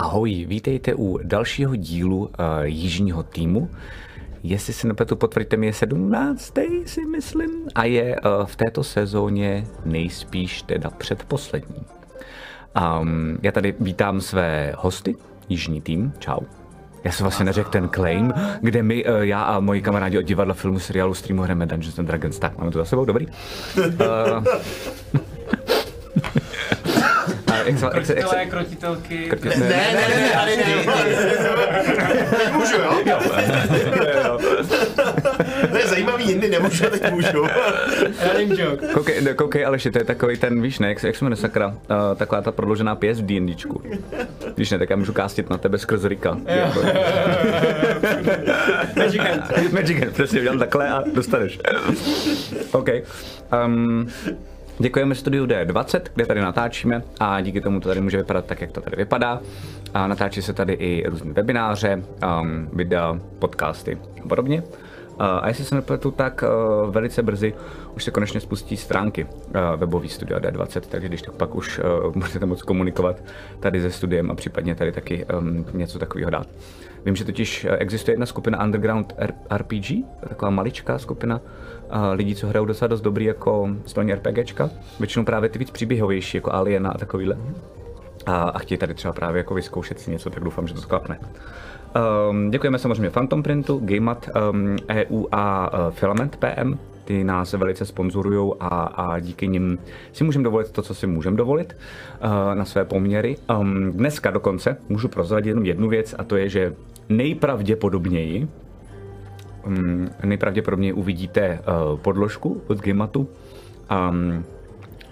[0.00, 2.28] Ahoj, vítejte u dalšího dílu uh,
[2.62, 3.70] Jižního týmu.
[4.42, 6.54] Jestli si nepletu, potvrďte mi, je 17.
[6.84, 7.50] si myslím.
[7.74, 11.84] A je uh, v této sezóně nejspíš teda předposlední.
[13.00, 15.16] Um, já tady vítám své hosty,
[15.48, 16.12] Jižní tým.
[16.18, 16.40] Čau.
[17.04, 20.54] Já jsem vlastně neřekl ten claim, kde my, uh, já a moji kamarádi od divadla,
[20.54, 22.38] filmu, seriálu, streamu hrajeme Dungeons and Dragons.
[22.38, 23.26] Tak, máme to za sebou, dobrý.
[23.76, 24.44] Uh,
[27.94, 29.30] jak se, jak se, krotitelky.
[29.44, 30.64] Ne, ne, ne, ne, tady ne.
[32.52, 33.00] Můžu, jo?
[35.70, 37.46] To je zajímavý, jindy nemůžu, teď můžu.
[38.32, 38.86] Running joke.
[38.86, 41.66] Koukej, no, koukej Aleši, to je takový ten, víš ne, jak, jak se jmenuje sakra,
[41.68, 41.74] uh,
[42.16, 43.82] taková ta prodloužená pěst v D&Dčku.
[44.56, 46.38] Víš ne, tak já můžu kástit na tebe skrz Rika.
[46.46, 46.80] Jako-
[48.96, 49.72] Magic hand.
[49.72, 51.58] Magic hand, přesně, udělám takhle a dostaneš.
[52.72, 52.88] OK.
[53.66, 54.08] Um,
[54.80, 58.72] Děkujeme studiu D20, kde tady natáčíme a díky tomu to tady může vypadat tak, jak
[58.72, 59.40] to tady vypadá.
[59.94, 62.02] A natáčí se tady i různé webináře,
[62.40, 64.62] um, videa, podcasty a podobně.
[64.62, 66.44] Uh, a jestli se nepletu, tak
[66.84, 67.54] uh, velice brzy
[67.96, 69.30] už se konečně spustí stránky uh,
[69.76, 73.22] webový studia D20, takže když tak pak už uh, budete moct komunikovat
[73.60, 76.46] tady se studiem a případně tady taky um, něco takového dát.
[77.04, 79.14] Vím, že totiž eh, existuje jedna skupina Underground
[79.56, 79.92] RPG,
[80.28, 81.42] taková maličká skupina uh,
[82.12, 84.70] lidí, co hrajou docela dost dobrý jako stolní RPGčka.
[84.98, 87.36] Většinou právě ty víc příběhovější, jako Aliena a takovýhle.
[88.26, 91.18] A, a chtějí tady třeba právě jako vyzkoušet si něco, tak doufám, že to sklapne.
[92.30, 96.74] Um, děkujeme samozřejmě Phantom Printu, Gamemat um, EU a uh, Filament PM.
[97.04, 99.78] Ty nás velice sponzorují a, a díky nim
[100.12, 101.76] si můžeme dovolit to, co si můžeme dovolit
[102.24, 103.36] uh, na své poměry.
[103.58, 106.74] Um, dneska dokonce můžu prozradit jenom jednu věc a to je, že
[107.08, 108.48] nejpravděpodobněji
[109.66, 114.44] um, nejpravděpodobněji uvidíte uh, podložku od Gamatu um,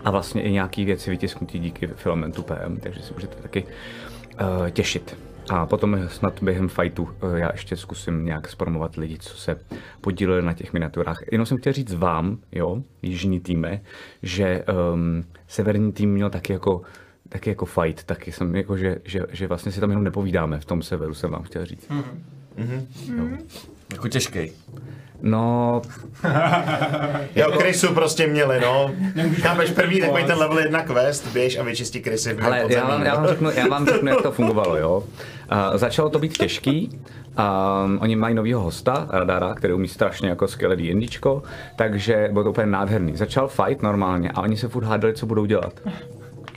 [0.05, 5.17] a vlastně i nějaký věci vytisknutí díky filamentu PM, takže si můžete taky uh, těšit.
[5.51, 9.61] A potom snad během fightu uh, já ještě zkusím nějak zpromovat lidi, co se
[10.00, 11.19] podíleli na těch miniaturách.
[11.33, 13.81] Jenom jsem chtěl říct vám, jo, jižní týme,
[14.22, 16.83] že um, severní tým měl taky jako
[17.28, 20.65] taky jako fight, taky jsem jako, že, že, že vlastně si tam jenom nepovídáme v
[20.65, 21.89] tom severu, jsem vám chtěl říct.
[23.93, 24.53] Jako těžký.
[25.23, 25.83] No,
[27.37, 28.91] Jo, krysu prostě měli, no.
[29.41, 33.03] Chápeš, první takový ten level 1 quest, běž a vyčistí krysy v Ale já vám,
[33.03, 35.05] já, vám řeknu, já vám řeknu, jak to fungovalo, jo.
[35.53, 37.01] Uh, začalo to být těžký,
[37.85, 41.43] um, oni mají novýho hosta, Radara, který umí strašně jako skvělé D&Dčko,
[41.77, 43.17] takže bylo to úplně nádherný.
[43.17, 45.81] Začal fight normálně a oni se furt hádali, co budou dělat.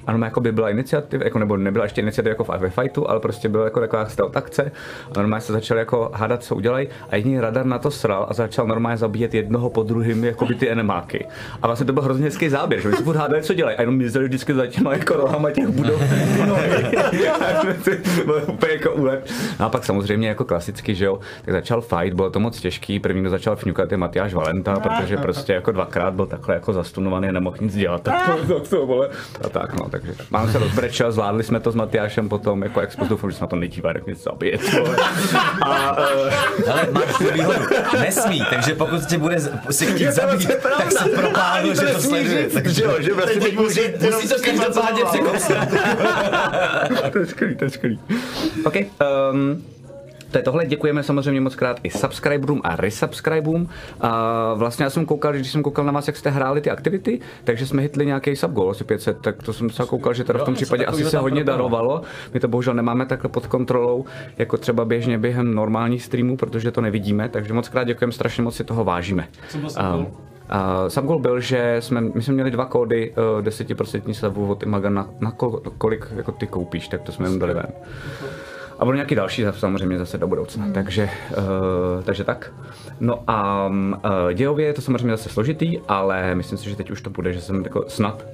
[0.07, 3.49] Ano, jako by byla iniciativa, jako, nebo nebyla ještě iniciativa jako ve fightu, ale prostě
[3.49, 4.71] byla jako taková stealth akce.
[5.15, 6.87] A normálně se začali jako hádat, co udělají.
[7.09, 10.55] A jediný radar na to sral a začal normálně zabíjet jednoho po druhým, jako by
[10.55, 11.27] ty enemáky.
[11.61, 13.77] A vlastně to byl hrozně hezký záběr, že se furt hádali, co dělají.
[13.77, 16.01] A jenom mizeli vždycky za těma jako rohama těch budov.
[18.71, 18.91] jako.
[19.59, 22.99] No a pak samozřejmě jako klasicky, že jo, tak začal fight, bylo to moc těžký.
[22.99, 27.29] První, kdo začal fňukat, je Matyáš Valenta, protože prostě jako dvakrát byl takhle jako zastunovaný
[27.29, 28.01] a nemohl nic dělat.
[28.01, 29.09] Tak to, to, to vole.
[29.45, 32.89] A tak no, takže mám se rozbrečel, zvládli jsme to s Matyášem potom, jako jak
[33.09, 34.57] doufám, že se na to nedívá, jak něco zabije.
[35.61, 37.59] A, uh, Ale máš tu výhodu.
[37.99, 39.37] Nesmí, takže pokud tě bude
[39.71, 42.49] si chtít zabít, tak se propálil, že to sleduje.
[42.65, 43.81] že jo, že vlastně Teď musí,
[44.11, 45.69] Musí to každopádně překousnout.
[47.11, 47.99] to je skvělý, to je skvělý.
[48.65, 48.75] OK,
[49.31, 49.63] um,
[50.31, 53.69] to je tohle, děkujeme samozřejmě moc krát i subscriberům a resubscriberům.
[54.01, 57.19] A vlastně já jsem koukal, když jsem koukal na vás, jak jste hráli ty aktivity,
[57.43, 60.43] takže jsme hitli nějaký subgoal, asi 500, tak to jsem se koukal, že teda v
[60.43, 62.01] tom Jo, případě asi se hodně darovalo.
[62.33, 64.05] My to bohužel nemáme takhle pod kontrolou,
[64.37, 68.55] jako třeba běžně během normálních streamů, protože to nevidíme, takže moc krát děkujeme, strašně moc
[68.55, 69.27] si toho vážíme.
[69.53, 70.07] A- subgoal?
[70.49, 74.89] a subgoal byl, že jsme, my jsme měli dva kódy uh, 10% slevu od Imaga
[74.89, 77.67] na, na kol, kolik jako ty koupíš, tak to jsme jim dali ven.
[78.81, 82.53] A budou nějaký další samozřejmě zase do budoucna, takže, uh, takže tak.
[82.99, 87.01] No a uh, dějově je to samozřejmě zase složitý, ale myslím si, že teď už
[87.01, 88.25] to bude, že jsem jako snad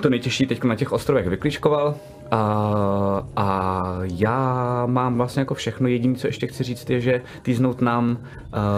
[0.00, 1.94] to nejtěžší teď na těch ostrovech vyklíčkoval.
[2.34, 5.88] A, a já mám vlastně jako všechno.
[5.88, 8.18] Jediné, co ještě chci říct, je, že týznout nám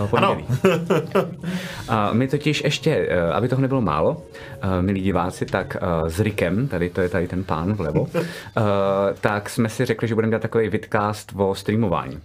[0.03, 0.45] uh, pondělí.
[1.89, 4.23] A my totiž ještě, eh, aby toho nebylo málo,
[4.61, 8.23] eh, milí diváci, tak eh, s Rikem, tady to je tady ten pán vlevo, eh,
[9.21, 12.21] tak jsme si řekli, že budeme dělat takový vidcast o streamování.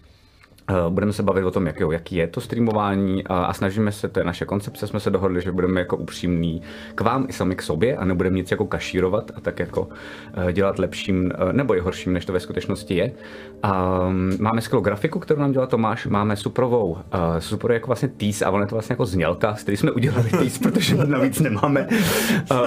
[0.70, 4.08] Eh, Budeme se bavit o tom, jak, jo, jaký je to streamování a, snažíme se,
[4.08, 6.62] to je naše koncepce, jsme se dohodli, že budeme jako upřímní
[6.96, 9.88] k vám i sami k sobě a nebudeme nic jako kašírovat a tak jako
[10.34, 13.12] eh, dělat lepším eh, nebo i horším, než to ve skutečnosti je.
[13.64, 16.98] A, mm, máme skvělou grafiku, kterou nám dělá Tomáš, máme suprovou,
[17.40, 20.30] super jako vlastně tease a ono je to vlastně jako znělka, z který jsme udělali
[20.30, 21.88] tease, protože navíc nemáme.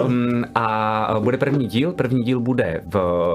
[0.04, 2.94] Um, a bude první díl, první díl bude v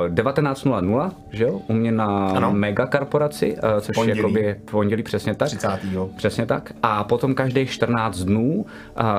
[0.10, 2.52] 19.00, že jo, u mě na Ano.
[2.54, 5.48] Mega korporaci, uh, což je jakoby v pondělí přesně tak.
[5.48, 5.80] 30.
[6.18, 6.74] Přesně tak.
[6.84, 8.66] A potom každých 14 dnů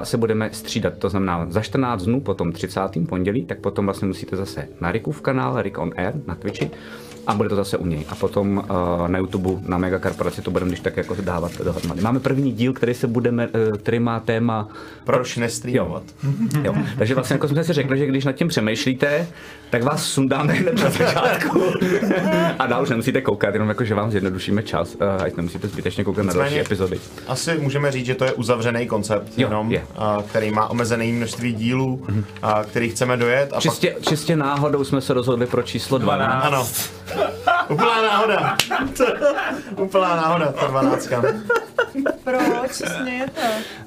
[0.03, 0.99] se budeme střídat.
[0.99, 2.81] To znamená, za 14 dnů, potom 30.
[3.09, 6.71] pondělí, tak potom vlastně musíte zase na Rickův kanál, Rick on Air, na Twitchi,
[7.27, 8.05] a bude to zase u něj.
[8.09, 12.01] A potom uh, na YouTube, na Mega Korporaci to budeme když tak jako dávat dohromady.
[12.03, 14.69] Máme první díl, který se budeme, uh, který má téma
[15.05, 16.03] Proč nestreamovat?
[16.63, 16.75] Jo.
[16.99, 19.27] Takže vlastně jako jsme si řekli, že když nad tím přemýšlíte,
[19.71, 21.63] tak vás sundáme hned na začátku.
[22.59, 26.05] a dál už nemusíte koukat, jenom jako, že vám zjednodušíme čas, uh, ať nemusíte zbytečně
[26.05, 27.01] koukat na další epizody.
[27.29, 29.83] Asi můžeme říct, že to je uzavřený koncept, Jo, jenom, je.
[29.97, 32.07] a, který má omezené množství dílů,
[32.43, 33.53] a, který chceme dojet.
[33.53, 36.33] A Čistě, čistě náhodou jsme se rozhodli pro číslo 12.
[36.33, 36.67] pak, ano.
[37.69, 38.57] Úplná náhoda.
[39.77, 41.23] Úplná náhoda, ta dvanáctka.
[42.25, 43.41] Proč se smějete?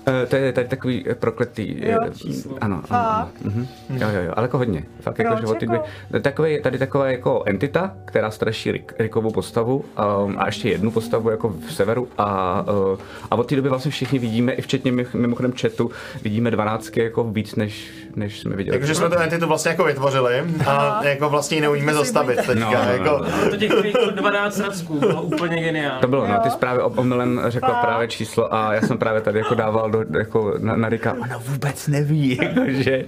[0.07, 1.75] Uh, to je tady takový eh, prokletý.
[1.89, 2.57] Jo, eh, číslo.
[2.61, 3.03] Ano, ano.
[3.29, 3.41] Fakt?
[3.41, 3.67] Mhm.
[3.89, 4.83] Jo, jo, jo, ale jako hodně.
[5.01, 5.85] Fakt jako, Proč že od ty jako?
[6.09, 9.85] dvě, takový, tady taková jako entita, která straší Rick, Rickovou postavu
[10.25, 12.61] um, a ještě jednu postavu jako v severu a,
[12.91, 12.99] uh,
[13.31, 15.91] a od té doby vlastně všichni vidíme, i včetně mimo- mimochodem chatu,
[16.21, 18.75] vidíme dvanáctky jako víc, než, než jsme viděli.
[18.77, 22.53] Jakože jsme tu entitu vlastně jako vytvořili a jako vlastně ji neumíme zastavit teďka.
[22.55, 23.49] No, no, no, jako, no.
[23.49, 26.01] To těch tvých 12 racků bylo úplně geniální.
[26.01, 29.55] To bylo, no, ty zprávy omylem řekla právě číslo a já jsem právě tady jako
[29.55, 33.05] dával do, jako na, na Rika, ona vůbec neví, jakože.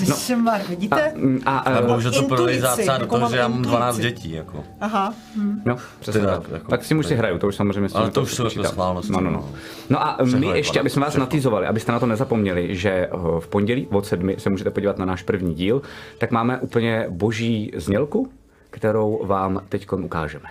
[0.00, 1.12] Ježišmar, vidíte?
[1.46, 3.76] A, a, Ale a, bohužel to zácá do jako že já mám intuici.
[3.76, 4.64] 12 dětí, jako.
[4.80, 5.14] Aha.
[5.36, 5.62] Hm.
[5.64, 6.50] No, přesně Teda, tak.
[6.52, 8.34] jako- tak s tím už si hraju, to už samozřejmě s tím Ale to už
[8.34, 9.36] jsou jako schválnosti, No, no, no.
[9.36, 9.48] no.
[9.90, 12.90] No a my Přehled, ještě, pane, aby jsme vás natýzovali, abyste na to nezapomněli, že
[12.90, 13.08] eh,
[13.40, 15.82] v pondělí od sedmi se můžete podívat na náš první díl,
[16.18, 18.32] tak máme úplně boží znělku,
[18.70, 20.48] kterou vám teď ukážeme.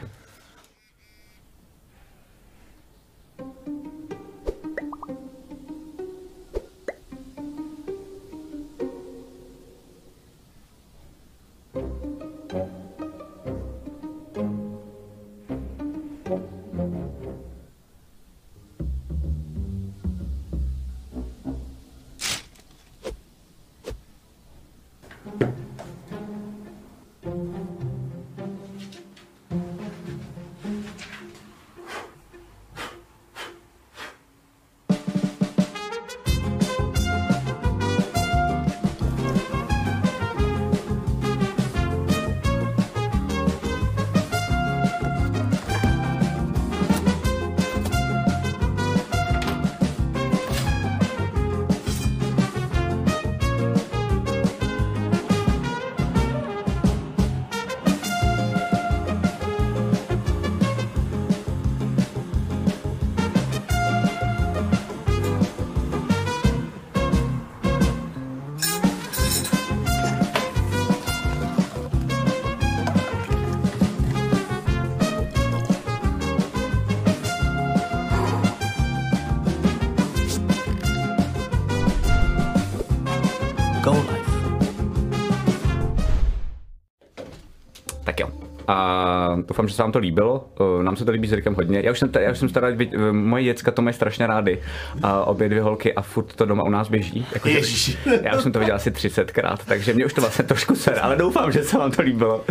[89.47, 90.47] Doufám, že se vám to líbilo.
[90.79, 91.81] Eh, Nám se to líbí s Rikem hodně.
[91.83, 92.67] Já už jsem, ta, já už jsem stará,
[93.11, 94.59] moje děcka to mají strašně rády.
[95.03, 97.25] A obě dvě holky a furt to doma u nás běží.
[97.33, 100.75] Jako, že- já už jsem to viděl asi 30krát, takže mě už to vlastně trošku
[100.75, 102.43] ser, ale doufám, že se vám to líbilo.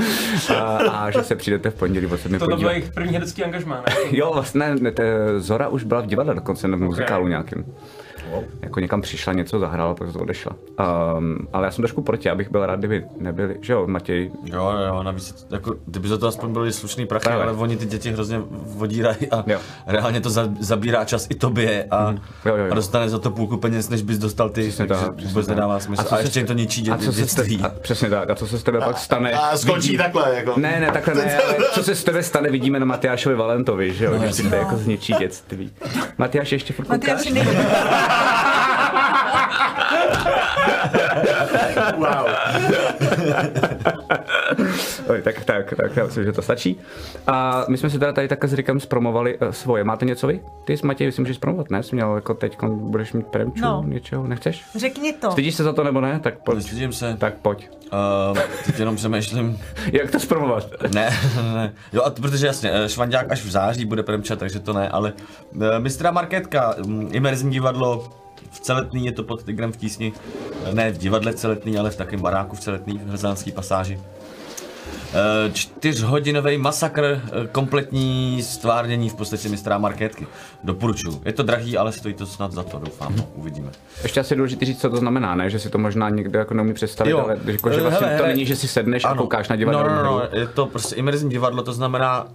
[0.57, 2.71] A, a že se přijdete v pondělí od sedmi To byl podívat.
[2.73, 3.95] jejich první herecký angažmá, ne?
[4.11, 5.05] Jo, vlastně ne, te,
[5.41, 7.65] Zora už byla v divadle dokonce, na muzikálu nějakým.
[8.63, 10.53] Jako někam přišla, něco zahrála, pak to odešla.
[11.17, 14.73] Um, ale já jsem trošku proti, abych byl rád, kdyby nebyli, že jo, Matěj, Jo,
[14.89, 17.43] jo, navíc, jako, kdyby za to aspoň byli slušný prachy, Právě.
[17.45, 19.59] ale oni ty děti hrozně vodírají a Jo.
[19.87, 22.11] reálně to za, zabírá čas i tobě a,
[22.45, 22.73] Jo, jo, jo.
[22.73, 25.57] a dostane za to půlku peněz, než bys dostal ty, Přesně takže tak, vůbec tak.
[25.57, 26.01] nedává smysl.
[26.03, 27.57] A, co a se ještě jim to ničí dě, a co se s dětství.
[27.57, 29.33] tebe, a přesně tak, a co se s tebe pak stane?
[29.33, 30.55] A skončí vidí- takhle, jako.
[30.61, 34.05] Ne, ne, takhle ne, ale co se s tebe stane, vidíme na Matyášovi Valentovi, že
[34.05, 35.73] jo, No, že to jako zničí dětství.
[36.19, 37.33] Matyáš ještě furt koukáš?
[38.21, 38.61] Matyáši
[41.62, 41.93] nejde.
[41.97, 42.27] Wow.
[45.25, 46.76] Tak, tak, tak já myslím, že to stačí.
[47.26, 49.85] A my jsme si teda tady takhle s Rikem zpromovali uh, svoje.
[49.85, 50.40] Máte něco vy?
[50.64, 51.83] Ty s Matěj, si můžeš promovat, ne?
[51.83, 53.85] Jsi měl jako teď, budeš mít premču, No.
[53.87, 54.64] něčeho, nechceš?
[54.76, 55.31] Řekni to.
[55.31, 56.21] Stydíš se za to nebo ne?
[56.21, 56.57] Tak pojď.
[56.57, 57.17] Nestydím se.
[57.17, 57.69] Tak pojď.
[58.33, 59.59] Uh, teď jenom přemýšlím.
[59.93, 60.67] Jak to zpromovat?
[60.95, 61.11] Ne,
[61.55, 61.73] ne.
[61.93, 64.88] Jo, a to, protože jasně, eh, Švandák až v září bude premčat, takže to ne,
[64.88, 65.12] ale
[65.55, 68.09] uh, mistra Marketka, mm, imerzní divadlo,
[68.50, 70.12] v Celetný je to pod Tigrem v tísni,
[70.64, 73.99] Eh, ne v divadle v Celetný, ale v takém baráku v Celetný, v Hrzánský pasáži.
[75.15, 80.27] Eh, Čtyřhodinový masakr, eh, kompletní stvárnění v podstatě mistra Marketky.
[80.65, 81.23] Doporučuju.
[81.25, 83.17] Je to drahý, ale stojí to snad za to, doufám.
[83.17, 83.71] No, uvidíme.
[84.03, 85.51] Ještě asi důležité říct, co to znamená, ne?
[85.51, 87.19] Že si to možná někdo jako neumí představit, Jo.
[87.25, 89.59] ale jako, že Eh, vlastně hele, to není, že si sedneš a koukáš na No,
[89.59, 90.23] divadelní no, no, hru.
[90.39, 92.29] je to prostě imerzní divadlo, to znamená,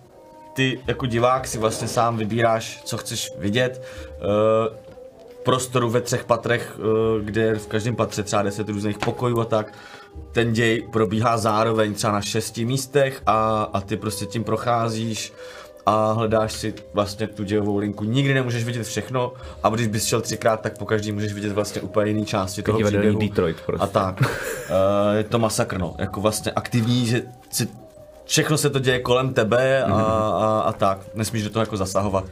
[0.53, 3.83] ty jako divák si vlastně sám vybíráš, co chceš vidět.
[4.21, 6.77] V prostoru ve třech patrech,
[7.23, 9.73] kde je v každém patře třeba 10 různých pokojů a tak.
[10.31, 15.33] Ten děj probíhá zároveň třeba na šesti místech a, a ty prostě tím procházíš
[15.85, 18.03] a hledáš si vlastně tu dějovou linku.
[18.03, 21.81] Nikdy nemůžeš vidět všechno a když bys šel třikrát, tak po každý můžeš vidět vlastně
[21.81, 23.19] úplně jiný části toho příběhu.
[23.19, 23.83] Detroit prostě.
[23.83, 24.21] A tak.
[24.21, 24.27] Uh,
[25.17, 25.95] je to masakr, no.
[25.97, 27.67] Jako vlastně aktivní, že si
[28.25, 30.99] všechno se to děje kolem tebe a, a, a tak.
[31.13, 32.25] Nesmíš do toho jako zasahovat.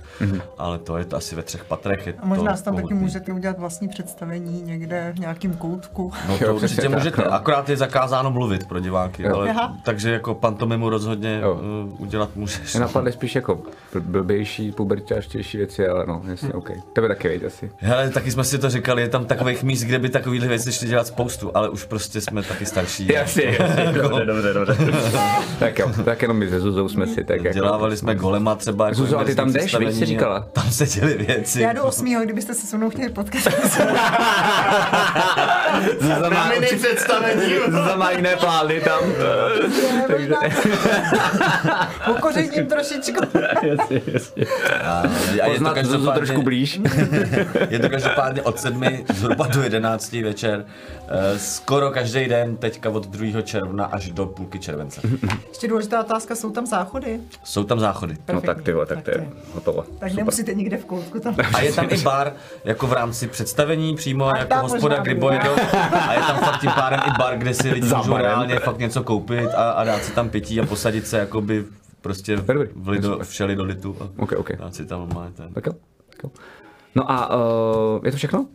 [0.57, 2.07] Ale to je to asi ve třech patrech.
[2.07, 6.12] Je A možná to si tam taky můžete udělat vlastní představení někde v nějakém koutku.
[6.27, 7.33] No to určitě tak, můžete, no.
[7.33, 9.35] akorát je zakázáno mluvit pro diváky, Jo.
[9.35, 9.77] ale, Aha.
[9.85, 11.53] takže jako pantomimu rozhodně Jo.
[11.53, 12.73] uh, udělat můžeš.
[12.73, 13.55] Mě napadly spíš jako
[13.93, 16.69] bl- blbější, pubertářtější věci, ale no, jasně, OK.
[16.93, 17.71] Tebe taky věď asi.
[17.77, 20.88] Hele, taky jsme si to říkali, je tam takových míst, kde by takovýhle věci šli
[20.88, 23.07] dělat spoustu, ale už prostě jsme taky starší.
[23.13, 24.77] Jasně, jasně, dobře, dobře, dobře.
[25.59, 27.53] tak jo, tak jenom my se Zuzou jsme si tak jako...
[27.53, 28.85] Dělávali jsme golema třeba.
[28.85, 30.47] Jako Zuzo, a ty tam jdeš, víš, jsi říkala?
[30.53, 31.61] Tam se děly věci.
[31.61, 33.41] Já jdu osmýho, kdybyste se se mnou chtěli potkat.
[35.99, 37.53] Zuza má, Mini představení.
[37.65, 38.99] Zuza má jiné plány tam.
[40.07, 40.33] Takže...
[42.11, 43.21] Okořením trošičku.
[43.61, 44.45] jasně, jasně.
[44.83, 45.03] A,
[45.43, 46.81] a je, to Zuzu každopádně, trošku blíž.
[47.69, 50.65] je to každopádně od sedmi zhruba do 11 večer.
[51.07, 53.41] Eh, Skoro každý den, teďka od 2.
[53.41, 55.01] června až do půlky července.
[55.49, 57.20] Ještě důležitá otázka, jsou tam záchody?
[57.44, 58.18] Jsou tam záchody.
[58.34, 59.86] No tak ty vole, tak to je hotovo.
[60.00, 61.36] Tak nemusíte nikde v koutku tam.
[61.53, 65.56] A je tam i bar, jako v rámci představení přímo, A jako hospoda, bojedou.
[66.08, 69.03] A je tam fakt tím pádem i bar, kde si lidi můžou reálně fakt něco
[69.03, 71.65] koupit a, a dát si tam pití a posadit se jakoby
[72.01, 74.51] prostě v lido, v šelidolitu a OK, OK.
[74.56, 75.53] dát si tam normálně ten.
[75.53, 75.74] Tak jo.
[76.10, 76.32] tak jo.
[76.96, 78.46] No a uh, je to všechno?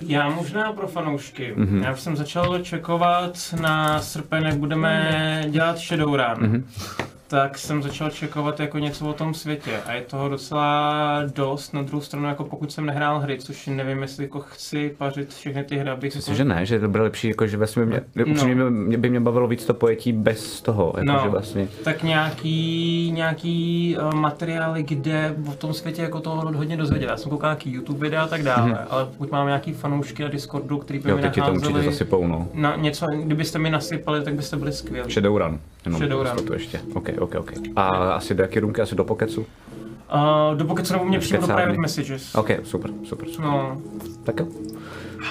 [0.00, 1.54] Já možná pro fanoušky.
[1.56, 1.66] Mhm.
[1.80, 1.84] Mm-hmm.
[1.84, 6.26] Já už jsem začal čekovat na srpen, jak budeme dělat Shadowrun.
[6.38, 6.52] Mhm.
[6.52, 7.04] Mm-hmm.
[7.30, 11.74] Tak jsem začal čekovat jako něco o tom světě a je toho docela dost.
[11.74, 15.64] Na druhou stranu, jako pokud jsem nehrál hry, což nevím, jestli jako chci pařit všechny
[15.64, 18.44] ty hry, abych Myslím, že ne, že to bylo lepší, jako že vlastně mě, No.
[18.46, 21.20] by mě, by mě bavilo víc to pojetí bez toho, jako No.
[21.22, 21.68] že vlastně.
[21.84, 27.06] tak nějaký, nějaký uh, materiály, kde o tom světě jako toho hodně dozvědět.
[27.06, 28.84] Já jsem koukal nějaký YouTube videa a tak dále, mm-hmm.
[28.90, 32.26] ale pokud mám nějaký fanoušky na Discordu, který by Jo, mi teď to určitě zasypou,
[32.26, 32.48] no.
[32.54, 35.12] na něco, kdybyste mi nasypali, tak byste byli skvělí.
[35.12, 35.60] Shadowrun.
[35.84, 36.44] Jenom Shadowrun.
[36.46, 36.80] to ještě.
[36.94, 37.52] OK, OK, OK.
[37.76, 37.82] A
[38.12, 38.80] asi do jaké růmky?
[38.80, 39.40] Asi do Pokecu?
[39.40, 42.34] Uh, do se nebo mě přímo do private messages.
[42.34, 43.44] OK, super, super, super.
[43.44, 43.82] No,
[44.24, 44.46] Tak jo.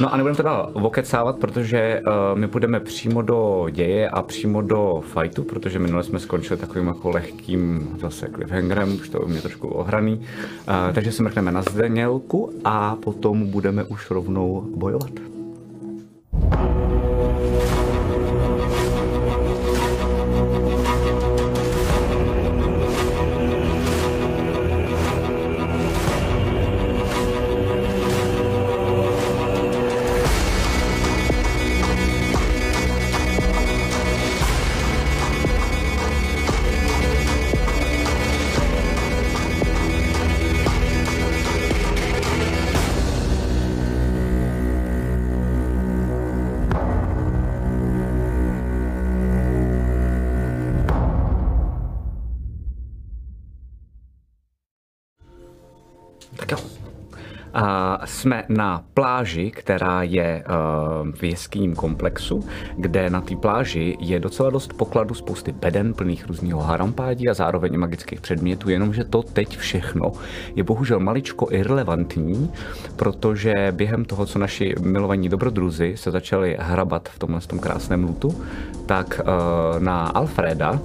[0.01, 4.61] No a nebudeme to dál okecávat, protože uh, my půjdeme přímo do děje a přímo
[4.61, 9.67] do fightu, protože minule jsme skončili takovým jako lehkým zase cliffhangerem, už to mě trošku
[9.67, 10.15] ohraný.
[10.17, 15.11] Uh, takže se mrkneme na Zdenělku a potom budeme už rovnou bojovat.
[58.27, 62.43] Jsme na pláži, která je uh, v jeskyním komplexu,
[62.77, 67.77] kde na té pláži je docela dost pokladu spousty beden plných různého harampádí a zároveň
[67.77, 70.11] magických předmětů, jenomže to teď všechno
[70.55, 72.51] je bohužel maličko irrelevantní,
[72.95, 78.43] protože během toho, co naši milovaní dobrodruzi se začali hrabat v tomhle tom krásném lutu,
[78.85, 80.79] tak uh, na Alfreda uh,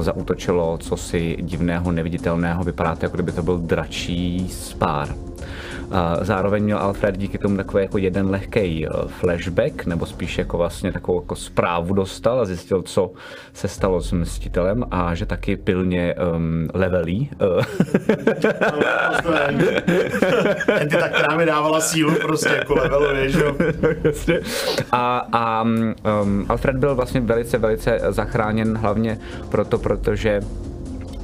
[0.00, 5.14] zaútočilo cosi divného, neviditelného, vypadá to, jako kdyby to byl dračí spár.
[5.96, 10.92] A zároveň měl Alfred díky tomu takový jako jeden lehký flashback, nebo spíš jako vlastně
[10.92, 13.12] takovou jako zprávu dostal a zjistil, co
[13.52, 17.30] se stalo s Mstitelem a že taky pilně um, levelí.
[20.68, 23.56] Entita, která mi dávala sílu, prostě jako leveluje, že jo.
[24.92, 30.40] A, a um, Alfred byl vlastně velice, velice zachráněn hlavně proto, protože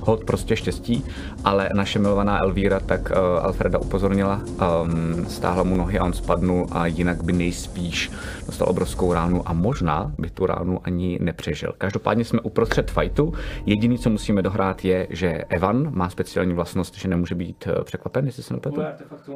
[0.02, 1.04] hod prostě štěstí,
[1.44, 4.40] ale naše milovaná Elvíra tak uh, Alfreda upozornila,
[4.84, 8.10] um, stáhla mu nohy a on spadnul a jinak by nejspíš
[8.46, 11.74] dostal obrovskou ránu a možná by tu ránu ani nepřežil.
[11.78, 13.34] Každopádně jsme uprostřed fightu.
[13.66, 18.26] Jediný, co musíme dohrát, je, že Evan má speciální vlastnost, že nemůže být uh, překvapen,
[18.26, 18.82] jestli se nepletu.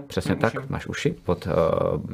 [0.06, 0.66] Přesně Mám tak, uši.
[0.68, 1.52] máš uši od uh,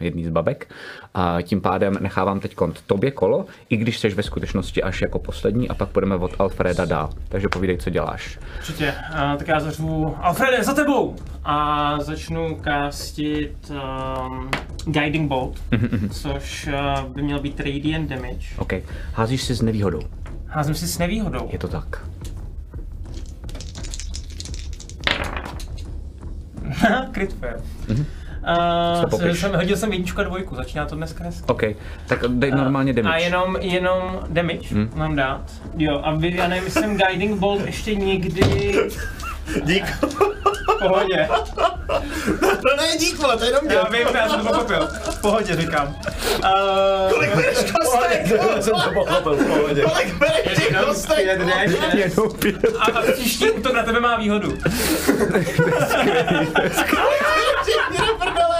[0.00, 0.74] jedný z babek.
[1.14, 2.56] A tím pádem nechávám teď
[2.86, 6.84] tobě kolo, i když jsi ve skutečnosti až jako poslední a pak půjdeme od Alfreda
[6.84, 7.10] dál.
[7.28, 8.38] Takže povídej, co děláš.
[8.58, 8.94] Určitě.
[9.12, 11.16] Uh, tak já zařvu Alfrede, za tebou!
[11.44, 14.50] A začnu castit um,
[14.84, 15.62] Guiding Bolt,
[16.10, 16.74] což uh,
[17.14, 18.46] by měl být Radiant Damage.
[18.58, 18.72] OK.
[19.14, 20.00] Házíš si s nevýhodou.
[20.46, 21.48] Házím si s nevýhodou.
[21.52, 22.06] Je to tak.
[27.12, 27.62] Crit fail.
[29.10, 31.46] Co Uh, jsem, hodil jsem jedničku a dvojku, začíná to dneska hezky.
[31.46, 31.62] OK.
[32.06, 33.14] Tak dej normálně damage.
[33.14, 34.90] A jenom, jenom damage hmm.
[34.94, 35.50] mám dát.
[35.76, 38.74] Jo, a vy, já nevím, jsem Guiding Bolt ještě někdy
[39.62, 39.84] Dík.
[40.88, 41.28] pohodě.
[42.40, 44.88] To ne dík, vole, to je jenom Já vím, já jsem to pochopil.
[45.10, 45.88] V pohodě říkám.
[45.88, 48.26] Uh, Kolik bereš kostek?
[48.60, 49.82] jsem to pochopil, v pohodě.
[49.82, 51.16] Kolik bereš těch jenom kostek?
[51.18, 51.96] pět D6.
[51.96, 52.76] Jenom pět.
[52.78, 54.58] A, a příští útok na tebe má výhodu.
[55.42, 56.46] Všichni do prdele.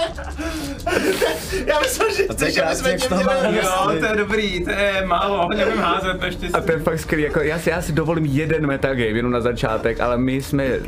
[1.65, 3.57] Já myslím, že chceš, aby jsme tě měli.
[3.57, 6.53] Jo, to je dobrý, to je málo, nevím házet naštěstí.
[6.53, 9.41] A to je fakt skvělý, jako já si, já si dovolím jeden metagame jenom na
[9.41, 10.79] začátek, ale my jsme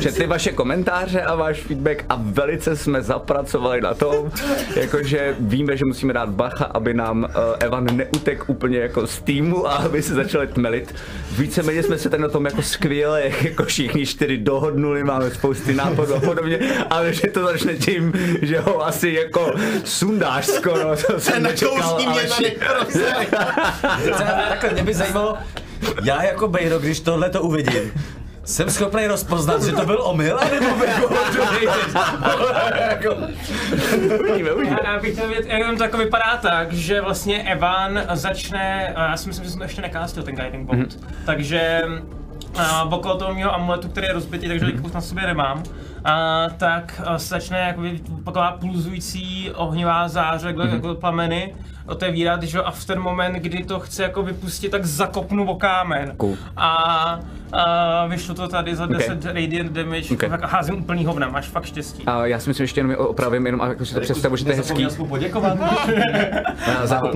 [0.00, 4.30] četli vaše komentáře a váš feedback a velice jsme zapracovali na tom,
[4.76, 7.28] jakože víme, že musíme dát bacha, aby nám uh,
[7.60, 10.94] Evan neutek úplně jako z týmu a aby se začali tmelit.
[11.38, 16.14] Víceméně jsme se tady na tom jako skvěle, jako všichni čtyři dohodnuli, máme spousty nápadů
[16.14, 16.58] a podobně,
[16.90, 18.12] ale že to začne tím,
[18.42, 19.52] že ho asi jako
[19.84, 22.22] sundáš skoro, to jsem nečekal, ale.
[24.48, 25.36] Takhle, mě by zajímalo,
[26.02, 27.92] já jako Bejro, když tohle to uvidím,
[28.44, 31.14] jsem schopný rozpoznat, že to byl omyl, anebo jako
[32.90, 33.16] jako,
[34.20, 34.78] uvidíme, uvidíme.
[34.84, 39.16] Já bych chtěl vědět, jenom to jako vypadá tak, že vlastně Evan začne, a já
[39.16, 40.88] si myslím, že jsem to ještě nekástil ten Guiding Bolt, Mhm.
[41.26, 41.80] takže
[42.58, 44.76] a okolo toho mého amuletu, který je rozbitý, takže Mhm.
[44.76, 45.62] mm na sobě nemám,
[46.04, 50.66] a, tak a, se začne jakoby taková pulzující ohnivá záře, Mhm.
[50.68, 51.54] mm jako plameny,
[51.86, 56.14] otevírat, že a v ten moment, kdy to chce jako vypustit, tak zakopnu o kámen.
[56.16, 56.36] Cool.
[56.56, 57.20] A,
[57.52, 58.98] a vyšlo to tady za Okay.
[58.98, 60.30] 10 radiant damage, Okay.
[60.30, 62.02] tak házím úplný hovna, máš fakt štěstí.
[62.06, 64.50] A já si myslím, že ještě jenom opravím, jenom jako si to představu, že to
[64.50, 64.90] je hezký.
[64.90, 65.58] Jsem mu poděkovat.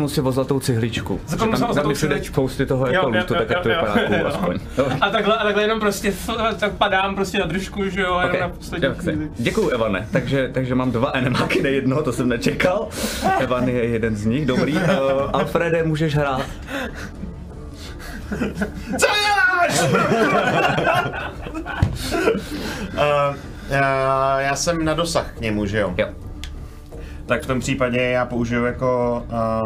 [0.07, 1.21] Si o zlatou cihličku.
[1.31, 2.33] Že si o zlatou cihličku.
[2.35, 4.59] spousty toho jako lůtu, tak to vypadá cool aspoň.
[5.01, 6.13] A takhle, a takhle jenom prostě
[6.61, 8.41] tak padám prostě na držku, že jo, a jenom Okay.
[8.41, 9.31] na poslední Jo, chvíli.
[9.39, 10.09] Děkuju, Evane.
[10.13, 12.89] Takže, takže mám dva enemáky, ne jednoho, to jsem nečekal.
[13.39, 14.73] Evan je jeden z nich, dobrý.
[14.75, 14.81] Uh,
[15.33, 16.43] Alfrede, můžeš hrát.
[18.99, 19.83] Co děláš?
[22.93, 23.37] uh,
[23.69, 25.95] já, já jsem na dosah k němu, že jo?
[25.99, 26.09] Jo.
[27.27, 29.23] Tak v tom případě já použiju jako,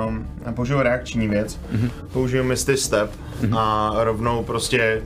[0.06, 1.90] um, já použiju reakční věc, mm-hmm.
[2.12, 3.58] použiju Misty Step mm-hmm.
[3.58, 5.02] a rovnou prostě,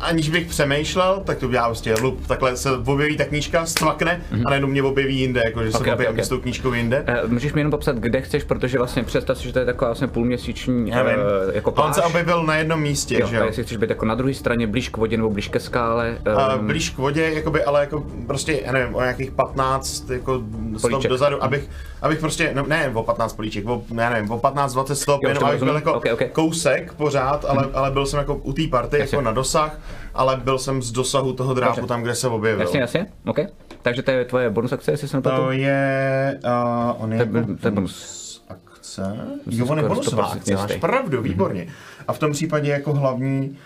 [0.00, 4.42] aniž bych přemýšlel, tak to udělá prostě lup, takhle se objeví ta knížka, stvakne mm-hmm.
[4.46, 6.24] a najednou mě objeví jinde, jako že se Ok, okay, ok, objevím ok.
[6.24, 7.04] s tou knížkou jinde.
[7.24, 9.88] Uh, můžeš mi jenom popsat, kde chceš, protože vlastně představ si, že to je taková
[9.88, 11.16] vlastně půlměsíční Já vím.
[11.48, 12.10] uh, jako A On se pláž.
[12.12, 13.44] objevil na jednom místě, Jo, že jo?
[13.44, 16.18] jestli chceš být jako na druhé straně, blíž k vodě nebo blíž ke skále.
[16.58, 20.42] Um, blíž k vodě, jakoby, ale jako prostě, já nevím, o nějakých 15 jako
[20.76, 21.68] stop dozadu, abych,
[22.02, 25.44] abych prostě, no ne o 15 políček, o, já nevím, o 15-20 stop, Jo, jenom
[25.44, 26.22] abych byl jako Ok, ok.
[26.32, 29.79] kousek pořád, ale, ale byl jsem jako u té party, jako na dosah,
[30.14, 31.88] ale byl jsem z dosahu toho drápu Dobře.
[31.88, 32.60] tam, kde se objevil.
[32.60, 33.38] jasně, jasně, OK.
[33.82, 35.36] Takže to je tvoje bonus akce, jestli se nepletu.
[35.42, 38.44] To je, uh, on je, To je- jako to je bonus.
[38.48, 39.16] akce.
[39.50, 41.66] Jo, on je bonusová 100% akce, máš pravdu, výborně.
[42.08, 43.56] A v tom případě jako hlavní uh,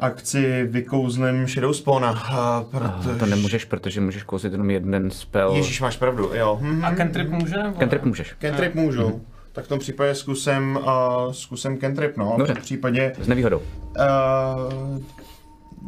[0.00, 3.18] akci vykouzlím Shadow Spawna, uh, A protože...
[3.18, 5.52] to nemůžeš, protože můžeš kouzit jenom jeden spell.
[5.56, 6.58] Ježíš, máš pravdu, jo.
[6.62, 7.78] Hm, A cantrip může nebo?
[7.78, 8.34] Cantrip můžeš.
[8.40, 9.20] Cantrip můžu.
[9.52, 12.34] Tak v tom případě zkusím, uh, zkusím cantrip, no.
[12.38, 12.52] Dobře.
[12.52, 13.58] V tom případě, S nevýhodou.
[13.58, 13.62] uh,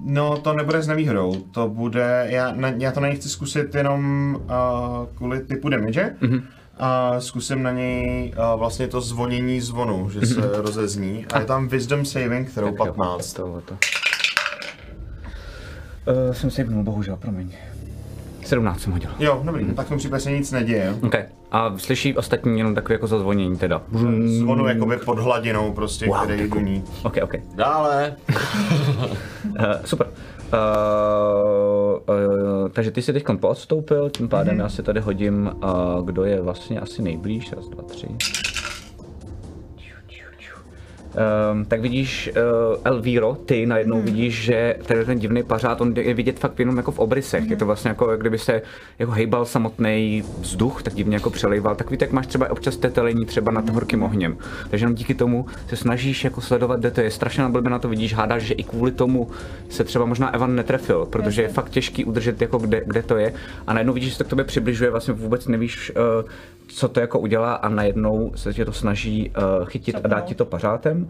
[0.05, 3.75] no to nebude s nevýhodou, to bude, já, na, já to na něj chci zkusit
[3.75, 6.17] jenom uh, kvůli typu damage.
[6.21, 6.33] Mhm.
[6.33, 6.43] Mm-hmm.
[6.79, 11.27] A zkusím na něj uh, vlastně to zvonění zvonu, že se rozezní.
[11.35, 12.67] A je tam Wisdom Saving, kterou.
[12.67, 13.33] Tak jo, 15.
[13.33, 13.75] To, to.
[16.27, 17.53] Uh, jsem si bohužel, promiň.
[18.45, 19.11] 17 jsem hodil.
[19.19, 20.87] Jo, dobrý, tak v tom případě se nic neděje.
[20.87, 21.07] jo.
[21.07, 21.15] OK.
[21.53, 23.83] A slyší ostatní jenom takové jako zazvonění teda.
[24.25, 26.85] Zvonu jakoby pod hladinou prostě, Wow, který duní.
[27.03, 27.33] OK, OK.
[27.55, 28.17] Dále.
[28.29, 30.07] Uh, super.
[30.07, 34.61] Uh, uh, takže ty jsi teď poodstoupil, tím pádem mm-hmm.
[34.61, 37.53] já si tady hodím, uh, kdo je vlastně asi nejblíž.
[37.53, 38.07] Raz, dva, tři.
[41.53, 44.05] Um, tak vidíš uh, Elvíro, ty najednou hmm.
[44.05, 47.41] vidíš, že tady ten divný pařád, on je vidět fakt jenom jako v obrysech.
[47.41, 47.51] Hmm.
[47.51, 48.63] Je to vlastně jako, jak kdyby se
[48.99, 51.75] jako hejbal samotný vzduch, tak divně jako přelejval.
[51.75, 54.37] Tak víte, jak máš třeba občas tetelení třeba nad horkým ohněm.
[54.71, 57.11] Takže jenom díky tomu se snažíš jako sledovat, kde to je.
[57.11, 59.31] Strašně na blbě na to vidíš, hádáš, že i kvůli tomu
[59.69, 63.33] se třeba možná Evan netrefil, protože je fakt těžký udržet jako kde, kde to je.
[63.67, 66.31] A najednou vidíš, že se to k tobě přibližuje, vlastně vůbec nevíš, uh,
[66.67, 70.35] co to jako udělá a najednou se tě to snaží uh, chytit a dát ti
[70.35, 71.04] to pařátem.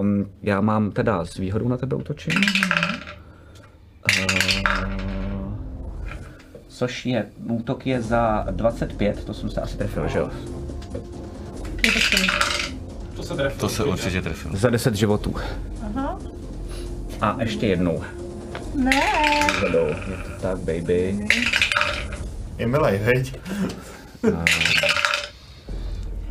[0.00, 2.40] Um, já mám teda s výhodou na tebe útočím.
[4.20, 4.84] Uh,
[6.68, 10.30] což je, útok je za 25, to jsem se asi trefil, že jo?
[13.16, 13.60] To se trefilo.
[13.60, 14.56] To se určitě trefil.
[14.56, 15.34] Za 10 životů.
[15.82, 16.18] Aha.
[17.20, 18.02] A ještě jednou.
[18.74, 19.02] Ne.
[19.60, 19.86] Zadou.
[19.86, 21.26] Je to tak, baby.
[22.58, 23.40] Je milej, veď?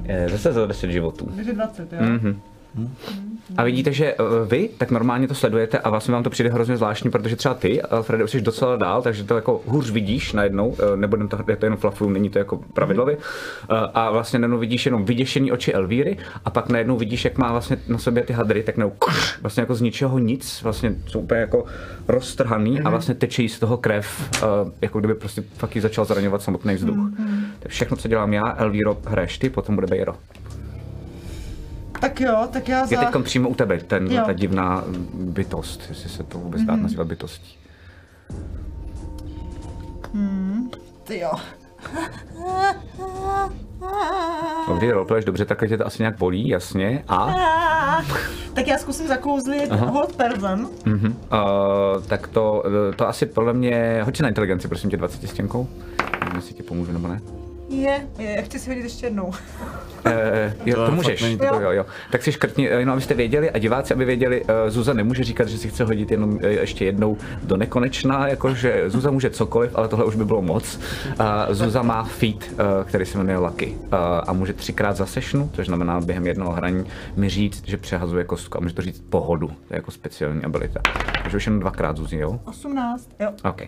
[0.06, 1.26] Je, zase za 10 životů.
[1.36, 2.00] Takže 20, jo.
[2.02, 2.42] Mhm.
[3.58, 4.16] A vidíte, že eh,
[4.48, 7.82] vy tak normálně to sledujete a vlastně vám to přijde hrozně zvláštní, protože třeba ty,
[7.82, 11.56] Alfrede, už jsi docela dál, takže to jako hůř vidíš najednou, eh, nebudem to, je
[11.56, 13.18] to jenom flafu, není to jako pravidlově.
[13.18, 17.52] Eh, A vlastně najednou vidíš jenom vyděšený oči Elvíry a pak najednou vidíš, jak má
[17.52, 18.98] vlastně na sobě ty hadry, tak najednou
[19.42, 21.66] vlastně jako z ničeho nic, vlastně jsou úplně jako
[22.08, 24.30] roztrhaný a vlastně teče jí z toho krev,
[24.82, 26.98] jako kdyby prostě fakt začal zraňovat samotný vzduch.
[27.60, 30.16] To je všechno, co dělám já, Elvíro, hraješ ty, potom bude Bejro.
[32.04, 33.06] Tak jo, tak já Je za...
[33.06, 34.24] teď přímo u tebe, ten, Jo.
[34.26, 37.58] ta divná bytost, jestli se to vůbec dá nazývat bytostí.
[41.04, 41.32] Ty jo.
[44.68, 47.04] Dobrý, roleplayeš dobře, takhle tě to asi nějak bolí, jasně.
[47.08, 47.36] A?
[48.54, 50.70] Tak já zkusím zakouzlit hold person.
[50.86, 51.08] Mhm.
[51.08, 52.64] Uh, tak to,
[52.96, 55.68] to asi podle mě, hoď na inteligenci, prosím tě, 20 stěnkou.
[56.20, 57.22] Nevím, jestli ti pomůžu nebo ne.
[57.74, 59.26] Je, je, chci si hodit ještě jednou.
[59.26, 59.34] Uh,
[60.66, 61.22] jo, To to můžeš.
[61.22, 61.60] Jo.
[61.62, 61.86] jo, jo.
[62.12, 65.48] Tak si škrtni, eh, jenom abyste věděli a diváci, aby věděli, uh, Zuza nemůže říkat,
[65.48, 69.88] že si chce hodit jenom uh, ještě jednou do nekonečna, jakože Zuza může cokoliv, ale
[69.88, 70.80] tohle už by bylo moc.
[71.20, 75.50] Uh, Zuza má feat, uh, který se jmenuje Lucky uh, a může třikrát za sešnu,
[75.54, 79.48] což znamená během jednoho hraní mi říct, že přehazuje kostku a může to říct pohodu,
[79.48, 80.82] to je jako speciální abilita.
[81.24, 82.40] Takže už jenom dvakrát Zuzi, jo?
[82.46, 83.30] 18, jo.
[83.44, 83.62] OK.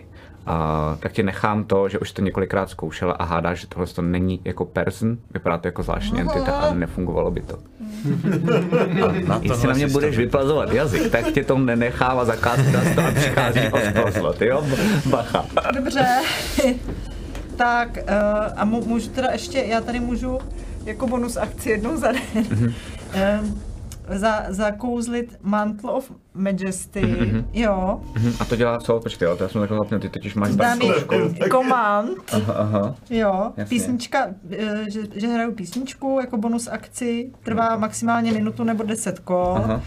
[0.46, 4.02] A tak ti nechám to, že už to několikrát zkoušela a hádáš, že tohle to
[4.02, 7.58] není jako person, vypadá to jako zvláštní entita a nefungovalo by to.
[9.26, 13.00] Na Jestli na mě budeš vyplazovat jazyk, tak tě to nenechám a zakázat nás to
[13.00, 13.60] a přichází
[14.22, 14.66] o jo?
[15.06, 15.44] Bacha.
[15.74, 16.06] Dobře.
[17.56, 20.38] tak uh, a můžu teda ještě, já tady můžu
[20.84, 22.74] jako bonus akci jednou za den Mhm.
[23.40, 23.60] um,
[24.10, 27.16] za, zakouzlit Mantle of Majesty,
[27.52, 28.00] jo.
[28.14, 29.00] Mhm, A to dělá co?
[29.00, 31.14] Počkej, jo, to já jsem takhle zapnul, ty totiž máš barkovku.
[31.50, 32.94] command, Aha, aha.
[33.10, 33.64] jo, Jasně.
[33.76, 39.54] písnička, eh, že, že hraju písničku jako bonus akci, trvá maximálně minutu nebo deset kol.
[39.56, 39.82] Aha.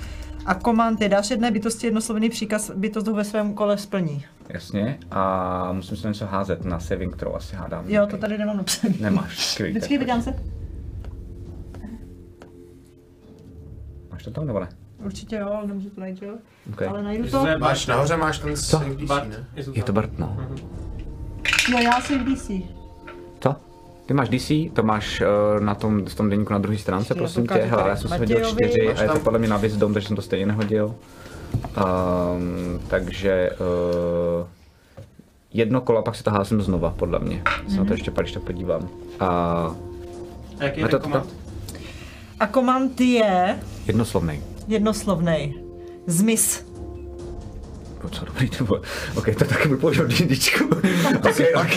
[0.46, 4.26] A komand je dáš jedné bytosti jednoslovný příkaz, bytost ho ve svém kole splní.
[4.50, 7.86] Jasně, a musím si něco házet na saving throw, asi hádám.
[7.88, 8.94] Jo, to tady nemám napsané.
[9.00, 9.72] Nemáš, skvělý.
[9.72, 10.24] Vždycky tak podívám
[14.30, 14.36] se.
[14.36, 14.70] Tam nebo ne?
[15.06, 16.34] Určitě jo, ale nemůžu to najít, jo.
[16.74, 16.88] Okay.
[16.88, 17.46] Ale najdu to.
[17.60, 19.30] Máš nahoře, máš ten save DC, Bart.
[19.30, 19.46] ne?
[19.74, 20.38] Je to Bart, no.
[21.70, 22.52] Jo, já jsem v DC.
[23.40, 23.56] Co?
[24.06, 27.18] Ty máš DC, to máš uh, na tom, v tom deníku na druhé stránce, Já
[27.18, 27.54] prosím tě.
[27.54, 30.16] Hele, já jsem si hodil čtyři a je to podle mě na Wisdom, takže jsem
[30.16, 30.96] to stejně nehodil.
[31.78, 33.50] Um, takže
[34.42, 34.48] uh,
[35.54, 37.44] jedno kolo, pak si to házím znova, podle mě.
[37.68, 38.90] Se na to ještě pak, když to podívám.
[39.20, 39.26] A
[40.60, 41.24] A jaký A je to- to-?
[42.40, 44.42] A komand je jednoslovný.
[44.68, 45.54] jednoslovnej.
[46.08, 46.66] Zmiz.
[48.02, 48.82] Po co dobrý to bylo?
[49.16, 50.66] OK, to taky budu používat D&Dčku.
[51.16, 51.76] OK, OK.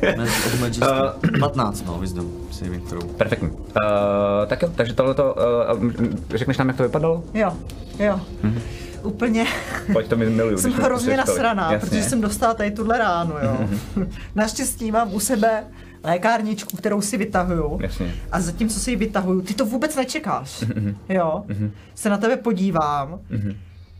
[0.00, 0.16] 15.
[0.16, 1.40] Mantle of Majesty.
[1.40, 3.04] 15, no, wisdom saving throw.
[3.16, 3.48] Perfektní.
[3.50, 3.56] Uh,
[4.46, 5.34] tak jo, takže tohleto,
[5.80, 5.90] uh,
[6.34, 7.24] řekneš nám, jak to vypadalo?
[7.34, 7.56] Jo,
[7.98, 8.20] jo.
[9.02, 9.46] Úplně
[9.92, 10.58] Pojď to mi miluju.
[10.58, 11.88] jsem mi hrozně nasraná, Jasně.
[11.88, 13.68] protože jsem dostala tady tuhle ránu, jo.
[14.34, 15.64] Naštěstí mám u sebe
[16.04, 17.78] lékárničku, kterou si vytahuju.
[17.82, 18.14] Jasně.
[18.32, 21.44] A zatímco si ji vytahuju, ty to vůbec nečekáš, Mhm, jo.
[21.94, 23.20] Se na tebe podívám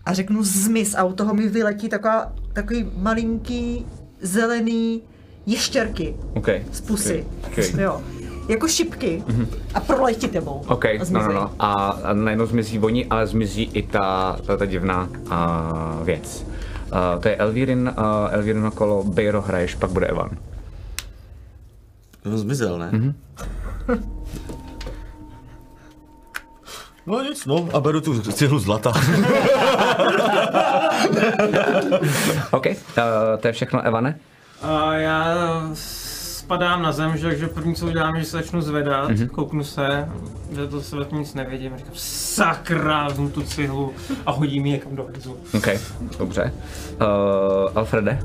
[0.04, 3.86] a řeknu zmiz a u toho mi vyletí taková, takový malinký
[4.20, 5.02] zelený
[5.46, 6.48] ještěrky OK.
[6.72, 7.58] z pusy, OK.
[7.78, 8.00] jo.
[8.48, 9.22] Jako šipky
[9.74, 10.62] a proletí tebou.
[10.68, 11.50] OK, a no, no, no.
[11.58, 16.46] A, a najednou zmizí voní, ale zmizí i ta, ta, ta divná uh, věc.
[17.14, 20.30] Uh, to je Elvírin, uh, Elvírin kolo, Bejro hraješ, pak bude Evan.
[22.28, 22.90] On zmizel, ne?
[22.92, 23.14] Mm-hmm.
[27.08, 28.90] No nic, no a beru tu cihlu zlata.
[32.50, 32.72] OK, uh,
[33.40, 34.18] to je všechno, Evane?
[34.62, 35.36] A já
[35.72, 39.28] spadám na zem, že, první co udělám, je, že se začnu zvedat, mm-hmm.
[39.28, 40.08] kouknu se,
[40.54, 43.94] že to se nic nevidím, říkám sakra, vezmu tu cihlu
[44.26, 45.36] a hodím ji někam do hryzu.
[45.54, 45.68] OK,
[46.18, 46.52] dobře.
[47.00, 47.06] Uh,
[47.74, 48.18] Alfrede?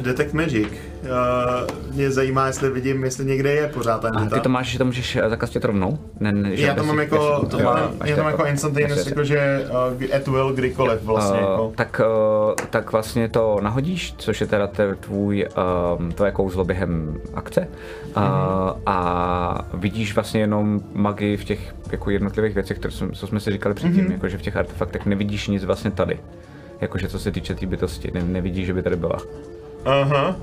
[0.00, 0.91] Detect Magic.
[1.02, 4.78] Uh, mě zajímá, jestli vidím, jestli někde je pořád ten A ty to máš, že
[4.78, 5.98] to můžeš eh, zakastit rovnou?
[6.20, 9.02] Ne, ne, že Já to mám jako, to má- já to mám jako instantaneous, až
[9.04, 11.40] to- jakože uh, at will kdykoliv vlastně.
[11.40, 11.72] Uh, jako.
[11.76, 12.00] tak,
[12.48, 15.46] uh, tak vlastně to nahodíš, což je teda te- tvůj,
[15.98, 17.68] um, tvoje kouzlo během akce.
[18.16, 18.22] Uh,
[18.86, 23.50] A vidíš vlastně jenom magii v těch jako jednotlivých věcech, které jsme, co jsme si
[23.50, 24.12] říkali předtím, mm-hmm.
[24.12, 26.20] jakože v těch artefaktech nevidíš nic vlastně tady.
[26.80, 29.18] Jakože co se týče té bytosti, ne, nevidíš, že by tady byla.
[29.84, 30.36] Aha.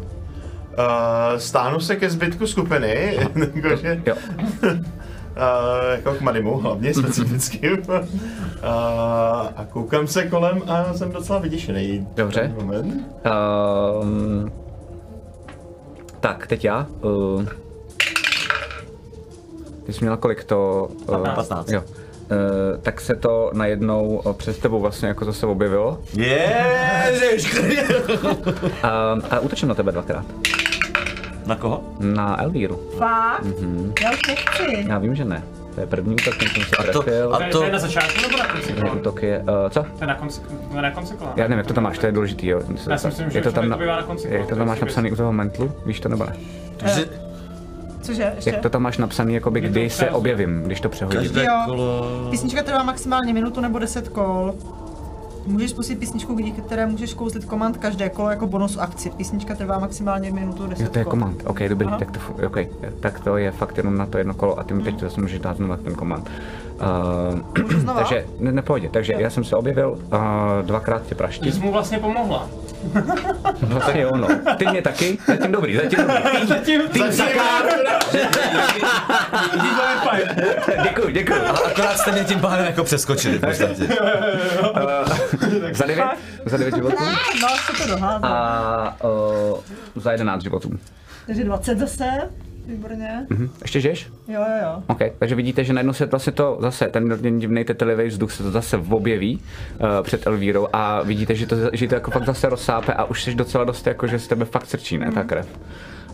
[0.80, 3.18] Uh, stáhnu se ke zbytku skupiny,
[3.56, 4.16] jakože, Jo.
[4.64, 4.72] uh,
[5.92, 7.72] jako k Madimu hlavně specificky.
[7.72, 7.96] uh,
[9.56, 12.08] a koukám se kolem a jsem docela vyděšený.
[12.16, 12.54] Dobře.
[12.62, 13.06] Moment.
[14.02, 14.52] Um,
[16.20, 16.88] tak, teď já.
[17.02, 17.46] Uh,
[19.86, 20.88] ty jsi měla kolik to?
[21.08, 21.70] Uh, 15.
[21.72, 21.82] Jo.
[21.82, 26.00] Uh, tak se to najednou uh, přes tebou vlastně jako zase objevilo.
[26.14, 27.60] Ježiš!
[27.60, 30.26] Uh, a útočím na tebe dvakrát.
[31.50, 31.84] Na koho?
[32.00, 32.80] Na Elvíru.
[32.98, 33.44] Fakt?
[33.44, 33.94] Mm-hmm.
[34.04, 34.86] Já už nechci.
[34.90, 35.44] Já vím, že ne.
[35.76, 37.36] To je první útok, ten jsem se A to- trefil.
[37.36, 38.94] a To, je- to- je na začátku nebo na konci kola?
[38.94, 39.84] Útok je, uh, co?
[39.84, 40.42] To je na konci,
[40.82, 41.34] na konci kola.
[41.36, 42.62] Já nevím, jak to tam máš, to je důležitý, jo.
[42.90, 44.58] Já si myslím, že je to tam, to na, bývá na konci jak to kola,
[44.58, 46.36] tam máš napsaný u toho mentlu, víš to nebo ne?
[46.86, 47.10] Že
[48.02, 48.50] Cože, ještě?
[48.50, 51.20] Jak to tam máš napsaný, jakoby kdy se objevím, když to přehodím.
[51.22, 52.28] každé kolo...
[52.32, 54.54] Písnička trvá maximálně minutu nebo 10 kol.
[55.46, 59.10] Můžeš spustit písničku, díky které můžeš kouzlit komand každé kolo jako bonus akci.
[59.10, 61.12] Písnička trvá maximálně minutu 10 Jo, to je kol.
[61.12, 61.44] komand.
[61.46, 61.98] OK, dobrý, Aha.
[61.98, 62.68] tak to, okay.
[63.00, 65.40] tak to je fakt jenom na to jedno kolo a ty mi teď zase můžeš
[65.40, 66.30] dát znovu ten komand.
[67.86, 70.20] Uh, takže, ne, nepohodě, takže já jsem se objevil, uh,
[70.66, 71.52] dvakrát tě Ty praští.
[71.52, 72.48] jsi mu vlastně pomohla.
[73.62, 74.28] Vlastně jo, no.
[74.58, 76.48] Ty mě taky, zatím dobrý, zatím dobrý.
[76.48, 77.66] Zatím, Tým Sakár,
[79.54, 80.24] Díky za fajn.
[80.84, 81.40] děkuji, děkuji.
[81.42, 83.88] A akorát jste mě tím pádem jako přeskočili v podstatě.
[85.74, 86.06] Za devět,
[86.46, 86.96] za devět životů
[87.42, 88.28] No, co to dohádá.
[88.28, 89.58] a uh,
[89.96, 90.72] za jedenáct životů.
[91.28, 92.06] Takže 20 zase.
[92.70, 93.26] Výborně.
[93.30, 94.10] Hm, Ještě žiješ?
[94.28, 94.84] Jo, jo, jo.
[94.88, 98.52] OK, takže vidíte, že najednou se vlastně to zase, ten, divný tetelivý vzduch se to
[98.52, 99.42] zase objeví
[99.80, 103.24] uh, před Elvírou a vidíte, že to, že to jako fakt zase rozsápe a už
[103.24, 105.48] jsi docela dost jako, že z tebe fakt srčí, ne, ta krev.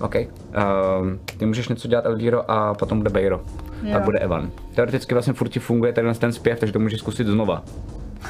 [0.02, 3.42] OK, um, ty můžeš něco dělat Elvíro a potom bude Bejro.
[3.84, 3.94] Jo.
[3.94, 4.52] Pak bude Evan.
[4.76, 7.64] Teoreticky vlastně furt ti funguje ten, ten zpěv, takže to můžeš zkusit znova.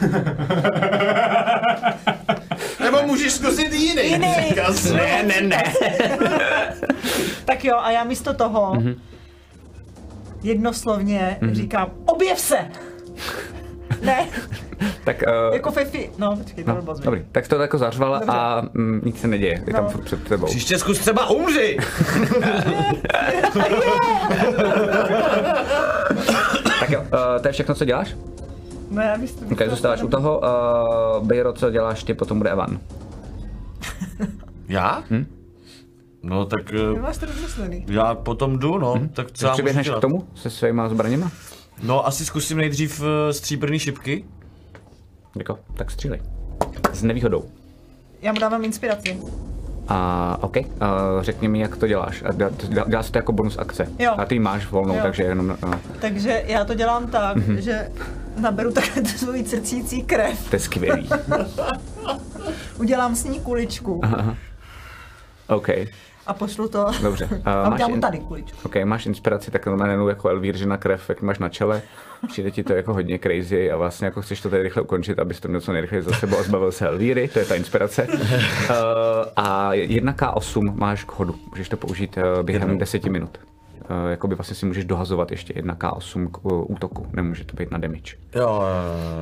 [2.80, 4.10] Nebo můžeš zkusit jiný.
[4.12, 4.28] Jiný.
[4.72, 4.96] Jsem.
[4.98, 5.64] Ne, ne, ne.
[7.46, 8.96] Tak jo, a já místo toho Mhm.
[10.44, 12.58] jednoslovně říkám, objev se!
[14.02, 14.28] ne,
[15.04, 16.10] tak, uh, jako Fifi.
[16.18, 18.32] No, počkej, to no, bylo dobrý, tak to jako zařvala Dobře.
[18.38, 19.90] a mm, nic se neděje, je tam No.
[19.90, 20.46] furt před tebou.
[20.46, 21.78] Příště zkus třeba umři!
[26.80, 27.08] Tak jo, uh,
[27.42, 28.16] to je všechno, co děláš?
[28.96, 29.46] No, já bych to...
[29.52, 30.42] Ok, zůstáváš u toho,
[31.20, 32.80] uh, Bejro, co děláš ty, potom bude Evan.
[34.68, 35.04] Já?
[36.24, 37.86] No tak Ty eh, máš to rozmyslený.
[37.90, 39.08] já potom jdu, no.
[39.14, 41.32] Tak co Co já k tomu se svýma zbraněma?
[41.84, 44.26] No asi zkusím nejdřív eh, stříbrný šipky.
[45.38, 46.22] Jako, tak střílej.
[46.94, 47.46] S nevýhodou.
[48.22, 49.20] Já mu dávám inspiraci.
[49.88, 50.64] A OK, uh,
[51.22, 52.24] řekni mi, jak to děláš.
[52.26, 53.88] A dělá, dělá, dělá se to jako bonus akce.
[54.00, 54.14] Jo.
[54.18, 55.00] A ty máš volnou, Jo.
[55.04, 57.62] takže jenom, uh, Takže já to dělám tak, Mhm.
[57.62, 57.90] že
[58.38, 61.10] naberu takhle tu svoji crcící krev, to je skvělý.
[62.80, 64.02] udělám s ní kuličku
[65.48, 65.70] OK,
[66.28, 66.86] a pošlu to.
[67.02, 67.26] dobře.
[67.32, 68.58] Uh, A máš, udělám in, tady kuličku.
[68.66, 71.82] OK, máš inspiraci, tak normálně jako Elvír, že na krev, jak máš na čele.
[72.28, 75.40] Přijde ti to jako hodně crazy a vlastně jako chceš to tady rychle ukončit, abys
[75.40, 78.08] to měl co nejrychleji za sebou a zbavil se Elvíry, to je ta inspirace.
[78.08, 78.16] Uh,
[79.36, 83.38] a 1K8 máš k hodu, můžeš to použít uh, během 10 minut.
[83.90, 87.78] Uh, jakoby vlastně si můžeš dohazovat ještě 1K8 k uh, útoku, nemůže to být na
[87.78, 88.16] damage.
[88.36, 88.62] Jo, jo,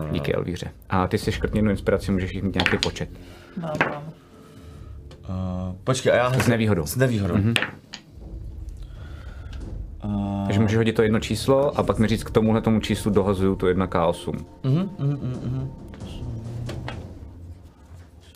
[0.03, 0.09] jo.
[0.11, 0.71] Díky Elvíře.
[0.89, 3.09] A ty si škrtni jednu inspiraci, můžeš jich mít nějaký počet.
[3.57, 4.03] Mám, mám.
[5.29, 6.33] Uh, počkej, a já...
[6.33, 6.85] S nevýhodou.
[6.85, 7.35] S nevýhodou.
[7.35, 7.82] Mm-hmm.
[10.45, 13.55] Takže můžeš hodit to jedno číslo a pak mi říct k tomuhle tomu číslu dohazuju
[13.55, 14.45] tu 1K8.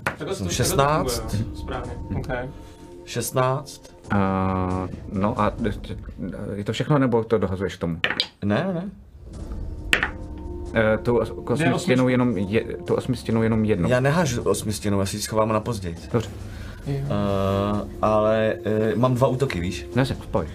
[0.04, 1.20] Takhle to- takhle to 16.
[1.32, 2.50] funguje, Správně, okay.
[3.06, 3.92] 16.
[4.14, 4.20] Uh,
[5.14, 5.52] no a
[6.56, 7.98] je to všechno, nebo to dohazuješ k tomu?
[8.46, 8.90] Ne, ne.
[10.68, 11.80] Uh, tu os- osmi osmičku?
[11.80, 13.90] stěnou jenom, je, tu osmi stěnou jenom jednou.
[13.90, 15.96] Já nehážu osmistěnou, já si ji schovám na později.
[16.14, 16.30] Dobře,
[16.88, 18.54] Uh, ale
[18.94, 19.86] uh, mám dva útoky, víš?
[19.96, 20.50] ne se, pojď.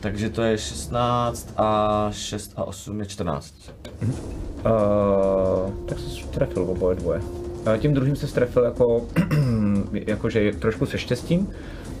[0.00, 3.54] Takže to je 16 a 6 a 8 je 14.
[4.02, 7.20] Uh, tak se trefil oboje dvoje.
[7.20, 9.06] Uh, tím druhým se strefil jako,
[9.92, 11.50] jakože trošku se štěstím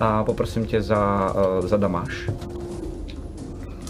[0.00, 2.30] a poprosím tě za, uh, za damáž.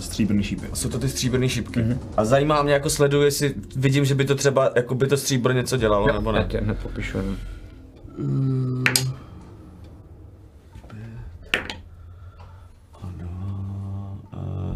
[0.01, 0.67] Stříbrný šípy.
[0.75, 1.81] Jsou to ty stříbrné šipky.
[1.81, 1.99] Mm-hmm.
[2.17, 5.53] A zajímá mě, jako sleduju, jestli vidím, že by to třeba, jako by to stříbro
[5.53, 6.47] něco dělalo, nebo Já ne.
[6.49, 7.19] tě hned popíšu.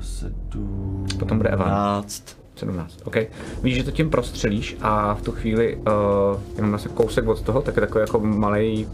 [0.02, 1.68] 7, Potom bude Evan.
[1.68, 2.42] 12.
[2.56, 3.16] 17, OK.
[3.62, 7.62] Víš, že to tím prostřelíš a v tu chvíli uh, jenom asi kousek od toho,
[7.62, 8.88] tak je takový jako malý,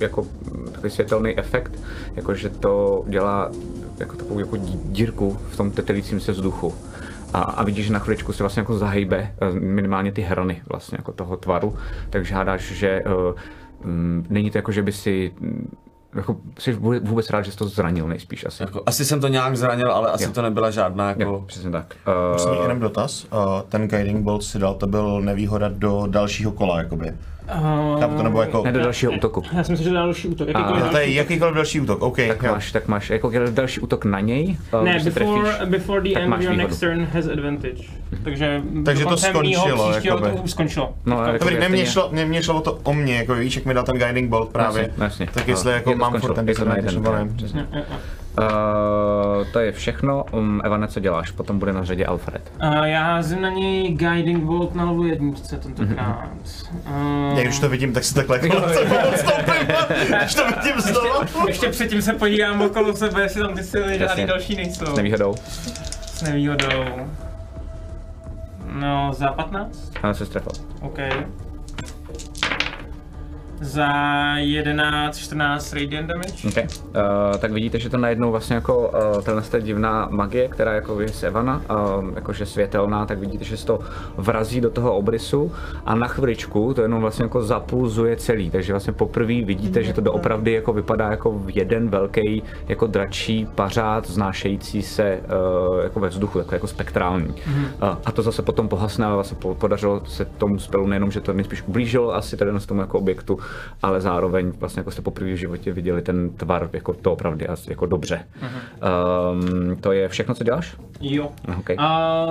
[0.00, 1.72] jako mm, takový světelný efekt,
[2.16, 3.50] jako že to dělá
[3.98, 6.74] jako takovou jako dí- dírku v tom tetelícím se vzduchu.
[7.32, 10.96] A, a vidíš, že na chviličku se vlastně jako zahejbe eh, minimálně ty hrany vlastně
[10.98, 11.76] jako toho tvaru,
[12.10, 13.34] takže hádáš, že uh,
[14.28, 15.32] není to jako, že by si
[16.14, 18.62] jako, jsi vůbec- rád, že jsi to zranil nejspíš asi.
[18.62, 20.30] Jako, asi jsem to nějak zranil, ale asi Jo.
[20.32, 21.22] to nebyla žádná jako...
[21.22, 21.94] Jo, přesně tak.
[22.30, 23.24] Prostě Uh, jenom dotaz.
[23.32, 27.12] Uh, ten guiding bolt si dal, to byl nevýhoda do dalšího kola, jakoby.
[27.94, 28.62] Uh, Chápu to, nebo jako...
[28.64, 29.42] ne do dalšího útoku.
[29.52, 30.48] Já si myslím, že další útok.
[30.48, 32.16] Jakýkoliv Jo, to je další jakýkoliv další útok, OK.
[32.28, 32.52] Tak jo.
[32.52, 34.56] máš, tak máš jako další útok na něj.
[34.74, 35.12] uh, Ne, before,
[35.50, 35.68] trefíš.
[35.68, 36.68] before the end máš your výhodu.
[36.68, 37.82] next turn has advantage.
[38.24, 40.30] Takže, Takže do to skončilo, jakoby.
[40.42, 40.94] to skončilo.
[41.06, 41.86] No, jako- Dobrý, ne, mě stejně.
[41.86, 44.30] šlo, mě, mě šlo o to o mě, jako víš, jak mi dal ten guiding
[44.30, 44.82] bolt právě.
[44.82, 45.28] Jasně, jasně.
[45.34, 46.98] Tak jestli No, jako mám furt ten disadvantage,
[48.38, 50.24] Uh, to je všechno.
[50.32, 51.30] Um, Evane, co děláš?
[51.30, 52.52] Potom bude na řadě Alfred.
[52.64, 56.28] Uh, já házím na něj Guiding Bolt na level jedničce tentokrát.
[57.32, 58.56] Uh, Jak už to vidím, tak si takhle jako
[59.12, 59.66] odstoupím,
[60.18, 61.48] když to vidím znovu.
[61.48, 64.86] ještě předtím se podívám okolo sebe, jestli tam ty síly žádný další nejsou.
[64.86, 65.34] S nevýhodou.
[66.06, 66.84] S nevýhodou.
[68.72, 69.92] No, za 15?
[70.02, 70.52] Ano, se strefil.
[70.80, 70.98] OK.
[73.60, 73.88] Za
[74.36, 76.48] 11, 14 radiant damage.
[76.48, 76.64] Okay.
[76.64, 81.00] Uh, tak vidíte, že to najednou vlastně jako uh, tenhle ta divná magie, která jako
[81.00, 83.80] je z Evana, uh, jakože světelná, tak vidíte, že se to
[84.16, 85.52] vrazí do toho obrysu
[85.86, 90.00] a na chviličku to jenom vlastně jako zapulzuje celý, takže vlastně poprvé vidíte, že to
[90.00, 95.20] doopravdy jako vypadá jako jeden velký jako dračí pařád znášející se
[95.68, 97.28] uh, jako ve vzduchu, takový jako spektrální.
[97.28, 101.20] Uh, a to zase potom pohasne, ale vlastně po- podařilo se tomu spelu nejenom, že
[101.20, 103.38] to nejspíš ublížilo asi tady na tomu jako objektu,
[103.82, 107.70] ale zároveň vlastně jako jste poprvé v životě viděli ten tvar jako to opravdu asi
[107.70, 108.26] jako dobře.
[108.42, 110.76] Um, to je všechno, co děláš?
[111.00, 111.30] Jo.
[111.58, 111.76] Okay.
[111.78, 112.24] A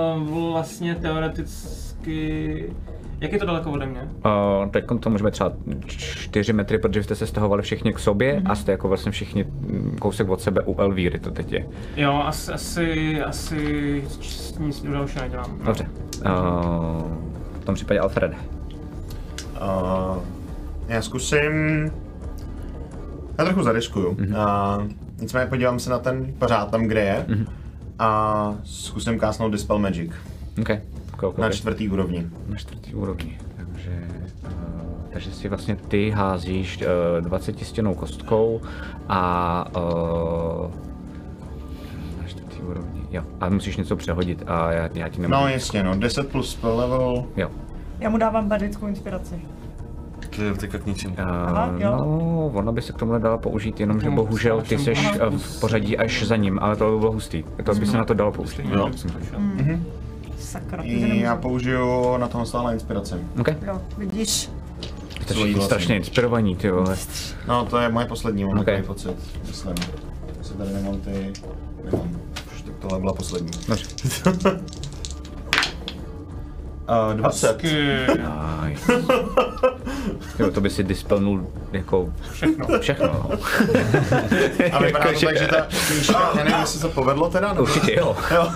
[0.52, 2.74] vlastně teoreticky...
[3.20, 4.00] Jak je to daleko ode mě?
[4.02, 5.52] Uh, teď to můžeme třeba
[5.86, 9.96] 4 metry, protože jste se stahovali všichni k sobě a jste jako vlastně všichni mm,
[10.00, 11.66] kousek od sebe u Elvíry to teď je.
[11.96, 14.04] Jo, asi, asi, asi
[14.58, 15.56] nic dalšího nedělám.
[15.58, 15.64] No.
[15.66, 15.86] Dobře.
[16.26, 16.32] Uh,
[17.60, 18.32] v tom případě Alfred.
[19.60, 20.16] Uh,
[20.90, 21.84] já zkusím...
[23.38, 24.16] Já trochu zariskuju.
[24.18, 24.32] Mhm.
[24.32, 24.80] Mm-hmm.
[24.82, 27.24] Uh, nicméně podívám se na ten pořád tam, kde je.
[27.28, 27.46] Mm-hmm.
[27.98, 30.12] A zkusím kásnout Dispel Magic.
[30.60, 30.68] OK.
[31.16, 32.26] Kouk, Na čtvrtý úrovni.
[32.48, 33.38] Na čtvrtý úrovni.
[33.56, 34.02] Takže,
[34.44, 34.50] uh,
[35.12, 36.78] takže si vlastně ty házíš
[37.16, 38.60] uh, 20 stěnou kostkou
[39.08, 40.70] a uh,
[42.22, 43.02] na čtvrtý úrovni.
[43.10, 43.22] Jo.
[43.40, 45.40] A musíš něco přehodit a já, já ti nemůžu.
[45.40, 45.94] No jasně, no.
[45.98, 47.24] 10 plus spell level.
[47.36, 47.50] Jo.
[48.00, 49.42] Já mu dávám badickou inspiraci.
[50.36, 51.14] To je teďka k ničemu.
[51.18, 51.90] Aha, Uh, jo.
[51.96, 54.94] no, ona by se k tomu dala použít, jenomže Hmm, bohužel ty jsi
[55.38, 57.44] v pořadí až za ním, ale to by bylo hustý.
[57.64, 58.60] To by se na to dalo použít.
[58.70, 58.90] Jo.
[60.38, 61.20] Sakra, ty I nemůžu.
[61.20, 63.14] já použiju na toho stále inspiraci.
[63.40, 63.48] OK.
[63.66, 64.50] Jo, vidíš?
[65.24, 65.62] Všichni vlastní.
[65.64, 66.96] strašně inspirovaní, ty vole.
[67.48, 68.60] No to je moje poslední, mám Ok.
[68.62, 68.74] okay.
[68.76, 69.16] takový pocit,
[69.48, 69.74] myslím.
[70.38, 71.32] Jestli tady nemám ty...
[71.84, 72.08] Nemám.
[72.54, 73.50] Už tak tohle byla poslední.
[76.90, 77.12] Dobře.
[77.12, 77.62] Uh, 20.
[77.62, 78.92] Nice.
[80.38, 82.66] Jo, to by si dispelnul jako všechno.
[82.80, 83.30] Všechno, no.
[84.72, 87.62] A vypadá to tak, že ta knížka, já nevím, jestli se to povedlo teda, nebo...
[87.62, 88.16] Určitě jo.
[88.34, 88.48] Jo,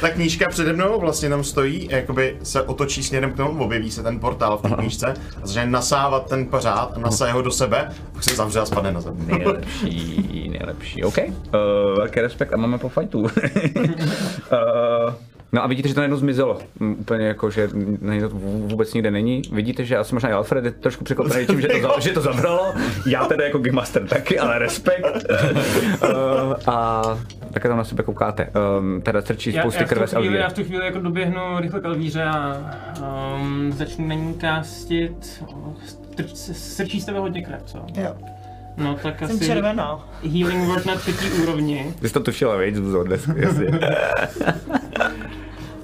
[0.00, 4.02] ta knížka přede mnou vlastně tam stojí, jakoby se otočí směrem k tomu, objeví se
[4.02, 5.06] ten portál v té knížce
[5.42, 8.92] a začne nasávat ten pořád a nasaje ho do sebe, pak se zavře a spadne
[8.92, 9.14] na zem.
[9.26, 11.04] Nejlepší, nejlepší.
[11.04, 11.18] OK.
[11.18, 11.32] Uh,
[11.96, 13.20] velký respekt a máme po fajtu.
[13.20, 13.30] uh,
[15.52, 16.58] no a vidíte, že to najednou zmizelo.
[16.80, 17.68] Úplně jako, že
[18.20, 19.42] to vůbec nikde není.
[19.52, 22.20] Vidíte, že asi možná i Alfred je trošku překvapený tím, že to, za, že to
[22.20, 22.74] zabralo.
[23.06, 25.04] Já teda jako Game Master taky, ale respekt.
[26.02, 27.02] uh, a
[27.52, 28.50] také tam na sebe koukáte.
[28.78, 30.36] Um, teda trčí Já, spousty já, v krve tu z Elvíry.
[30.36, 32.56] já v tu chvíli jako doběhnu rychle k Elvíře a
[33.36, 35.44] um, začnu na ní kástit.
[35.86, 37.78] Strč, strčí z tebe hodně krev, co?
[37.96, 38.16] Jo.
[38.80, 40.08] No tak Jsem asi červená.
[40.22, 41.94] healing word na třetí úrovni.
[42.00, 43.80] Ty jsi to tušila, víc vzor dnes, jasně.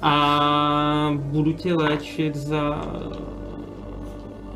[0.01, 2.81] A budu tě léčit za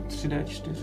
[0.07, 0.75] 3D4.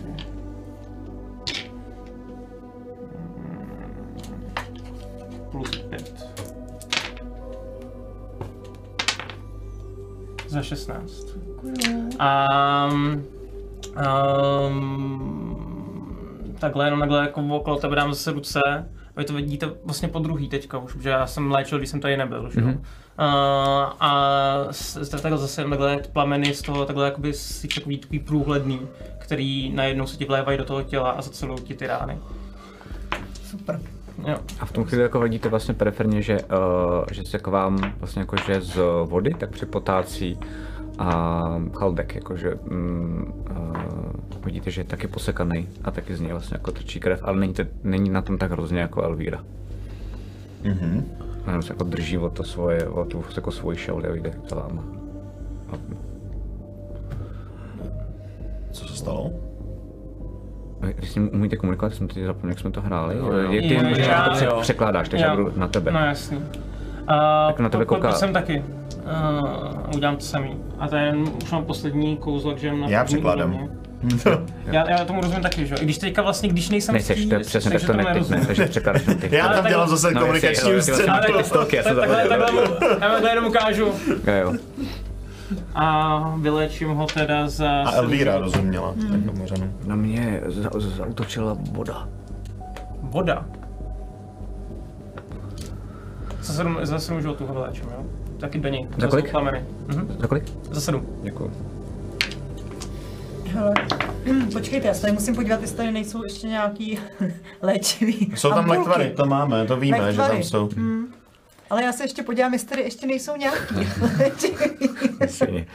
[5.51, 6.27] Plus 5.
[10.49, 11.27] Za 16.
[12.19, 12.47] A
[12.93, 13.25] um,
[16.59, 18.61] takhle jenom takhle jako okolo tebe dám zase ruce.
[19.17, 22.17] Vy to vidíte vlastně po druhý teďka už, protože já jsem léčil, když jsem tady
[22.17, 22.51] nebyl.
[22.51, 22.61] Že?
[22.61, 22.79] Mm-hmm.
[22.79, 24.23] Uh, a
[24.71, 28.81] s- takhle zase jenom takhle plameny z toho takhle jakoby si takový, takový průhledný,
[29.19, 32.19] který najednou se ti vlévají do toho těla a zacelují ti ty rány.
[33.51, 33.81] Super.
[34.27, 34.37] Jo.
[34.61, 38.21] A v tom chvíli jako vidíte vlastně periferně, že, uh, že se k vám vlastně
[38.21, 40.39] jakože z vody tak připotácí
[40.99, 46.55] a chaldek, jakože um, uh, vidíte, že je taky posekaný a taky z něj vlastně
[46.55, 49.45] jako trčí krev, ale není, to, není na tom tak hrozně jako Elvíra.
[50.65, 51.05] Mhm.
[51.47, 54.57] Jenom se jako drží o to svoje, o tu jako svoji šauli a jde za
[54.57, 54.83] váma.
[55.73, 55.77] A
[58.71, 59.31] Co se stalo?
[60.81, 63.17] vy- s ním umíte komunikovat, jsem teď zapomněl, jak jsme to hráli.
[63.19, 63.33] jo.
[63.51, 64.59] Je, ty Jo, možná já- to pře- jo.
[64.61, 65.31] překládáš, takže Jo.
[65.31, 65.91] já budu na tebe.
[65.93, 66.37] No jasný.
[66.37, 66.45] Uh,
[67.49, 68.13] Tak na tebe kouká.
[68.13, 68.65] jsem taky.
[69.05, 70.57] Uh, udělám to samý.
[70.79, 73.69] A jen, už mám poslední kouzlo, že na Já překládám.
[74.67, 75.79] Já, já tomu rozumím taky, že jo.
[75.81, 78.47] I když teďka vlastně, když nejsem Nejseš, to je přesně, tak takže to ne, ne,
[78.47, 79.37] takže překládáš na ty.
[79.37, 81.43] Já tam dělám zase No, komunikační jsem takhle,
[83.31, 83.93] jenom ukážu
[84.41, 84.53] Jo,
[85.75, 87.71] a vylečím ho teda za...
[87.71, 88.95] A Elvíra rozuměla.
[89.11, 89.73] Tak tomu řanu.
[89.87, 92.09] Na mě za- zautočila voda.
[93.03, 93.45] Voda.
[96.43, 98.05] Za sedm, za sedm životů ho vylečím, jo?
[98.41, 98.89] Taky do něj.
[98.97, 99.31] Za To kolik?
[99.31, 99.65] Plameny.
[99.87, 100.17] Mhm.
[100.21, 100.45] Za kolik?
[100.71, 101.07] Za sedm.
[101.23, 101.53] Děkuju.
[103.47, 103.75] Hele,
[104.53, 106.99] počkejte, já se tady musím podívat, jestli tady nejsou ještě nějaký
[107.63, 108.79] léčivý Jsou tam ampulky.
[108.79, 110.33] lektvary, to máme, to víme, že Lektvary.
[110.33, 110.69] tam jsou.
[111.71, 113.75] Ale já se ještě podívám, jestli tady ještě nejsou nějaký
[114.19, 114.91] léčivý,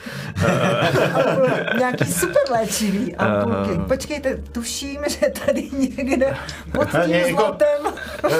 [1.77, 3.79] nějaký super léčivý ampulky.
[3.87, 6.37] Počkejte, tuším, že tady někde
[6.71, 7.93] pod tím jako- zlatem.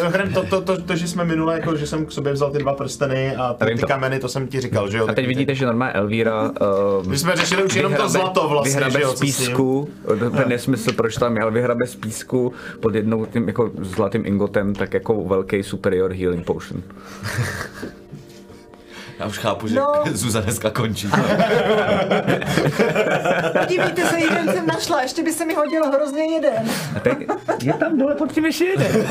[0.08, 2.58] Hrem, to, to, to, to, že jsme minule, jako, že jsem k sobě vzal ty
[2.60, 3.88] dva prsteny a ty, ty to.
[3.88, 5.08] kameny, to jsem ti říkal, že jo?
[5.08, 8.72] A teď vidíte, že normálně Elvíra uh, My jsme řešili už jenom to zlato vlastně,
[8.72, 9.14] vyhrabe že jo?
[9.16, 13.48] z písku, to je nesmysl, proč tam je, ale vyhrabe z písku pod jednou tím
[13.48, 16.84] jako zlatým ingotem, tak jako velký superior healing potion.
[19.20, 20.04] Já už chápu, že No.
[20.12, 21.08] Zuza dneska končí.
[23.60, 26.70] Podívejte se, jeden jsem našla, ještě by se mi hodil hrozně jeden.
[26.96, 27.18] A teď
[27.64, 28.92] je tam dole pod tím ještě jeden.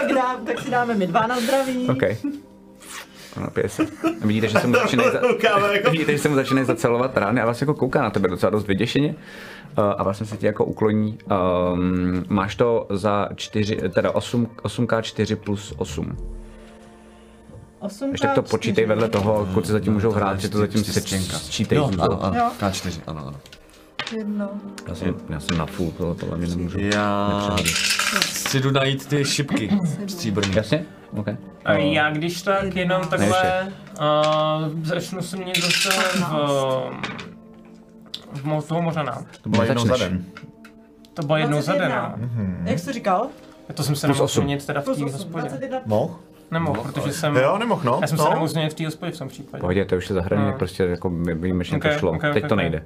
[0.00, 1.88] Tak, dá, tak si dáme my dva na zdraví.
[1.88, 2.02] OK.
[3.36, 3.82] Napije se.
[4.22, 5.20] A vidíte, že se mu začínají, za...
[5.72, 8.50] Jako- vidíte, že se mu začínají zacelovat rány a vlastně jako kouká na tebe docela
[8.50, 9.14] dost vyděšeně.
[9.78, 11.18] Uh, a vlastně se ti jako ukloní.
[11.72, 16.16] Um, máš to za 4, teda 8, 8k4 plus 8.
[17.78, 21.38] 8 Ještě to počítej vedle toho, kluci zatím můžou hrát, že to zatím si Čtyřstěnka.
[21.38, 21.78] sčítej.
[21.78, 22.36] Jo, ano, ano.
[22.36, 22.50] Jo.
[22.60, 23.36] K4, ano, ano.
[24.16, 24.50] Jedno.
[24.88, 26.78] Já jsem, já jsem na full, tohle podle mě nemůžu.
[26.80, 27.56] Já
[28.20, 29.70] si jdu najít ty šipky
[30.06, 30.54] stříbrný.
[30.56, 30.86] Jasně?
[31.16, 31.26] OK.
[31.64, 33.68] A já když tak jenom takhle
[34.00, 35.88] uh, začnu se měnit zase
[36.18, 36.30] v,
[38.32, 39.24] v mo- toho mořana.
[39.42, 40.24] To bylo jednou za den.
[41.14, 42.14] To bylo jednou za den, 21.
[42.62, 42.70] no.
[42.70, 43.28] Jak jsi to říkal?
[43.74, 45.40] To jsem se nemohl změnit teda v té 8, hospodě.
[45.48, 45.78] 21.
[45.86, 46.16] Mohl?
[46.50, 47.36] Nemohl, protože jsem...
[47.36, 47.98] Jo, nemohl, no.
[48.00, 48.30] Já jsem se no.
[48.30, 49.60] nemohl změnit v té hospodě v tom případě.
[49.60, 50.52] Pohodě, to už se zahraní, No.
[50.58, 52.10] prostě jako výjimečně Ok, to šlo.
[52.12, 52.84] ok, Teď ok, to nejde.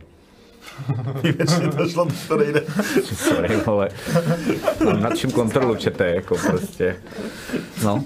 [1.23, 2.63] Většině to šlo, to nejde.
[3.03, 3.89] Sorry, vole.
[4.85, 6.97] Mám nad čím kontrolu čete, jako prostě.
[7.85, 8.05] No.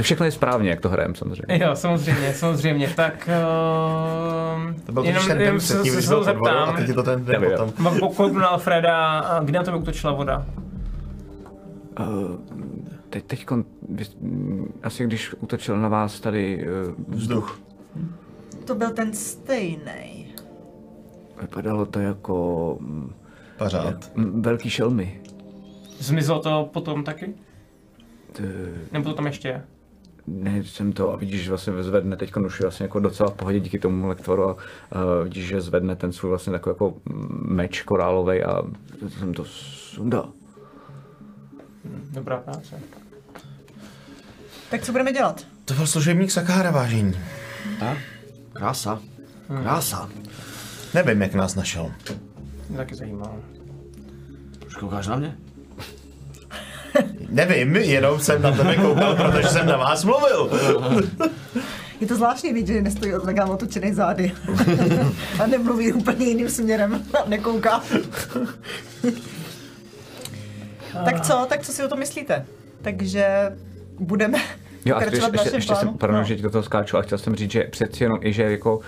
[0.00, 1.64] Všechno je správně, jak to hrajem samozřejmě.
[1.64, 2.92] Jo, samozřejmě, samozřejmě.
[2.96, 3.28] Tak...
[4.66, 6.76] Uh, To byl jenom, ten jenom se, předtím, se, když se vodou a zeptám.
[6.76, 7.72] teď je to ten den potom.
[7.78, 10.46] Mám kouknu na Alfreda, a kde na tebe útočila voda?
[12.00, 12.06] Uh,
[13.10, 13.46] teď, teď,
[14.82, 16.66] asi když útočil na vás tady
[17.08, 17.60] uh, Vzduch.
[18.64, 20.21] To byl ten stejný.
[21.42, 23.12] Vypadalo to jako mm,
[23.56, 24.16] Pařád.
[24.16, 25.20] mm, velký šelmy.
[25.98, 27.34] Zmizelo to potom taky?
[28.32, 28.42] T-
[28.92, 29.64] Nebo to tam ještě je?
[30.26, 33.34] Ne, jsem to a vidíš, že vlastně zvedne teď už je vlastně jako docela v
[33.34, 34.60] pohodě díky tomu lektoru a uh,
[35.24, 36.94] vidíš, že zvedne ten svůj vlastně takový jako
[37.48, 38.62] meč korálovej a
[39.18, 40.28] jsem to sundal.
[42.10, 42.80] Dobrá práce.
[44.70, 45.46] Tak co budeme dělat?
[45.64, 47.12] To byl služebník Sakára, vážení.
[47.80, 47.98] Tak,
[48.52, 49.00] krása.
[49.62, 50.08] Krása.
[50.94, 51.92] Nevím, jak nás našel.
[52.68, 53.36] Mě taky zajímalo.
[54.66, 55.36] Už koukáš na mě?
[57.28, 60.50] Nevím, jenom jsem na tebe koukal, protože jsem na vás mluvil.
[62.00, 64.32] Je to zvláštní vidět, že nestojí od legám otočený zády.
[65.42, 67.02] a nemluví úplně jiným směrem.
[67.14, 67.82] A nekouká.
[71.04, 71.46] tak co?
[71.48, 72.46] Tak co si o to myslíte?
[72.82, 73.56] Takže
[73.98, 74.38] budeme
[74.84, 76.24] Jo, a ještě, ještě, ještě jsem, pardon, No.
[76.24, 78.80] že ti do toho skáču, ale chtěl jsem říct, že přeci jenom i, že jako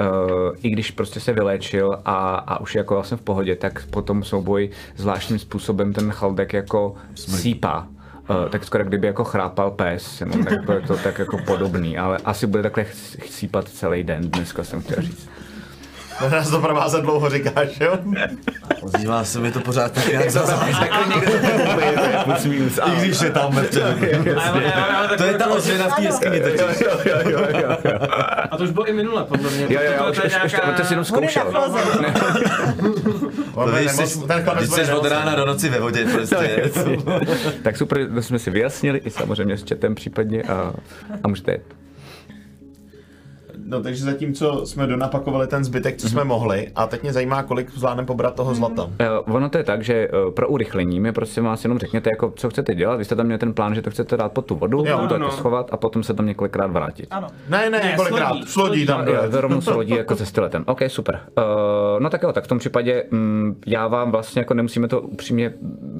[0.00, 3.86] Uh, I když prostě se vyléčil a, a už je jako vlastně v pohodě, tak
[3.90, 7.86] po tom souboj zvláštním způsobem ten chaldek jako sípá.
[8.30, 11.98] Uh, tak skoro kdyby jako chrápal pes, jenom tak to je to tak jako podobný,
[11.98, 15.28] ale asi bude takhle ch- sípat celý den, dneska jsem chtěl říct.
[16.20, 17.98] Na nás to provázet dlouho říkáš, jo?
[18.80, 20.40] Ozývá se mi to pořád tak nějak za
[22.24, 23.80] Plus minus, I když je tam mrtvý.
[25.18, 26.86] To je ta ozvěna v té jeskyni totiž.
[28.50, 29.66] A to už bylo i minule, podle mě.
[29.68, 30.72] Jo, jo, jo, to, už, to je už, už, nějaká...
[30.72, 31.70] to si jenom zkoušel.
[33.76, 33.90] Když
[34.70, 36.70] jsi, jsi od rána do noci ve vodě prostě.
[37.62, 40.72] tak super, to jsme si vyjasnili i samozřejmě s chatem případně a,
[41.24, 41.87] a můžete jet.
[43.70, 47.70] No takže zatímco jsme donapakovali ten zbytek, co jsme mohli, a teď mě zajímá, kolik
[47.70, 48.84] zvládneme pobrat toho zlata.
[48.84, 52.32] Uh, ono to je tak, že uh, pro urychlení mi prostě vás jenom řekněte, jako,
[52.36, 52.96] co chcete dělat.
[52.96, 55.18] Vy jste tam měli ten plán, že to chcete dát pod tu vodu, Jo, to
[55.18, 55.24] no.
[55.26, 57.06] jako schovat a potom se tam několikrát vrátit.
[57.10, 57.28] Ano.
[57.48, 58.36] Ne, ne, Ne, kolikrát.
[58.46, 59.30] s lodí, tam dojet.
[59.30, 60.64] to rovnou se lodí jako se styletem.
[60.66, 61.20] OK, super.
[61.38, 61.44] Uh,
[62.00, 65.52] no tak jo, tak v tom případě mm, já vám vlastně jako nemusíme to upřímně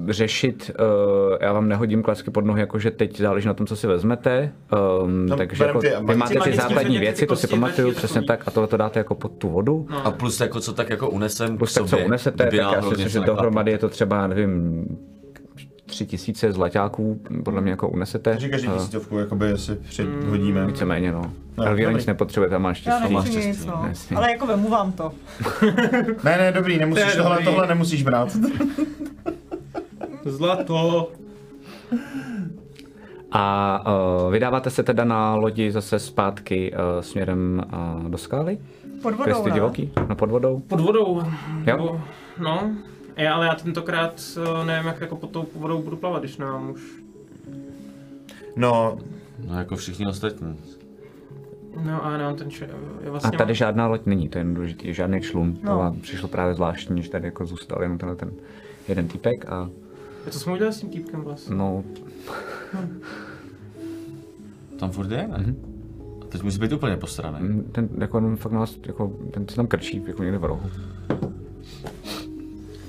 [0.09, 0.71] řešit.
[0.81, 3.87] Uh, já vám nehodím klacky pod nohy, jako že teď záleží na tom, co si
[3.87, 4.53] vezmete.
[5.03, 8.49] Um, No, takže jako, ty vy máte ty základní věci, to si pamatuju přesně tak
[8.49, 9.87] a tohle to dáte jako pod tu vodu.
[9.91, 10.07] No.
[10.07, 12.05] A plus jako co tak jako unesem Plus k tak co sobě.
[12.07, 14.85] unesete, kdyby tak já si myslím, že dohromady je to třeba, já nevím,
[15.87, 18.31] tři tisíce zlaťáků, podle mě jako unesete.
[18.31, 20.67] Takže každý Eh, tisícovku jakoby si předhodíme.
[20.67, 21.33] Víceméně, no.
[21.57, 23.31] No, Elvíra nic nepotřebuje, tam máš Já štěstí.
[23.31, 23.85] štěstí, nic, no.
[23.89, 24.17] jasně.
[24.17, 25.13] Ale jako vemu vám to.
[26.25, 27.45] Ne, ne, dobrý, nemusíš je tohle, dobrý.
[27.45, 28.37] tohle nemusíš brát.
[30.25, 31.11] Zlato.
[33.33, 33.81] A
[34.27, 37.63] uh, vydáváte se teda na lodi zase zpátky uh, směrem
[38.03, 38.59] uh, do skály?
[39.03, 39.55] Pod Kde vodou, jste ne?
[39.55, 39.91] divoký?
[40.09, 40.61] No pod vodou?
[40.61, 41.17] Pod vodou.
[41.19, 41.77] Jo.
[41.77, 42.01] Nebo,
[42.39, 42.71] no.
[43.17, 46.71] Já, ale já tentokrát eh, nevím, jak jako pod tou vodou budu plavat, když nám
[46.71, 46.81] už...
[48.57, 48.99] No,
[49.49, 50.59] No jako všichni ostatní.
[51.85, 52.69] No a nemám ten če...
[53.01, 53.55] Já A vlastně tady mám...
[53.55, 55.57] žádná loď není, to je jen důležitý, žádný člun.
[55.57, 55.79] To No.
[55.79, 58.31] vám přišlo právě zvláštní, že tady jako zůstal jenom tenhle ten
[58.89, 59.71] jeden týpek a
[60.31, 61.57] Co jsme udělali s tím týpkem vlastně?
[61.57, 61.85] no,
[64.79, 65.55] Tam furt je, ne?
[66.23, 67.49] A teď musí být úplně postraný.
[67.49, 70.63] mm, ten jako on fakt nás, jako, ten se tam krčí, jako někde v rohu.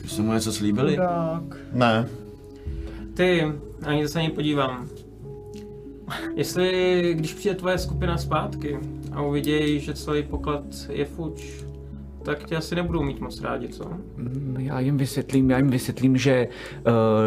[0.03, 0.95] Už jsme mu něco slíbili?
[0.95, 1.57] Tak.
[1.73, 2.09] ne.
[3.13, 3.45] Ty,
[3.83, 4.87] ani se ani podívám.
[6.35, 8.79] Jestli, když přijde tvoje skupina zpátky
[9.11, 11.63] a uvidějí, že celý poklad je fuč,
[12.29, 13.83] tak tě asi nebudou mít moc rádi, co?
[14.17, 16.47] Mm, Já jim vysvětlím, já jim vysvětlím, že,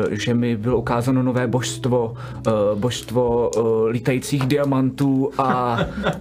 [0.06, 2.14] uh, že mi bylo ukázáno nové božstvo,
[2.46, 5.78] uh, božstvo uh, lítajících diamantů a,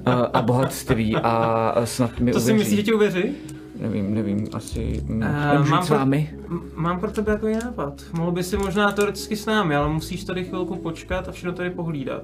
[0.08, 2.60] uh, a bohatství a snad mi To si uvěří.
[2.60, 3.24] myslíš, že ti uvěří?
[3.80, 6.30] Nevím, nevím, asi nemůžu mám s pro- vámi.
[6.50, 7.94] M- mám pro tebe takový nápad.
[8.14, 11.70] Mohl by si možná teoreticky s námi, ale musíš tady chvilku počkat a všechno tady
[11.70, 12.24] pohlídat.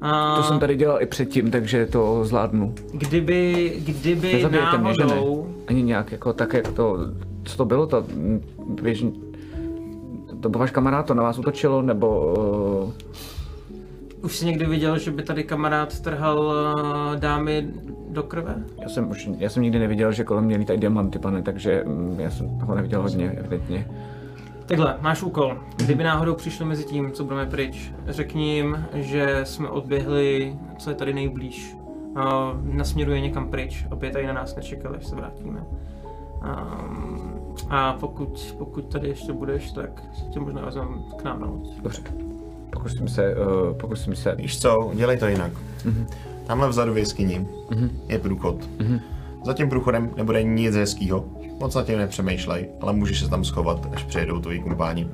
[0.00, 2.74] A To jsem tady dělal i předtím, takže to zvládnu.
[2.92, 5.14] kdyby, kdyby Nezabijete mě, že ne?
[5.14, 5.48] náhodou...
[5.68, 6.98] Ani nějak jako tak, jak to,
[7.44, 8.04] co to bylo, to
[8.82, 9.20] běžný,
[10.40, 12.34] to byl váš kamarád, to na vás útočilo, nebo
[12.84, 12.92] uh,
[14.24, 16.52] Už jsi někdy viděl, že by tady kamarád trhal
[17.14, 17.68] eh, dámy
[18.08, 18.54] do krve?
[18.82, 22.16] já jsem už, já jsem nikdy neviděl, že kolem mě lítají diamanty, pane, takže mm,
[22.20, 23.86] já jsem toho neviděl hodně, evidentně.
[24.66, 25.58] Takhle, máš úkol.
[25.76, 30.96] Kdyby náhodou přišli mezi tím, co budeme pryč, řekni jim, že jsme odběhli, co je
[30.96, 31.76] tady nejblíž.
[31.76, 32.22] Uh,
[32.62, 35.60] nasměruje někam pryč, aby tady na nás nečekali, až se vrátíme.
[35.60, 37.34] Um,
[37.70, 40.02] a pokud, pokud tady ještě budeš, tak
[40.32, 41.82] tě možná vezmeme k nám na loď.
[41.82, 42.02] Dobře.
[42.70, 44.34] Pokusím se, uh, pokusím se.
[44.34, 45.52] Víš co, dělej to jinak.
[46.46, 47.48] Tamhle vzadu v jeskyni
[48.08, 48.68] je průchod.
[49.44, 51.24] Za tím průchodem nebude nic hezkýho.
[51.60, 55.08] Moc na tím nepřemýšlej, ale můžeš se tam schovat, až přijedou tvoji kumpáni.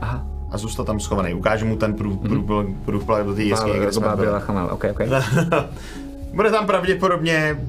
[0.00, 1.34] Aha, A zůstat tam schovaný.
[1.34, 4.26] Ukážu mu ten průh, průh, průh, průh do té jeskyně, kde to jsme byla byli.
[4.26, 5.00] bílá chamel, ok, ok.
[6.34, 7.60] Bude tam pravděpodobně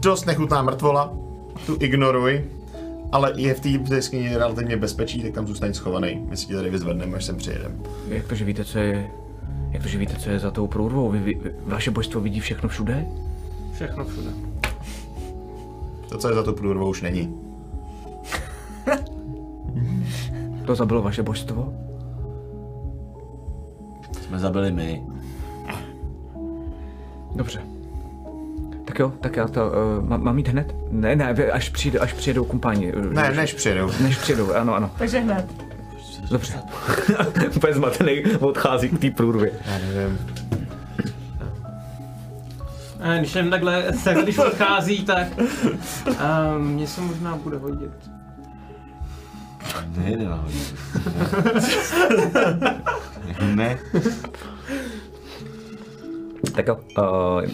[0.00, 1.12] dost nechutná mrtvola,
[1.66, 2.44] tu ignoruj,
[3.12, 6.26] ale je v té jeskyni relativně bezpečí, tak tam zůstaň schovaný.
[6.30, 7.74] My si tě tady vyzvedneme, až sem přijedeme.
[8.08, 9.10] Jak to, že víte, co je,
[9.70, 11.10] jak to, že víte, co je za tou průrvou?
[11.10, 13.06] Vy, vy, vaše božstvo vidí všechno všude?
[13.74, 14.28] Všechno všude.
[16.08, 17.34] To, co je za tu průrvou, už není.
[20.66, 21.74] To zabilo vaše božstvo?
[24.22, 25.02] Jsme zabili my.
[27.34, 27.62] Dobře.
[28.84, 30.74] Tak jo, tak já to, uh, mám, mám jít hned?
[30.90, 32.92] Ne, ne, až, přijde, až přijedou kumpáni.
[33.10, 33.90] Ne, než přijedou.
[34.02, 34.90] Než přijedou, ano, ano.
[34.98, 35.46] Takže hned.
[36.30, 36.54] Dobře.
[37.56, 39.52] Úplně zmatený odchází k té průrvě.
[39.66, 40.18] Já nevím.
[43.00, 47.92] A když jen takhle, takhle když odchází, tak um, mě se možná bude hodit.
[49.96, 50.74] Nejde nahodit.
[53.54, 53.78] ne.
[56.54, 56.76] Tak jo,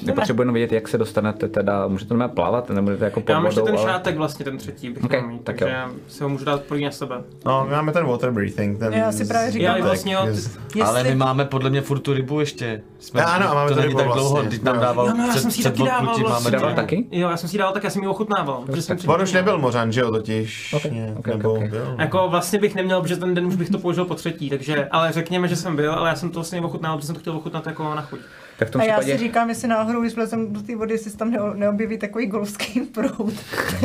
[0.06, 3.28] uh, potřebuji jenom vědět, jak se dostanete teda, můžete tam plavat, nebo jdete jako pod
[3.32, 3.92] Já mám ještě vodou, ten ale...
[3.92, 5.92] šátek vlastně, ten třetí bych Ok, měl mít, tak takže jo.
[6.08, 7.16] si ho můžu dát první na sebe.
[7.46, 8.92] No, my máme ten water breathing, ten...
[8.92, 10.82] Já si právě říkám, Já vlastně jo, ty- Jestli...
[10.82, 12.82] Ale my máme podle mě furt tu rybu ještě.
[12.98, 14.48] Jsme, Ano, a máme to není rybu tak dlouho, vlastně.
[14.48, 14.80] když nám Jo.
[14.80, 16.50] dával Jo, no, já jsem si taky dával odplutím vlastně.
[16.50, 17.06] máme Dával taky?
[17.10, 18.64] Jo, já jsem si ji dal, tak já jsem ji ochutnával.
[19.06, 20.74] On už nebyl mořan, že jo, totiž.
[21.26, 21.58] Nebo.
[21.98, 25.12] Jako vlastně bych neměl, protože ten den už bych to použil po třetí, takže, ale
[25.12, 27.66] řekněme, že jsem byl, ale já jsem to vlastně ochutnal, protože jsem to chtěl ochutnat
[27.66, 28.20] jako na chuť.
[28.58, 30.94] Tak v tom A já případě, si říkám, jestli náhodou, když vlezem do té vody,
[30.94, 33.32] jestli se tam neo- neobjeví takový golfský proud,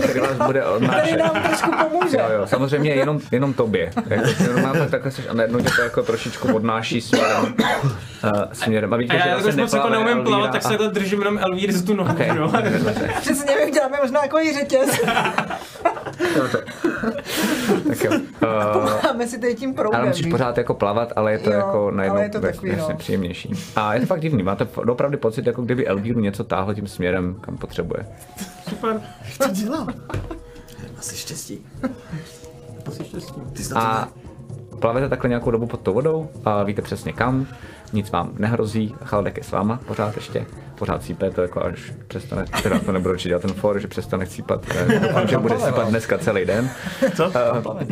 [0.03, 1.17] který vás bude odnášet.
[1.17, 2.17] nám trošku pomůže.
[2.17, 3.91] Jo, jo, samozřejmě jenom, jenom tobě.
[4.09, 7.43] Jako, jenom tak, takhle seš, a najednou tě to jako trošičku odnáší směrem.
[8.24, 8.93] Uh, směrem.
[8.93, 10.63] A A vidíte, já že jak zase už moc jako neumím plavat, Elvíra tak a-
[10.63, 12.38] se takhle držím jenom Elvír z tu nohu, Okay.
[12.38, 12.51] jo.
[13.21, 14.99] Přesně, my uděláme možná jako i řetěz.
[17.88, 18.11] tak jo.
[19.15, 19.99] Uh, si tady tím proudem.
[19.99, 22.76] ale musíš pořád jako plavat, ale je to Jo, jako najednou ale je to takový,
[22.76, 22.89] no.
[22.97, 23.49] příjemnější.
[23.76, 27.36] A je to fakt divný, máte opravdu pocit, jako kdyby Elvíru něco táhlo tím směrem,
[27.41, 28.07] kam potřebuje.
[28.70, 29.01] Super.
[29.38, 29.88] To dělá.
[30.97, 31.66] Asi štěstí.
[32.88, 33.41] Asi štěstí.
[33.53, 34.07] Ty A
[34.80, 37.47] plavete takhle nějakou dobu pod tou vodou a víte přesně kam,
[37.93, 40.45] nic vám nehrozí, Chaldek je s váma pořád ještě,
[40.76, 44.26] pořád cípe to jako až přestane, teda to nebudu určitě dělat ten for, že přestane
[44.26, 46.69] eh, doufám, že bude cípat dneska celý den.
[47.15, 47.32] Co?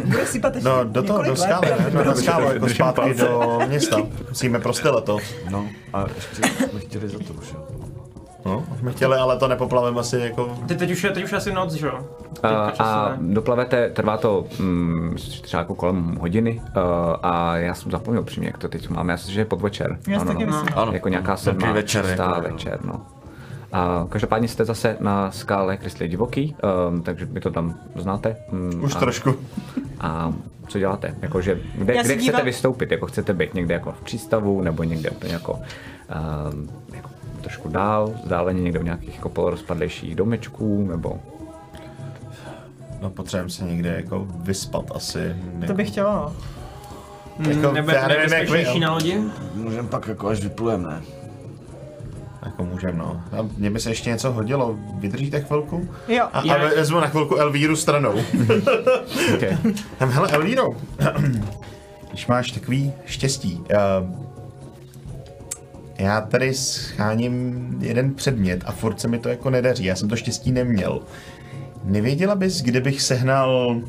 [0.06, 1.92] Bude sypat ještě No, do toho, do skály, ne?
[1.94, 3.98] No, do skály, jako zpátky do města.
[4.30, 5.24] Musíme prostě letos.
[5.50, 7.81] No, a ještě jsme chtěli za to už, jo.
[8.46, 10.58] No, jsme chtěli, ale to nepoplavím asi jako...
[10.68, 12.00] Ty teď už je, teď už je asi noc, že jo?
[12.44, 16.82] A, Teďka a doplavete, trvá to mm, třeba jako kolem hodiny uh,
[17.24, 19.98] a já jsem zapomněl přímě, jak to teď máme, já si, že je podvečer.
[20.08, 20.70] Já si taky myslím.
[20.76, 20.92] Ano.
[20.92, 23.02] Jako nějaká sedmá, večer, šestá jako, večer, no.
[23.74, 26.56] A každopádně jste zase na skále Krysli divoký,
[26.90, 28.36] um, takže vy to tam znáte.
[28.52, 29.36] Um, Už a, trošku.
[30.00, 30.34] A
[30.68, 31.16] co děláte?
[31.22, 32.92] Jakože, kde, Já se kde chcete dívám- vystoupit?
[32.92, 37.10] Jako chcete být někde jako v přístavu nebo někde úplně jako, um, jako
[37.42, 41.20] trošku dál, vzdáleně někde u nějakých jako polorozpadlejších domečků nebo
[43.02, 45.36] No, potřebujeme se někde jako vyspat asi.
[45.68, 46.36] To bych chtěla, no.
[47.50, 49.22] Jako, Nebe, já nevím, jak vy, na lodi?
[49.56, 51.02] Můžeme pak jako až vyplujeme, ne?
[52.46, 53.22] Jako můžem, no.
[53.40, 54.76] A mně by se ještě něco hodilo.
[54.96, 55.90] Vydržíte chvilku?
[56.08, 56.28] Jo.
[56.34, 58.12] A, Já- a vezmu na chvilku Elvíru stranou.
[59.36, 59.58] okay.
[59.98, 60.64] Tam, hele, Elvíro,
[62.10, 64.04] když máš takový štěstí, já,
[66.02, 70.16] já tady scháním jeden předmět a furt se mi to jako nedaří, já jsem to
[70.16, 71.02] štěstí neměl.
[71.84, 73.82] Nevěděla bys, kde bych sehnal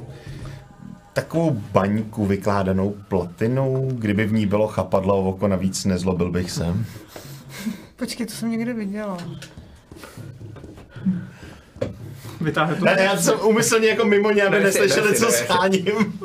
[1.12, 6.66] takovou baňku vykládanou platinou, kdyby v ní bylo chapadlo oko, navíc nezlobil bych se.
[7.96, 9.18] Počkej, to jsem někde viděla.
[12.42, 12.84] Vytáhne to.
[12.84, 16.20] Ne, ne, já jsem umyslně jako mimo ně, aby neslyšeli, co scháním.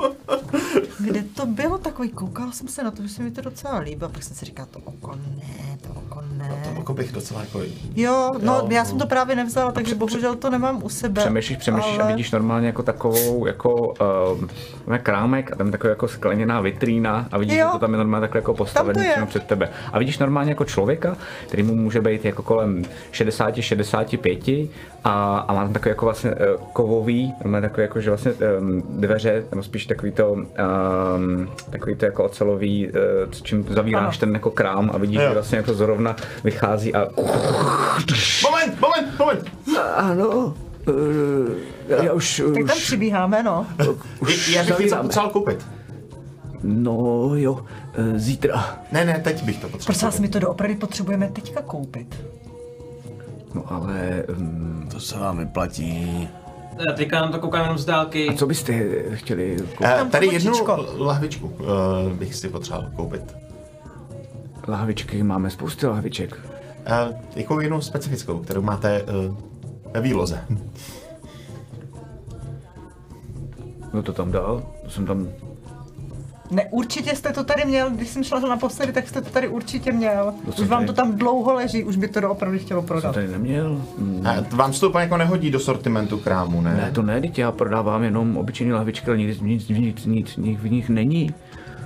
[1.00, 2.10] Kde to bylo takový?
[2.10, 4.68] Koukala jsem se na to, že se mi to docela líbilo, pak jsem si říkala,
[4.72, 6.64] to oko ne, to oko ne.
[6.74, 7.62] To oko bych docela jako...
[7.96, 8.90] Jo, no Jo, já no.
[8.90, 11.22] jsem to právě nevzala, takže bohužel to nemám u sebe.
[11.22, 12.04] Přemýšlíš, přemýšlíš ale...
[12.04, 13.94] a vidíš normálně jako takovou, jako
[14.88, 17.68] uh, krámek a tam taková jako skleněná vitrína a vidíš, Jo.
[17.68, 19.70] že to tam je normálně takhle jako postavený přímo před tebe.
[19.94, 24.70] A vidíš normálně jako člověka, který mu může být jako kolem 60-65
[25.04, 26.38] a, a má tam takový jako vlastně uh,
[26.74, 30.48] kovový, normálně takový jako, že vlastně um, dveře, nebo spíš takový to, um,
[31.70, 32.94] takový to jako ocelový, uh,
[33.32, 34.20] s čím zavíráš Ano.
[34.20, 35.28] ten jako krám a vidíš, Jo.
[35.28, 37.08] že vlastně jako zrovna vychází a
[38.44, 39.52] Moment, moment, moment!
[39.96, 40.54] ano,
[40.88, 40.94] uh,
[41.88, 43.66] já už, Tak tam už přibíháme, no.
[44.20, 45.68] Už Já bych něco potřeboval koupit.
[46.64, 48.80] No jo, eh, zítra.
[48.92, 50.12] Ne, ne, teď bych to Prosím potřeboval.
[50.12, 52.18] vás, my to doopravdy potřebujeme teďka koupit.
[53.58, 56.30] No ale, um, To se vám vyplatí.
[56.90, 58.30] Já teďka nám to koukám jenom z dálky.
[58.30, 58.74] a co byste
[59.14, 59.82] chtěli koupit?
[59.82, 60.54] Eh, tady jednu
[60.98, 63.36] lahvičku uh, bych si potřeboval koupit.
[64.68, 66.40] Lahvičky, máme spousty lahviček.
[67.10, 69.38] Uh, jako jednu specifickou, kterou máte uh,
[69.94, 70.46] ve výloze.
[73.94, 75.28] No to tam dal, to jsem tam,
[76.52, 79.92] Ne, určitě jste to tady měl, když jsem šla naposledy, tak jste to tady určitě
[79.92, 80.34] měl.
[80.46, 82.88] To Už jsem vám tady- to tam dlouho leží, už by to doopravdy chtělo jsem
[82.88, 83.14] prodat.
[83.16, 83.82] tady neměl.
[83.98, 86.74] Mm, A vám se to úplně jako nehodí do sortimentu krámu, ne?
[86.76, 90.60] Ne, to ne, teď já prodávám jenom obyčejné lahvičky, ale nic, nic, nic, nic, nic
[90.60, 91.34] v nich není.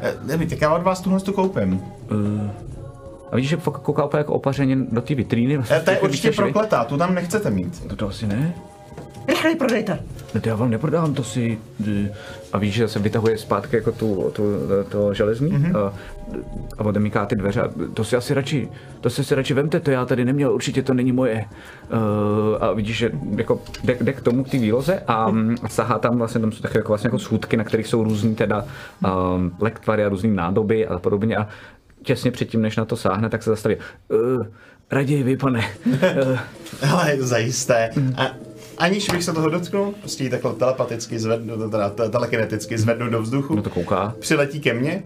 [0.02, 1.74] Eh, nevím, tak já od vás tuhle tu koupím.
[2.12, 2.50] Uh,
[3.32, 5.58] a vidíš, že fakt kouká úplně jako opařeně do té vitríny.
[5.58, 7.88] Vlastně Eh, to je jako určitě prokletá, tu tam nechcete mít.
[7.88, 8.54] To, to asi ne.
[9.28, 10.00] Rychleji prodejte.
[10.36, 11.58] No to já vám neprodám, to si...
[12.06, 12.12] eh,
[12.54, 14.44] A víš, že se vytahuje zpátky jako tu, tu
[14.90, 15.64] to železný Mhm.
[15.72, 15.78] mm-hmm.
[15.78, 15.94] a,
[16.78, 17.62] a odemíká ty dveře.
[17.62, 18.70] a To si asi radši,
[19.02, 21.46] to si si radši vemte, to já tady neměl, určitě to není moje.
[21.94, 21.98] Uh,
[22.64, 26.18] a vidíš, že jako jde, jde k tomu, k té výloze a mm, sahá tam
[26.18, 28.66] vlastně, tam jsou takové jako, vlastně jako schůdky, na kterých jsou různý teda
[29.36, 31.48] um, lektvary a různý nádoby a podobně a
[32.04, 33.76] těsně předtím, než na to sáhne, tak se zastaví.
[34.10, 34.46] Uh,
[34.92, 35.64] raději vy, pane.
[36.82, 37.90] Hele, zajisté.
[38.18, 38.24] A
[38.78, 43.22] aniž bych se toho dotknul, prostě ji takhle telepaticky zvednu, teda te- telekineticky zvednu do
[43.22, 43.56] vzduchu.
[43.56, 44.16] No to kouká.
[44.20, 45.04] Přiletí ke mně,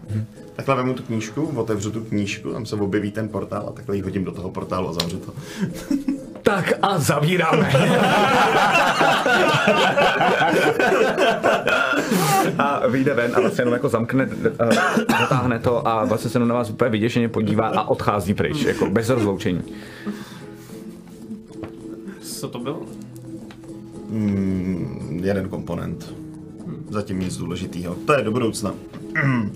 [0.56, 4.02] takhle vemu tu knížku, otevřu tu knížku, tam se objeví ten portál a takhle ji
[4.02, 5.32] hodím do toho portálu a zavřu to.
[6.42, 7.72] Tak a zavíráme.
[12.58, 14.70] a vyjde ven a vlastně jenom jako zamkne, uh,
[15.20, 18.90] zatáhne to a vlastně se jenom na vás úplně vyděšeně podívá a odchází pryč, jako
[18.90, 19.62] bez rozloučení.
[22.22, 22.80] Co to bylo?
[24.08, 26.14] Mm, jeden komponent.
[26.90, 27.94] Zatím nic důležitého.
[27.94, 28.74] To je do budoucna.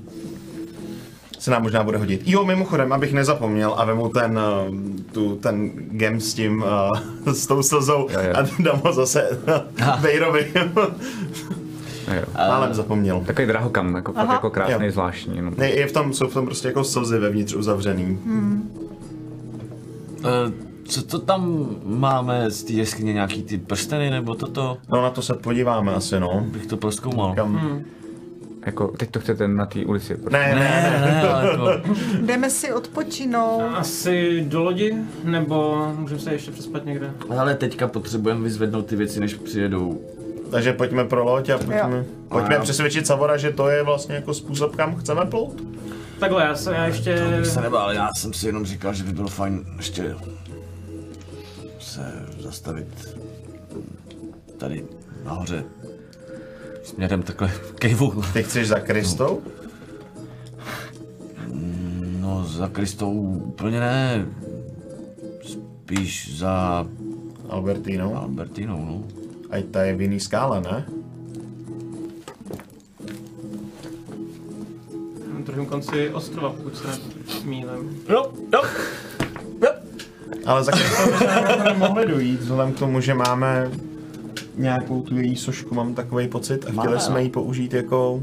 [1.38, 2.22] Se nám možná bude hodit.
[2.26, 4.38] Jo, mimochodem, abych nezapomněl a vemu ten,
[4.68, 4.76] uh,
[5.12, 6.64] tu, ten gem s tím,
[7.26, 8.32] uh, s tou slzou Jo, jo.
[8.34, 9.38] a dám ho zase
[10.00, 10.52] Vejrovi.
[12.36, 13.20] Málem zapomněl.
[13.26, 14.32] Takový drahokam, jako, Aha.
[14.32, 14.92] jako krásný, Jo.
[14.92, 15.42] zvláštní.
[15.42, 15.50] No.
[15.56, 18.18] Ne, je v tom, jsou v tom prostě jako slzy vevnitř uzavřený.
[20.24, 24.76] Eh, Co to tam máme z té jeskyně, nějaký ty prsteny nebo toto?
[24.88, 26.40] No na to se podíváme asi, no.
[26.52, 27.34] Bych to proskoumal.
[27.34, 27.80] Kam...
[28.66, 30.14] Jako, teď to chcete na té ulici.
[30.14, 30.38] Prostě.
[30.38, 31.06] Ne, ne, Ne, ne.
[31.06, 31.88] ne, ale jako,
[32.26, 33.62] Jdeme si odpočinout.
[33.74, 37.10] Asi do lodi, nebo můžeme se ještě přespat někde?
[37.38, 40.00] ale teďka potřebujeme vyzvednout ty věci, než přijedou.
[40.50, 42.04] Takže pojďme pro loď a pojďme, Jo.
[42.28, 42.60] pojďme Jo.
[42.62, 45.62] přesvědčit Savora, že to je vlastně jako způsob, kam chceme plout.
[46.18, 47.24] Takhle, já, se, já ještě...
[47.36, 50.14] Bych se nebál, já jsem si jenom říkal, že by bylo fajn ještě
[52.00, 53.18] se zastavit
[54.58, 54.84] tady
[55.24, 55.64] nahoře
[56.82, 58.22] směrem takhle kejvu.
[58.32, 59.42] Ty chceš za Kristou?
[62.20, 64.26] No za Kristou úplně ne.
[65.42, 66.86] Spíš za
[67.48, 68.16] Albertínou?
[68.16, 69.04] Albertinou, no.
[69.50, 70.86] Ať ta je v jiný skále, ne?
[75.34, 76.88] Na druhém konci ostrova, pokud se
[77.44, 78.02] mýlím.
[78.08, 78.62] Jo, jo.
[80.46, 80.72] Ale za
[81.58, 83.70] jako mohli dojít, vzhledem k tomu, že máme
[84.56, 87.20] nějakou tu její sošku, mám takový pocit, a chtěli Máme, jsme no.
[87.20, 88.22] ji použít jako uh,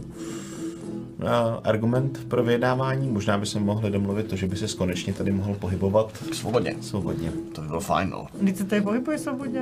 [1.63, 3.09] argument pro vyjednávání.
[3.09, 6.75] Možná by se mohli domluvit to, že by se konečně tady mohl pohybovat Svobodně.
[6.81, 7.31] svobodně.
[7.53, 8.27] To by bylo fajn, no.
[8.41, 9.61] Když se tady pohybuje svobodně.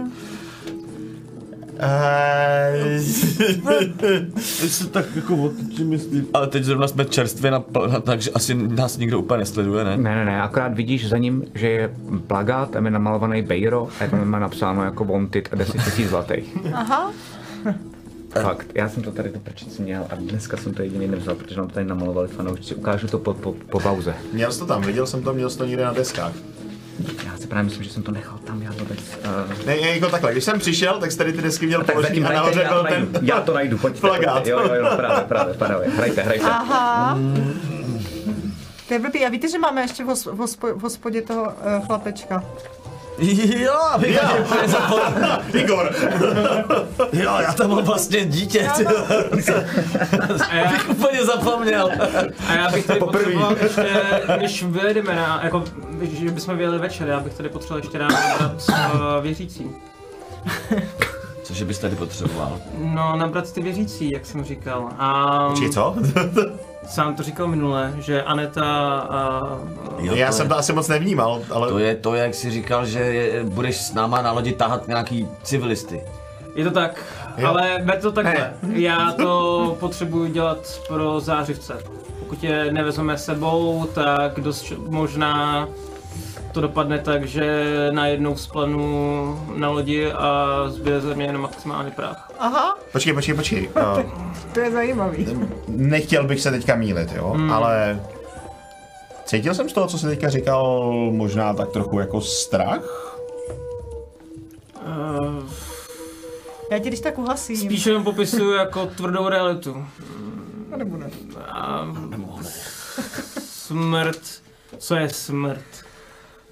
[4.62, 6.24] Teď se tak jako otočím, jestli...
[6.34, 7.64] Ale teď zrovna jsme čerstvě na,
[8.04, 9.98] takže asi nás nikdo úplně nesleduje, ne?
[9.98, 11.94] Ne, ne, ne, akorát vidíš za ním, že je
[12.28, 16.10] plagát, tam je namalovaný Bejro a je tam má napsáno jako wanted a 10 000
[16.10, 16.58] zlatých.
[16.74, 17.12] Aha.
[18.42, 21.58] Fakt, já jsem to tady do prčici měl a dneska jsem to jediný nevzal, protože
[21.58, 22.76] nám to tady namalovali fanoušci.
[22.76, 24.16] Ukážu to po, po, po pauze.
[24.34, 26.34] Měl jsi to tam, viděl jsem to, měl jsi to někde na deskách.
[27.26, 29.00] Já si právě myslím, že jsem to nechal tam, já vůbec...
[29.00, 32.28] Uh, Ne, jako takhle, když jsem přišel, tak jsi tady ty desky měl položený zatím
[32.28, 33.26] a nahoře já to byl najdu, ten...
[33.26, 34.34] já to najdu, pojďte, plagát.
[34.34, 34.50] pojďte.
[34.50, 36.46] Jo, jo, jo, právě, právě, právě, hrajte, hrajte.
[36.46, 37.18] Aha.
[38.88, 39.26] To je blbý.
[39.26, 42.44] A víte, že máme ještě v, hospo, v hospodě toho uh, chlapečka?
[43.18, 43.74] Jo,
[44.66, 45.40] zapomněl.
[45.54, 45.96] Igor!
[47.14, 48.68] Jo, já tam mám vlastně dítě.
[50.50, 51.92] A já, Bych úplně zapomněl.
[52.48, 53.24] a já bych tady Poprvý.
[53.26, 53.86] potřeboval ještě,
[54.38, 55.64] když vyjedeme na, jako,
[56.02, 58.76] že bychom vyjeli večer, já bych tady potřeboval ještě ráno nabrat uh,
[59.22, 59.72] věřící.
[61.46, 62.60] Cože bys tady potřeboval?
[62.78, 64.90] No, nabrat ty věřící, jak jsem říkal.
[64.98, 65.96] A Či co?
[66.88, 69.42] sám to říkal minule, že Aneta a,
[70.00, 71.70] Jo, Já to jsem je, to asi moc nevnímal, ale...
[71.70, 75.28] To je to, jak jsi říkal, že je, budeš s náma na lodi tahat nějaký
[75.44, 76.02] civilisty.
[76.56, 77.04] Je to tak,
[77.38, 77.48] Jo.
[77.50, 78.54] ale ber to takhle.
[78.74, 81.74] Já to potřebuji dělat pro zářivce.
[82.20, 85.68] Pokud je nevezmeme sebou, tak dost možná
[86.56, 87.44] to dopadne tak, že
[87.92, 88.80] najednou splanu
[89.56, 92.32] na lodi a zbyde ze mě jenom maximálně prach.
[92.40, 93.70] Aha, Počkej, počkej, počkej.
[93.76, 94.04] Uh,
[94.54, 95.28] to je zajímavý.
[95.68, 97.52] nechtěl bych se teďka mílit, jo, hmm.
[97.52, 98.00] ale...
[99.26, 103.16] Cítil jsem z toho, co jsi teďka říkal, možná tak trochu jako strach?
[104.86, 105.44] Uh,
[106.72, 107.58] Já ti když tak uhasím.
[107.58, 109.86] spíš jenom popisuju jako tvrdou realitu.
[110.70, 111.10] To nebude.
[111.50, 111.88] A
[113.40, 114.22] smrt,
[114.78, 115.85] co je smrt?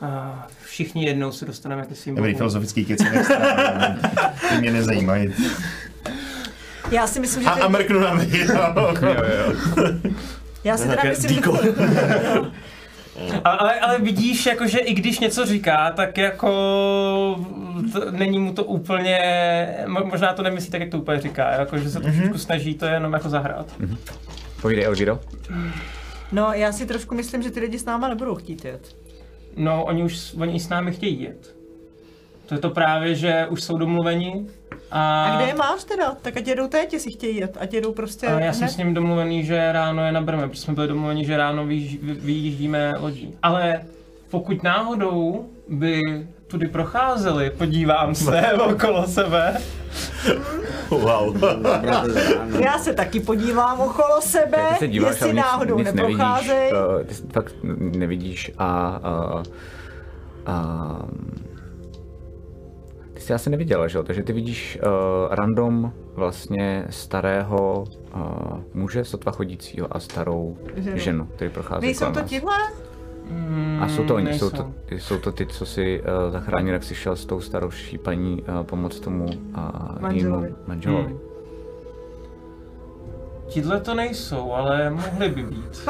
[0.08, 3.38] A všichni jednou se dostaneme ke svým Dobrý filozofický keci extra.
[4.50, 5.34] Ty mě nezajímají.
[6.92, 7.50] Já si myslím, že...
[7.50, 8.26] A, a mrknu na mě.
[10.64, 11.42] já si teda myslím, že...
[13.44, 16.50] A- Ale, ale vidíš, jako, že i když něco říká, tak jako
[17.94, 19.20] to, není mu to úplně,
[19.86, 22.12] mo- možná to nemyslí tak, jak to úplně říká, jako, že se Mhm.
[22.12, 23.66] trošičku snaží to jenom jako zahrát.
[24.62, 25.20] Povídej, Elviro.
[26.32, 28.96] No, já si trošku myslím, že ty lidi s náma nebudou chtít jet.
[29.56, 31.56] No, oni už oni s námi chtějí jet.
[32.46, 34.46] To je to právě, že už jsou domluveni
[34.92, 36.16] a, A kde je máš teda?
[36.22, 37.58] Tak ať jedou teď, jestli chtějí jet.
[37.60, 38.72] Ať jedou prostě a já jsem hned.
[38.74, 42.14] s ním domluvený, že ráno je nabereme, protože jsme byli domluveni, že ráno vyjíž- vy-
[42.14, 43.34] vyjíždíme lodí.
[43.44, 43.82] Ale
[44.30, 46.00] pokud náhodou by
[46.48, 48.42] tudy procházeli, podívám se
[48.72, 49.58] okolo sebe.
[50.90, 51.38] Wow.
[52.60, 56.72] Já se taky podívám okolo sebe, Ty se díváš, jestli nic, náhodou nic nevidíš, neprocházejí.
[56.74, 58.66] uh, ty fakt nevidíš a,
[59.04, 59.44] a,
[60.46, 61.00] a
[63.14, 64.04] ty jsi asi neviděla, že jo?
[64.04, 67.84] Takže ty vidíš uh, random vlastně starého
[68.16, 68.22] uh,
[68.74, 70.98] muže, sotva chodícího a starou Ženu.
[70.98, 72.83] ženu, který prochází Nejsou to vás.
[73.34, 73.80] Tihle?
[73.82, 76.96] A jsou to oni, jsou to, jsou to ty, co si uh, zachránil, jak jsi
[76.96, 79.32] šel s tou starší paní uh, pomoct tomu uh,
[80.00, 80.56] Manželovi.
[80.68, 81.08] manželovi.
[81.08, 81.20] Hmm.
[83.48, 85.90] Tihle to nejsou, ale mohli by být.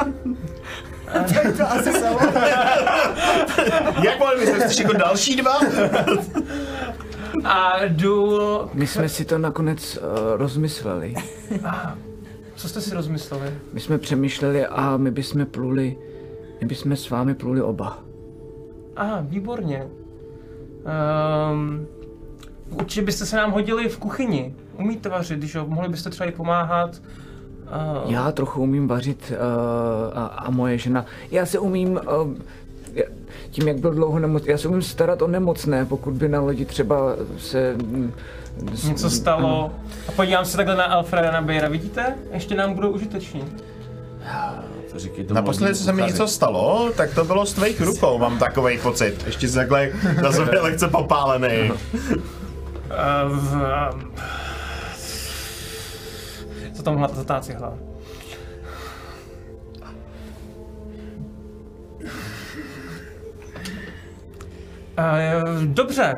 [1.12, 2.18] Tak to asi jsou.
[4.04, 5.58] Jak mohli být ještě jako další dva?
[7.44, 8.40] A jdu...
[8.74, 10.02] My jsme si to nakonec uh,
[10.36, 11.14] rozmysleli.
[12.56, 13.50] Co jste si rozmysleli?
[13.72, 15.96] My jsme přemýšleli a my bychom pluli,
[16.60, 17.98] my bychom s vámi pluli oba.
[18.96, 19.86] Aha, výborně.
[21.52, 21.86] Um,
[22.70, 24.54] určitě byste se nám hodili v kuchyni.
[24.78, 25.64] Umíte vařit, když jo?
[25.68, 27.02] Mohli byste třeba i pomáhat.
[28.04, 31.06] Uh, Já trochu umím vařit uh, a, a moje žena.
[31.30, 32.34] Já se umím, uh,
[33.50, 36.64] tím jak byl dlouho nemocný, já se umím starat o nemocné, pokud by na lodi
[36.64, 36.96] třeba
[37.38, 37.74] se...
[37.76, 38.12] mm,
[38.74, 39.72] s- něco stalo.
[40.08, 42.14] A podívám se takhle na Alfreda na Bejra, vidíte?
[42.32, 43.44] Ještě nám budou užiteční.
[44.94, 48.18] To říkej tomu Naposledy, co se mi něco stalo, tak to bylo z tvých rukou,
[48.18, 49.22] mám takový pocit.
[49.26, 49.90] Ještě jsi takhle
[50.22, 51.72] na sobě lehce popálený.
[53.28, 54.12] V, um,
[56.74, 57.56] co tam zatáci
[64.98, 66.14] Uh, dobře.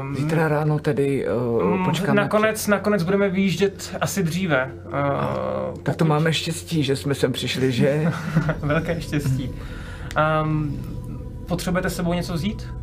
[0.00, 2.14] Um, Zítra ráno tedy uh, počkáme.
[2.22, 4.70] nakonec, nakonec budeme vyjíždět asi dříve.
[4.86, 8.12] Uh, Tak to máme štěstí, že jsme sem přišli, že?
[8.62, 9.50] Velké štěstí.
[10.44, 10.78] Um,
[11.48, 12.74] potřebujete s sebou něco vzít?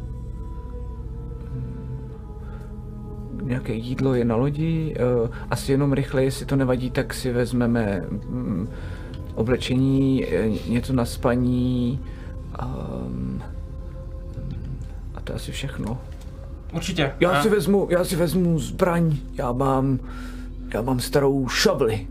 [3.43, 8.01] Nějaké jídlo je na lodi, uh, asi jenom rychle, jestli to nevadí, tak si vezmeme
[8.09, 8.69] mm,
[9.35, 11.99] oblečení, eh, něco na spaní
[12.63, 13.43] um,
[15.27, 16.01] to je asi všechno.
[16.73, 17.13] Určitě.
[17.19, 19.99] Já A- si vezmu, já si vezmu zbraň, já mám,
[20.73, 22.07] já mám starou šavli,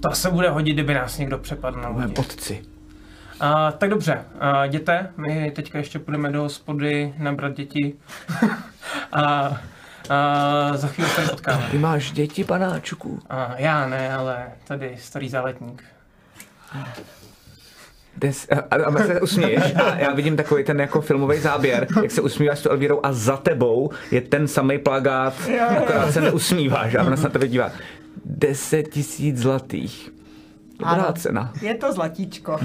[0.00, 2.14] To se bude hodit, kdyby nás někdo přepadl na lodi.
[2.18, 2.64] otci.
[3.40, 7.94] A, tak dobře, a, jděte, my teďka ještě půjdeme do hospody nabrat děti.
[9.12, 11.66] a, a za chvíli se potkáme.
[11.70, 13.20] Ty máš děti, panáčku?
[13.30, 15.84] A, já ne, ale tady starý záletník.
[18.16, 22.10] Des, a, a, a se usměješ a já vidím takový ten jako filmový záběr, jak
[22.10, 25.34] se usmíváš s tou Elvírou a za tebou je ten samý plagát,
[25.78, 27.72] akorát se neusmíváš a ona se na tebe dívá.
[28.24, 30.10] 10 tisíc zlatých.
[30.78, 31.12] Dobrá Ano.
[31.12, 31.52] cena.
[31.62, 32.58] Je to zlatíčko.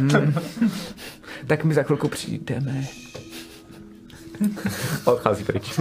[1.48, 2.88] Tak my za chvilku přijdeme.
[5.06, 5.80] Odchází pryč.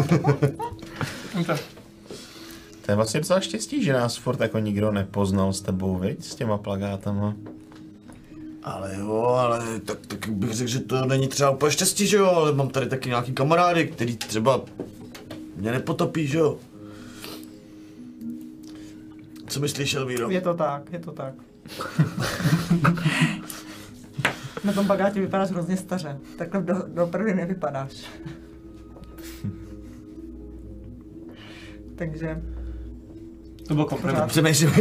[2.87, 6.25] To je vlastně docela štěstí, že nás furt jako nikdo nepoznal s tebou, viď?
[6.25, 7.35] S těma plagátama.
[8.63, 12.27] Ale jo, ale tak, tak bych řekl, že to není třeba úplně štěstí, že jo,
[12.27, 14.61] ale mám tady taky nějaký kamarády, který třeba
[15.57, 16.59] mě nepotopí, že jo.
[19.47, 20.31] Co myslíš, Elvíro?
[20.31, 21.35] Je to tak, je to tak.
[24.65, 26.19] Na tom bagátě vypadáš hrozně staře.
[26.39, 28.05] Takhle do, doopravdy nevypadáš.
[31.97, 32.43] Takže
[33.69, 34.27] To byl kompliment.
[34.29, 34.73] Přemýšlím.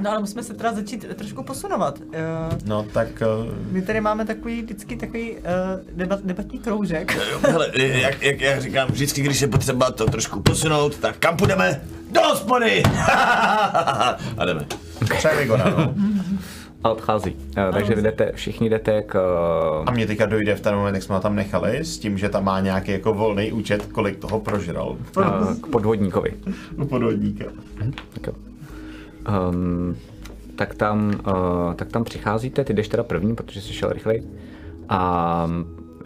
[0.00, 1.98] No ale musíme se teda začít trošku posunovat.
[2.00, 2.12] Uh,
[2.64, 5.38] No tak uh, my tady máme takový vždycky takový uh,
[5.92, 7.18] debat, debatní kroužek.
[7.48, 11.80] Hele, jak, jak, jak říkám, vždycky, když je potřeba to trošku posunout, tak kam půjdeme?
[12.10, 12.82] Do hospody!
[14.38, 14.66] A jdeme.
[15.18, 15.94] třeba Vigora, no.
[16.84, 17.34] A odchází.
[17.34, 19.18] Uh, takže vy jdete, všichni jdete k...
[19.86, 22.28] A mě teďka dojde v ten moment, jak jsme ho tam nechali, s tím, že
[22.28, 24.96] tam má nějaký jako volný účet, kolik toho prožral.
[25.16, 26.32] Uh, k podvodníkovi.
[26.76, 27.44] U podvodníka.
[28.14, 28.32] Tak, jo.
[29.50, 29.96] um,
[30.56, 34.22] tak, tam, uh, tak tam přicházíte, ty jdeš teda první, protože jsi šel rychleji.
[34.88, 35.48] A,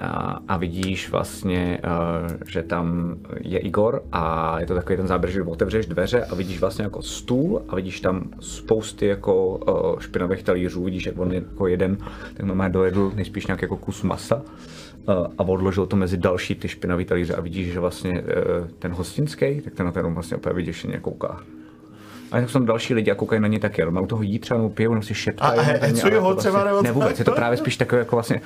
[0.00, 5.32] a, a vidíš vlastně, uh, že tam je Igor a je to takový ten záběr,
[5.32, 10.42] že otevřeš dveře a vidíš vlastně jako stůl a vidíš tam spousty jako uh, špinavých
[10.42, 11.96] talířů, vidíš, jak on je jako jeden,
[12.34, 16.68] tak normálně dojedl nejspíš nějaký jako kus masa uh, a odložil to mezi další ty
[16.68, 20.54] špinavý talíře a vidíš, že vlastně uh, ten hostinský, tak ten na ten vlastně úplně
[20.54, 21.40] vyděšeně kouká.
[22.32, 24.38] A tak jsou tam další lidi a koukají na ně taky, ale u toho jí
[24.38, 25.58] třeba nebo pijou, nebo si šeptají.
[25.58, 26.94] A he- na ně, hecují ale ho to třeba, nebo Ne co?
[26.94, 28.40] vůbec, je to právě spíš takové jako vlastně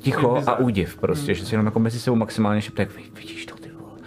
[0.00, 3.54] ticho a údiv prostě, že si jenom jako mezi sebou maximálně šeptají, "Vy- vidíš to
[3.56, 3.98] ty vole,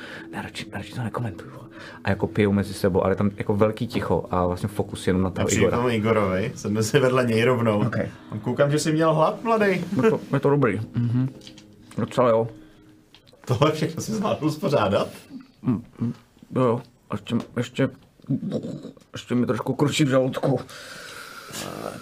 [0.44, 1.64] radši, radši to nekomentuj vole.
[2.04, 5.30] a jako pijou mezi sebou, ale tam jako velký ticho a vlastně fokus jenom na
[5.30, 5.78] A toho k Igora.
[5.78, 7.80] tomu Igorovi, jsem si vedle něj rovnou.
[7.88, 8.10] Okay.
[8.32, 9.66] A Koukám, že jsi měl hlad, mladý.
[10.04, 10.82] Je to, je to dobrý.
[10.96, 11.30] Mhm.
[11.98, 12.48] Docela jo.
[13.46, 15.08] Tohle všechno si zvládl uspořádat.
[16.56, 16.82] Jo, jo.
[17.10, 17.90] A Ještě, ještě,
[19.14, 20.60] ještě mi trošku kručí v žaludku.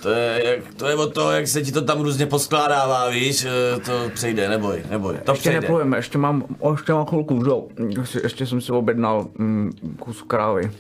[0.02, 3.46] To je, jak, to je od toho, jak se ti to tam různě poskládává, víš,
[3.46, 5.62] eh, to přejde, neboj, neboj, to Ještě přejde.
[5.62, 7.68] neplujeme, ještě mám, ještě mám chvilku, jo.
[8.00, 10.72] Ještě, ještě jsem si objednal mm, kus krávy.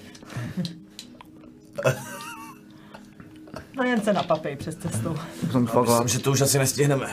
[3.77, 5.15] No jen se napapej přes cestu.
[5.51, 7.07] Jsem fakt Myslím, že to už asi nestihneme.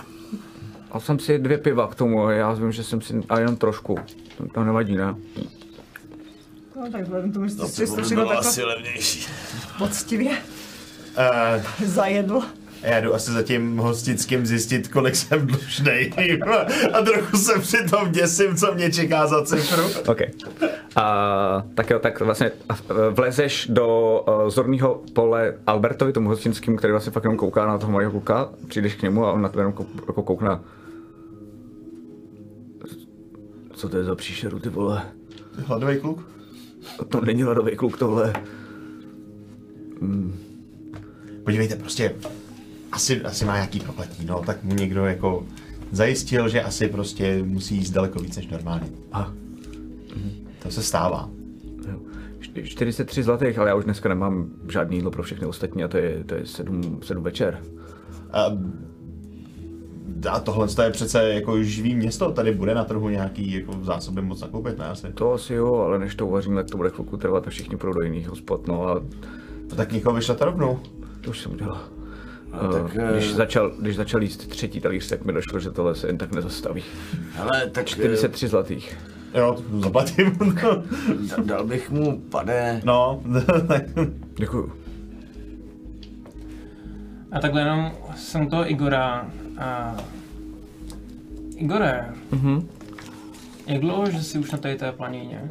[0.90, 3.98] A jsem si dvě piva k tomu, já vím, že jsem si, a jenom trošku.
[4.38, 5.14] To, to nevadí, ne?
[6.76, 9.26] No tak vzhledem k tomu, že To jsi to by bylo asi levnější.
[9.78, 10.30] poctivě
[11.16, 12.40] Uh, zajedl.
[12.82, 16.12] já jdu asi za tím hostickým zjistit, kolik jsem dlužnej.
[16.92, 19.82] A trochu se přitom děsím, co mě čeká za cifru.
[20.06, 20.20] OK.
[20.96, 26.76] A, tak jo, tak vlastně a, e, vlezeš do uh, zorného pole Albertovi, tomu hostinskému,
[26.76, 29.48] který vlastně fakt jenom kouká na toho malého kluka, přijdeš k němu a on na
[29.48, 30.58] tebe jenom kou- jako koukne.
[33.74, 35.02] Co to je za příšeru, ty vole?
[35.66, 36.28] Hladový kluk?
[37.08, 38.32] To není hladový kluk, tohle.
[41.48, 42.14] Podívejte, prostě
[42.92, 45.46] asi, asi má nějaký prokletí, no, tak mu někdo jako
[45.92, 48.86] zajistil, že asi prostě musí jíst daleko víc než normálně.
[49.12, 49.32] A,
[50.62, 51.30] To se stává.
[51.90, 51.98] jo.
[52.40, 55.96] Čty- 43 zlatých, ale já už dneska nemám žádný jídlo pro všechny ostatní a to
[55.96, 57.62] je, to je 7, 7 večer.
[58.32, 58.44] A,
[60.30, 64.40] a tohle je přece jako živý město, tady bude na trhu nějaký jako zásoby moc
[64.40, 65.06] nakoupit, ne asi?
[65.14, 67.92] To asi jo, ale než to uvařím, tak to bude chvilku trvat a všichni půjdou
[67.92, 69.02] do jiných hospod, no a
[69.70, 70.80] No tak někoho vyšlete rovnou.
[71.28, 71.80] To už jsem udělal.
[72.62, 75.70] No, tak, Eh, eh, když, začal, když začal jíst třetí talíř, tak mi došlo, že
[75.70, 76.82] tohle se jen tak nezastaví.
[77.32, 78.98] Hele, tak 43 zlatých.
[79.34, 80.38] Jo, to zaplatím.
[81.38, 83.22] eh, dal bych mu, pane, no,
[84.38, 84.72] Děkuju.
[87.32, 89.96] A takhle jenom jsem toho Igora a...
[91.56, 92.68] Igore, Mhm.
[93.66, 95.50] jak dlouho, že jsi už na tady té planíně?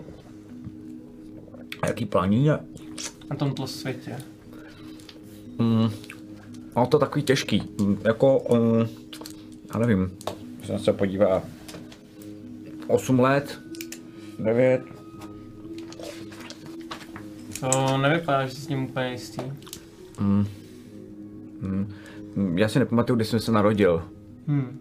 [1.82, 2.59] A jaký plání je?
[3.30, 4.15] Na tomto světě?
[6.76, 7.64] No to takový těžký.
[7.82, 8.88] Mm, Jako, um,
[9.74, 10.12] já nevím,
[10.58, 11.43] když se podívá.
[12.88, 13.60] 8 let,
[14.39, 14.82] 9,
[17.60, 19.41] To nevypadá, že jsi s ním úplně jistý.
[20.20, 20.45] Mm,
[22.55, 24.03] já si nepamatuju, kdy jsem se narodil.
[24.47, 24.80] Hmm.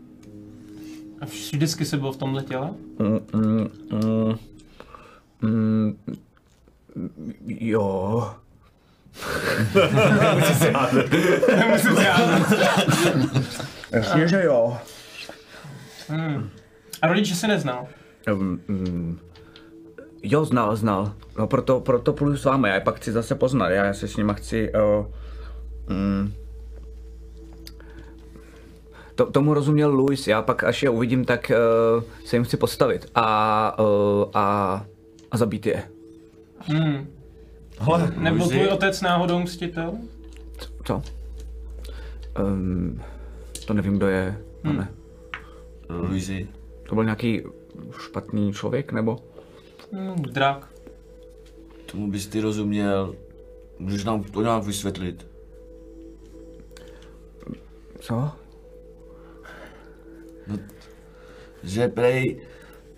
[1.20, 2.70] A vždycky jsi byl v tomhle těle?
[2.98, 4.36] Mm, mm, mm,
[5.42, 5.96] mm,
[7.46, 8.30] jo.
[11.56, 12.06] Nemusím si.
[13.92, 14.78] Jasně, že jo.
[16.08, 16.50] Hmm.
[17.02, 17.86] A rodiče si neznal?
[18.32, 19.18] Um, mm,
[20.22, 21.12] jo, znal, znal.
[21.38, 24.16] No proto, proto půjdu s vámi, já je pak chci zase poznat, já se s
[24.16, 24.72] nima chci...
[24.72, 25.06] Uh,
[25.96, 26.32] mm,
[29.14, 31.52] to, tomu rozuměl Louis, já pak až je uvidím, tak
[31.96, 34.84] uh, se jim chci postavit a, uh, a,
[35.30, 35.82] a zabít je.
[36.60, 37.15] Hmm.
[37.78, 38.54] Hele, Nebyl Luzi?
[38.54, 39.92] tvůj otec náhodou mstitel?
[40.84, 41.02] Co?
[42.40, 43.02] Um,
[43.66, 44.76] to nevím, kdo je, hmm.
[44.76, 44.88] ne.
[45.88, 46.48] Luizi,
[46.88, 47.42] To byl nějaký
[47.98, 49.18] špatný člověk, nebo?
[49.92, 50.68] Hmm, drak.
[51.86, 53.14] tomu bys ty rozuměl,
[53.78, 55.26] můžeš nám to nějak vysvětlit.
[58.00, 58.30] Co?
[61.62, 62.40] Že prej,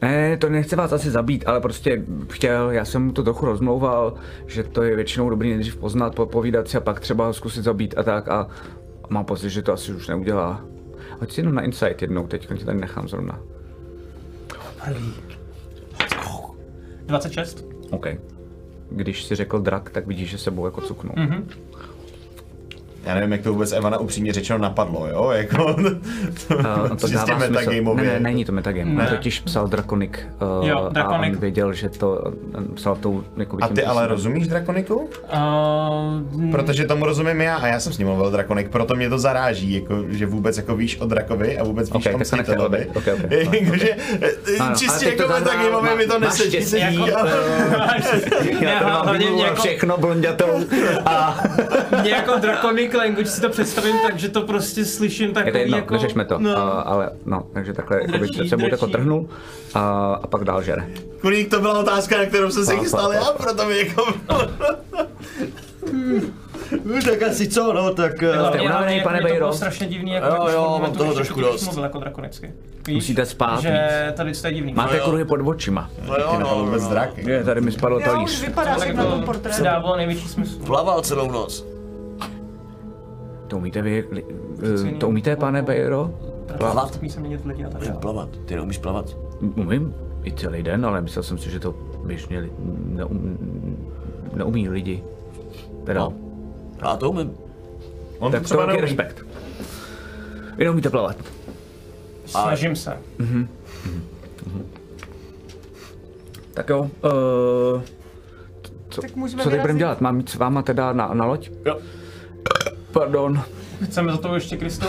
[0.03, 4.15] Ne, to nechce vás asi zabít, ale prostě chtěl, já jsem mu to trochu rozmlouval,
[4.47, 7.95] že to je většinou dobrý nejdřív poznat, popovídat si a pak třeba ho zkusit zabít
[7.99, 8.49] a tak a
[9.09, 10.65] mám pocit, že to asi už neudělá.
[11.21, 13.41] Hoď si jenom na insight jednou, teď tě tady nechám zrovna.
[17.07, 17.65] 26?
[17.91, 18.07] OK.
[18.91, 21.15] Když si řekl drak, tak vidíš, že sebou jako cuknul.
[21.17, 21.49] Mhm.
[23.05, 25.65] Já nevím, jak to vůbec Evana upřímně řečeno napadlo, jo, jako...
[25.65, 27.71] Uh, to dává smysl.
[27.95, 28.91] Ne, ne, není to metagame.
[28.91, 29.03] Ne.
[29.03, 30.13] On totiž psal Draconic,
[30.61, 31.35] uh, Jo, a Draconic.
[31.35, 32.11] on věděl, že to
[32.59, 34.97] uh, psal tou jako A tím ty ale rozumíš Drakoniku?
[34.97, 39.19] Uh, Protože tomu rozumím já a já jsem s ním mluvil Drakonik, proto mě to
[39.19, 42.79] zaráží, jako, že vůbec jako víš o Drakovi a vůbec víš Ok, o to Mstitelovi.
[42.79, 42.97] být.
[42.97, 43.31] Ok, ok.
[43.61, 43.97] Jakože,
[44.61, 46.51] Ano, ale čistě to jako metagamové mi to má- máš nesedí.
[46.51, 46.71] štěstí.
[46.71, 47.33] sedí, Jako- ale-
[48.61, 50.49] ne, Já to mám jako, všechno blondětou
[51.07, 51.39] a
[52.03, 52.39] mě jako
[52.89, 55.95] draconic language si to představím tak, že to prostě slyším je takový to jedno, jako...
[55.95, 56.51] neřešme to, No.
[56.51, 59.29] uh, ale no, takže takhle jako Drčí, před sebou jako trhnul
[59.75, 60.89] a, a pak dál žere.
[61.21, 64.07] Kuník, to byla otázka, na kterou jsem se Pa, chystal já, proto mi jako...
[66.85, 68.17] No, tak asi co, no, tak...
[68.17, 69.39] Jste Hlavně, unavený, pane to Bejro?
[69.39, 71.65] bylo strašně divný, jako Jo, jo, mám toho trošku dost.
[71.65, 72.53] mluvil jako drakonicky.
[72.87, 74.75] Víš, Musíte spát Že tady to je divný.
[74.75, 75.05] Máte jo.
[75.05, 75.91] kruhy pod očima.
[76.09, 76.89] No jo, no, no, vůbec no.
[76.89, 77.31] zdraky.
[77.31, 78.55] Je, tady mi spadl Já už talíř.
[78.55, 79.63] tak jak na tom jako portrétu.
[79.63, 80.59] dávalo největší smysl.
[80.67, 81.65] Plaval celou noc.
[83.49, 84.25] To umíte vy, li-
[84.99, 86.11] to umíte, pane Bejro?
[86.59, 86.97] Plavat?
[87.01, 88.01] Umí se měnit lidi a tak Umím dále.
[88.01, 88.29] plavat.
[88.45, 89.17] Ty neumíš plavat?
[89.57, 89.95] Umím
[90.25, 91.75] i celý den, ale myslel jsem si, že to
[92.05, 92.49] běžně
[92.87, 93.39] neum,
[94.35, 95.03] neumí lidi.
[95.85, 96.13] Teda, No.
[96.83, 97.33] Já to umím.
[98.19, 98.81] On tak to neumí.
[98.81, 99.25] respekt.
[100.57, 101.17] Vy neumíte plavat.
[102.27, 102.97] Snažím se.
[106.55, 106.89] Tak jo, uh,
[108.91, 109.11] co, Tak
[109.43, 110.01] co teď budeme dělat?
[110.01, 111.51] Mám jít s váma teda na, na loď?
[111.67, 111.79] Jo.
[112.93, 113.43] Pardon.
[113.85, 114.87] Chceme za to ještě Kristu?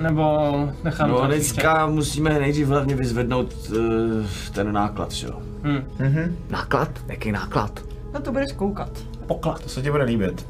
[0.00, 0.38] Nebo
[0.84, 1.52] necháme No to a na příště?
[1.54, 3.76] dneska musíme nejdřív hlavně vyzvednout uh,
[4.52, 5.38] ten náklad, že jo?
[5.62, 6.36] Hm.
[6.50, 6.90] Náklad?
[7.08, 7.80] Jaký náklad?
[8.14, 8.90] No to budeš koukat.
[9.26, 9.62] Poklad.
[9.62, 10.46] To se ti bude líbit.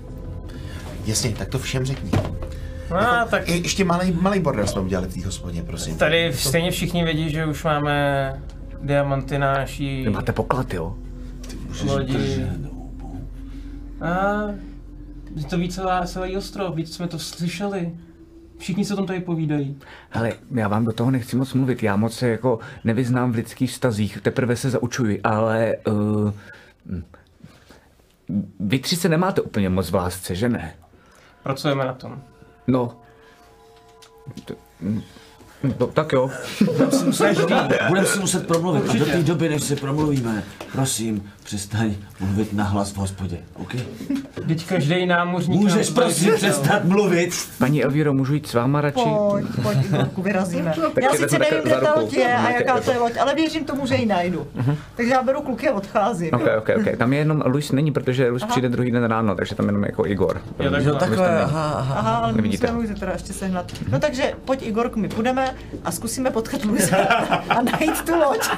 [1.05, 2.11] Jasně, tak to všem řekni.
[2.91, 2.99] No,
[3.31, 5.97] tak Je, ještě malý, malý bordel jsme udělali v té hospodě, prosím.
[5.97, 8.33] tady stejně všichni vědí, že už máme
[8.83, 10.95] diamanty na naší Vy máte poklad, jo?
[11.87, 12.47] lodi.
[14.01, 14.43] A
[15.43, 17.95] to ví celá, celý ostrov, víc jsme to slyšeli.
[18.59, 19.79] Všichni se o tom tady povídají.
[20.11, 23.71] Hele, já vám do toho nechci moc mluvit, já moc se jako nevyznám v lidských
[23.71, 26.33] vztazích, teprve se zaučuji, ale uh,
[28.61, 30.75] vy tři se nemáte úplně moc v lásce, že ne?
[31.43, 32.23] Pracujeme na tom.
[32.67, 32.97] No.
[34.45, 34.55] To,
[35.81, 36.31] no tak jo.
[37.89, 42.93] Budeme si muset promluvit a do té doby, než se promluvíme, prosím, přestaň mluvit nahlas
[42.93, 43.73] v hospodě, OK?
[44.49, 45.61] Teď každý námořník...
[45.61, 47.31] Můžeš prosím přestat mluvit?
[47.59, 49.05] Paní Elvíro, můžu jít s váma radši?
[49.31, 50.75] Pojď, pojď, Igorku, vyrazíme.
[51.03, 53.65] Já sice nevím, kde ta loď je a jaká jako- to je loď, ale věřím
[53.65, 54.47] tomu, že ji najdu.
[54.97, 56.31] Takže já beru kluky a odcházím.
[56.35, 56.97] Ok, ok, ok.
[56.99, 60.07] Tam je jenom Luis není, protože Luis přijde druhý den ráno, takže tam jenom jako
[60.07, 60.41] Igor.
[60.61, 61.17] Jo, tak Jo, takhle.
[61.19, 61.95] takhle, aha, aha.
[61.99, 62.67] Aha, ale Nevidíte.
[62.67, 63.73] musíme Luise teda ještě sehnat.
[63.91, 66.97] No takže pojď Igorku, my půjdeme a zkusíme potkat Luise
[67.49, 68.49] a najít tu loď.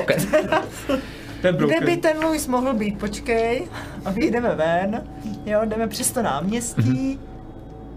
[0.00, 0.10] Ok.
[1.44, 2.98] Je Kde by ten Luis mohl být?
[2.98, 3.68] Počkej.
[4.04, 5.02] A vyjdeme ven.
[5.46, 7.20] Jo, jdeme přes to náměstí.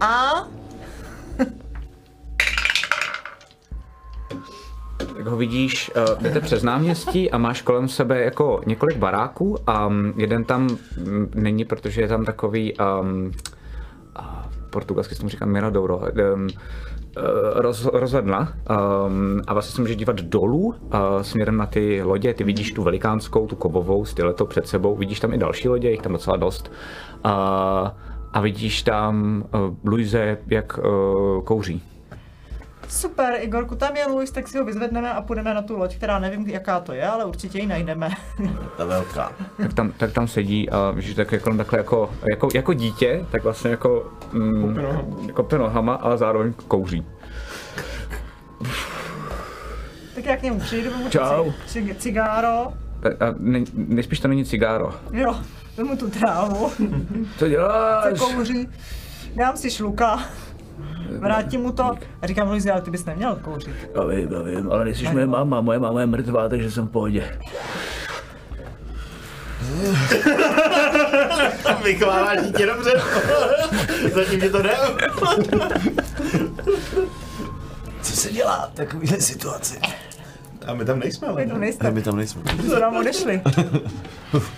[0.00, 0.46] A
[5.16, 9.86] Tak ho vidíš, uh, jdete přes náměstí a máš kolem sebe jako několik baráků a
[9.86, 13.32] um, jeden tam mm, není, protože je tam takový, um,
[14.16, 16.48] a portugalsky se tomu říká Miradouro, um,
[17.54, 18.52] roz, rozhledna
[19.06, 20.74] um, a vlastně se můžeš dívat dolů uh,
[21.22, 25.32] směrem na ty lodě, ty vidíš tu velikánskou, tu kovovou, styleto před sebou, vidíš tam
[25.32, 26.72] i další lodě, jich tam docela dost.
[27.24, 27.30] Uh,
[28.32, 31.82] a vidíš tam uh, Luise, jak uh, kouří.
[32.92, 36.18] Super, Igorku, tam je Luis, tak si ho vyzvedneme a půjdeme na tu loď, která
[36.18, 38.10] nevím, jaká to je, ale určitě ji najdeme.
[38.76, 39.32] Ta velká.
[39.56, 43.42] tak tam, tak tam sedí a víš, tak jako, takhle jako, jako, jako dítě, tak
[43.44, 44.78] vlastně jako, mm,
[45.26, 47.06] jako pte nohama, ale zároveň kouří.
[50.14, 51.50] tak já k němu přijdu, tu Čau.
[51.66, 52.48] ci- ci- cigáro.
[53.02, 54.94] A, a ne, nejspíš to není cigáro.
[55.12, 55.36] Jo,
[55.76, 56.70] vemu tu trávu,
[57.38, 58.18] Co se děláš?
[58.18, 58.68] kouří,
[59.36, 60.18] dám si šluka,
[61.18, 61.84] vrátím mu to
[62.22, 63.74] a říkám Luisi, ale ty bys neměl kouřit.
[63.94, 66.90] Já vím, já vím, ale nejsi moje máma, moje máma je mrtvá, takže jsem v
[66.90, 67.38] pohodě.
[71.84, 72.92] Vychováváš dítě dobře.
[74.14, 74.70] Zatím ti to jde.
[78.02, 79.78] Co se dělá v takovéhle situaci?
[80.66, 81.42] A my tam nejsme, ale.
[81.44, 82.42] Vy tu Ne, nejste, my tam nejsme.
[82.70, 83.42] co nám odešli.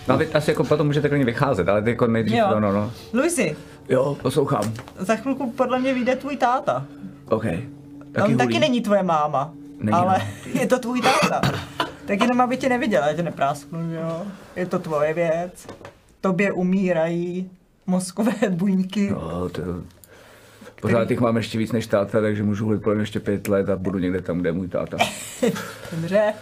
[0.08, 2.46] No vy asi jako potom můžete klidně vycházet, ale ty jako nejdřív, Jo.
[2.50, 2.92] no, no, no.
[3.12, 3.56] Luisi,
[3.88, 4.72] Jo, poslouchám.
[4.98, 6.86] za chvilku podle mě vyjde tvůj táta.
[7.28, 7.44] OK.
[8.12, 8.60] Taky On taky hulí.
[8.60, 10.18] není tvoje máma, Není, ale
[10.54, 10.60] no.
[10.60, 11.40] je to tvůj táta.
[12.06, 14.22] Tak jenom aby tě neviděla, tě neprásknu, jo.
[14.56, 15.66] Je to tvoje věc.
[16.20, 17.50] Tobě umírají
[17.86, 19.10] mozkové buňky.
[19.10, 19.62] No, to...
[20.80, 23.76] Pořád jich mám ještě víc než táta, takže můžu hulit kolem ještě pět let a
[23.76, 24.96] budu někde tam, kde je můj táta.
[25.92, 26.32] Dobře.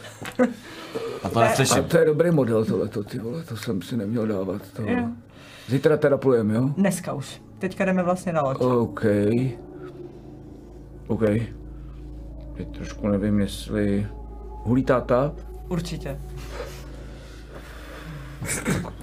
[1.23, 1.85] A to A neslyším.
[1.85, 4.63] to je dobrý model tohleto, ty vole, to jsem si neměl dávat.
[4.77, 4.83] To...
[4.83, 5.09] Jo.
[5.69, 6.69] Zítra teda plujeme, jo?
[6.77, 7.43] Dneska už.
[7.59, 8.61] Teďka jdeme vlastně na loď.
[8.61, 9.05] OK.
[11.07, 11.23] OK.
[12.57, 14.07] Teď trošku nevím, jestli...
[14.65, 15.33] Hulí táta?
[15.69, 16.19] Určitě.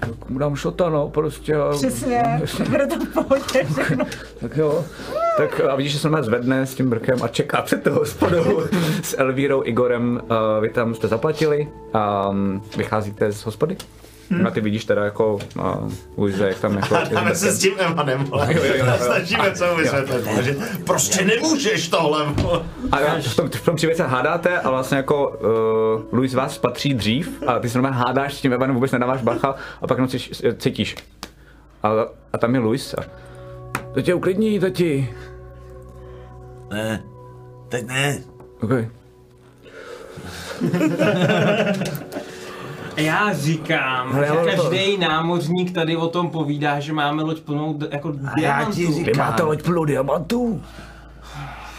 [0.00, 1.54] Tak mu dám šota, no, prostě.
[1.70, 2.40] Přesně.
[2.70, 4.04] Bude to v pohodě všechno.
[4.40, 4.84] Tak jo.
[5.36, 8.62] Tak a vidíš, že se normálně zvedne s tím brkem a čeká před tou hospodou
[9.02, 10.20] s Elvírou, Igorem.
[10.22, 13.76] Uh, vy tam jste zaplatili a um, vycházíte z hospody?
[14.30, 14.46] Hmm.
[14.46, 16.94] A ty vidíš teda jako uh, Luise, jak tam jako...
[17.10, 18.54] Dáme se s tím Emanem, vole.
[18.54, 18.92] Jo, jo, jo, jo.
[19.00, 22.26] Snažíme se vysvětlit, že prostě nemůžeš tohle.
[22.92, 26.58] A já v tom, v tom příběhu se hádáte a vlastně jako uh, Luis vás
[26.58, 29.98] patří dřív a ty se normálně hádáš s tím Evanem, vůbec nedáváš bacha a pak
[29.98, 30.08] jenom
[30.58, 30.96] cítíš.
[31.82, 31.90] A,
[32.32, 32.96] a tam je Luisa.
[33.94, 35.14] To tě uklidní, tati.
[36.72, 37.02] Ne,
[37.68, 38.18] teď ne.
[38.62, 38.88] Okay.
[43.00, 47.22] A já říkám, Hele, že ale to- každý námořník tady o tom povídá, že máme
[47.22, 49.02] loď plnou d- jako diamantů.
[49.04, 50.62] Vy máte loď plnou diamantů?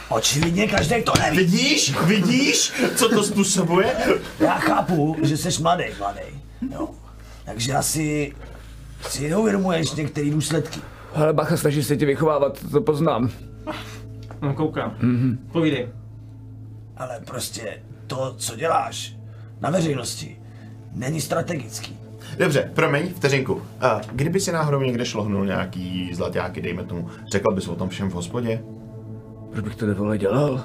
[0.10, 1.38] Očividně každý to neví.
[1.38, 1.96] Vidíš?
[2.06, 3.96] Vidíš, co to způsobuje?
[4.40, 6.20] Já chápu, že jsi mladý, mladý.
[6.74, 6.88] Jo.
[7.46, 8.34] Takže asi
[9.10, 10.80] si neuvědomuješ některé důsledky.
[11.16, 13.30] Ale bacha, snaží se tě vychovávat, to poznám.
[14.42, 14.94] No koukám.
[15.02, 15.50] Mhm.
[15.52, 15.88] Povídej.
[16.98, 19.16] Ale prostě to, co děláš
[19.62, 20.41] na veřejnosti,
[20.96, 21.98] není strategický.
[22.38, 23.62] Dobře, promiň, vteřinku.
[23.82, 28.10] A kdyby si náhodou někde šlohnul nějaký zlaťáky, dejme tomu, řekl bys o tom všem
[28.10, 28.62] v hospodě?
[29.52, 30.64] Proč bych to nevole dělal?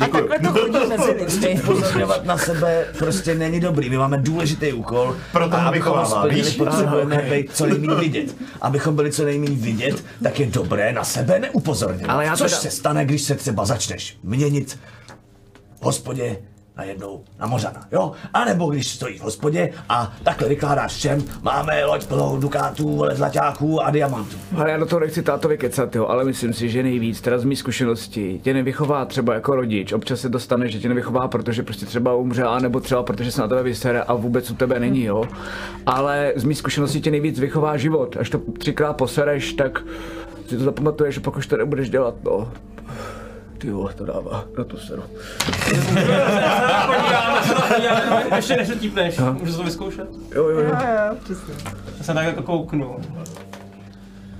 [0.00, 1.60] A takhle to chodí mezi lidmi.
[1.66, 3.90] Pozorňovat na sebe prostě není dobrý.
[3.90, 5.16] My máme důležitý úkol.
[5.32, 6.56] Proto a ho abychom ho splnili, víš?
[6.56, 8.36] potřebujeme být co nejméně vidět.
[8.60, 12.10] Abychom byli co nejméně vidět, tak je dobré na sebe neupozorňovat.
[12.10, 14.78] Ale já Což teda- se stane, když se třeba začneš měnit
[15.84, 16.36] hospodě
[16.76, 18.12] najednou na Mořana, jo?
[18.34, 23.16] A nebo když stojí v hospodě a takhle vykládáš všem, máme loď plnou dukátů, vole,
[23.16, 24.36] zlaťáků a diamantů.
[24.56, 27.44] Ale já do toho nechci tátovi kecat, jo, ale myslím si, že nejvíc, teda z
[27.44, 29.92] mých zkušeností, tě nevychová třeba jako rodič.
[29.92, 33.48] Občas se dostane, že tě nevychová, protože prostě třeba umře, nebo třeba protože se na
[33.48, 35.24] tebe vysere a vůbec u tebe není, jo.
[35.86, 38.16] Ale z mých zkušeností tě nejvíc vychová život.
[38.20, 39.84] Až to třikrát posereš, tak
[40.48, 42.52] si to zapamatuješ, pokud to nebudeš dělat, no.
[43.62, 45.02] Ty vole, to dává na tu seru.
[48.36, 50.08] Ještě než to típneš, můžu to vyzkoušet?
[50.34, 50.64] Jo, jo, jo.
[50.64, 51.54] Jo, jo, přesně.
[51.98, 52.96] Já se tak jako kouknu.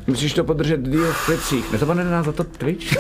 [0.07, 1.73] Musíš to podržet díl v klicích.
[1.73, 2.94] Nezapomeň nás za to Twitch?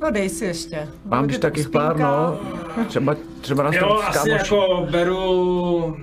[0.00, 0.88] No dej si ještě.
[1.04, 2.38] Mám když takých pár, no.
[2.88, 5.96] Třeba, třeba nás Jo, to asi jako beru...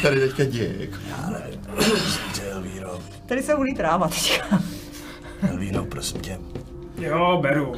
[0.00, 0.74] se tady teďka děje?
[0.78, 0.96] jako?
[2.50, 4.60] Elvíro, Tady se hulí tráva teďka.
[5.50, 6.38] Elvíro, prosím tě.
[6.98, 7.74] Jo, beru.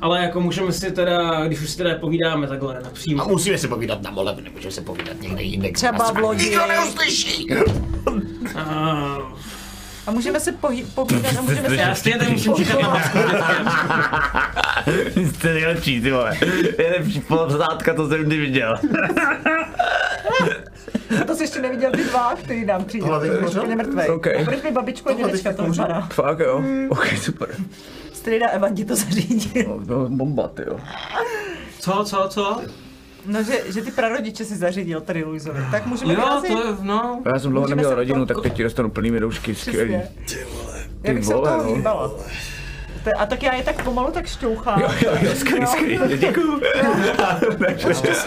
[0.00, 3.22] Ale jako můžeme si teda, když už si teda povídáme takhle napřímo.
[3.22, 5.72] A musíme si povídat na mole, nemůžeme si povídat někde jinde.
[5.72, 6.44] Třeba v lodi.
[6.44, 7.46] Nikdo neuslyší!
[8.54, 9.18] A,
[10.06, 11.76] A můžeme se pohy- povídat a můžeme se...
[11.76, 13.18] já stejně tady musím čekat na masku.
[15.34, 16.36] Jste nejlepší, ty vole.
[16.78, 18.78] Nejlepší poznátka, to jsem kdy viděl.
[21.26, 23.06] To jsi ještě neviděl ty dva, který nám přijde.
[23.06, 23.60] Tohle teď Jsi pořád?
[23.60, 24.10] úplně mrtvej.
[24.10, 24.26] OK.
[24.44, 26.00] Budeš mi babičku a dědečka, to vypadá.
[26.12, 26.62] Fakt jo?
[26.88, 27.48] Ok, super.
[28.12, 29.82] Strida Evan ti to zařídil.
[29.86, 30.76] No, bomba, ty jo.
[31.80, 32.60] Co, co, co?
[33.26, 35.60] No, že, že ty prarodiče si zařídil tady Luizovi.
[35.70, 36.52] Tak můžeme Jo, vyrazit.
[36.52, 37.22] to je, no.
[37.34, 39.94] Já jsem dlouho neměl se rodinu, to- tak teď ti dostanu plný doušky, skvělý.
[40.24, 40.46] Přesně.
[41.02, 42.14] Já bych se vole, od toho no.
[43.10, 44.80] Je- A tak já je tak pomalu tak šťouchám.
[44.80, 46.60] Jo, jo, jo, skvělý, skvělý, děkuju.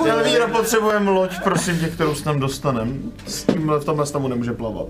[0.10, 3.12] Elvíro, potřebujeme loď, prosím tě, kterou se tam dostanem.
[3.28, 4.88] S tímhle v tomhle stavu nemůže plavat.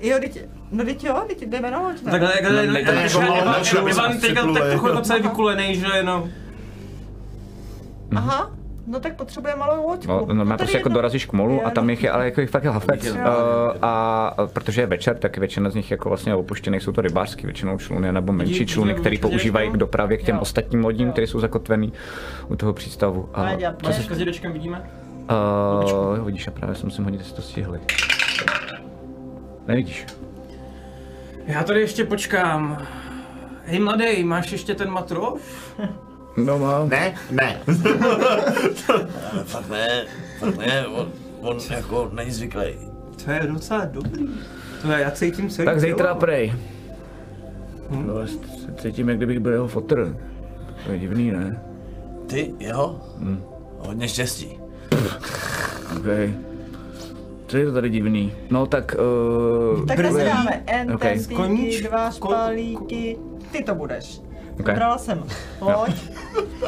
[0.00, 0.40] Jo, teď,
[0.72, 2.10] no teď jo, teď jdeme na loď, ne?
[2.10, 4.60] Takhle, takhle, No, takhle, nejde jako takhle, malé Ivan- našlo, Ivan aby teďka připluje.
[4.62, 6.28] tak trochu jako celý vykulený, že no.
[8.16, 8.50] Aha,
[8.86, 10.12] no tak potřebujeme malou loďku.
[10.12, 11.90] No, no, tady prostě jako dorazíš k molu Jo, a tam no.
[11.90, 13.10] jich je, ale jako jich fakt je hafec.
[13.10, 13.18] Uh,
[13.82, 17.46] a a protože je večer, tak většina z nich jako vlastně opuštěných jsou to rybářský
[17.46, 20.42] většinou čluny nebo menší čluny, které používají k dopravě k těm Jo.
[20.42, 21.92] ostatním lodím, které jsou zakotvený
[22.48, 23.28] u toho přístavu.
[23.34, 24.90] A, dělat, Máš s vidíme?
[26.18, 27.80] uh, vidíš, a právě jsem si hodit, jestli to stihli.
[29.66, 30.06] Nevidíš.
[31.46, 32.86] Já tady ještě počkám.
[33.64, 35.40] Hej mladý, máš ještě ten matrov?
[36.36, 36.88] No mám.
[36.88, 37.60] Ne, ne.
[38.88, 40.04] Ale fakt ne,
[40.38, 41.08] fakt ne, on,
[41.40, 42.64] on jako není zvyklý.
[43.24, 44.28] To je docela dobrý.
[44.82, 46.52] To je, já cítím celý Tak zítra prej.
[47.90, 48.38] No, já se
[48.78, 50.16] cítím, jak kdybych byl jeho fotr.
[50.86, 51.60] To je divný, ne?
[52.26, 53.00] Ty, jeho?
[53.78, 54.58] Hodně štěstí.
[55.96, 56.06] OK.
[57.46, 58.32] Co je to tady divný?
[58.50, 58.94] No tak...
[59.78, 63.16] Uh, Tak si dáme ententíky, Koníč- dva ko- špalíky.
[63.52, 64.20] Ty to budeš.
[64.60, 64.66] Ok.
[64.68, 65.24] Vybrala jsem
[65.60, 65.90] loď.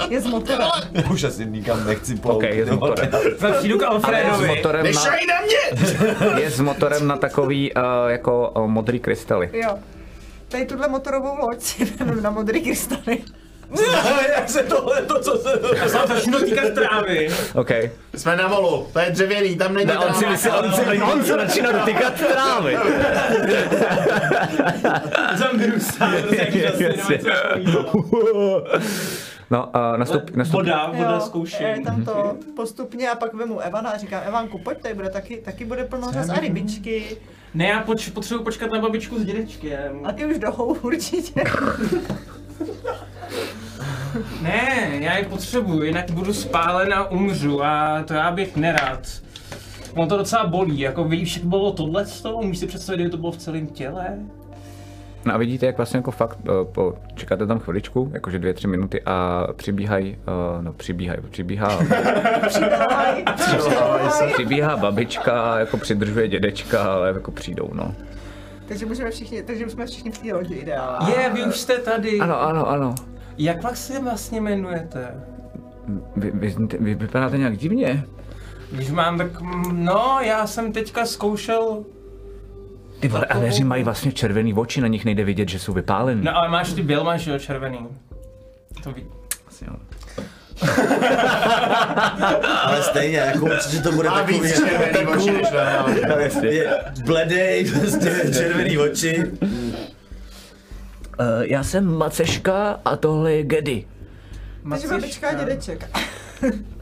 [0.09, 0.69] Je s motorem.
[1.13, 2.37] Už asi nikam nechci plout.
[2.37, 3.11] OK, je s motorem.
[3.59, 4.49] Přijdu k Ale je s Alfredovi.
[4.49, 6.41] motorem na, Nešaj na mě!
[6.43, 9.51] je s motorem na takový uh, jako uh, modrý krystaly.
[9.53, 9.79] Jo.
[10.49, 11.83] Tady tuhle motorovou loď
[12.23, 13.19] na modrý krystaly.
[14.37, 15.61] Jak se tohle, to co se...
[15.77, 17.29] Já se začnu dotýkat trávy.
[17.55, 17.71] OK.
[18.15, 21.25] Jsme na molu, to je dřevěný, tam není Ne, on si myslí, on si, on
[21.25, 22.79] se začíná dotýkat trávy.
[25.35, 26.15] Zamíru sám.
[29.51, 31.63] No, uh, nastup, nastup, Voda, voda Jo, zkouší.
[31.63, 35.37] je tam to postupně a pak vemu Evana a říkám, Evanku, pojď, tady bude taky,
[35.37, 37.17] taky bude plno řas a rybičky.
[37.55, 40.01] Ne, já poč- potřebuji počkat na babičku s dědečkem.
[40.05, 41.45] A ty už dohou určitě.
[44.43, 49.01] Ne, já je potřebuji, jinak budu spálen a umřu a to já bych nerad.
[49.95, 53.11] On to docela bolí, jako víš, jak bylo tohle z toho, umíš si představit, kdyby
[53.11, 54.19] to bylo v celém těle?
[55.25, 58.67] No a vidíte, jak vlastně jako fakt, uh, po, čekáte tam chviličku, jakože dvě, tři
[58.67, 61.79] minuty a přibíhají, uh, no přibíhají, přibíhá,
[64.33, 67.95] přibíhá babička, jako přidržuje dědečka, ale jako přijdou, no.
[68.69, 71.15] Takže můžeme všichni, takže jsme všichni v té lodi ideálně.
[71.15, 72.19] Je, vy už jste tady.
[72.19, 72.95] Ano, ano, ano.
[73.39, 75.15] Jak vás se vlastně jmenujete?
[76.17, 78.05] Vy, vy, vy vypadáte nějak divně.
[78.73, 79.41] Když mám tak,
[79.73, 81.85] no, já jsem teďka zkoušel,
[83.01, 86.23] Ty vole, Aleři mají vlastně červený oči, na nich nejde vidět, že jsou vypálený.
[86.25, 87.79] no ale máš ty máš jo, červený.
[88.83, 89.07] To ví.
[89.49, 89.77] Asi jo.
[92.65, 95.87] Ale stejně, jako určitě to bude Má takový, víc červený oči než na
[96.51, 99.25] je bledej, prostě červený oči.
[101.21, 103.85] Uh, já jsem Maceška a tohle je Gedy.
[104.71, 105.91] Takže babička a dědeček.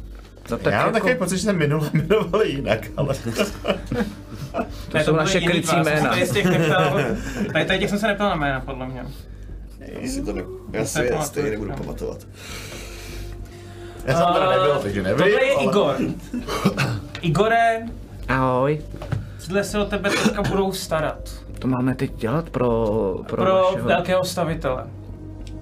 [0.50, 3.14] No tak Já mám jako, takový pocit, že jsem minule jmenovali jinak, ale...
[4.88, 6.10] To jsou naše krycí jména.
[6.10, 7.00] Tady, z těch neptal,
[7.52, 9.04] tady, tady těch jsem se neptal na jména, podle mě.
[9.78, 10.42] Já si to ne,
[10.72, 12.18] já si je stejně nebudu pamatovat.
[14.06, 15.18] Já jsem teda nebyl, takže nevím.
[15.18, 15.96] Tohle je ale- Igor.
[17.20, 17.82] Igore,
[18.28, 18.80] ahoj.
[19.38, 21.30] tíhle se o tebe teďka budou starat.
[21.58, 22.68] To máme teď dělat pro,
[23.28, 23.88] pro, Pro vašeho...
[23.88, 24.84] velkého stavitele.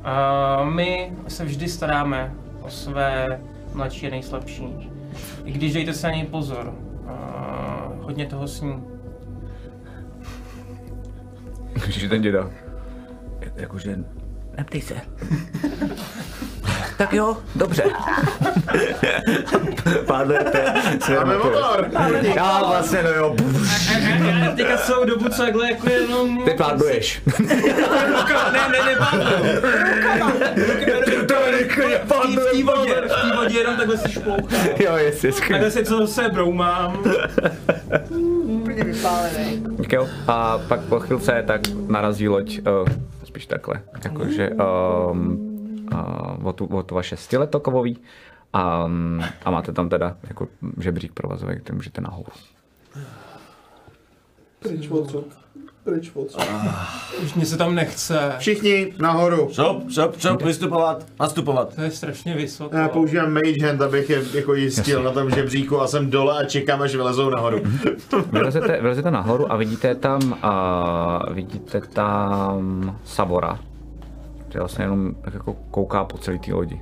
[0.04, 3.40] A my se vždy staráme o své
[3.74, 4.90] mladší a nejslabší.
[5.44, 6.74] I když dejte se na něj pozor.
[7.08, 8.84] A hodně toho sní.
[11.88, 12.50] Že ten děda.
[13.40, 13.98] Jak- Jakože,
[14.56, 14.94] neptej se.
[16.97, 17.85] tak jo, dobře.
[20.06, 21.90] Pádlete své Máme motor!
[22.22, 23.36] Já vlastně, no jo.
[24.43, 26.44] Já teďka celou dobu co takhle jako jenom...
[26.44, 27.22] Ty pádluješ.
[28.09, 29.60] Ruka, ne, ne, ne, pádluju.
[31.26, 34.66] To je rychle, V té vodě, v té vodě jenom takhle si šplouchám.
[34.78, 35.32] Jo, jestli.
[35.32, 37.02] Takhle si co se broumám.
[38.47, 39.62] Úplně vypálený.
[39.76, 42.89] Tak jo, a pak po chvilce tak narazí loď, uh,
[43.35, 45.89] spíš takhle, jakože um,
[46.40, 47.98] uh, o, tu, vaše styleto kovový
[48.52, 48.90] a,
[49.44, 50.48] a máte tam teda jako
[50.78, 52.32] žebřík provazový, který můžete nahoru.
[54.59, 54.90] Pryč.
[55.85, 56.43] Pryč odsud.
[57.23, 58.32] Už mě se tam nechce.
[58.39, 59.48] Všichni nahoru.
[59.52, 61.74] Šop, šop, šop, vystupovat, nastupovat.
[61.74, 62.77] To je strašně vysoko.
[62.77, 66.44] Já používám Mage Hand, abych je jako jistil na tom žebříku a jsem dole a
[66.44, 67.59] čekám, až vylezou nahoru.
[68.32, 73.59] Vylezete, vylezete nahoru a vidíte tam, uh, vidíte tam Savora,
[74.48, 76.81] který vlastně jenom tak jako kouká po celé té lodi.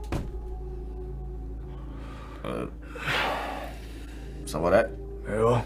[4.47, 4.91] Savore,
[5.39, 5.62] Jo,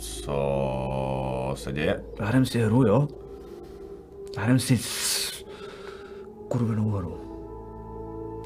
[0.00, 2.04] co se děje?
[2.20, 3.08] hrajeme si hru, jo?
[4.38, 5.44] Hrajeme si s
[6.48, 7.16] kurvenou hru.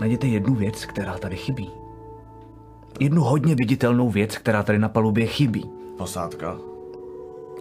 [0.01, 1.71] Najděte jednu věc, která tady chybí.
[3.01, 5.71] Jednu hodně viditelnou věc, která tady na palubě chybí.
[5.99, 6.57] Posádka.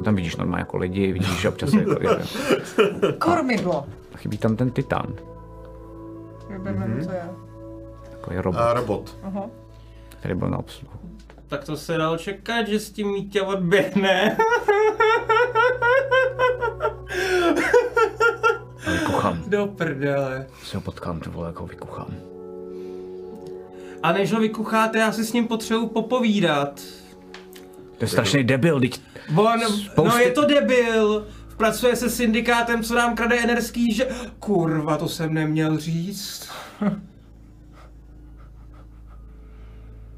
[0.03, 2.17] Tam vidíš normálně jako lidi, vidíš že občas jako, je,
[3.19, 3.85] Kormidlo.
[4.17, 5.07] chybí tam ten titán,
[6.49, 7.03] Mm-hmm.
[7.05, 7.29] Co je?
[8.11, 9.17] jako je robot, A robot.
[9.23, 9.45] Aha.
[10.09, 10.93] který byl na obsluhu.
[11.53, 14.37] Tak to se dalo čekat, že s tím mítě odběhne.
[18.91, 20.47] Vykuchám, Do prdele.
[20.63, 22.07] si ho potkám, ty vole, jako vykuchám.
[24.03, 26.81] A než ho vykucháte, já si s ním potřebuji popovídat.
[27.97, 29.01] To je strašný debil, teď
[29.35, 31.27] On, Spousty- no je to debil.
[31.57, 34.07] Pracuje se syndikátem, co nám krade energický, že...
[34.39, 36.49] Kurva, to jsem neměl říct.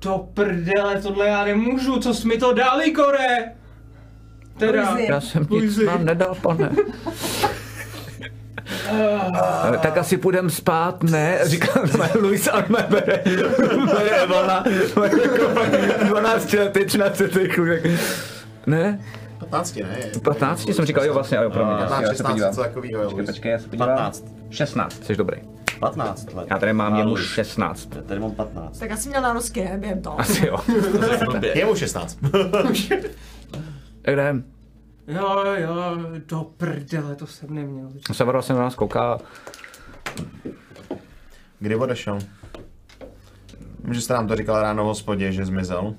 [0.05, 3.51] Do prdele, tohle já nemůžu, co jsi mi to dal, Igore?
[4.57, 5.07] Teda, Luizi.
[5.11, 5.85] Já jsem nic Luizi.
[5.85, 6.69] vám nedal, pane.
[9.61, 11.39] Ale tak asi půjdem spát, ne?
[11.43, 11.81] Říká
[12.19, 13.23] Luis a mě bere,
[13.85, 14.63] bere Evana,
[14.95, 15.47] má jako
[16.07, 17.87] 12 letý, 13 letý chudek.
[18.65, 18.99] Ne?
[19.39, 19.97] 15, ne?
[20.23, 22.51] 15 jsem říkal, jo vlastně, jo, promiň, já, 15, já se 16, podívám.
[22.51, 23.09] něco takovýho, jo.
[23.09, 23.89] Počkej, počkej, já se podívám.
[23.89, 24.23] 15.
[24.49, 25.37] 16, jsi dobrý.
[25.89, 26.47] 15 let.
[26.49, 27.25] Já tady mám jemu Luis.
[27.25, 27.89] 16.
[28.05, 28.79] Tady mám 15.
[28.79, 29.77] Tak asi měl na rusky, ne?
[29.77, 30.19] Během toho.
[30.19, 30.57] Asi jo.
[31.53, 32.19] Je mu 16.
[32.51, 34.43] Tak jdem.
[35.07, 35.73] jo, jo,
[36.25, 38.15] do prdele, to jsem neměl říct.
[38.15, 39.17] Sever vlastně na nás kouká,
[41.59, 42.19] Kdy odešel?
[43.83, 45.95] Vím, že jste nám to říkal ráno v hospodě, že zmizel.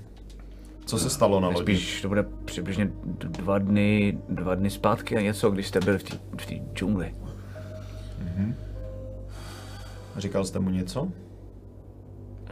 [0.84, 1.60] Co se stalo na lodi?
[1.60, 6.02] spíš to bude přibližně dva dny, dva dny zpátky a něco, když jste byli v
[6.02, 7.14] té v té džungli.
[10.16, 11.08] Říkal jste mu něco?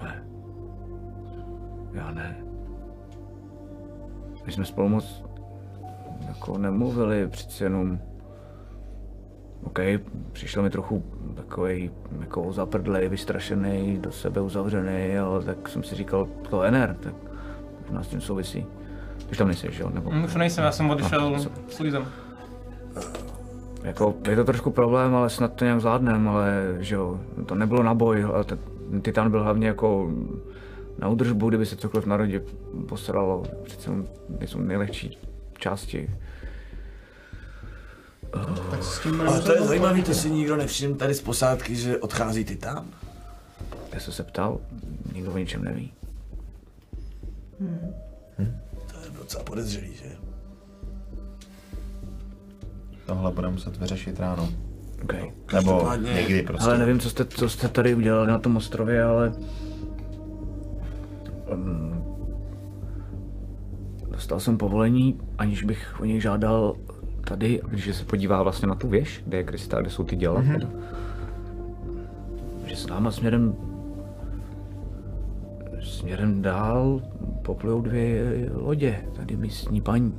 [0.02, 0.24] Ne.
[1.92, 2.44] Já ne.
[4.46, 5.24] My jsme spolu moc
[6.28, 7.98] jako nemluvili, přeci jenom...
[9.64, 9.78] OK,
[10.32, 11.04] přišel mi trochu
[11.34, 17.14] takový jako zaprdlej, vystrašený, do sebe uzavřený, ale tak jsem si říkal, to NR, tak
[17.90, 18.66] nás s tím souvisí.
[19.30, 19.90] Už tam nejsi, že jo?
[19.90, 20.10] Nebo...
[20.24, 21.38] Už nejsem, já jsem no, odešel no,
[21.68, 22.06] s Luizem.
[23.85, 27.82] Jako, je to trošku problém, ale snad to nějak zvládnem, ale že jo, to nebylo
[27.82, 28.59] na boj, ale ten
[29.02, 30.11] Titan byl hlavně jako
[30.98, 32.43] na údržbu, kdyby se cokoliv na rodě
[32.89, 33.90] posralo, přece
[34.40, 35.19] nejsou nejlehčí
[35.59, 36.11] části.
[38.70, 41.98] Tak s tím Ale to je zajímavý, to si nikdo nevšiml tady z posádky, že
[41.98, 42.86] odchází Titán.
[43.93, 44.61] Já jsem se ptal,
[45.12, 45.93] nikdo o ničem neví.
[48.93, 50.16] To je docela podezřelý, že?
[53.06, 54.48] Tohle budeme muset vyřešit ráno.
[55.02, 55.20] Okay.
[55.20, 56.68] Nebo Každopádně- někdy prostě.
[56.68, 59.32] Ale nevím, co jste, co jste tady udělali na tom ostrově, ale...
[61.52, 62.05] Um,
[64.10, 66.76] dostal jsem povolení, aniž bych o něj žádal
[67.24, 70.43] tady, když se podívá vlastně na tu věž, kde je Krista, kde jsou ty děla.
[70.43, 70.68] Mm-hmm.
[72.66, 73.56] Že s náma směrem
[75.82, 77.02] směrem dál
[77.43, 80.14] poplujou dvě lodě, tady místní paní,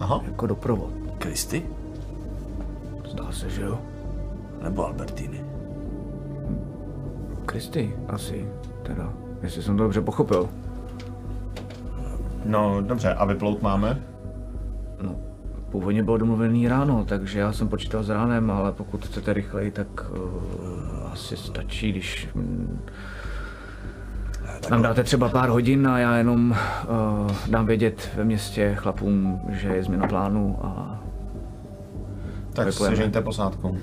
[0.00, 0.20] Aha.
[0.24, 0.90] jako doprovod.
[1.18, 1.66] Kristy?
[3.10, 3.78] Zdá se, že jo.
[4.62, 5.44] Nebo Albertiny?
[7.46, 8.48] Kristy, asi,
[8.82, 9.12] teda,
[9.42, 10.48] jestli jsem to dobře pochopil.
[12.44, 14.02] No dobře, a vyplout máme?
[15.02, 15.16] No,
[15.70, 20.10] původně bylo domluvený ráno, takže já jsem počítal s ránem, ale pokud chcete rychleji, tak
[20.10, 22.80] uh, asi stačí, když mm,
[24.70, 29.68] nám dáte třeba pár hodin a já jenom uh, dám vědět ve městě chlapům, že
[29.68, 31.00] je změna plánu a
[32.52, 32.96] Tak Vyplujeme.
[32.96, 33.78] sežeňte posádku.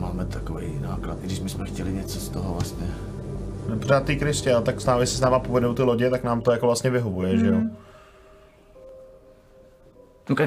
[0.00, 2.86] Máme takový náklad, i když my jsme chtěli něco z toho vlastně.
[3.68, 6.24] No, Pořád ty Kristě, a tak s námi, jestli s náma povedou ty lodě, tak
[6.24, 7.60] nám to jako vlastně vyhovuje, že jo?
[10.30, 10.40] OK.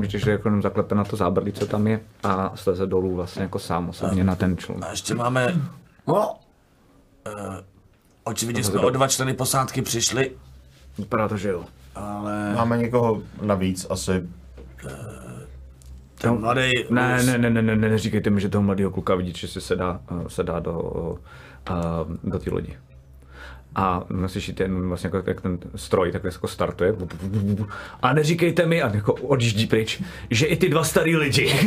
[0.00, 3.42] Víte, že jako jenom zaklepe na to zábradlí, co tam je a sleze dolů vlastně
[3.42, 4.84] jako sám osobně na ten člun.
[4.84, 5.54] A ještě máme...
[6.06, 6.34] No,
[7.32, 7.54] uh,
[8.24, 10.30] očividně jsme o dva členy posádky přišli,
[10.98, 11.64] Vypadá to, že jo.
[11.94, 14.28] ale Máme někoho navíc asi.
[16.18, 16.72] ten mladý...
[16.90, 19.60] Ne, ne, ne, ne, ne, ne, neříkejte mi, že toho mladého kluka vidíte, že si
[19.60, 20.80] se dá, eh, se dá do,
[21.70, 22.76] uh, do té lodi.
[23.78, 26.94] A slyšíte jen vlastně jako, jak ten stroj takhle jako startuje.
[28.02, 31.54] A neříkejte mi, a jako odjíždí pryč, že i ty dva starý lidi.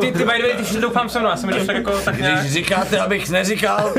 [0.00, 2.18] Ty, ty, by the way, ty všichni doufám se mnou, já jsem tak jako tak
[2.18, 2.40] nějak...
[2.40, 3.92] Když říkáte, abych neříkal,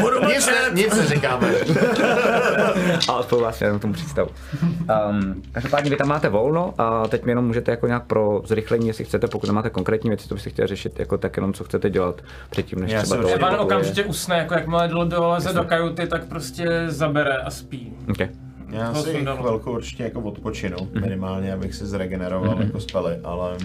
[0.00, 1.48] budu Nic, ne, nic neříkáme.
[3.08, 4.30] a aspoň vlastně jenom tomu představu.
[4.62, 8.88] Um, každopádně vy tam máte volno a teď mi jenom můžete jako nějak pro zrychlení,
[8.88, 11.90] jestli chcete, pokud nemáte konkrétní věci, co byste chtěli řešit, jako tak jenom co chcete
[11.90, 13.58] dělat předtím, než Já třeba to odblokuje.
[13.58, 17.92] okamžitě usne, jako jakmile dole doleze do kajuty, tak prostě zabere a spí.
[18.10, 18.28] Okay.
[18.70, 23.56] Já To si chvilku určitě jako odpočinu, minimálně, abych si zregeneroval jako spely, ale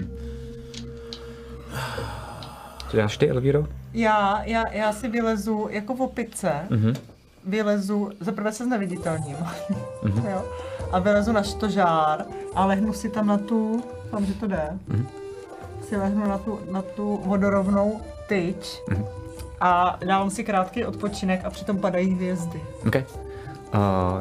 [2.90, 3.66] Co děláš ty, Elvíro?
[3.94, 6.96] Já, já, já si vylezu jako v opice, mm-hmm.
[7.46, 10.30] vylezu, zaprvé se zneviditelním, mm-hmm.
[10.30, 10.44] jo,
[10.92, 12.24] a vylezu na stožár
[12.54, 15.06] a lehnu si tam na tu, vám, že to jde, mm-hmm.
[15.88, 19.23] si lehnu na tu, na tu vodorovnou tyč mm-hmm.
[19.64, 22.60] A dávám si krátký odpočinek a přitom padají hvězdy.
[22.86, 22.94] OK.
[22.94, 23.00] Uh,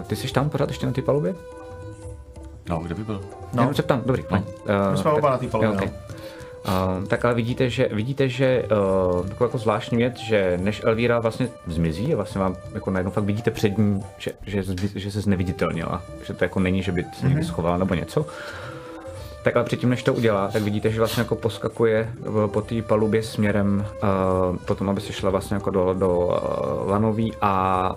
[0.08, 1.36] ty jsi tam pořád ještě na té palubě?
[2.70, 3.22] No, kde by byl?
[3.54, 3.62] No.
[3.62, 4.24] Jenom se ptám, dobrý.
[4.32, 4.44] No.
[4.92, 5.92] my jsme oba na té palubě, okay.
[6.98, 11.20] Uh, tak ale vidíte, že, vidíte, že uh, takovou jako zvláštní věc, že než Elvíra
[11.20, 14.64] vlastně zmizí a vlastně vám jako najednou fakt vidíte před ní, že, že,
[14.96, 18.26] že se zneviditelnila, že to jako není, že by se někdy schovala nebo něco.
[19.44, 22.82] Tak ale předtím, než to udělá, tak vidíte, že vlastně jako poskakuje eh, po té
[22.82, 27.96] palubě směrem uh, potom, aby se šla vlastně jako do, do uh, lanový a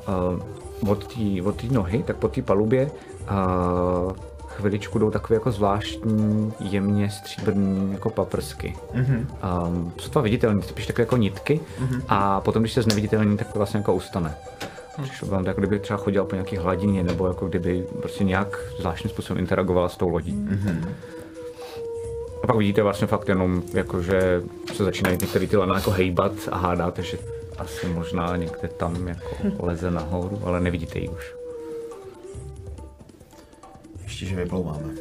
[0.82, 2.90] uh, od té od té nohy, tak po té palubě
[3.30, 4.12] uh,
[4.46, 8.76] chviličku jdou takové jako zvláštní, jemně stříbrný jako paprsky.
[8.94, 9.26] Mm-hmm.
[9.68, 12.02] Um, jsou to viditelné, spíš takové jako nitky mm-hmm.
[12.08, 14.34] a potom, když se zneviditelní, tak to vlastně jako ustane.
[15.02, 18.58] Přišlo vám to, jako kdyby třeba chodila po nějaké hladině, nebo jako kdyby prostě nějak
[18.80, 20.32] zvláštním způsobem interagovala s tou lodí.
[20.32, 20.88] Mm-hmm.
[22.46, 24.42] A pak vidíte vlastně fakt jenom, jako, že
[24.74, 27.18] se začínají některé ty lana jako hejbat a hádáte, že
[27.58, 29.26] asi možná někde tam jako
[29.58, 31.34] leze nahoru, ale nevidíte ji už.
[34.04, 34.94] ještě, že vyplouváme.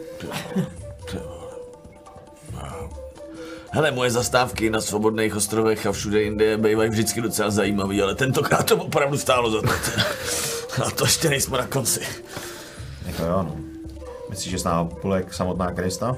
[3.71, 8.63] Hele, moje zastávky na svobodných ostrovech a všude jinde bývají vždycky docela zajímavý, ale tentokrát
[8.63, 9.67] to opravdu stálo za to.
[10.85, 11.99] A to ještě nejsme na konci.
[13.05, 13.55] Jako jo, no.
[14.29, 14.69] Myslíš, že
[15.01, 16.17] půjde jak samotná Krista?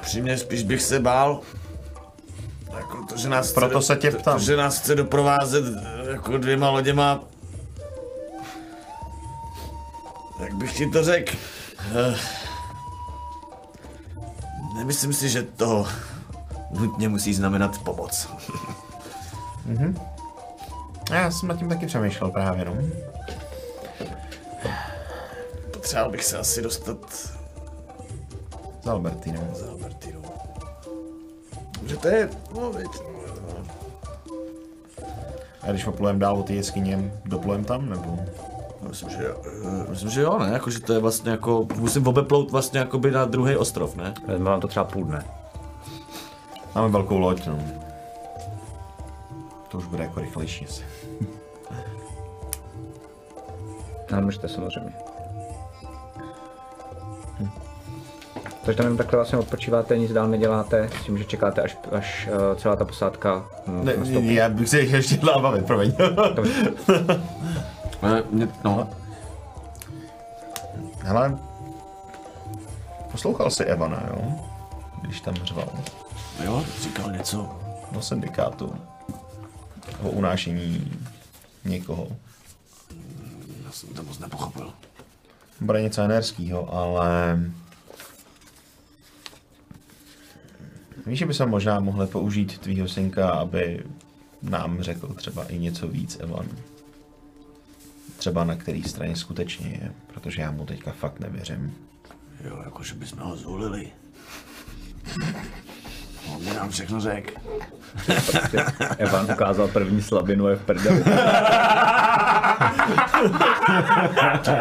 [0.00, 1.40] Přímě spíš bych se bál,
[2.76, 4.38] Jako to, že nás Proto chce, se tě ptám.
[4.38, 7.20] To, že nás chce doprovázet eh, jako dvěma loděma.
[10.40, 11.32] Jak bych ti to řekl?
[11.94, 12.14] Eh,
[14.76, 15.86] Nemyslím si, že to
[16.70, 18.28] nutně musí znamenat pomoc.
[21.10, 22.76] Já jsem nad tím taky přemýšlel právě, no.
[25.70, 26.96] Potřeboval bych se asi dostat
[28.82, 29.48] S Albertinem.
[29.54, 30.22] za Albertinu.
[31.86, 33.62] Že to je, no, věc, no,
[35.62, 38.18] A když poplujem dál od té jeskyně, doplujem tam, nebo?
[38.88, 39.36] Myslím, že jo.
[39.86, 40.50] Eh, Myslím, že jo, ne?
[40.52, 44.14] Jako, že to je vlastně jako, musím obeplout vlastně jakoby na druhý ostrov, ne?
[44.38, 45.24] Vám to třeba půl dne.
[46.74, 47.58] Máme velkou loď, no.
[49.68, 50.82] To už bude jako rychlejší asi.
[54.20, 54.92] Můžete samozřejmě.
[58.64, 62.28] Takže tam jen takhle vlastně odpočíváte, nic dál neděláte, s tím, že čekáte, až, až
[62.32, 64.34] uh, celá ta posádka hm, Ne, nastoupí.
[64.34, 65.92] já bych se ještě dál bavit, promiň.
[68.02, 68.90] Ne, mě, no.
[71.02, 71.38] Hele,
[73.12, 74.32] poslouchal jsi Evana, jo?
[75.02, 75.68] Když tam řval
[76.44, 77.48] Jo, říkal něco.
[77.96, 78.74] o syndikátu.
[80.02, 80.92] O unášení
[81.64, 82.06] někoho.
[83.64, 84.72] Já jsem to moc nepochopil.
[85.60, 87.38] Bude něco enerského, ale...
[91.10, 93.84] Víš, že by se možná mohli použít tvýho synka, aby
[94.42, 96.46] nám řekl třeba i něco víc, Evan.
[98.16, 101.74] Třeba na který straně skutečně je, protože já mu teďka fakt nevěřím.
[102.44, 103.86] Jo, jako že bychom ho zvolili.
[106.34, 107.34] On by nám všechno řekl.
[108.98, 111.04] Evan ukázal první slabinu je v prdeli.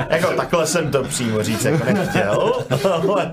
[0.10, 3.32] Jako takhle jsem to přímo říct jako nechtěl, ale,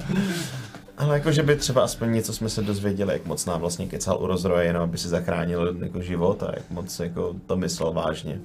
[0.97, 4.23] ale jako, že by třeba aspoň něco jsme se dozvěděli, jak moc nám vlastně kecal
[4.23, 8.41] u rozroje, jenom aby si zachránil jako život a jak moc jako to myslel vážně.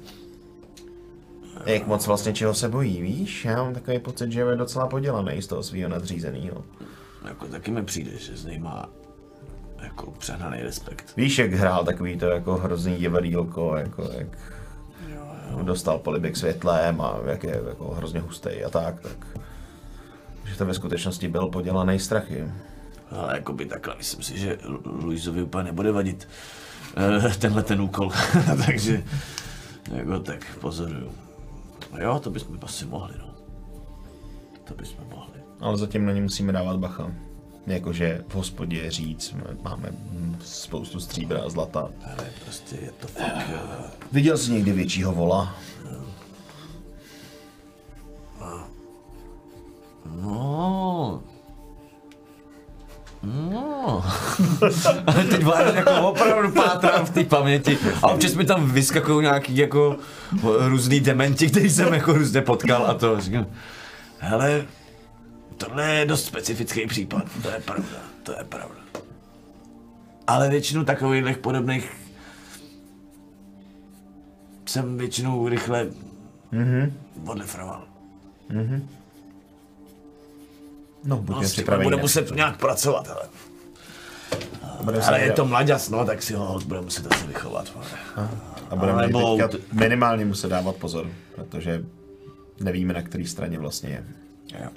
[1.65, 3.45] Jak moc vlastně čeho se bojí, víš?
[3.45, 6.63] Já mám takový pocit, že je docela podělaný z toho svého nadřízeného.
[7.27, 8.89] Jako taky mi přijde, že z něj má
[9.83, 11.13] jako přehnaný respekt.
[11.17, 14.27] Víš, jak hrál takový to jako hrozný divadýlko, jako jak
[15.61, 19.27] dostal polibek světlem a jak je jako hrozně hustý a tak, tak.
[20.51, 22.43] Že to ve skutečnosti byl podělaný strachy.
[23.11, 26.27] Ale jako by takhle, myslím si, že Lu- Luizovi úplně nebude vadit
[26.97, 28.11] eh, tenhle ten úkol.
[28.65, 29.03] Takže
[29.95, 31.11] jako tak pozoruju.
[31.99, 33.33] Jo, to bychom asi mohli, no.
[34.63, 35.39] To bychom mohli.
[35.59, 37.11] Ale zatím na ně musíme dávat bacha.
[37.67, 39.89] Jakože v hospodě říct, máme
[40.43, 41.89] spoustu stříbra a zlata.
[42.05, 43.49] Ale prostě je to fakt...
[43.49, 45.55] eh, Viděl jsi někdy většího vola?
[50.15, 51.23] No.
[53.23, 54.03] No.
[55.07, 57.77] Ale teď vládě jako opravdu pátrám v té paměti.
[58.03, 59.97] A občas mi tam vyskakují nějaký jako
[60.59, 63.45] různý dementi, který jsem jako různě potkal a to říkám.
[64.19, 64.65] Hele,
[65.57, 68.81] tohle je dost specifický případ, to je pravda, to je pravda.
[70.27, 71.91] Ale většinu takových podobných
[74.65, 75.87] jsem většinou rychle
[76.53, 76.91] mm-hmm.
[77.25, 77.83] odlifroval.
[78.49, 78.61] No,
[81.03, 81.83] No, buďme s tím připraveni.
[81.89, 83.29] bude muset nějak pracovat, ale.
[84.81, 87.73] Budeme Ale je to mladěs, no, tak si ho bude muset asi vychovat.
[87.73, 87.85] vole.
[88.69, 89.19] A budeme Ale Nebo...
[89.37, 91.83] nebo- teďka minimálně muset dávat pozor, protože
[92.59, 94.03] nevíme, na které straně vlastně je.
[94.63, 94.69] Jo.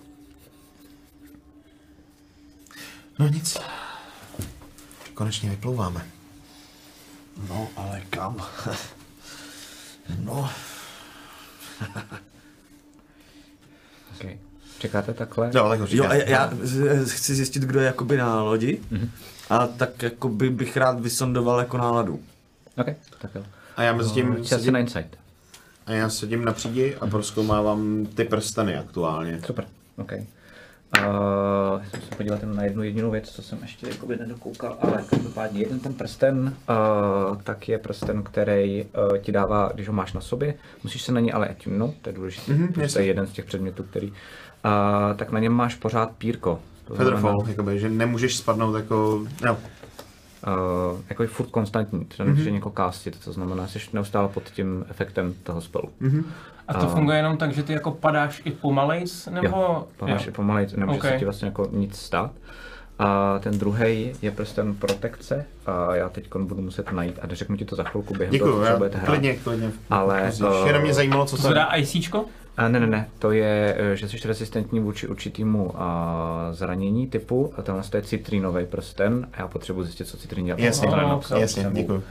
[3.19, 3.57] No nic.
[5.15, 6.07] Konečně vyplouváme.
[7.49, 8.37] No, ale kam?
[10.21, 10.51] no,
[14.15, 14.39] Okay.
[14.79, 15.51] Čekáte takhle?
[15.55, 15.97] Jo, tak určitě.
[15.99, 16.53] jo, a já,
[17.07, 18.81] chci zjistit, kdo je jakoby na lodi.
[19.51, 22.21] A tak jakoby bych rád vysondoval jako náladu.
[22.77, 22.87] OK,
[23.19, 23.43] tak jo.
[23.77, 25.17] A já mezi tím asi sedím, na insight.
[25.87, 29.41] a já sedím na přídi a proskoumávám ty prsteny aktuálně.
[29.47, 29.65] Super,
[29.97, 30.13] OK.
[30.99, 35.05] Uh, jsem se podívat jenom na jednu jedinou věc, co jsem ještě jakoby nedokoukal, ale
[35.11, 40.13] každopádně jeden ten prsten, uh, tak je prsten, který uh, ti dává, když ho máš
[40.13, 43.27] na sobě, musíš se na něj ale attunout, to je důležité, mm-hmm, to je jeden
[43.27, 44.15] z těch předmětů, který, uh,
[45.17, 46.61] tak na něm máš pořád pírko.
[46.97, 49.57] Featherfall, jakoby, že nemůžeš spadnout jako, no,
[50.47, 52.53] Uh, jako je furt konstantní, nemůže mm-hmm.
[52.53, 55.89] někoho castit, to znamená, jsi neustále pod tím efektem toho spelu.
[56.03, 56.25] Mm-hmm.
[56.69, 59.47] A to funguje jenom tak, že ty jako padáš i pomalejc, nebo...
[59.49, 61.05] Jo, padáš i pomalej, nemůže Ok.
[61.05, 62.31] se ti vlastně jako nic stát.
[62.99, 67.65] A ten druhý je prsten protekce a já teď budu muset najít a řeknu ti
[67.65, 69.07] to za chvilku během děkuju, toho, co budete hrát.
[69.07, 69.73] klidně, klidně.
[69.91, 72.25] Ale, eh, Jenom mě zajímalo, co To to se dá ICčko?
[72.57, 77.53] A ne, ne, ne, to je, eh, že jsi resistentní vůči určitýmu a, zranění typu,
[77.57, 80.59] a tohle to je citrínový prsten, a já potřebuji zjistit, co citrín dělá.
[80.61, 81.75] Jasně, no, napsal jasně, jsem.
[81.75, 82.03] děkuji.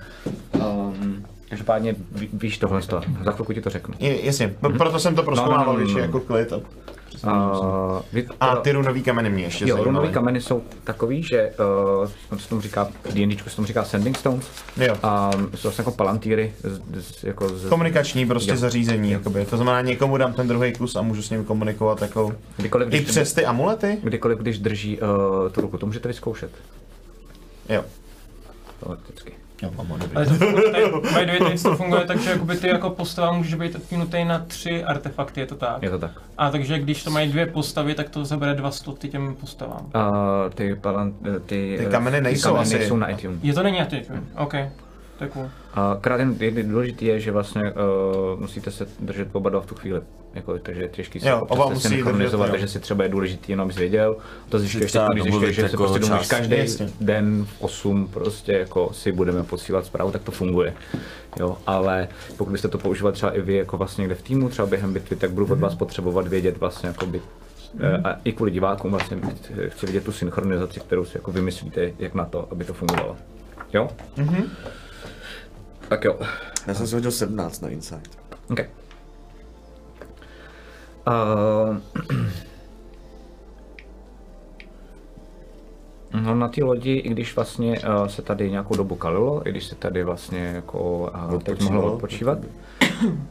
[0.53, 2.82] Um, každopádně ví, víš tohle,
[3.24, 3.94] za chvilku ti to řeknu.
[3.99, 5.98] Je, jasně, no, proto jsem to proskoumával, no, no, no.
[5.98, 6.53] je jako klid.
[6.53, 6.60] A,
[7.24, 10.14] Uh, vy, a ty runový kameny mě ještě Jo, runové zajímaly.
[10.14, 11.52] kameny jsou takový, že
[12.32, 14.45] uh, se tomu říká, D&Dčku se tomu říká sending stones.
[14.78, 14.95] Jo.
[15.04, 18.58] A jsou vlastně jako palantýry, z, z, jako z, Komunikační prostě Jo.
[18.58, 19.45] zařízení, jakoby.
[19.45, 22.36] To znamená, někomu dám ten druhý kus a můžu s ním komunikovat jako...
[22.58, 23.98] kdykoliv, I když, přes ty amulety?
[24.04, 25.08] kdykoliv, když drží uh,
[25.52, 26.52] tu ruku, to můžete vyzkoušet.
[27.70, 27.84] Jo.
[28.80, 29.34] Teoreticky.
[29.64, 29.72] Jo.
[30.15, 32.90] Ale to funguje, tady, by the way, tady to funguje tak, že jakoby ty jako
[32.90, 35.81] postava můžeš být odpínutý na tři artefakty, je to tak?
[35.84, 36.11] Je to tak.
[36.38, 39.85] A takže když to mají dvě postavy, tak to zabere dva sloty těm postavám.
[39.95, 42.77] Uh, ty, palant, eh, ty, Ty kameny nejsou kameny asi.
[42.77, 43.40] nejsou na iTunes.
[43.44, 44.06] Je to není a ty,
[44.38, 44.53] OK.
[45.30, 45.50] Cool.
[45.74, 49.66] A krát jen je- důležitý je, že vlastně uh, musíte se držet oba dva v
[49.66, 50.02] tu chvíli.
[50.34, 53.52] Jako, takže je těžký se Jo, oba se musí synchronizovat, takže si třeba je důležitý
[53.52, 54.16] jenom abys věděl.
[54.50, 56.90] To zjišťuješ, teď, když zjišťuješ, že se jako prostě domluvíš každý Jasně.
[57.02, 60.74] den v 8 prostě jako si budeme posílat zprávu, tak to funguje.
[61.40, 64.66] Jo, ale pokud byste to používali třeba i vy jako vlastně někde v týmu, třeba
[64.68, 67.22] během bitvy, tak budu od vás potřebovat vědět vlastně jako by
[68.04, 69.18] a i kvůli divákům vlastně
[69.68, 73.16] chci vidět tu synchronizaci, kterou si jako vymyslíte, jak na to, aby to fungovalo.
[73.74, 73.90] Jo?
[74.18, 74.44] Mhm.
[75.88, 76.20] Tak jo.
[76.68, 78.20] Já jsem si hodil 17 na Insight.
[78.52, 78.60] OK.
[81.08, 81.78] Uh,
[86.22, 89.66] no na té lodi, i když vlastně uh, se tady nějakou dobu kalilo, i když
[89.66, 92.38] se tady vlastně jako uh, teď mohlo odpočívat,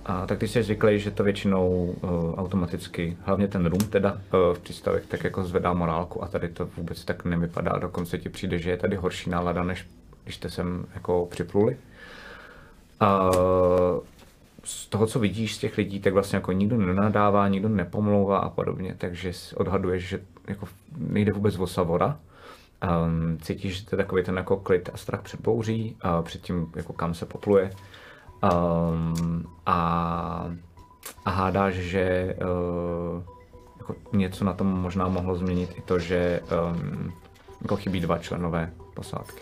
[0.06, 4.54] a tak ty jsi zvyklý, že to většinou uh, automaticky, hlavně ten rum teda uh,
[4.54, 8.58] v přístavech, tak jako zvedá morálku a tady to vůbec tak nevypadá, dokonce ti přijde,
[8.58, 9.86] že je tady horší nálada, než
[10.24, 11.76] když jste sem jako připluli.
[13.02, 13.30] A
[14.64, 18.48] z toho, co vidíš z těch lidí, tak vlastně jako nikdo nenadává, nikdo nepomlouvá a
[18.48, 22.18] podobně, takže odhaduješ, že jako nejde vůbec o Savora.
[23.06, 26.42] Um, cítíš, že to je takový ten jako klid a strach před bouří, a před
[26.42, 27.70] tím, jako kam se popluje.
[28.42, 30.50] Um, a,
[31.24, 33.22] a hádáš, že uh,
[33.78, 37.12] jako něco na tom možná mohlo změnit i to, že um,
[37.62, 39.40] jako chybí dva členové posádky.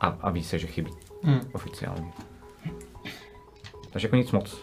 [0.00, 0.92] A, a ví se, že chybí
[1.22, 1.40] Hmm.
[1.52, 2.12] oficiálně.
[3.96, 4.56] Takže jako nic moc.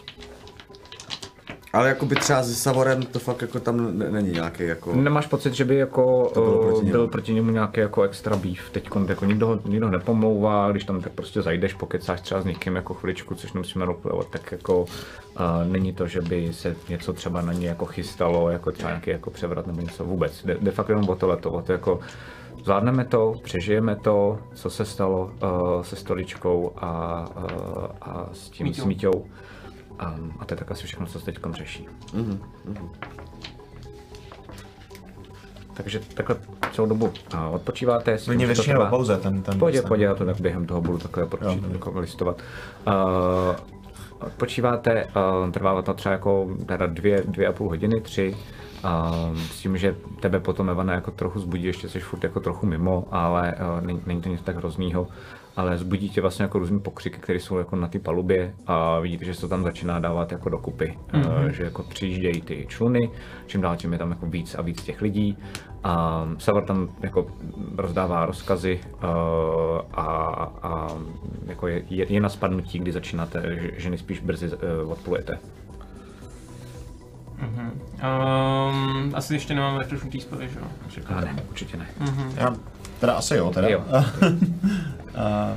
[1.72, 4.94] Ale jako by třeba se Savorem to fakt jako tam ne- není nějaký jako...
[4.94, 6.90] Nemáš pocit, že by jako To bylo eh, proti němu.
[6.90, 8.70] byl proti němu nějaký jako extra beef?
[8.72, 12.76] Teď jako nikdo, ho- nikdo nepomlouvá, když tam tak prostě zajdeš, pokecáš třeba s někým
[12.76, 14.86] jako chviličku, což nemusíme roleplayovat, tak jako uh,
[15.66, 19.30] není to, že by se něco třeba na ně jako chystalo, jako třeba nějaký jako
[19.30, 20.44] převrat nebo něco vůbec.
[20.44, 22.00] Jde, de facto jenom o tohleto, o to jako
[22.64, 28.66] zvládneme to, přežijeme to, co se stalo uh, se stoličkou a, uh, a s tím
[28.66, 28.82] Míťou.
[28.82, 29.12] smíťou.
[29.12, 31.88] Um, a to je tak asi všechno, co se teď řeší.
[35.74, 36.36] Takže takhle
[36.72, 38.18] celou dobu a odpočíváte.
[38.18, 40.98] to většinou trvá- pauze, ten, ten Pojď, ten- pojď, já to tak během toho budu
[40.98, 42.36] takhle pročít, jako listovat.
[42.86, 42.94] Uh,
[44.20, 45.04] odpočíváte,
[45.44, 48.36] uh, trvá to třeba jako teda dvě, dvě a půl hodiny, tři.
[48.84, 52.66] Uh, s tím, že tebe potom Evana jako trochu zbudí, ještě jsi furt jako trochu
[52.66, 55.06] mimo, ale uh, není, není, to nic tak hroznýho.
[55.56, 59.24] Ale zbudí tě vlastně jako různý pokřiky, které jsou jako na té palubě a vidíte,
[59.24, 60.98] že se to tam začíná dávat jako dokupy.
[61.12, 61.48] Mm-hmm.
[61.48, 63.10] Že jako přijíždějí ty čluny,
[63.46, 65.38] čím dál tím je tam jako víc a víc těch lidí.
[65.84, 67.26] A Savor tam jako
[67.76, 69.10] rozdává rozkazy uh,
[69.92, 70.04] a,
[70.62, 70.88] a
[71.46, 74.50] jako je, je, je na spadnutí, kdy začínáte, že, že nejspíš brzy
[74.86, 75.38] odplujete.
[77.42, 80.66] Um, asi ještě nemám refreshnutý spely, že jo?
[81.06, 81.86] A ne, určitě ne.
[82.36, 82.56] Já,
[83.00, 83.68] teda asi jo, teda.
[83.68, 83.84] Jo.
[85.16, 85.56] A,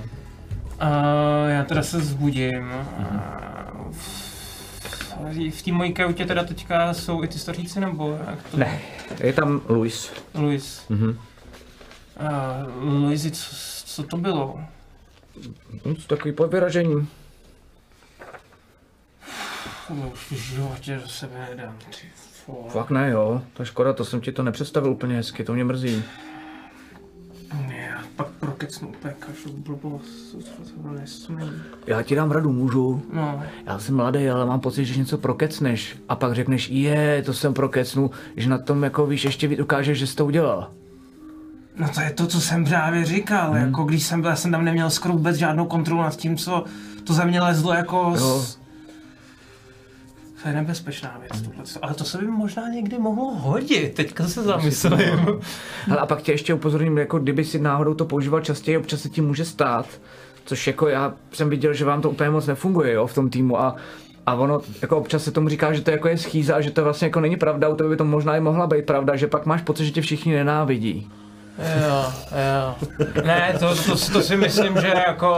[0.81, 2.71] Uh, já teda se zbudím.
[2.99, 3.91] Uh,
[5.51, 8.57] v té mojí kajutě teda teďka jsou i ty staříci, nebo jak to?
[8.57, 8.79] Ne,
[9.19, 10.11] je tam Luis.
[10.35, 10.81] Luis.
[10.89, 11.09] Mhm.
[11.09, 13.55] Uh, Luisi, co,
[13.85, 14.59] co to bylo?
[16.07, 17.07] Takový po vyražení.
[19.89, 22.07] No, Už v životě do sebe nedám, ty
[22.47, 22.69] vole.
[22.69, 23.41] Fakt ne, jo.
[23.53, 26.03] To je škoda, to jsem ti to nepředstavil úplně hezky, to mě mrzí.
[27.67, 31.51] Ne, já pak prokecnu úplně každou blbost, co to nesmí.
[31.87, 33.01] Já ti dám radu, můžu.
[33.13, 35.97] No, Já jsem mladý, ale mám pocit, že něco prokecneš.
[36.09, 39.99] A pak řekneš, je, to jsem prokecnu, že na tom jako víš, ještě víc ukážeš,
[39.99, 40.71] že jsi to udělal.
[41.75, 43.65] no to je to, co jsem právě říkal, Hmm.
[43.65, 46.63] jako když jsem byl, já jsem tam neměl skoro vůbec žádnou kontrolu nad tím, co
[47.03, 48.39] to ze mě lezlo jako Jo.
[48.39, 48.59] s...
[50.41, 51.63] To je nebezpečná věc, tohle.
[51.81, 55.41] Ale to se by možná někdy mohlo hodit, teďka se zamyslím.
[55.85, 59.09] Hele, a pak tě ještě upozorním, jako kdyby si náhodou to používal častěji, občas se
[59.09, 59.87] ti může stát.
[60.45, 63.61] Což jako já jsem viděl, že vám to úplně moc nefunguje, jo, v tom týmu
[63.61, 63.75] a
[64.27, 66.83] a ono jako občas se tomu říká, že to jako je schýza a že to
[66.83, 69.45] vlastně jako není pravda, u tebe by to možná i mohla být pravda, že pak
[69.45, 71.11] máš pocit, že tě všichni nenávidí.
[71.57, 72.75] Jo, jo.
[73.25, 75.31] Ne, to, to, to si myslím, že jako...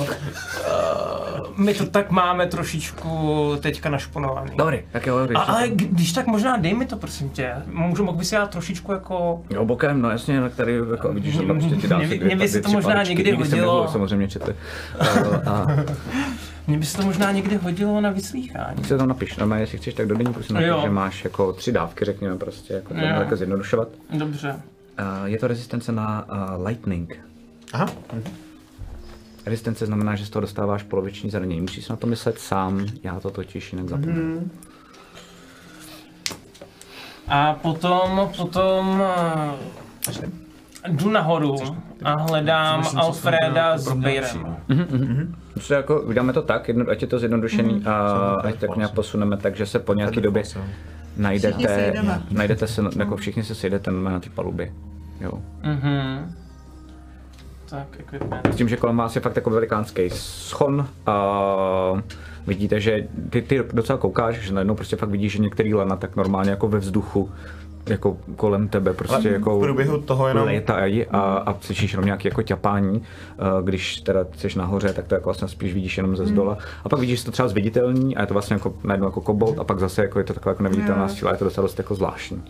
[0.00, 4.50] Uh, my to tak máme trošičku teďka našponovaný.
[4.56, 5.36] Dobrý, tak jo, dobrý.
[5.36, 7.52] A, ale když tak možná dej mi to, prosím tě.
[7.72, 9.42] Můžu, mohl bys já trošičku jako...
[9.50, 12.60] Jo, bokem, no jasně, na který jako vidíš, že prostě ti dám Mě by- se
[12.60, 13.14] to možná paličky.
[13.14, 13.76] někdy Nikdy hodilo.
[13.80, 14.54] nebyl, samozřejmě četli.
[15.00, 15.66] A, a
[16.66, 18.82] Mně by se to možná někdy hodilo na vyslýchání.
[18.82, 20.80] to tam napiš, normálně, jestli chceš, tak do denníku si napiš, Jo.
[20.82, 23.88] že máš jako tři dávky, řekněme prostě, jako to jako zjednodušovat.
[24.12, 24.54] Dobře.
[24.98, 27.20] Uh, je to rezistence na uh, lightning.
[27.72, 27.86] Aha.
[29.46, 31.60] Rezistence znamená, že z toho dostáváš poloviční zranění.
[31.60, 34.50] Musíš si na to myslet sám, já to totiž jinak zapomenu.
[37.28, 39.02] A potom, potom
[40.08, 40.28] eh,
[40.88, 41.56] jdu nahoru
[42.04, 44.56] a hledám Alfreda s Bejrem.
[45.52, 47.92] Prostě jako, uděláme to tak, jedno, ať je to zjednodušený a
[48.44, 50.42] ať tak nějak posuneme, takže se po nějaké době
[51.18, 51.92] najdete,
[52.30, 54.72] najdete se, jako všichni se sejdete na té palubě.
[55.20, 55.32] Jo.
[55.62, 56.34] Mhm.
[57.70, 58.46] Tak, equipment.
[58.52, 62.02] S tím, že kolem vás je fakt jako velikánský schon a
[62.46, 66.16] vidíte, že ty, ty docela koukáš, že najednou prostě fakt vidíš, že některý lana tak
[66.16, 67.30] normálně jako ve vzduchu
[67.90, 72.04] jako kolem tebe prostě Ale jako v průběhu toho jenom- létají a, a slyšíš jenom
[72.04, 73.02] nějaký jako ťapání,
[73.38, 76.58] a když teda jsi nahoře, tak to jako vlastně spíš vidíš jenom ze zdola.
[76.84, 79.58] A pak vidíš, že to třeba zviditelný a je to vlastně jako najednou jako kobolt
[79.58, 81.94] a pak zase jako je to taková jako neviditelná síla, je to docela dost jako
[81.94, 82.42] zvláštní.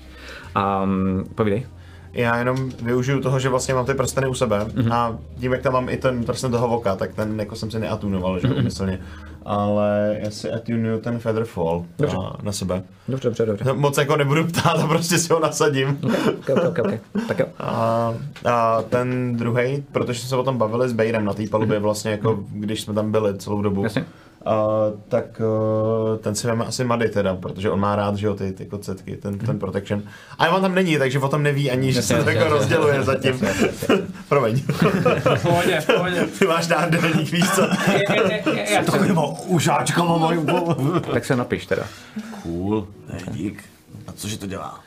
[0.55, 1.66] A um, povídej.
[2.12, 4.93] Já jenom využiju toho, že vlastně mám ty prsteny u sebe mm-hmm.
[4.93, 7.78] a tím, jak tam mám i ten prsten toho voka, tak ten jako jsem si
[7.78, 8.59] neatunoval, že mm-hmm.
[8.59, 9.01] umyslně.
[9.44, 12.82] Ale já si atunuju ten Featherfall na, na sebe.
[13.09, 13.72] Dobře, dobře, dobře.
[13.72, 15.98] Moc jako nebudu ptát a prostě si ho nasadím.
[16.02, 16.98] Okay, okay, okay, okay.
[17.28, 17.47] Tak jo.
[17.59, 18.14] A,
[18.44, 22.10] a ten druhý, protože jsme se o tom bavili s Bejrem na té palubě vlastně
[22.10, 23.82] jako, když jsme tam byli celou dobu.
[23.82, 24.05] Jasně.
[24.44, 24.55] A,
[25.09, 28.52] tak uh, ten si veme asi Mady teda, protože on má rád, že jo, ty,
[28.52, 30.02] ty kocetky, ten, ten protection.
[30.39, 33.40] A on tam není, takže o tom neví ani, že se to jako rozděluje zatím.
[34.28, 34.62] Promiň.
[35.43, 36.27] Pohodě, v pohodě.
[36.39, 37.62] Ty máš nádelník, víš co?
[38.66, 40.40] Jsem- Takovýma užáčkama mají.
[41.12, 41.82] Tak se napiš teda.
[42.43, 43.65] Cool, ne, dík.
[44.06, 44.81] A cože to dělá?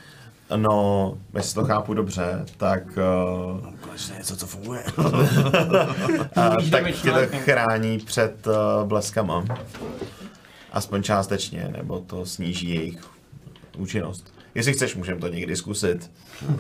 [0.56, 4.84] No, jestli to chápu dobře, tak, uh, Konečně něco, co funguje.
[6.36, 8.54] a, tak tě to chrání před uh,
[8.88, 9.46] bleskama.
[10.72, 13.00] Aspoň částečně, nebo to sníží jejich
[13.78, 14.34] účinnost.
[14.56, 16.12] Jestli chceš, můžeme to někdy zkusit.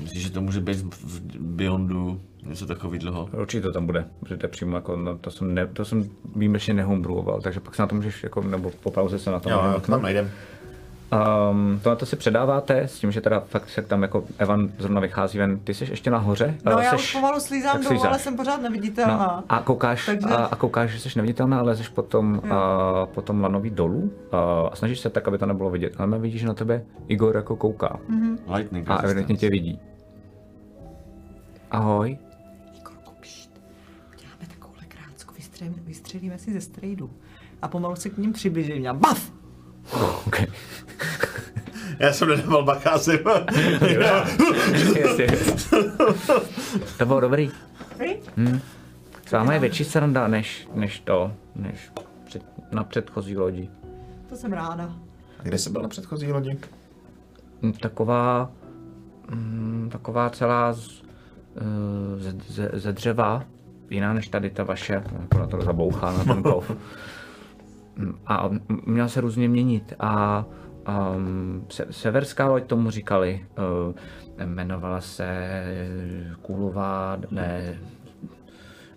[0.00, 3.28] Myslíš, že to může být v Beyondu něco takového?
[3.32, 6.10] Určitě to tam bude, protože to je přímo jako, no, to jsem, ne, to jsem
[6.36, 9.50] výjimečně nehombruoval, takže pak se na to můžeš, jako, nebo po pauze se na to
[9.50, 10.30] Jo, můžeme jo, tam najdem.
[11.50, 15.00] Um, tohle to si předáváte s tím, že teda fakt se tam jako Evan zrovna
[15.00, 15.58] vychází ven.
[15.58, 16.54] Ty jsi ještě nahoře?
[16.64, 19.16] No Eh, já seš- už pomalu slízám dolů, ale jsem pořád neviditelná.
[19.18, 23.40] No, a koukáš, Takže- a, a koukáš, že jsi neviditelná, ale jsi potom, a, potom
[23.42, 25.92] lanový dolů a, a snažíš se tak, aby to nebylo vidět.
[25.98, 27.98] Ale vidíš, že na tebe Igor jako kouká
[28.54, 29.80] Lightning a evidentně tě vidí.
[31.70, 32.18] Ahoj.
[32.78, 33.50] Igorku, pšt.
[34.20, 37.10] Děláme takovouhle krácku, vystřelíme, vystřelíme si ze strejdu.
[37.62, 39.39] A pomalu se k ním přiblížím a baf!
[40.26, 40.46] Okay.
[41.98, 42.78] Já jsem nedával.
[45.00, 45.26] Jasně.
[46.98, 47.50] to bylo dobrý.
[48.36, 48.60] Hm?
[49.26, 51.92] S váma je větší sranda než, než to, než
[52.24, 52.42] před,
[52.72, 53.70] na předchozí lodi.
[54.28, 54.94] To jsem ráda.
[55.38, 56.58] A kde jsi byl na předchozí lodi?
[57.62, 58.50] Mm, taková,
[59.30, 61.02] mm, taková celá z,
[61.56, 61.62] eh,
[62.18, 63.44] ze, ze, ze dřeva,
[63.90, 66.70] jiná než tady ta vaše, jako na to zabouchá na ten kov.
[68.00, 70.44] Mm, A m- měla se různě měnit a
[71.16, 73.46] um, se, severská loď tomu říkali,
[74.38, 75.50] uh, jmenovala se
[76.42, 77.78] Kůlová, ne,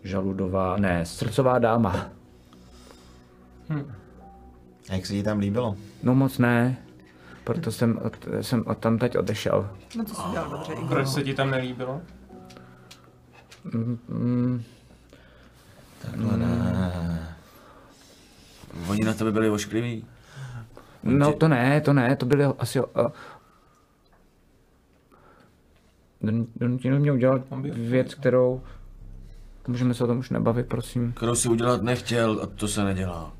[0.03, 2.05] Žaludová, ne, Srdcová dáma.
[4.89, 5.75] A jak se ti tam líbilo?
[6.03, 6.77] No moc ne,
[7.43, 9.69] proto jsem, od, jsem od tam teď odešel.
[9.97, 10.87] No to jsem dělal dobře, Igor.
[10.87, 12.01] Proč se ti tam nelíbilo?
[13.73, 14.63] Mm,
[18.89, 20.05] Oni na tebe byli oškliví.
[21.03, 22.79] No to ne, to ne, to byly asi...
[22.79, 22.85] Uh,
[26.55, 27.41] Donutili mě udělat
[27.73, 28.61] věc, kterou...
[29.67, 31.13] Můžeme se o tom už nebavit, prosím.
[31.13, 33.33] Kterou si udělat nechtěl a to se nedělá.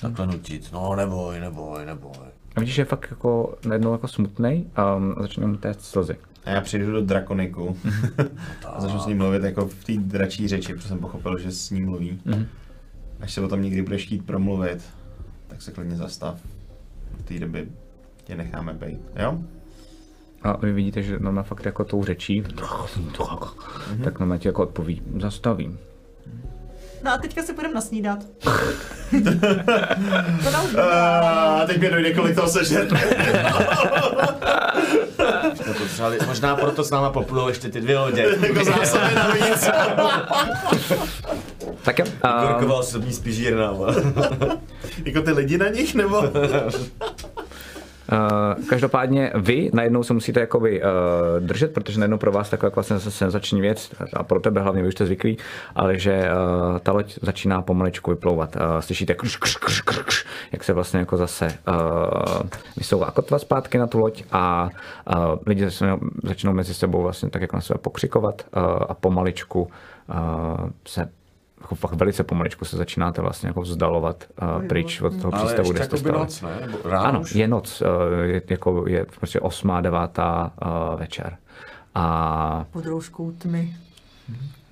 [0.00, 0.70] Takhle nutit.
[0.72, 2.26] No neboj, neboj, neboj.
[2.56, 4.64] A vidíš, že je fakt jako najednou jako smutnej
[4.96, 6.16] um, a začne mu téct slzy.
[6.44, 7.78] A já přijdu do Drakoniku
[8.66, 11.70] a začnu s ním mluvit jako v té dračí řeči, protože jsem pochopil, že s
[11.70, 12.20] ním mluví.
[13.20, 14.82] Až se o tom někdy budeš chtít promluvit,
[15.46, 16.40] tak se klidně zastav.
[17.18, 17.68] V té doby
[18.24, 19.38] tě necháme být, jo?
[20.42, 22.44] A vy vidíte, že no fakt jako tou řečí,
[24.04, 25.78] tak no tě jako odpoví, zastavím.
[27.06, 28.18] No a teďka si půjdeme nasnídat.
[30.44, 30.66] to nám.
[30.80, 32.48] A teď mi dojde, kolik toho.
[32.48, 32.86] Jsme
[35.78, 38.22] potřebovali, možná proto s náma poplujou ještě ty dvě lodě.
[38.40, 39.68] jako zásoby navíc.
[41.82, 42.04] Tak jo.
[42.22, 43.72] a- Gorková osobní spížírna.
[43.72, 43.94] vole.
[45.04, 46.22] jako ty lidi na nich, nebo?
[48.12, 50.88] Uh, každopádně vy najednou se musíte jakoby uh,
[51.46, 54.94] držet, protože najednou pro vás taková vlastně senzační věc, a pro tebe hlavně, vy už
[54.94, 55.38] jste zvyklí,
[55.74, 56.28] ale že
[56.72, 58.56] uh, ta loď začíná pomaličku vyplouvat.
[58.56, 63.38] Uh, slyšíte kř, kř, kř, kř, kř, jak se vlastně jako zase uh, vysouvá kotva
[63.38, 64.68] zpátky na tu loď a
[65.16, 69.62] uh, lidi začnou, začnou mezi sebou vlastně tak jako na sebe pokřikovat uh, a pomaličku
[69.62, 71.08] uh, se
[71.66, 74.24] jako fakt velice pomaličku se začínáte vlastně jako vzdalovat
[74.60, 76.18] uh, pryč od toho Ale přístavu, kde jste jako stali.
[76.18, 76.58] noc, ne?
[76.66, 77.34] Nebo ráno Ano, už?
[77.34, 80.52] je noc, eh, je, jako je prostě osmá, devátá
[80.92, 81.36] uh, večer.
[81.94, 83.76] A Pod rouškou tmy.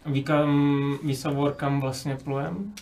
[0.06, 2.72] Ví, kam, ví Savor, kam vlastně plujem?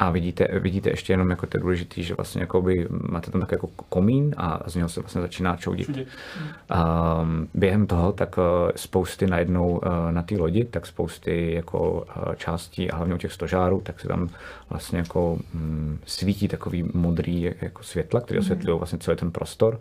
[0.00, 3.52] A vidíte, vidíte ještě jenom jako to je důležitý, že vlastně jakoby máte tam tak
[3.52, 5.88] jako komín a z něho se vlastně začíná čoudit.
[5.88, 8.44] Um, během toho tak uh,
[8.76, 13.32] spousty najednou uh, na té lodi, tak spousty jako uh, částí a hlavně u těch
[13.32, 14.28] stožárů, tak se tam
[14.70, 19.80] vlastně jako um, svítí takový modrý jako světla, které osvětlují vlastně celý ten prostor.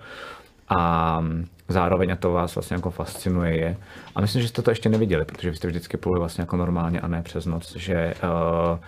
[0.80, 1.24] A
[1.68, 3.78] zároveň a to vás vlastně jako fascinuje je.
[4.16, 7.00] A myslím, že jste to ještě neviděli, protože vy jste vždycky pluli vlastně jako normálně
[7.00, 8.80] a ne přes noc, že uh,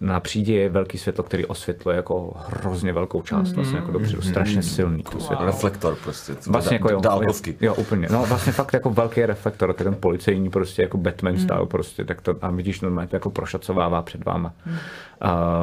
[0.00, 4.62] na přídi je velký světlo, který osvětluje jako hrozně velkou část, vlastně jako dopředu, strašně
[4.62, 5.46] silný to světlo.
[5.46, 6.36] Reflektor prostě.
[6.46, 7.56] Vlastně jako jo, Dálkovky.
[7.60, 8.08] Jo, úplně.
[8.10, 12.34] No vlastně fakt jako velký reflektor, ten policejní prostě jako Batman style prostě, tak to
[12.42, 14.52] a vidíš normálně to jako prošacovává před váma.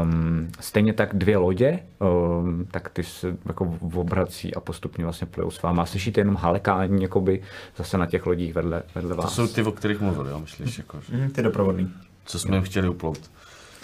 [0.01, 5.51] Um, stejně tak dvě lodě, um, tak ty se jako obrací a postupně vlastně plujou
[5.51, 5.85] s váma.
[5.85, 7.41] Slyšíte jenom halekání jakoby
[7.77, 9.33] zase na těch lodích vedle, vedle To vás.
[9.35, 11.91] jsou ty, o kterých mluvil, jo, myslíš, jako, že- Ty doprovodný.
[12.25, 13.19] co jsme jim chtěli uplout.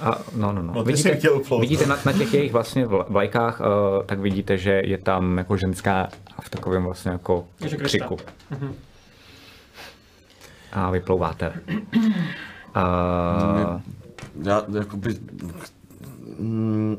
[0.01, 0.73] A, no, no, no.
[0.73, 1.61] No, jsi chtěl uplout.
[1.61, 3.65] vidíte na, na, těch jejich vlastně vla- vlajkách, uh,
[4.05, 6.09] tak vidíte, že je tam jako ženská
[6.41, 7.47] v takovém vlastně jako
[7.83, 8.17] křiku.
[10.71, 11.53] A vyplouváte.
[12.75, 13.81] Uh,
[14.43, 15.15] Já jakoby...
[16.39, 16.97] Mm,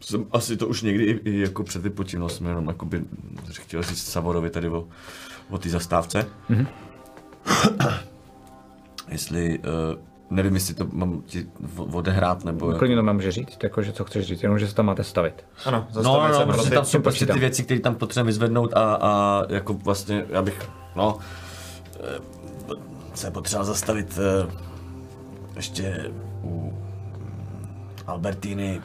[0.00, 3.04] jsem asi to už někdy i, i jako předvypočínal, jsem jenom jakoby
[3.52, 4.86] chtěl říct Savorovi tady o,
[5.50, 6.26] o té zastávce.
[6.50, 6.66] Mm-hmm.
[9.08, 9.64] jestli, uh,
[10.30, 11.46] nevím, jestli to mám ti
[11.76, 12.66] odehrát, nebo...
[12.66, 14.86] Jako, klidně to mám může říct, jako, že co chceš říct, jenom že se tam
[14.86, 15.44] máte stavit.
[15.64, 16.74] Ano, no, zastavit no, se no, protože prostě.
[16.74, 20.70] tam jsou prostě ty věci, které tam potřebujeme vyzvednout a, a jako vlastně, já bych,
[20.96, 21.18] no,
[22.00, 22.20] eh,
[23.14, 24.50] se potřeba zastavit eh,
[25.56, 26.10] ještě
[26.42, 26.78] u
[28.06, 28.80] Albertiny.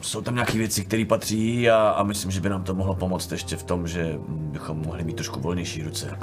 [0.00, 3.32] Jsou tam nějaké věci, které patří a, a myslím, že by nám to mohlo pomoct
[3.32, 6.18] ještě v tom, že bychom mohli mít trošku volnější ruce.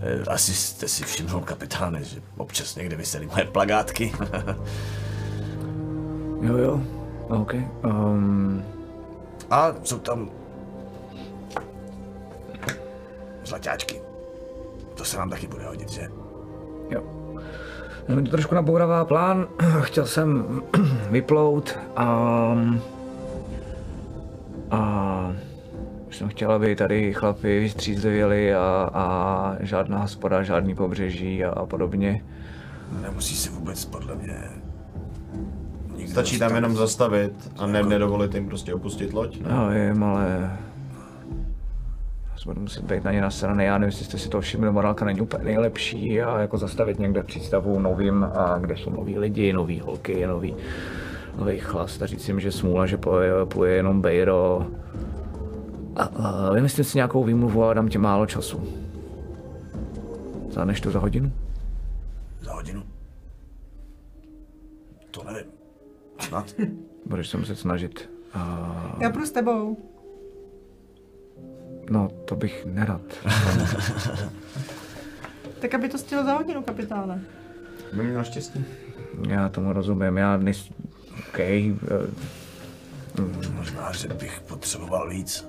[0.00, 4.12] Eh, Asi jste si všimnul, kapitáne, že občas někde vysely moje plagátky.
[6.42, 6.80] Jo, jo.
[7.28, 7.54] OK.
[7.84, 8.64] Um,
[9.50, 10.30] A jsou tam
[13.44, 14.00] zlaťáčky.
[14.94, 16.08] To se nám taky bude hodit, že?
[16.90, 17.02] jo.
[18.08, 19.48] No, mi to trošku nabouravá plán.
[19.80, 20.62] Chtěl jsem
[21.10, 22.54] vyplout a...
[24.72, 25.32] A...
[26.08, 31.66] Už jsem chtěl, aby tady chlapi vystřízlivěli a, a žádná hospoda, žádný pobřeží a, a
[31.66, 32.24] podobně.
[33.02, 34.38] Nemusí se vůbec podle mě
[35.96, 39.40] nikdy Stačí tam jenom zastavit a ne, nedovolit jim prostě opustit loď.
[39.40, 39.50] Ne?
[39.50, 40.56] Já vím, ale...
[42.46, 43.64] Budu muset být na ně nasraný.
[43.64, 47.22] Já nevím, jestli jste si to všimli, morálka není úplně nejlepší a jako zastavit někde
[47.22, 50.54] přístavu novým, a kde jsou noví lidi, nový holky, nový,
[51.38, 54.66] nový chlast a říct jim, že smůla, že pluje, pluje jenom Bejro.
[55.96, 58.62] A, a vymyslím si nějakou výmluvu a dám ti málo času.
[60.50, 61.32] Zvládneš to za hodinu?
[62.40, 62.82] Za hodinu.
[65.10, 65.50] To nevím.
[66.18, 66.54] Snad.
[67.06, 68.10] Budeš se muset snažit.
[68.34, 69.76] A, Já půjdu s tebou.
[71.90, 73.02] no, to bych nerad.
[75.60, 77.22] Tak aby to stihlo za hodinu, kapitáne.
[77.92, 78.64] By měl štěstí.
[79.28, 80.70] Já tomu rozumím, já nejs...
[81.18, 81.76] OK, eh,
[83.56, 85.48] Možná, že bych potřeboval víc.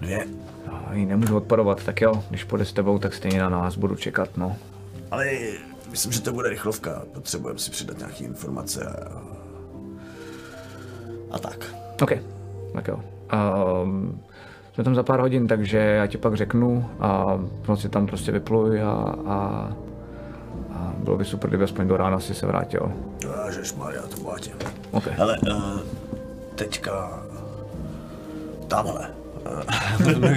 [0.00, 0.26] Dvě.
[0.66, 3.96] Já jí nemůžu odporovat, tak jo, když půjde s tebou, tak stejně na nás budu
[3.96, 4.56] čekat, no.
[5.10, 5.26] Ale
[5.90, 7.02] myslím, že to bude rychlovka.
[7.12, 9.22] Potřebujeme si přidat nějaké informace a...
[11.30, 11.74] A tak.
[12.02, 12.12] OK,
[12.72, 13.00] tak jo.
[13.82, 14.22] Um,
[14.74, 18.82] jsme tam za pár hodin, takže já ti pak řeknu a noci tam prostě vypluj
[18.82, 19.72] a, a,
[20.80, 22.92] a bylo by super, kdyby aspoň do rána si se vrátil.
[23.76, 24.50] Maria, to bohatě.
[24.90, 25.06] OK.
[25.06, 25.80] Hele, uh,
[26.54, 27.22] teďka...
[28.68, 29.10] Tamhle.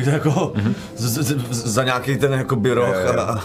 [0.11, 0.53] jako
[0.95, 3.43] z, z, z, za nějaký ten jako roh a...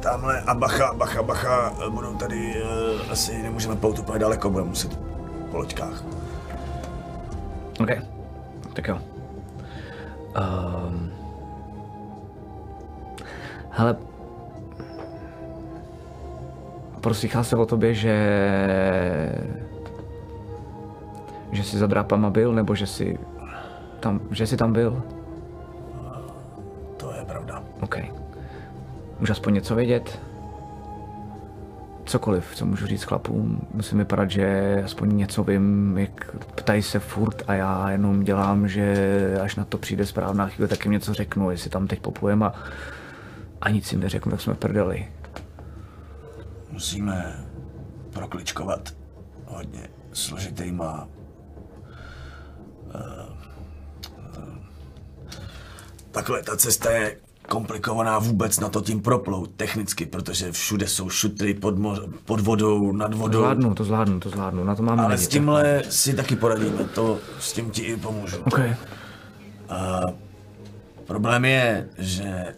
[0.00, 4.98] tamhle a bacha, bacha, bacha, budou tady, uh, asi nemůžeme plout úplně daleko, budeme muset
[5.50, 6.04] po loďkách.
[7.80, 7.88] OK.
[8.72, 8.98] Tak jo.
[10.36, 11.12] Um,
[13.70, 13.96] hele,
[17.00, 18.16] proslýchá se o tobě, že
[21.52, 23.18] že jsi za drápama byl, nebo že jsi
[24.00, 25.02] tam, že jsi tam byl?
[26.96, 27.62] To je pravda.
[27.80, 27.96] OK.
[29.20, 30.20] Můžu aspoň něco vědět?
[32.04, 33.60] Cokoliv, co můžu říct chlapům.
[33.74, 39.38] Musím vypadat, že aspoň něco vím, jak ptají se furt a já jenom dělám, že
[39.42, 42.52] až na to přijde správná chvíle, tak jim něco řeknu, jestli tam teď poplujeme a,
[43.60, 45.06] a nic jim neřeknu, tak jsme prdeli.
[46.80, 47.44] Musíme
[48.10, 48.94] prokličkovat
[49.46, 51.08] hodně složitýma
[52.94, 53.26] eh,
[54.36, 54.58] eh,
[56.10, 57.16] Takhle, ta cesta je
[57.48, 62.92] komplikovaná vůbec na to tím proplout technicky, protože všude jsou šutry pod, mo- pod vodou,
[62.92, 63.38] nad To vodou.
[63.38, 66.84] zvládnu, to zvládnu, to zvládnu, na to máme Ale lidi, s tímhle si taky poradíme,
[66.84, 68.36] to s tím ti i pomůžu.
[68.50, 70.16] tak- OK.
[71.06, 72.54] Problém je, že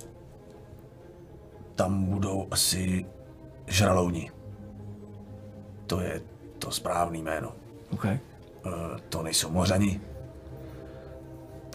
[1.75, 3.07] tam budou asi
[3.73, 4.31] žralouni.
[5.87, 6.21] To je
[6.59, 7.53] to správný jméno.
[7.93, 8.05] OK.
[8.05, 8.19] Eh,
[9.09, 10.01] To nejsou mořani.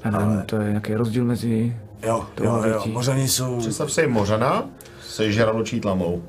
[0.06, 1.78] Nevím, Ale- to je nějaký rozdíl mezi...
[2.03, 2.91] Jo, jo, jo, větí.
[2.91, 3.60] mořani jsou...
[3.60, 4.69] Představ si Mořana
[5.02, 6.24] se žraločí tlamou.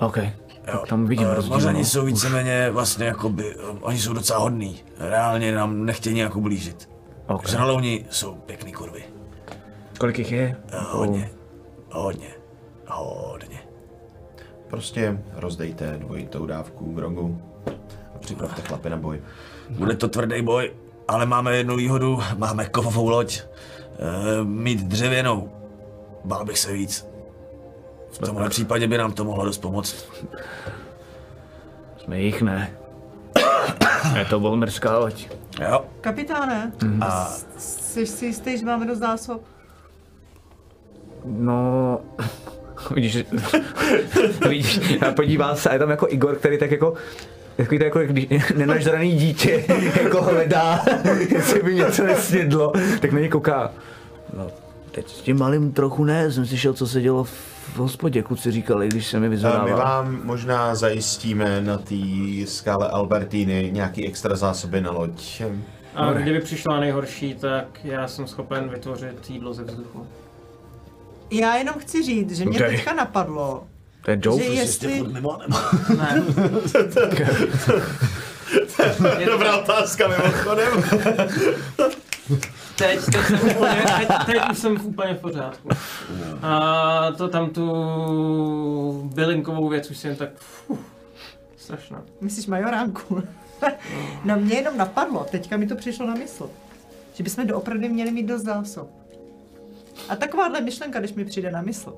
[0.00, 0.16] OK.
[0.16, 0.30] Jo,
[0.64, 1.54] Tak tam vidím eh, rozdíl.
[1.54, 1.84] Mořani no.
[1.84, 4.80] jsou víceméně vlastně jakoby, eh, oni jsou docela hodný.
[4.98, 6.90] Reálně nám nechtějí nějak ublížit.
[7.26, 7.48] OK.
[7.48, 9.02] Žralouni jsou pěkný kurvy.
[9.98, 10.56] Kolik jich je?
[10.72, 11.30] Eh, Hodně,
[11.90, 12.28] hodně,
[12.88, 13.58] hodně.
[14.72, 17.42] Prostě rozdejte dvojitou dávku grogu
[18.14, 19.22] a připravte chlapy na boj.
[19.70, 20.72] Bude to tvrdý boj,
[21.08, 23.40] ale máme jednu výhodu, máme kovovou loď.
[23.40, 25.52] E, mít dřevěnou,
[26.24, 27.06] bál bych se víc.
[28.10, 30.06] V tomhle případě by nám to mohlo dost pomoct.
[31.96, 32.76] Jsme jich, ne.
[34.18, 35.28] je to bolmerská loď.
[35.60, 37.28] Jo, Kapitáne, a
[37.58, 39.42] jsi si jistý, že máme dost zásob?
[41.24, 42.00] No,
[42.90, 43.18] vidíš,
[44.48, 46.94] vidíš, a podívá se a je tam jako Igor, který tak jako
[47.56, 48.26] Takový to jako když
[48.56, 49.64] nenažraný dítě
[50.02, 50.84] jako hledá,
[51.28, 53.72] jestli by něco nesnědlo, tak na ně kouká.
[54.36, 54.46] No,
[54.90, 58.88] teď s tím malým trochu ne, jsem slyšel, co se dělo v hospodě, kluci říkali,
[58.88, 59.76] když se mi A my vyzvedával.
[59.76, 61.94] vám možná zajistíme na té
[62.44, 65.42] skále Albertiny nějaký extra zásoby na loď.
[65.94, 70.06] A kdyby přišla nejhorší, tak já jsem schopen vytvořit jídlo ze vzduchu.
[71.32, 72.66] Já jenom chci říct, že mě Ok.
[72.66, 73.64] teďka napadlo,
[74.04, 74.44] To je joke?
[74.44, 75.02] že jestli...
[75.12, 75.56] mimo, nebo?
[75.98, 76.22] Ne.
[79.26, 80.82] Dobrá otázka mimochodem.
[82.76, 85.68] Teď, teď, jsem úplně, teď, teď už jsem úplně v pořádku.
[86.42, 90.28] A to tam tu bylinkovou věc už jsem tak...
[90.36, 90.78] Fuh,
[91.56, 92.02] strašná.
[92.20, 93.22] Myslíš majoránku?
[94.24, 96.50] no mě jenom napadlo, teďka mi to přišlo na mysl,
[97.14, 99.01] že bychom doopravdy měli mít dost zásob.
[100.08, 101.94] A takováhle myšlenka, když mi přijde na mysl,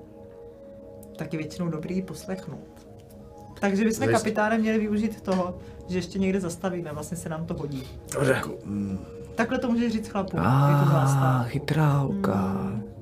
[1.17, 2.69] tak je většinou dobrý ji poslechnout.
[3.61, 5.59] Takže bychom Zajist- kapitáne měli využít toho,
[5.89, 7.83] že ještě někde zastavíme, vlastně se nám to hodí.
[8.15, 8.43] Dobře.
[9.35, 11.45] Takhle to můžeš říct vás Ah, stát.
[11.47, 12.57] chytrá holka.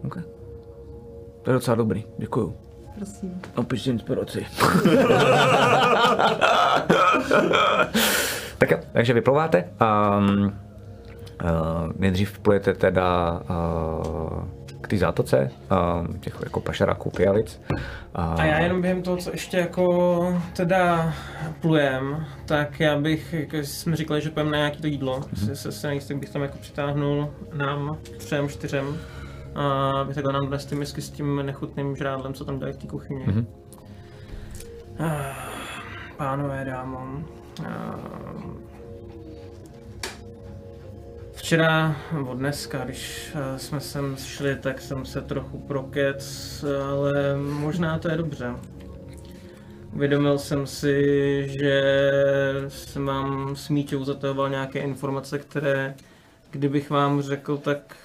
[0.05, 0.23] Okay.
[1.43, 2.57] To je docela dobrý, děkuju.
[2.99, 3.41] Prosím.
[3.57, 4.47] Napište inspiraci.
[8.59, 9.65] tak jo, takže vyplouváte.
[9.81, 10.51] Um, uh,
[11.97, 14.45] nejdřív plujete teda uh,
[14.83, 15.51] k té zátoce,
[16.07, 17.61] um, těch jako pašeráků, pijalic.
[18.15, 21.15] A já jenom během toho, co ještě jako teda
[21.61, 25.53] plujem, tak já bych, jako jsme říkali, že půjdeme na nějaký to jídlo, mm-hmm.
[25.53, 28.97] se, se nejistý bych tam jako přitáhnul nám třem, čtyřem,
[29.55, 32.77] a aby takhle nám dnes ty misky s tím nechutným žrádlem, co tam dají v
[32.77, 33.25] té kuchyni.
[33.27, 33.47] Mhm.
[34.99, 35.49] Ah,
[36.17, 37.23] Pánové, dámo,
[37.61, 38.72] ah,
[41.43, 46.25] Včera, nebo dneska, když eh, jsme sem šli, tak jsem se trochu prokec,
[46.91, 48.55] ale možná to je dobře.
[49.93, 51.03] Uvědomil jsem si,
[51.49, 51.83] že
[52.69, 55.95] jsem vám s Míťou zatahoval nějaké informace, které,
[56.51, 57.97] kdybych vám řekl, tak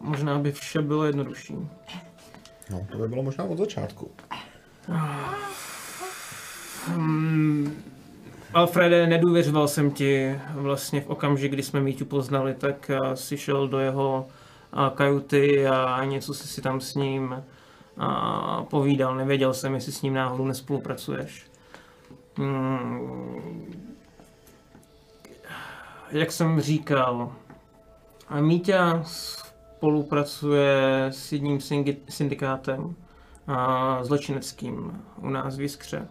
[0.00, 1.54] možná by vše bylo jednodušší.
[2.70, 4.10] No, to by bylo možná od začátku.
[6.86, 7.82] Hmm,
[8.54, 13.68] Alfrede, nedůvěřoval jsem ti vlastně v okamžik, kdy jsme Míťu poznali, tak eh, si šel
[13.68, 14.26] do jeho
[14.72, 17.44] a, kajuty a něco si si tam s ním
[17.98, 19.16] a, povídal.
[19.16, 21.46] Nevěděl jsem, jestli s ním náhodou nespolupracuješ.
[22.36, 23.76] Hmm,
[26.10, 27.32] jak jsem říkal,
[28.40, 29.02] Míťa
[29.76, 31.60] spolupracuje s jedním
[32.08, 32.94] syndikátem
[34.02, 36.08] zločineckým u nás v Jiskře.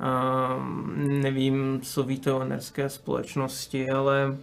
[0.00, 0.56] A,
[0.96, 4.36] nevím, co víte o enerské společnosti, ale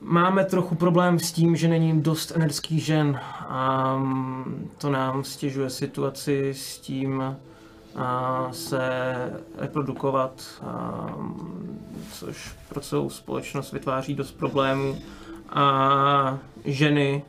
[0.00, 5.70] máme trochu problém s tím, že není dost energických žen a mm, to nám stěžuje
[5.70, 7.36] situaci s tím
[7.96, 8.80] a se
[9.56, 11.80] reprodukovat, a, mm,
[12.12, 14.98] což pro celou společnost vytváří dost problémů.
[15.50, 17.22] A ženy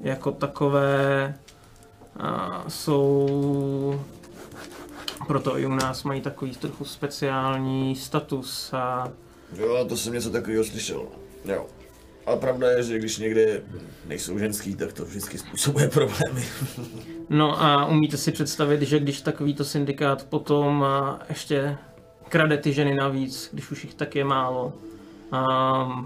[0.00, 1.34] jako takové
[2.20, 4.00] a, jsou
[5.26, 9.12] proto i u nás mají takový trochu speciální status a
[9.56, 11.02] Jo, to jsem něco takového slyšel.
[11.44, 11.66] Jo.
[12.26, 13.62] Ale pravda je, že když někde
[14.06, 16.44] nejsou ženský, tak to vždycky způsobuje problémy.
[17.32, 21.78] No a umíte si představit, že když takovýto syndikát potom a ještě
[22.28, 24.72] krade ty ženy navíc, když už jich tak je málo,
[25.32, 26.04] a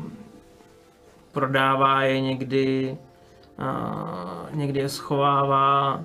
[1.33, 2.97] prodává je někdy,
[3.59, 6.05] a někdy je schovává,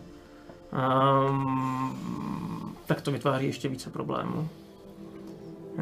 [0.72, 1.20] a
[2.90, 4.50] tak to vytváří ještě více problémů.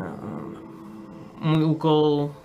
[0.01, 0.37] A
[1.39, 2.35] Můj úkol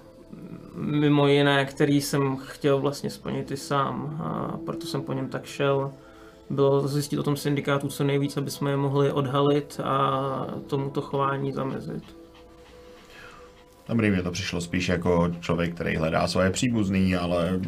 [0.75, 5.45] mimo jiné, který jsem chtěl vlastně splnit i sám, a proto jsem po něm tak
[5.45, 5.93] šel,
[6.51, 11.53] bylo zjistit o tom syndikátu co nejvíc, aby jsme je mohli odhalit a tomuto chování
[11.53, 12.05] zamezit.
[13.89, 17.61] Dobrý, mě to přišlo spíš jako člověk, který hledá svoje příbuzný, ale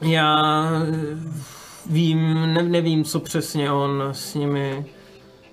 [0.00, 1.53] Já eh,
[1.90, 4.86] vím, ne, nevím, co přesně on s nimi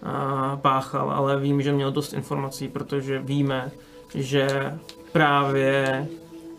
[0.03, 3.71] a, páchal, ale vím, že měl dost informací, protože víme,
[4.15, 4.77] že
[5.11, 6.07] právě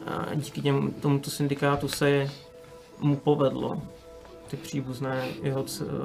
[0.06, 2.30] a, díky těm, tomuto syndikátu se
[3.00, 3.82] mu povedlo
[4.48, 5.64] ty příbuzné jeho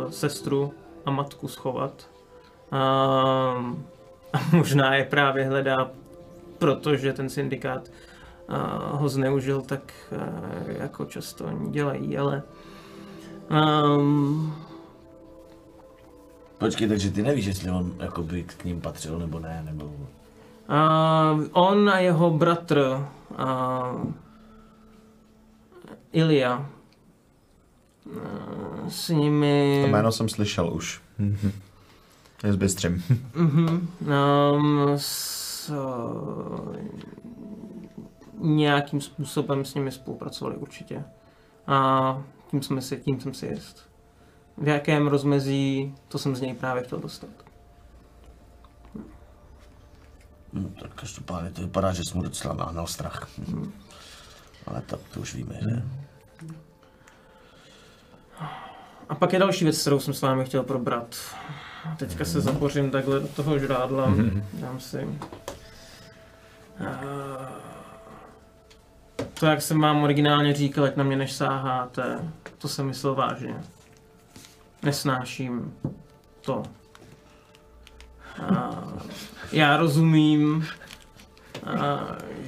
[0.10, 0.74] sestru
[1.06, 2.10] a matku schovat.
[2.72, 2.78] A,
[4.34, 5.92] a možná je právě hledá,
[6.58, 7.90] protože ten syndikát
[8.92, 9.94] ho zneužil, tak
[10.68, 12.44] jako často oni dělají, ale
[13.50, 14.56] um,
[16.58, 19.86] Počkej, takže ty nevíš, jestli on jakoby k ním patřil nebo ne, nebo...
[19.86, 24.12] Uh, on a jeho bratr uh,
[26.12, 26.70] Ilia
[28.06, 31.02] uh, s nimi to jméno jsem slyšel už.
[32.44, 33.04] Je zbystřím.
[33.36, 33.88] Mhm,
[34.56, 36.76] um, s, uh,
[38.40, 41.04] nějakým způsobem s nimi spolupracovali určitě.
[41.68, 43.90] A tím, jsme si, tím jsem si jist.
[44.58, 47.30] V jakém rozmezí, to jsem z něj právě chtěl dostat.
[50.54, 53.30] No, tak každopádně to vypadá, že jsem mu docela nahnal strach.
[54.68, 55.84] Ale tak to už víme, že?
[59.10, 61.16] A pak je další věc, kterou jsem s vámi chtěl probrat.
[61.98, 64.14] Teďka se zapořím takhle do toho žrádla,
[64.54, 65.08] dám si.
[66.80, 67.68] Eh,
[69.40, 72.20] To, jak jsem vám originálně říkal, jak na mě než sáháte,
[72.58, 73.56] to jsem myslel vážně.
[74.84, 75.74] Nesnáším
[76.42, 76.64] to.
[78.42, 78.84] A
[79.52, 80.66] já rozumím,
[81.66, 82.00] a,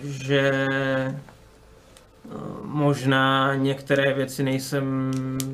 [0.04, 0.68] že
[2.64, 5.12] možná některé věci nejsem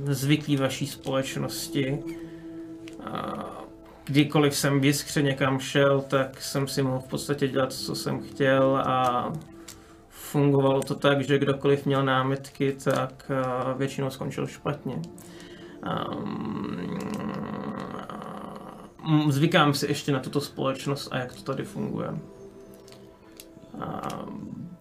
[0.07, 2.03] zvyklý vaší společnosti.
[3.03, 3.45] A
[4.05, 4.83] kdykoliv jsem v
[5.21, 9.31] někam šel, tak jsem si mohl v podstatě dělat, co jsem chtěl a
[10.35, 15.01] fungovalo to tak, že kdokoliv měl námitky, tak a, většinou skončil špatně.
[16.11, 16.99] Um,
[19.31, 22.09] zvykám si ještě na tuto společnost a jak to tady funguje.
[23.79, 24.09] A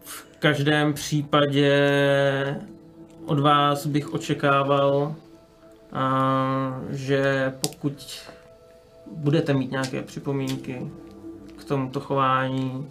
[0.05, 1.71] v každém případě
[3.27, 5.15] od vás bych očekával,
[5.93, 8.21] a, že pokud
[9.07, 10.91] budete mít nějaké připomínky
[11.57, 12.91] k tomuto chování,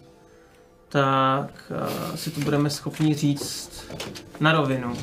[0.94, 1.72] tak
[2.14, 3.86] a, si to budeme schopni říct
[4.40, 4.94] na rovinu.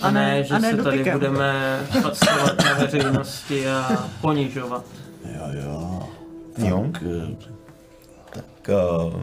[0.00, 1.18] A ne, ne- že a ne se tady dotykem.
[1.18, 4.84] budeme facovat na veřejnosti a ponižovat.
[5.36, 6.08] Jo, jo.
[6.68, 6.86] Jo.
[6.92, 7.36] Tak, eh,
[8.30, 8.70] Tak,
[9.06, 9.22] uh,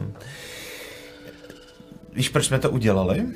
[2.12, 3.26] víš, proč jsme to udělali?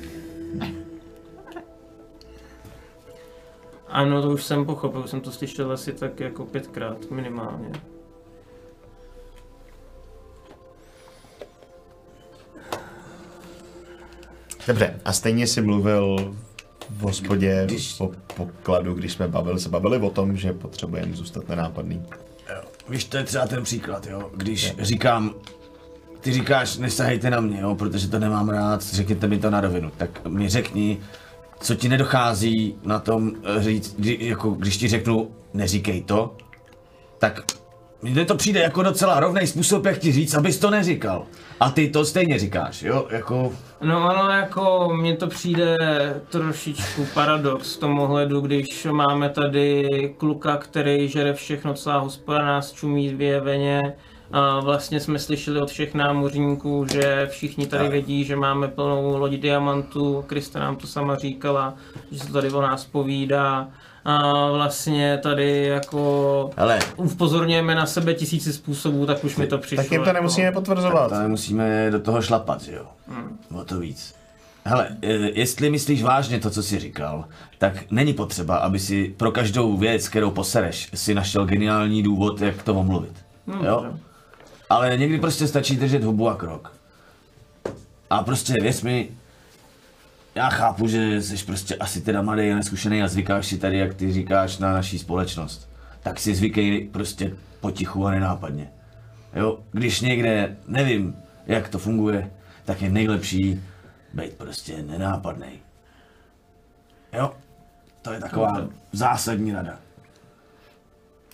[3.87, 7.71] Ano, to už jsem pochopil, už jsem to slyšel asi tak jako pětkrát minimálně.
[14.67, 16.33] Dobře, a stejně jsi mluvil
[16.89, 21.49] v hospodě Když- po pokladu, když jsme bavili, se bavili o tom, že potřebujeme zůstat
[21.49, 22.05] nenápadný.
[22.89, 24.29] Víš, to je třeba ten příklad, jo.
[24.35, 25.33] Když říkám,
[26.21, 29.91] ty říkáš, nesahejte na mě, jo, protože to nemám rád, řekněte mi to na rovinu.
[29.97, 30.97] Tak mi řekni,
[31.59, 36.35] co ti nedochází na tom eh, říct, kdy, jako, když ti řeknu, neříkej to,
[37.17, 37.41] tak
[38.01, 41.25] Mně to přijde jako docela rovný způsob, jak ti říct, abys to neříkal.
[41.59, 43.07] A ty to stejně říkáš, jo?
[43.09, 43.51] Jako...
[43.81, 45.77] No ano, jako mně to přijde
[46.29, 49.87] trošičku paradox v tom ohledu, když máme tady
[50.17, 53.93] kluka, který žere všechno, celá hospoda nás čumí vyjeveně.
[54.33, 59.37] A vlastně jsme slyšeli od všech námořníků, že všichni tady vědí, že máme plnou lodi
[59.37, 60.23] diamantů.
[60.27, 61.73] Krista nám to sama říkala,
[62.11, 63.67] že se tady o nás povídá.
[64.05, 69.83] A vlastně tady jako Hele, upozorňujeme na sebe tisíci způsobů, tak už mi to přišlo.
[69.83, 71.09] Tak jim to jako- nemusíme potvrzovat.
[71.09, 72.85] to musíme do toho šlapat, že jo?
[73.55, 74.15] O to víc.
[74.65, 77.25] Hele, e, jestli myslíš vážně to, co jsi říkal,
[77.57, 82.63] tak není potřeba, aby si pro každou věc, kterou posereš, si našel geniální důvod, jak
[82.63, 83.13] to omluvit.
[83.63, 83.85] Jo?
[84.69, 86.73] Ale někdy prostě stačí držet hubu a krok.
[88.09, 89.09] A prostě věř mi,
[90.35, 93.93] já chápu, že jsi prostě asi teda mladý a neskušený a zvykáš si tady, jak
[93.93, 95.69] ty říkáš, na naší společnost.
[96.03, 98.71] Tak si zvykej prostě potichu a nenápadně.
[99.33, 101.15] Jo, když někde nevím,
[101.47, 102.31] jak to funguje,
[102.65, 103.61] tak je nejlepší
[104.13, 105.59] být prostě nenápadný.
[107.13, 107.33] Jo,
[108.01, 109.79] to je taková zásadní rada.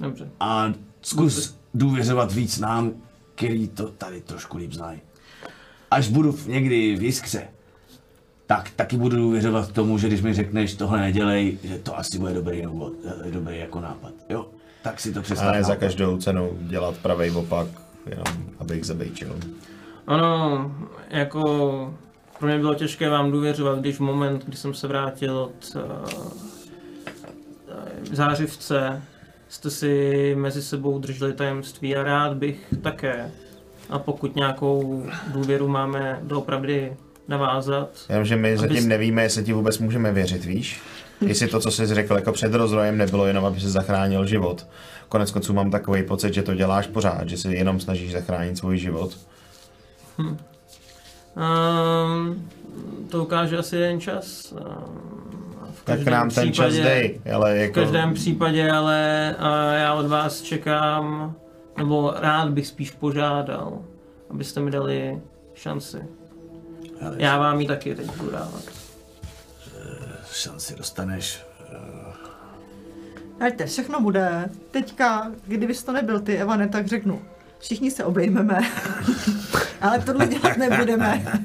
[0.01, 0.29] Dobře.
[0.39, 2.91] A zkus důvěřovat víc nám,
[3.35, 5.01] který to tady trošku líp znají.
[5.91, 7.47] Až budu v- někdy v jiskře,
[8.47, 12.33] tak taky budu důvěřovat tomu, že když mi řekneš tohle nedělej, že to asi bude
[12.33, 12.93] dobrý, důvod,
[13.27, 14.11] eh, dobrý jako nápad.
[14.29, 14.45] Jo,
[14.83, 15.53] tak si to A představ.
[15.55, 17.67] ne za každou cenu dělat pravý opak,
[18.05, 19.35] jenom abych zabejčil.
[20.07, 20.71] Ano,
[21.09, 21.93] jako
[22.39, 25.81] pro mě bylo těžké vám důvěřovat, když v moment, kdy jsem se vrátil od uh,
[28.11, 29.01] zářivce,
[29.49, 33.31] jste si mezi sebou drželi tajemství a rád bych také.
[33.89, 36.93] A pokud nějakou důvěru máme doopravdy
[37.27, 40.81] navázat, Jenomže my zatím nevíme, jestli ti vůbec můžeme věřit, víš?
[41.21, 44.67] Jestli to, co jsi řekl jako před rozrojem, nebylo jenom, aby se zachránil život.
[45.09, 48.77] Konec konců mám takový pocit, že to děláš pořád, že si jenom snažíš zachránit svůj
[48.77, 49.17] život.
[50.17, 50.37] um,
[53.09, 54.51] to ukáže asi jeden čas.
[54.51, 54.61] Um,
[55.73, 57.73] v Tak nám ten čas případě- dej, ale V jako...
[57.73, 61.35] každém případě, ale a já od vás čekám,
[61.77, 63.77] nebo rád bych spíš požádal,
[64.29, 65.21] abyste mi dali
[65.53, 65.97] šanci.
[67.01, 68.63] Hele, Já vám ji taky teď budu dávat.
[70.31, 71.43] šanci dostaneš.
[73.39, 74.49] Hejte, všechno bude.
[74.71, 77.21] Teďka, kdybys to nebyl ty, Evane, tak řeknu.
[77.59, 78.59] Všichni se obejmeme,
[79.81, 81.41] ale tohle dělat nebudeme.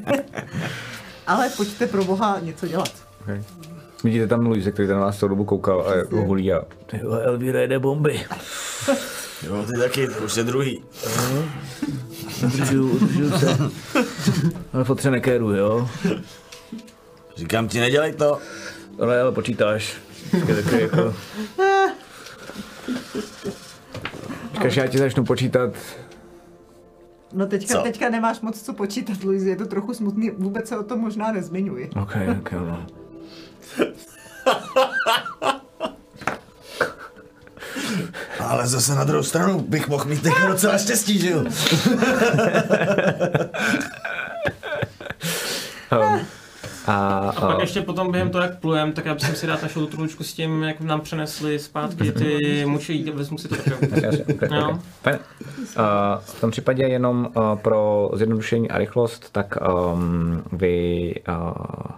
[1.27, 2.93] ale pojďte pro boha něco dělat.
[3.23, 3.45] Okay.
[4.05, 6.63] Vidíte tam Luise, který ten na vás celou dobu koukal a hulí a
[7.23, 8.21] Elvíra jede bomby.
[9.43, 10.83] Jo, ty taky, to už je druhý.
[12.47, 13.57] Udržuju, udržuju se.
[14.73, 15.89] Ale fotře nekéru, jo?
[17.37, 18.39] Říkám ti, nedělej to.
[19.01, 19.97] Ale, ale počítáš.
[20.31, 21.15] Taky jako...
[24.53, 25.71] Říkáš, já ti začnu počítat.
[27.33, 27.83] No teďka, Co?
[27.83, 31.33] teďka nemáš moc co počítat, Luizi, je to trochu smutný, vůbec se o tom možná
[31.33, 31.91] nezmiňuji.
[32.03, 32.87] OK, OK, no.
[38.41, 41.45] Ale zase na druhou stranu bych mohl mít jako docela štěstí, že jo?
[45.93, 46.21] Um,
[46.87, 49.63] a, A pak a, ještě potom během toho, jak plujem, tak já bych si dát
[49.63, 53.75] našel tručku s tím, jak nám přenesli zpátky ty muči, vezmu si to také.
[53.75, 54.81] okay, No.
[55.01, 55.19] okay.
[55.77, 59.57] A v tom případě jenom uh, pro zjednodušení a rychlost, tak
[59.95, 61.97] um, vy uh, Uh,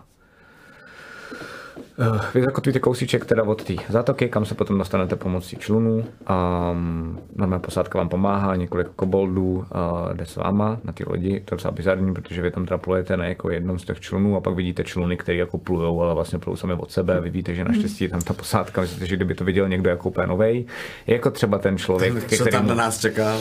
[2.35, 5.97] vy zakotvíte kousíček teda od té zátoky, kam se potom dostanete pomocí člunů.
[5.97, 9.65] Um, normálně posádka vám pomáhá, několik koboldů uh,
[10.13, 11.31] jde s váma na ty lodi.
[11.31, 14.37] To je docela bizarní, protože vy tam teda plujete na jako jednom z těch člunů
[14.37, 17.21] a pak vidíte čluny, které jako plujou, ale vlastně plujou sami od sebe.
[17.21, 20.09] Vy víte, že naštěstí je tam ta posádka, myslíte, že kdyby to viděl někdo jako
[20.09, 20.67] úplně novej,
[21.07, 23.37] jako třeba ten člověk, ke Co tam na nás čeká?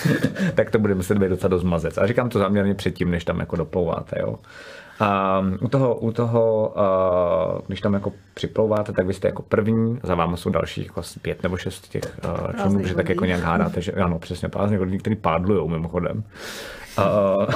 [0.54, 1.98] tak to bude muset být docela dost mazec.
[1.98, 4.38] A říkám to záměrně předtím, než tam jako doplouváte, jo.
[5.00, 10.00] A u toho, u toho uh, když tam jako připlouváte, tak vy jste jako první,
[10.02, 13.42] za váma jsou dalších jako pět nebo šest těch uh, člunů, protože tak jako nějak
[13.42, 16.24] hádáte, že ano, přesně, prázdných lidí, který pádlujou mimochodem.
[16.98, 17.46] Uh,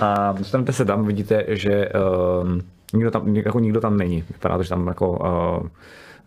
[0.02, 2.58] a dostanete se tam, vidíte, že uh,
[2.92, 4.24] nikdo, tam, jako nikdo tam není.
[4.28, 5.68] Vypadá to, že tam jako uh,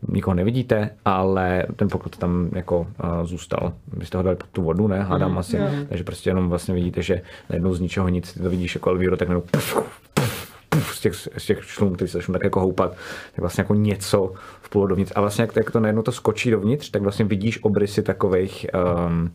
[0.07, 3.73] nikoho nevidíte, ale ten poklad tam jako uh, zůstal.
[3.93, 5.03] Vy jste ho dali pod tu vodu, ne?
[5.03, 5.59] Hádám mm, asi.
[5.89, 9.17] Takže prostě jenom vlastně vidíte, že najednou z ničeho nic, ty to vidíš jako Elvíro,
[9.17, 9.75] tak najednou puf,
[10.13, 12.91] puf, puf, z těch, z těch člunů, který se začnou tak jako houpat,
[13.31, 15.11] tak vlastně jako něco vpůl dovnitř.
[15.15, 18.65] A vlastně jak, jak to najednou to skočí dovnitř, tak vlastně vidíš obrysy takových
[19.07, 19.31] um,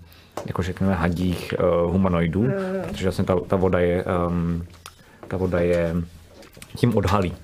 [0.47, 2.47] jako řekněme hadích uh, humanoidů,
[2.89, 4.65] protože vlastně ta, ta voda je um,
[5.28, 5.97] ta voda je
[6.77, 7.35] tím odhalí.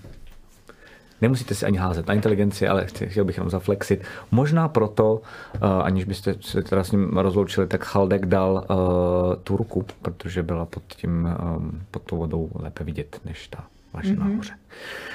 [1.21, 4.05] Nemusíte si ani házet na inteligenci, ale chci, chtěl bych jenom zaflexit.
[4.31, 5.21] Možná proto, uh,
[5.63, 10.67] aniž byste se teda s ním rozloučili, tak Chaldek dal uh, tu ruku, protože byla
[10.67, 14.31] pod tím, um, pod tou vodou lépe vidět, než ta vaše mm-hmm.
[14.31, 14.53] nahoře.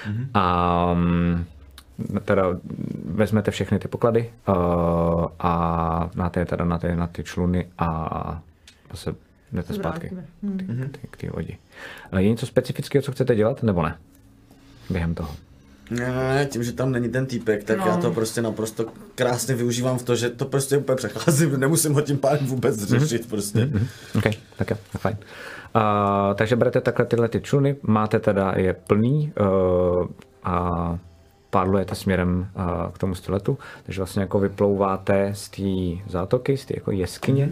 [0.07, 0.27] Mm-hmm.
[0.33, 1.45] A um,
[2.25, 2.43] teda
[3.05, 4.55] vezmete všechny ty poklady uh,
[5.39, 8.41] a na ty, teda na ty, na ty čluny a
[8.91, 9.15] zase
[9.51, 10.11] jdete zpátky
[11.09, 11.57] k, té lodi.
[12.13, 13.97] Uh, Je něco specifického, co chcete dělat, nebo ne?
[14.89, 15.29] Během toho.
[15.91, 17.85] Ne, tím, že tam není ten týpek, tak no.
[17.85, 18.85] já to prostě naprosto
[19.15, 23.29] krásně využívám v to, že to prostě úplně přecházím, nemusím ho tím pádem vůbec řešit
[23.29, 23.59] prostě.
[23.59, 23.87] Mm-hmm.
[24.17, 25.17] OK, tak jo, tak fajn.
[25.75, 25.81] Uh,
[26.35, 30.07] takže berete takhle tyhle ty čluny, máte teda je plný uh,
[30.43, 30.69] a
[31.49, 36.73] pádlujete směrem uh, k tomu styletu, takže vlastně jako vyplouváte z té zátoky, z té
[36.77, 37.49] jako jeskyně.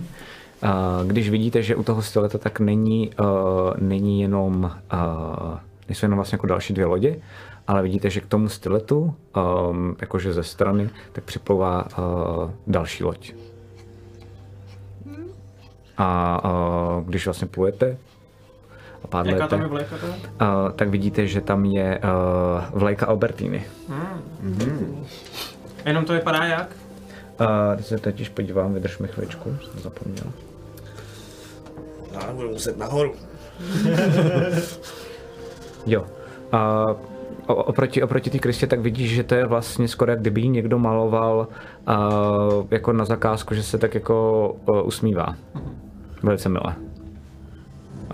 [0.64, 3.28] Uh, když vidíte, že u toho styleta tak není, uh,
[3.78, 5.58] není jenom, uh,
[5.90, 7.16] nejsou jenom vlastně jako další dvě lodě,
[7.70, 9.16] ale vidíte, že k tomu styletu,
[9.70, 13.34] um, jakože ze strany, tak připlouvá uh, další loď.
[15.98, 16.42] A
[16.98, 17.96] uh, když vlastně plujete a
[19.02, 20.14] Jaká pádlujete, tam je vlejka teda?
[20.14, 23.66] uh, tak vidíte, že tam je uh, vlajka Albertiny.
[25.86, 26.76] Jenom to vypadá jak?
[27.42, 30.26] Uh, když se totiž podívám, vydrž mi chviličku, jsem zapomněl.
[32.12, 33.14] Já budu muset nahoru.
[35.86, 36.06] Jo.
[36.54, 37.19] Uh,
[37.56, 41.48] oproti, oproti té krystě tak vidíš, že to je vlastně skoro jak kdyby někdo maloval
[41.88, 45.36] uh, jako na zakázku, že se tak jako uh, usmívá.
[46.24, 46.76] Velice milé.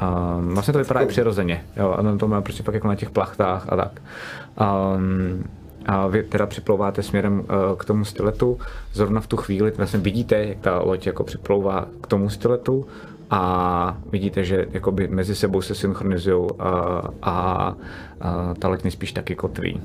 [0.02, 3.10] Um, vlastně to vypadá i přirozeně, jo, a to má prostě fakt jako na těch
[3.10, 4.02] plachtách a tak.
[4.95, 5.44] Um,
[5.86, 7.45] a vy teda připlouváte směrem uh,
[7.78, 8.60] k tomu styletu,
[8.94, 12.86] zrovna v tu chvíli vlastně vidíte, jak ta loď jako připlouvá k tomu styletu
[13.30, 16.69] a vidíte, že jakoby mezi sebou se synchronizují a,
[17.22, 17.31] a,
[18.22, 19.81] a ta loď nejspíš taky kotví.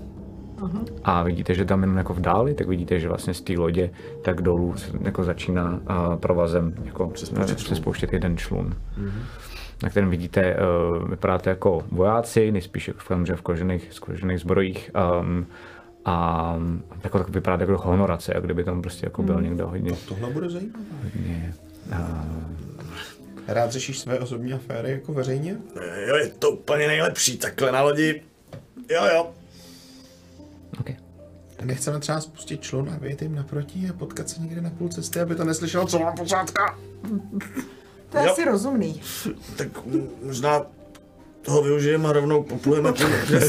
[1.04, 3.90] A vidíte, že tam jenom jako v dáli, tak vidíte, že vlastně z té lodě
[4.22, 8.74] tak dolů se jako začíná uh, provazem jako přespouštět, přespouštět jeden člun.
[9.82, 10.56] Na kterém vidíte,
[11.00, 14.90] uh, vypadáte jako vojáci, nejspíš jako v, v kožených, kožených zbrojích.
[15.20, 15.46] Um,
[16.04, 16.56] a
[17.04, 20.50] jako tak vypadá jako honorace, jak kdyby tam prostě jako byl někdo hodně, Tohle bude
[20.50, 20.84] zajímavé.
[21.02, 21.54] hodně
[21.92, 22.69] uh,
[23.50, 25.56] Rád řešíš své osobní aféry jako veřejně?
[26.06, 28.22] Jo, je to úplně nejlepší, takhle na lodi.
[28.90, 29.30] Jo, jo.
[30.80, 30.96] okay.
[31.64, 35.20] Nechceme třeba spustit člun a vyjet jim naproti a potkat se někde na půl cesty,
[35.20, 36.78] aby to neslyšelo celá posádka.
[38.10, 38.32] To je Jo.
[38.32, 39.02] asi rozumný.
[39.56, 39.68] Tak
[40.22, 40.66] možná
[41.42, 43.06] toho využijeme a rovnou poplujeme tím.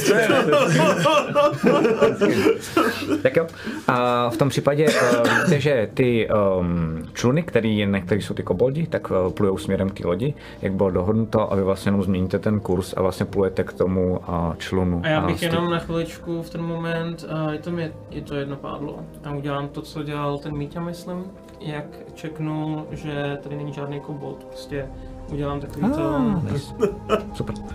[3.24, 3.48] Tak jo.
[3.88, 8.88] A v tom případě uh, víte, že ty um, čluny, který, který jsou ty koboldi,
[8.88, 12.40] tak uh, plujou směrem k té lodi, jak bylo dohodnuto, a vy vlastně jenom změníte
[12.40, 15.02] ten kurz a vlastně plujete k tomu uh, člunu.
[15.04, 18.22] A já bych tím- jenom na chviličku v ten moment, uh, je, to mě, je
[18.22, 21.24] to jedno pádlo, a udělám to, co dělal ten Mítě, myslím,
[21.60, 24.88] jak čeknul, že tady není žádný kobold, prostě
[25.32, 26.16] udělám takový to...
[26.16, 26.74] Ah, nice.
[27.34, 27.56] Super.
[27.56, 27.66] Uh,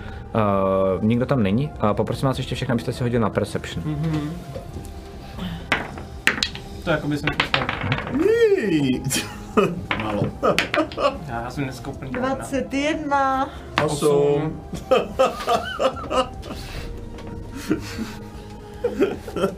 [1.05, 1.71] nikdo tam není.
[1.81, 3.85] A poprosím vás ještě všechny, abyste si hodili na Perception.
[3.87, 4.31] Mhm.
[6.85, 7.67] To jako by jsem poslal.
[8.71, 9.03] Jí.
[10.03, 10.23] Málo.
[11.29, 13.49] Já jsem dneska úplně 21.
[13.85, 14.61] Osm.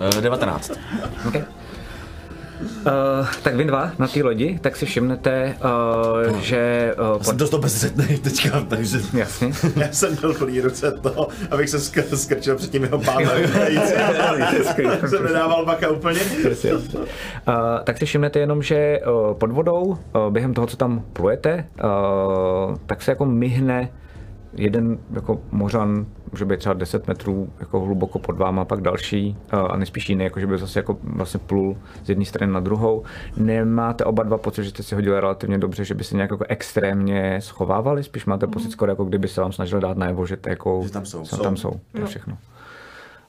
[0.01, 0.71] Uh, 19.
[1.29, 1.45] Okay.
[2.61, 5.57] Uh, tak vy dva na té lodi, tak si všimnete,
[6.29, 8.99] uh, že uh, Jsem dost obezřetný teďka, takže...
[9.15, 9.53] Jasně.
[9.77, 13.29] Já jsem měl plný ruce to, abych se skr- skrčil před tím jeho pánem.
[15.09, 16.21] jsem nedával baka úplně.
[16.99, 17.05] Uh,
[17.85, 19.97] tak si všimnete jenom, že uh, pod vodou, uh,
[20.31, 23.91] během toho, co tam plujete, uh, tak se jako myhne
[24.53, 29.77] jeden jako mořan, může být třeba 10 metrů jako hluboko pod váma, pak další a
[29.77, 33.03] nejspíš jiný, jako že by zase jako vlastně plul z jedné strany na druhou.
[33.37, 36.45] Nemáte oba dva pocit, že jste si hodili relativně dobře, že by se nějak jako
[36.49, 40.81] extrémně schovávali, spíš máte pocit skoro jako kdyby se vám snažili dát najevo, že, jako,
[40.85, 41.25] Že tam jsou.
[41.25, 42.39] Že tam jsou, to je všechno.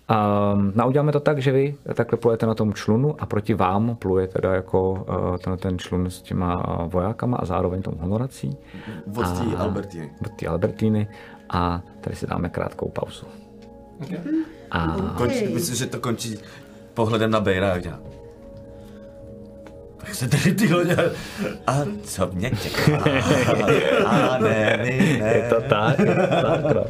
[0.09, 3.53] Um, no a uděláme to tak, že vy takhle plujete na tom člunu a proti
[3.53, 7.91] vám pluje teda jako uh, ten, ten člun s těma uh, vojákama a zároveň tou
[7.99, 8.57] honorací
[9.17, 10.11] Od té A- Albertiny.
[10.25, 11.07] od té Albertíny
[11.49, 13.25] a tady si dáme krátkou pauzu.
[14.71, 16.37] A Končí, myslím, že to končí
[16.93, 17.99] pohledem na Bejra, dělá.
[19.97, 21.11] Tak se tady ty lodě.
[21.67, 21.73] A
[22.03, 22.97] co mě čeká?
[24.07, 25.33] A ne, my ne.
[25.33, 26.83] je to tak, je to tak no.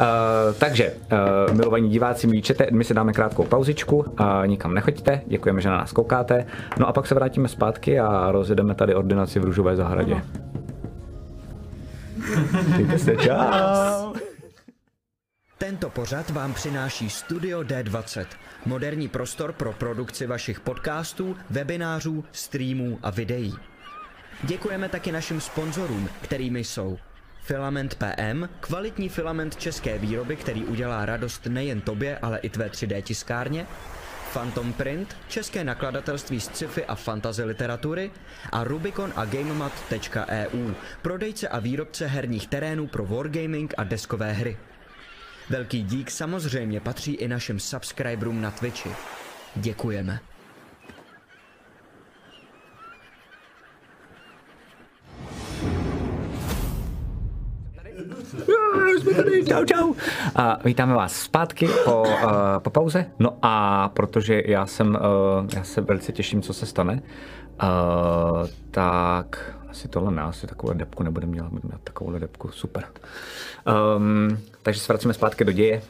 [0.00, 0.92] Uh, takže,
[1.48, 4.06] uh, milovaní diváci, míčete, my si dáme krátkou pauzičku, uh,
[4.46, 6.46] nikam nechoďte, děkujeme, že na nás koukáte,
[6.78, 10.22] no a pak se vrátíme zpátky a rozjedeme tady ordinaci v Růžové zahradě.
[12.76, 14.14] Mějte se, čau.
[15.58, 18.26] Tento pořad vám přináší Studio D20,
[18.66, 23.54] moderní prostor pro produkci vašich podcastů, webinářů, streamů a videí.
[24.42, 26.98] Děkujeme taky našim sponzorům, kterými jsou
[27.50, 33.02] Filament PM, kvalitní filament české výroby, který udělá radost nejen tobě, ale i tvé 3D
[33.02, 33.66] tiskárně,
[34.32, 38.10] Phantom Print, české nakladatelství z sci-fi a fantasy literatury
[38.52, 44.56] a Rubicon a GameMat.eu, prodejce a výrobce herních terénů pro wargaming a deskové hry.
[45.48, 48.90] Velký dík samozřejmě patří i našim subscriberům na Twitchi.
[49.56, 50.20] Děkujeme.
[59.00, 59.94] Jsme tady, čau, čau.
[60.36, 62.08] A vítáme vás zpátky po, uh,
[62.58, 63.06] po pauze.
[63.18, 67.02] No a protože já jsem, uh, já se velice těším, co se stane,
[67.62, 72.84] uh, tak asi tohle ne, asi takovou depku nebudeme dělat, budeme dělat takovou depku, super.
[73.96, 75.82] Um, takže se vracíme zpátky do děje.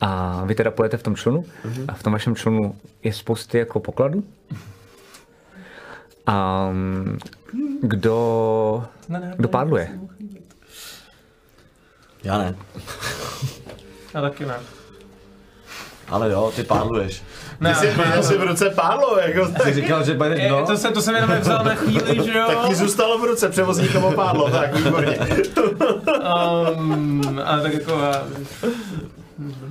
[0.00, 1.44] A vy teda pojete v tom člunu
[1.88, 4.24] a v tom vašem člunu je spousty jako pokladů.
[6.28, 7.18] Um,
[7.80, 8.84] kdo,
[9.36, 9.98] kdo pádluje?
[12.26, 12.54] Já ne.
[14.14, 14.54] Já taky ne.
[16.08, 17.22] Ale jo, ty pádluješ.
[17.68, 20.66] Ty jsi měl si v ruce pádlo, jako Jsi říkal, že budeš, no.
[20.66, 22.44] to, se, to jsem jenom vzal na chvíli, že jo?
[22.46, 25.18] tak ti zůstalo v ruce převozníkovo pádlo, tak výborně.
[26.78, 28.02] Um, ale tak jako,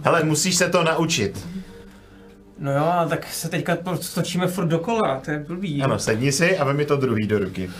[0.03, 1.47] Hele, musíš se to naučit.
[2.59, 3.77] no jo, ale tak se teďka
[4.13, 5.83] točíme furt dokola, to je blbý.
[5.83, 7.71] Ano, sedni si a vem mi to druhý do ruky.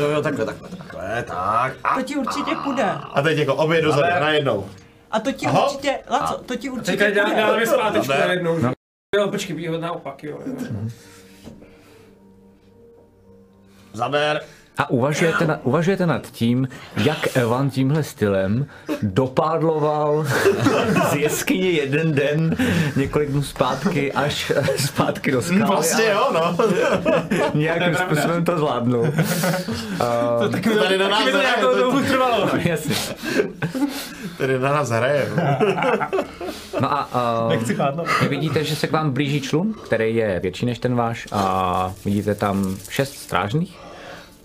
[0.00, 1.72] Jo, jo, takhle, takhle, takhle, tak.
[1.84, 2.84] A To ti určitě půjde.
[3.14, 4.68] A teď jako obě dozadu, Ale- najednou.
[5.10, 5.64] A to ti Aha.
[5.66, 7.40] určitě, Laco, to ti určitě Teďka dá, půjde.
[7.42, 8.26] dáme zpátečku Dáme.
[8.26, 8.60] najednou.
[8.60, 8.66] že?
[9.16, 10.38] Jo, počkej, být naopak, jo.
[10.46, 10.54] jo.
[13.92, 14.40] Zaber.
[14.78, 18.66] A uvažujete, na, uvažujete nad tím, jak Evan tímhle stylem
[19.02, 20.26] dopádloval
[21.10, 22.56] z jeskyně jeden den
[22.96, 25.62] několik dnů zpátky až zpátky do skaly.
[25.62, 26.56] Vlastně jo, no.
[27.54, 29.06] Nějakým způsobem to zvládnul.
[30.38, 32.50] To taky tady na nás to hraje, nějakou dobu trvalo.
[32.64, 32.94] Jasně.
[34.38, 35.28] Tady na nás hraje.
[35.36, 35.58] no.
[36.80, 37.08] No a
[37.46, 41.28] uh, vy vidíte, že se k vám blíží člun, který je větší než ten váš
[41.32, 43.85] a vidíte tam šest strážných.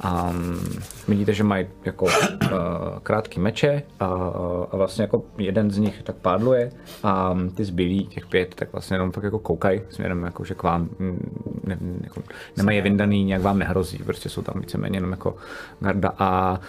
[0.05, 0.59] Um,
[1.07, 2.09] vidíte, že mají jako uh,
[3.03, 4.05] krátký meče a,
[4.71, 6.71] a vlastně jako jeden z nich tak pádluje
[7.03, 10.63] a ty zbylí, těch pět, tak vlastně jenom tak jako koukají směrem jako, že k
[10.63, 12.21] vám mm, ne, jako,
[12.57, 15.35] nemají je vyndaný, nějak vám nehrozí, prostě jsou tam víceméně jenom jako
[15.79, 16.59] garda a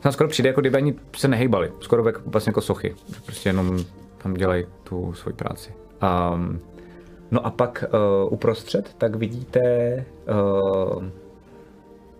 [0.00, 2.94] tam skoro přijde, jako kdyby ani se nehejbali, skoro jako, vlastně jako sochy,
[3.24, 3.78] prostě jenom
[4.18, 5.70] tam dělají tu svoji práci.
[6.34, 6.60] Um,
[7.30, 7.84] no a pak
[8.24, 9.60] uh, uprostřed, tak vidíte
[10.96, 11.04] uh,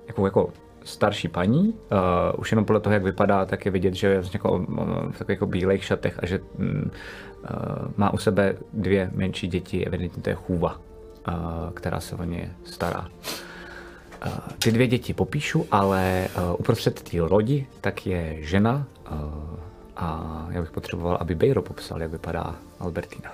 [0.07, 0.51] jako, jako
[0.85, 4.37] starší paní, uh, už jenom podle toho, jak vypadá, tak je vidět, že je vlastně
[4.39, 6.67] jako, uh, v takových jako bílých šatech a že uh,
[7.97, 10.81] má u sebe dvě menší děti, evidentně to je chůva,
[11.29, 11.35] uh,
[11.75, 13.09] která se o ně stará.
[14.27, 19.19] Uh, ty dvě děti popíšu, ale uh, uprostřed té lodi tak je žena uh,
[19.97, 23.33] a já bych potřeboval, aby Bejro popsal, jak vypadá Albertina.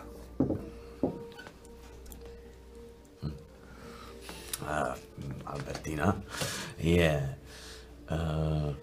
[5.46, 6.16] Albertina
[6.78, 7.34] je
[8.10, 8.74] uh,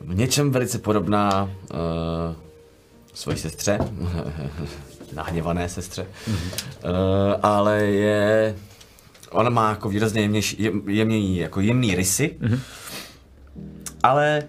[0.00, 1.48] v něčem velice podobná uh,
[3.14, 3.78] svojí sestře,
[5.14, 6.30] nahněvané sestře, uh,
[7.42, 8.56] ale je,
[9.30, 12.38] ona má jako výrazně jemnější, jem, jemněji, jako jemný rysy,
[14.02, 14.42] ale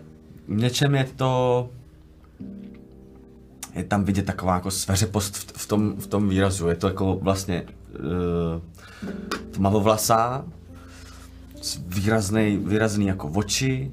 [0.48, 1.70] v něčem je to,
[3.76, 7.16] je tam vidět taková jako sveřepost v, v, tom, v tom výrazu, je to jako
[7.22, 8.62] vlastně uh,
[9.52, 10.46] tmavovlasá,
[11.88, 13.92] výrazný, výrazný jako oči,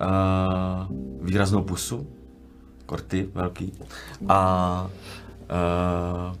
[0.00, 2.06] uh, výraznou pusu,
[2.86, 3.72] korty velký.
[4.28, 4.90] A
[5.50, 6.36] uh,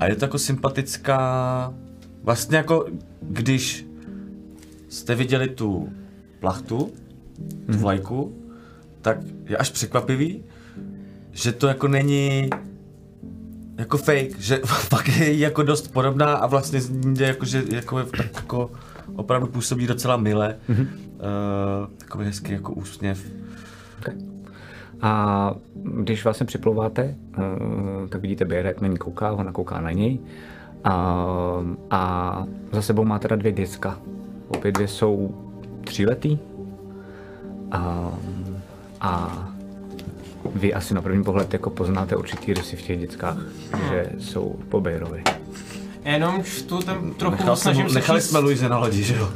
[0.00, 1.74] a je to jako sympatická,
[2.22, 2.86] vlastně jako
[3.22, 3.86] když
[4.88, 5.92] jste viděli tu
[6.40, 6.92] plachtu,
[7.72, 8.34] tu vlajku,
[9.02, 10.44] tak je až překvapivý,
[11.32, 12.50] že to jako není
[13.78, 17.64] jako fake, že fakt je jako dost podobná a vlastně z ní jde jako, že
[17.70, 18.70] jako, je tak jako
[19.16, 20.56] opravdu působí docela mile.
[20.68, 20.86] Mm-hmm.
[21.14, 23.26] Uh, takový hezký jako úsměv.
[25.00, 29.90] A když vlastně připlouváte, uh, tak vidíte Běra, jak na ní kouká, ona kouká na
[29.90, 30.18] něj.
[30.84, 31.26] A,
[31.90, 33.98] a za sebou má teda dvě děcka.
[34.48, 35.34] Obě dvě jsou
[35.84, 36.38] tříletý.
[37.70, 38.12] A,
[39.00, 39.44] a
[40.54, 43.38] vy asi na první pohled jako poznáte určitý rysy v těch dětskách,
[43.90, 45.22] že jsou po Bejrovi.
[46.04, 49.28] Jenom čtu tam trochu, Nechal snažím se nechali číst, jsme Luise na lodi, že jo?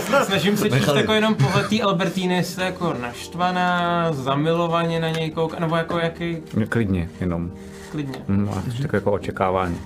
[0.26, 1.00] snažím se číst nechali.
[1.00, 5.98] jako jenom pohled té Albertíny, jestli je jako naštvaná, zamilovaně na něj kouká, nebo jako
[5.98, 6.36] jaký,
[6.68, 7.50] Klidně, jenom.
[7.90, 8.18] klidně.
[8.28, 9.78] Mm, a takové jako očekávání.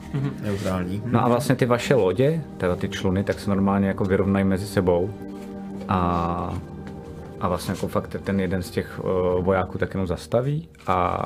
[0.43, 1.03] Neutrální.
[1.07, 4.67] No a vlastně ty vaše lodě, teda ty čluny, tak se normálně jako vyrovnají mezi
[4.67, 5.11] sebou.
[5.89, 6.55] A,
[7.41, 11.19] a vlastně jako fakt ten jeden z těch uh, vojáků tak jenom zastaví a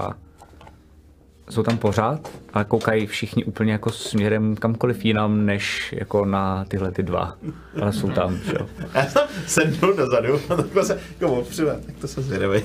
[1.50, 6.90] jsou tam pořád, ale koukají všichni úplně jako směrem kamkoliv jinam, než jako na tyhle
[6.90, 7.38] ty dva.
[7.82, 8.66] Ale jsou tam, že jo.
[8.94, 12.62] Já jsem sednul dozadu a takhle se jako opřu, tak to se zvědavej.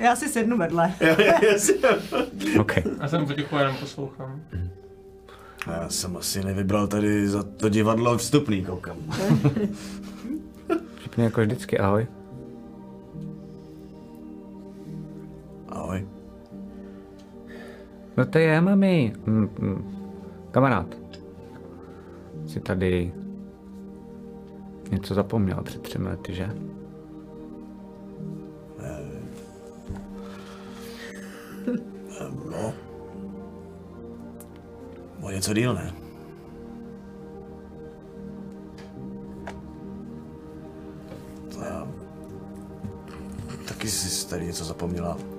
[0.00, 0.94] Já si sednu vedle.
[2.58, 2.76] OK.
[3.00, 4.42] Já jsem potichu jenom poslouchám.
[5.66, 8.96] Já jsem asi nevybral tady za to divadlo vstupný, koukám.
[11.06, 12.06] Úplně jako vždycky, ahoj.
[15.76, 16.08] Ahoj.
[18.16, 19.12] No to je, mami.
[19.26, 19.80] Mm, mm.
[20.50, 20.96] Kamarád.
[22.46, 23.12] Jsi tady
[24.90, 26.50] něco zapomněl před třemi lety, že?
[32.50, 32.72] No.
[35.22, 35.94] O něco díl, ne?
[41.64, 41.88] Já...
[43.68, 45.35] Taky jsi tady něco zapomněla.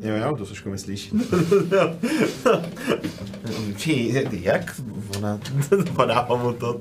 [0.00, 1.14] Jo, jo, to trošku myslíš.
[3.76, 4.80] Či, jak?
[5.18, 5.40] Ona
[5.96, 6.80] padá mu to.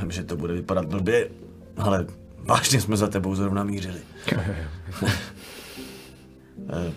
[0.00, 1.30] Vím, že to bude vypadat blbě,
[1.76, 2.06] ale
[2.38, 4.00] vážně jsme za tebou zrovna mířili.
[6.68, 6.92] Eh,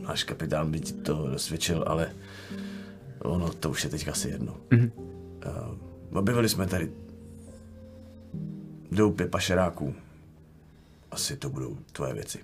[0.00, 2.10] Náš kapitán by ti to dosvědčil, ale
[3.18, 4.56] ono to už je teď asi jedno.
[4.70, 4.90] Mm-hmm.
[6.12, 6.90] Objevili jsme tady
[8.92, 9.94] doupě pašeráků.
[11.10, 12.38] Asi to budou tvoje věci.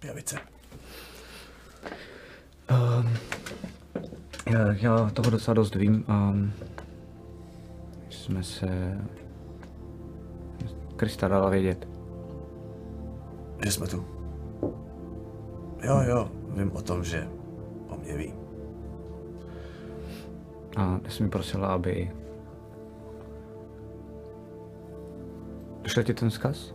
[0.00, 0.34] Pijavic.
[2.66, 3.20] Pijavice.
[4.50, 6.04] Já, já toho docela dost vím.
[6.08, 6.52] Um,
[8.10, 8.98] jsme se...
[10.96, 11.88] Krista dala vědět.
[13.64, 14.04] Že jsme tu.
[15.82, 17.28] Jo, jo, vím o tom, že
[17.88, 18.34] o mě ví.
[20.76, 22.10] A ty jsi mi prosila, aby...
[25.82, 26.74] Došel ti ten vzkaz?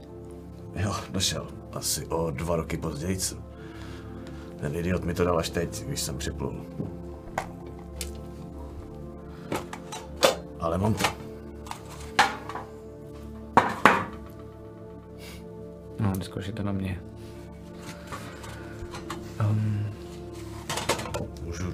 [0.76, 1.65] Jo, došel.
[1.76, 3.18] Asi o dva roky později.
[4.60, 6.66] Ten idiot mi to dal až teď, když jsem připlul.
[10.60, 11.06] Ale mám to.
[16.00, 16.14] No,
[16.48, 17.02] je to na mě.
[21.44, 21.74] Můžu...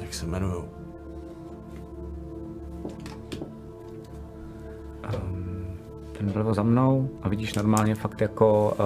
[0.00, 0.78] Jak se jmenuju?
[6.18, 8.76] Ten vlevo za mnou a vidíš normálně fakt jako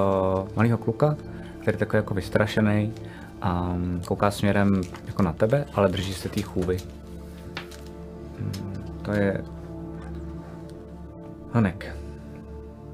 [0.44, 1.16] uh, malýho kluka,
[1.60, 2.92] který je takový jako vystrašený
[3.42, 6.76] a um, kouká směrem jako na tebe, ale drží se té chůvy.
[8.38, 8.52] Hmm,
[9.02, 9.44] to je...
[11.52, 11.96] Hanek.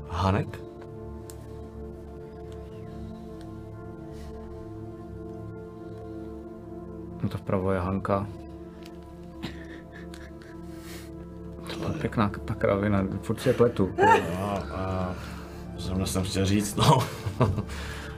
[0.09, 0.60] Hanek?
[7.23, 8.27] No to vpravo je Hanka.
[11.74, 13.90] To je pěkná ta kravina, furt si je pletu.
[14.39, 14.43] A,
[14.74, 15.15] a
[15.78, 16.99] zrovna jsem chtěl říct, no.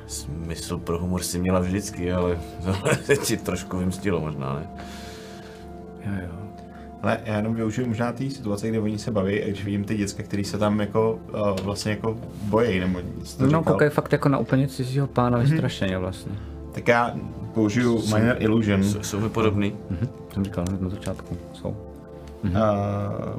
[0.06, 2.39] Smysl pro humor si měla vždycky, ale
[3.06, 4.66] to ti trošku vymstilo možná, ne?
[6.06, 6.28] Jo, jo.
[7.02, 9.97] Ale já jenom využiju možná té situace, kde oni se baví, a když vidím ty
[9.97, 13.89] děcka, který se tam jako uh, vlastně jako bojejí, nebo nic to No, říkal, koukej
[13.90, 16.32] fakt jako na úplně cizího pána vystrašeně vlastně.
[16.72, 17.14] tak já
[17.55, 19.72] použiju Minor Illusion Jsou, jsou mi podobný.
[19.90, 21.77] Mhm, jsem říkal hned na začátku, jsou.
[22.62, 22.75] A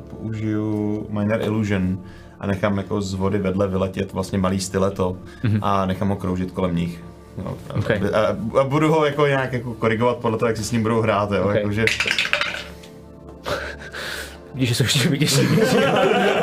[0.10, 2.00] použiju Minor Illusion
[2.40, 5.18] a nechám jako z vody vedle vyletět vlastně malý styleto
[5.62, 7.04] a nechám ho kroužit kolem nich.
[7.38, 7.90] No, a, Ok.
[7.92, 11.02] a, a, budu ho jako nějak jako korigovat podle toho, jak si s ním budou
[11.02, 11.56] hrát, jo, Ok.
[11.56, 11.86] jakože
[14.54, 15.40] Vidíš, že se ještě vidíš.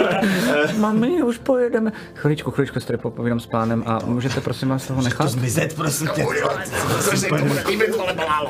[0.79, 1.93] Mami, už pojedeme.
[2.15, 5.29] Chviličku, chviličku, tady popovídám s pánem a můžete prosím vás toho nechat?
[5.29, 6.27] Zmizet, prosím tě.
[7.01, 8.49] Cože, to bude blálo.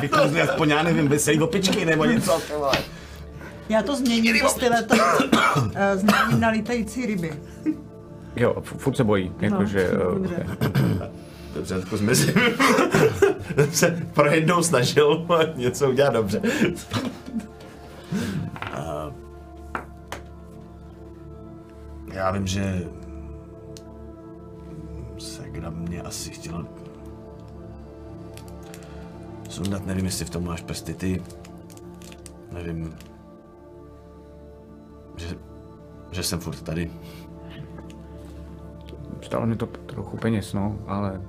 [0.00, 2.40] Vykouzli aspoň, já nevím, veselý opičky nebo něco.
[3.68, 4.94] Já to změním to styleto,
[5.74, 7.32] eh, změním na lítající ryby.
[8.36, 9.90] Jo, furt se bojí, jakože...
[9.94, 10.00] No,
[10.36, 11.10] eh,
[11.54, 11.80] dobře.
[11.80, 12.34] tak zmizím.
[13.56, 15.26] Jsem se pro jednou snažil
[15.56, 16.40] něco udělat dobře.
[22.20, 22.88] Já vím, že
[25.18, 26.64] Segra mě asi chtěla
[29.48, 31.22] sundat, nevím, jestli v tom máš prsty ty.
[32.52, 32.94] Nevím,
[35.16, 35.38] že,
[36.10, 36.90] že jsem furt tady.
[39.22, 41.22] Stálo mi to trochu peněz, no, ale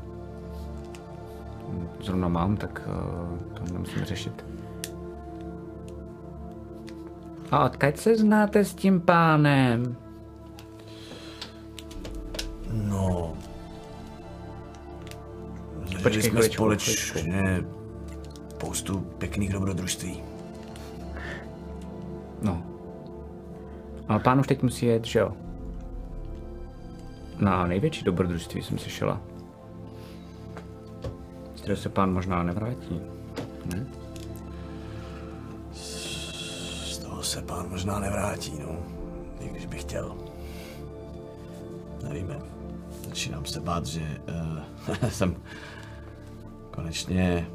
[2.01, 4.45] zrovna mám, tak uh, to nemusím řešit.
[7.51, 10.10] A odkud se znáte s tím pánem?
[12.71, 13.33] No.
[15.81, 17.63] Zažili Počkej jsme chviličku, společně
[18.49, 20.23] spoustu pěkných dobrodružství.
[22.41, 22.63] No.
[24.07, 25.33] Ale pán už teď musí jet, že jo?
[27.39, 29.21] Na největší dobrodružství jsem slyšela.
[31.55, 33.01] Z kterého se pán možná nevrátí.
[33.65, 33.87] Ne?
[35.73, 38.75] Z toho se pán možná nevrátí, no.
[39.39, 40.15] I když bych chtěl.
[42.03, 42.50] Nevíme.
[43.11, 44.21] Začínám se bát, že
[44.89, 45.35] uh, jsem
[46.71, 47.47] konečně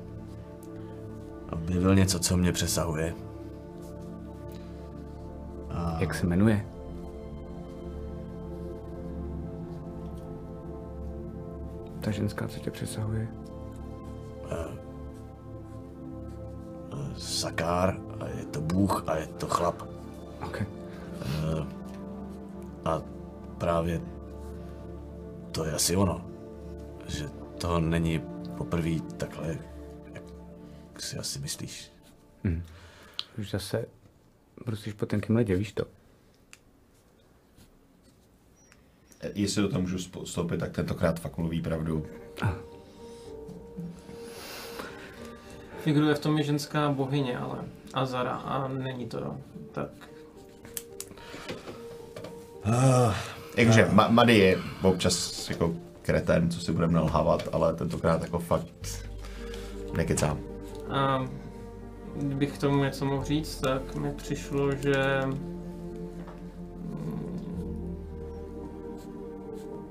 [1.53, 3.15] objevil něco, co mě přesahuje.
[5.99, 6.67] Jak se jmenuje?
[12.01, 13.29] Ta ženská, co tě přesahuje.
[17.17, 19.83] Sakár, a je to Bůh a je to chlap.
[20.47, 20.63] Ok.
[22.85, 23.03] A
[23.59, 24.01] právě
[25.57, 26.21] to je asi ono.
[27.09, 27.29] Že
[27.61, 28.21] to není
[28.57, 29.59] poprvé takhle,
[30.15, 30.23] jak
[31.01, 31.93] si asi myslíš.
[33.39, 33.87] Už zase
[34.65, 35.85] brusíš po tenkým ledě, víš to?
[39.35, 42.07] Jestli do toho můžu vstoupit, tak tentokrát fakt mluví pravdu.
[45.81, 47.65] Figuruje v tom je ženská bohyně, ale
[47.95, 49.37] Azara a není to
[49.73, 49.91] tak.
[53.57, 55.73] Jakože Ma- Mady je občas jako
[56.03, 58.67] kreten, co si budeme nalhávat, ale tentokrát jako fakt
[59.97, 60.39] nekecám.
[60.91, 61.27] A
[62.17, 65.57] kdybych k tomu něco mohl říct, tak mi přišlo, že mm,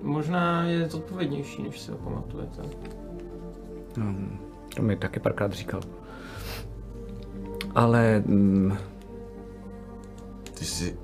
[0.02, 2.62] možná je zodpovědnější, než si ho pamatujete.
[3.98, 4.40] Hmm,
[4.76, 5.82] to mi taky párkrát říkal.
[7.76, 8.78] Ale mm,
[10.54, 10.98] Ty jsi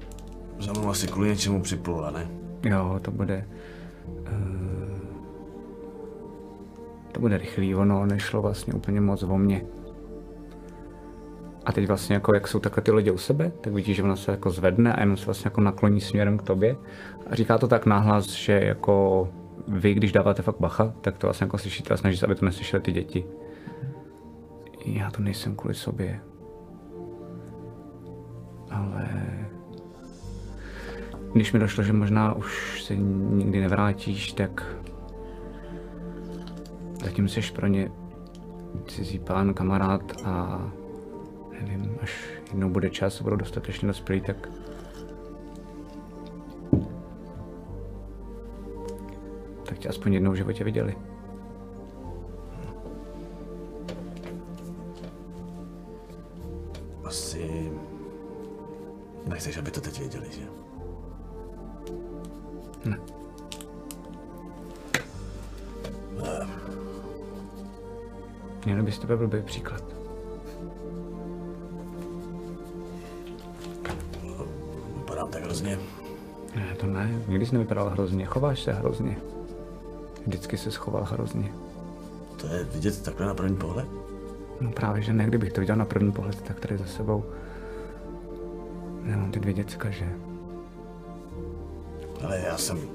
[0.59, 2.27] za mnou asi kvůli něčemu připlula, ne?
[2.63, 3.47] Jo, to bude...
[4.07, 4.81] Uh,
[7.11, 9.65] to bude rychlý, ono nešlo vlastně úplně moc o mě.
[11.65, 14.15] A teď vlastně jako, jak jsou takhle ty lidi u sebe, tak vidíš, že ona
[14.15, 16.75] se jako zvedne a jenom se vlastně jako nakloní směrem k tobě.
[17.29, 19.27] A říká to tak nahlas, že jako
[19.67, 22.45] vy, když dáváte fakt bacha, tak to vlastně jako slyšíte a snaží se, aby to
[22.45, 23.25] neslyšeli ty děti.
[24.85, 26.19] Já to nejsem kvůli sobě.
[28.69, 29.07] Ale
[31.33, 34.75] když mi došlo, že možná už se nikdy nevrátíš, tak
[37.03, 37.91] zatím jsi pro ně
[38.87, 40.61] cizí pán, kamarád a
[41.61, 44.49] nevím, až jednou bude čas, budou dostatečně dospělí, tak
[49.63, 50.95] tak tě aspoň jednou v životě viděli.
[57.03, 57.71] Asi
[59.27, 60.60] nechceš, aby to teď věděli, že?
[62.85, 62.99] Ne.
[68.65, 69.83] Měl bys tebe blbý příklad.
[74.97, 75.79] Vypadám tak hrozně.
[76.55, 79.17] Ne, to ne, nikdy jsi nevypadal hrozně, chováš se hrozně.
[80.25, 81.53] Vždycky se schoval hrozně.
[82.41, 83.87] To je vidět takhle na první pohled?
[84.61, 87.25] No právě, že ne, kdybych to viděl na první pohled, tak tady za sebou
[89.01, 90.30] nemám ty dvě děcka, že?
[92.23, 92.89] Ale já jsem...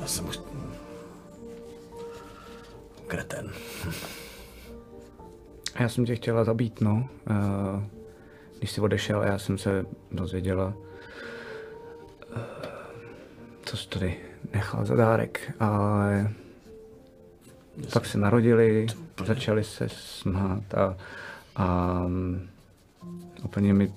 [0.00, 0.26] Já jsem...
[3.06, 3.50] Kreten.
[5.78, 7.08] Já jsem tě chtěla zabít, no.
[7.30, 7.84] Eh,
[8.58, 10.74] Když jsi odešel, já jsem se dozvěděla,
[12.36, 12.40] eh,
[13.62, 14.16] co jsi tady
[14.54, 16.30] nechal za dárek, ale
[17.92, 18.86] pak se narodili,
[19.26, 20.96] začali se smát a,
[21.56, 22.48] a mm,
[23.44, 23.92] úplně mi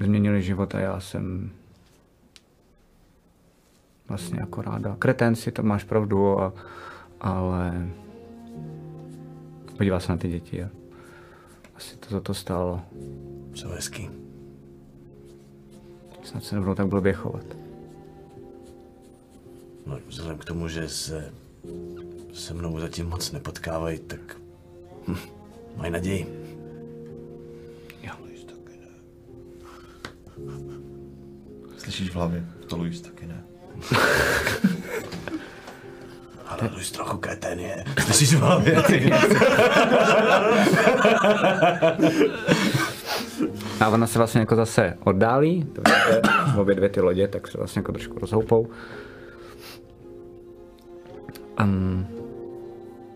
[0.00, 1.50] změnili život a já jsem
[4.08, 4.96] vlastně jako ráda.
[4.98, 6.52] Kreten si to máš pravdu, a,
[7.20, 7.88] ale
[9.76, 10.70] podívá se na ty děti a
[11.76, 12.82] asi to za to stálo.
[13.54, 14.10] Co hezký.
[16.22, 17.44] Snad se nebudou tak blbě chovat.
[19.86, 21.32] No, vzhledem k tomu, že se
[22.32, 24.36] se mnou zatím moc nepotkávají, tak
[25.08, 25.16] hm,
[25.76, 26.41] mají naději.
[31.78, 32.44] Slyšíš v hlavě?
[32.66, 33.44] To Luis taky ne.
[36.46, 37.84] Ale To už trochu kreten je.
[38.00, 38.82] Slyšíš v hlavě?
[43.80, 46.22] A ona se vlastně jako zase oddálí, to vidíte,
[46.60, 48.68] obě dvě ty lodě, tak se vlastně jako trošku rozhoupou.
[51.60, 52.06] Um,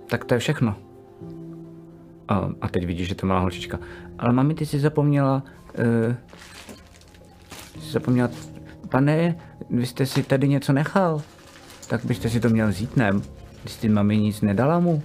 [0.07, 0.77] tak to je všechno.
[2.29, 3.79] A, a teď vidíš, že to malá holčička.
[4.19, 5.43] Ale mami, ty jsi zapomněla...
[5.79, 6.15] Uh,
[7.81, 8.31] zapomněla...
[8.89, 9.37] Pane,
[9.71, 11.23] vy jste si tady něco nechal.
[11.89, 13.13] Tak byste si to měl vzít, ne?
[13.63, 15.03] Když jsi mami nic nedala mu.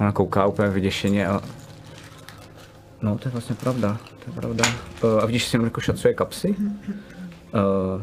[0.00, 1.40] Ona kouká úplně vyděšeně a
[3.02, 4.64] No, to je vlastně pravda, to je pravda.
[5.04, 6.54] Uh, a vidíš, že si jako šacuje kapsy?
[6.58, 8.02] Uh,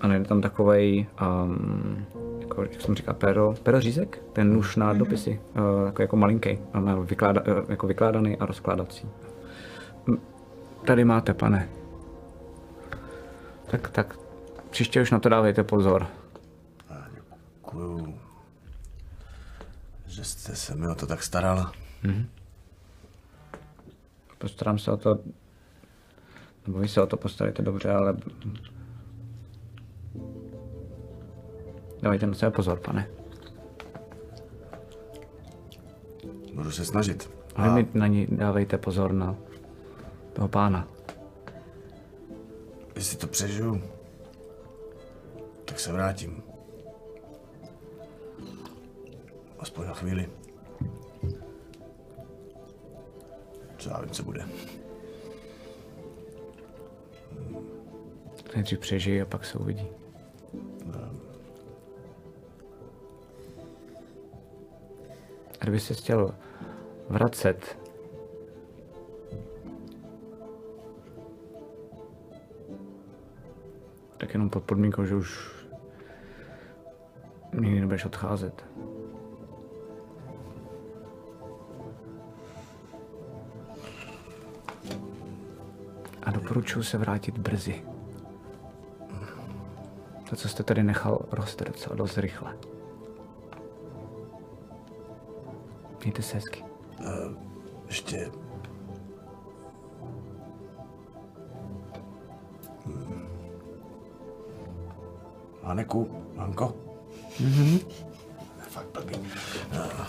[0.00, 1.06] a najde tam takovej,
[1.44, 2.06] um,
[2.40, 4.22] jako, jak jsem říká, pero, pero řízek?
[4.32, 6.58] Ten nůž na dopisy, uh, jako, jako malinký,
[7.04, 9.08] vykláda, uh, jako vykládaný a rozkládací.
[10.86, 11.68] Tady máte, pane.
[13.70, 14.18] Tak, tak,
[14.70, 16.06] příště už na to dávejte pozor.
[17.14, 18.18] Děkuju,
[20.06, 21.72] že jste se mi o to tak starala.
[24.38, 25.18] Postarám se o to,
[26.66, 28.16] nebo vy se o to postaríte dobře, ale
[32.02, 33.08] dávejte na sebe pozor, pane.
[36.54, 37.30] Budu se snažit.
[37.56, 39.36] A vy mi na ní dávejte pozor na
[40.36, 40.88] toho pána.
[42.94, 43.82] Jestli to přežiju,
[45.64, 46.42] tak se vrátím.
[49.58, 50.30] Aspoň na chvíli.
[53.78, 54.44] Co já vím, co bude.
[58.54, 59.88] Nejdřív přežij a pak se uvidí.
[65.60, 66.34] A kdyby se chtěl
[67.08, 67.85] vracet,
[74.16, 75.56] tak jenom pod podmínkou, že už
[77.52, 78.64] nikdy nebudeš odcházet.
[86.22, 87.82] A doporučuji se vrátit brzy.
[90.30, 92.56] To, co jste tady nechal, roste docela dost rychle.
[96.02, 96.64] Mějte se hezky.
[97.86, 98.30] Ještě...
[105.66, 106.76] Haneku, Hanko?
[107.40, 107.78] Mhm.
[108.68, 109.14] Fakt blbý.
[109.72, 110.06] Eh.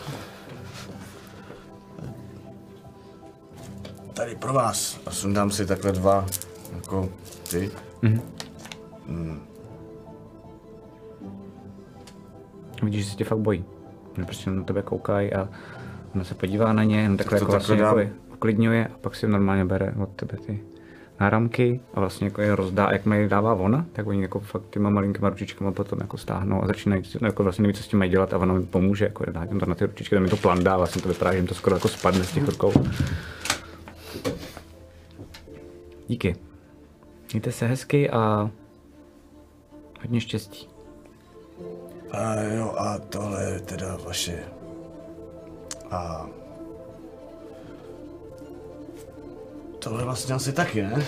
[4.13, 4.99] Tady pro vás.
[5.05, 6.25] A sundám si takhle dva,
[6.75, 7.09] jako
[7.49, 7.71] ty.
[12.83, 13.65] Vidíš, že se tě fakt bojí.
[14.17, 15.49] Že prostě na tebe koukají a
[16.15, 17.99] ona se podívá na ně, jen takhle to jako takhle vlastně dám.
[17.99, 20.63] jako uklidňuje a pak si normálně bere od tebe ty
[21.19, 24.89] náramky a vlastně jako je rozdá, jak je dává ona, tak oni jako fakt těma
[24.89, 28.11] malinkýma ručičkama potom jako stáhnou a začínají, si- jako vlastně neví, co s tím mají
[28.11, 30.37] dělat a ona mi pomůže, jako dá jim to na ty ručičky, tam mi to
[30.37, 32.73] plandá, vlastně to vypadá, že jim to skoro jako spadne z těch rukou.
[36.07, 36.35] Díky.
[37.33, 38.49] Mějte se hezky a
[40.01, 40.67] hodně štěstí.
[42.11, 44.39] A jo, a tohle je teda vaše.
[45.91, 46.27] A...
[49.87, 51.05] Tohle vlastně asi taky, ne?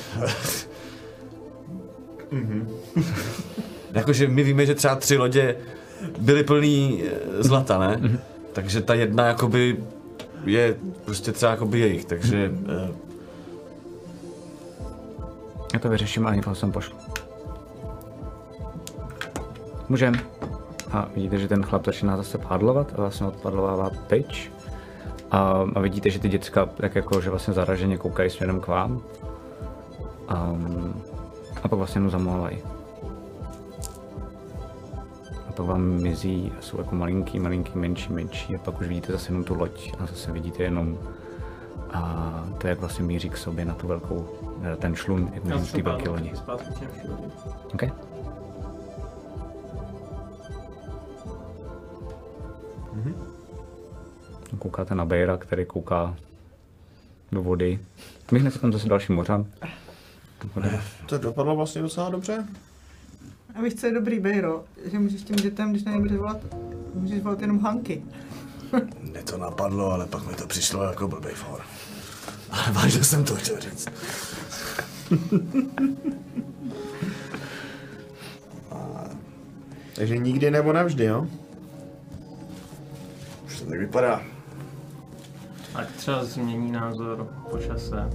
[3.92, 5.56] Jakože my víme, že třeba tři lodě
[6.20, 8.20] byly plný eh, zlata, ne?
[8.54, 9.78] Takže ta jedna jakoby
[10.46, 10.76] je
[11.06, 12.92] prostě třeba jakoby jejich, takže eh,
[15.74, 16.98] Já to vyřeším a někoho sem pošlu.
[19.90, 20.14] Můžem.
[20.92, 24.52] A vidíte, že ten chlap začíná zase pádlovat a vlastně odpadlovává pryč.
[25.32, 29.02] A, a vidíte, že ty děcka tak jako, že vlastně zaraženě koukají směrem k vám.
[30.52, 31.02] Um,
[31.64, 32.58] a pak vlastně jenom zamlouvají.
[35.48, 38.56] A pak vám mizí a jsou jako malinký, malinký, menší, menší.
[38.56, 40.98] A pak už vidíte zase jenom tu loď a zase vidíte jenom
[41.94, 44.30] a to je jak vlastně míří k sobě na tu velkou,
[44.62, 46.32] na ten člun, jak můžeme ty velké lodi.
[46.36, 46.88] Zpátky
[47.76, 47.84] k
[54.60, 56.16] Koukáte na Bejra, který kouká
[57.32, 57.80] do vody.
[58.32, 59.46] My hned tam zase další mořan.
[61.06, 62.46] To dopadlo vlastně docela dobře.
[63.56, 64.64] A víš, co je dobrý, Bejro?
[64.86, 66.38] Že můžeš těm dětem, když na ně budeš volat,
[66.94, 68.04] můžeš volat jenom Hanky.
[69.02, 71.62] Mě to napadlo, ale pak mi to přišlo jako blbej for.
[72.50, 73.88] Ale vážně jsem to chtěl říct.
[79.96, 81.28] Takže nikdy nebo navždy, jo?
[83.46, 84.22] Už to tak vypadá.
[85.80, 88.10] Ať třeba změní názor po čase.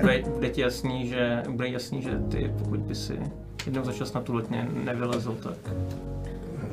[0.00, 3.20] Bude, bude ti jasný, že, bude jasný, že ty, pokud by si
[3.66, 5.56] jednou za čas na tu ne, nevylezl, tak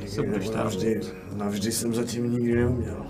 [0.08, 0.58] se budeš tam.
[0.58, 1.02] Navždy,
[1.36, 3.06] navždy jsem zatím nikdy neuměl.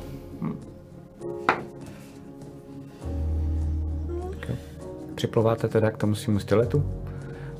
[5.16, 6.92] Připlouváte teda k tomu svýmu styletu?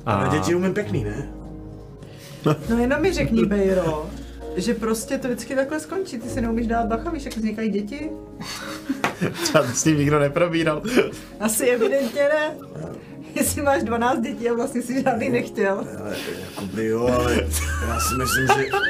[0.06, 1.28] Ale děti umím pěkný, ne?
[2.44, 4.06] No jenom mi řekni, Bejro,
[4.56, 6.18] že prostě to vždycky takhle skončí.
[6.18, 8.10] Ty si neumíš dát bacha, víš, jak vznikají děti?
[9.42, 10.82] Třeba s tím nikdo neprobíral.
[11.40, 12.56] Asi evidentně ne.
[13.34, 15.84] Jestli máš 12 dětí a vlastně si žádný nechtěl.
[15.98, 16.16] Ale
[16.50, 17.34] jakoby jo, ale
[17.88, 18.70] já si myslím, že...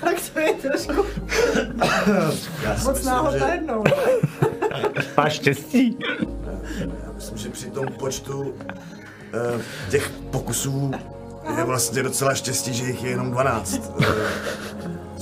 [0.00, 1.06] Tak to je trošku
[2.62, 3.84] Já si moc myslím, náhod že, najednou.
[5.16, 5.98] Máš štěstí.
[6.80, 8.54] já myslím, že při tom počtu uh,
[9.90, 10.90] těch pokusů
[11.56, 13.92] je vlastně docela štěstí, že jich je jenom 12.
[13.98, 14.04] Uh,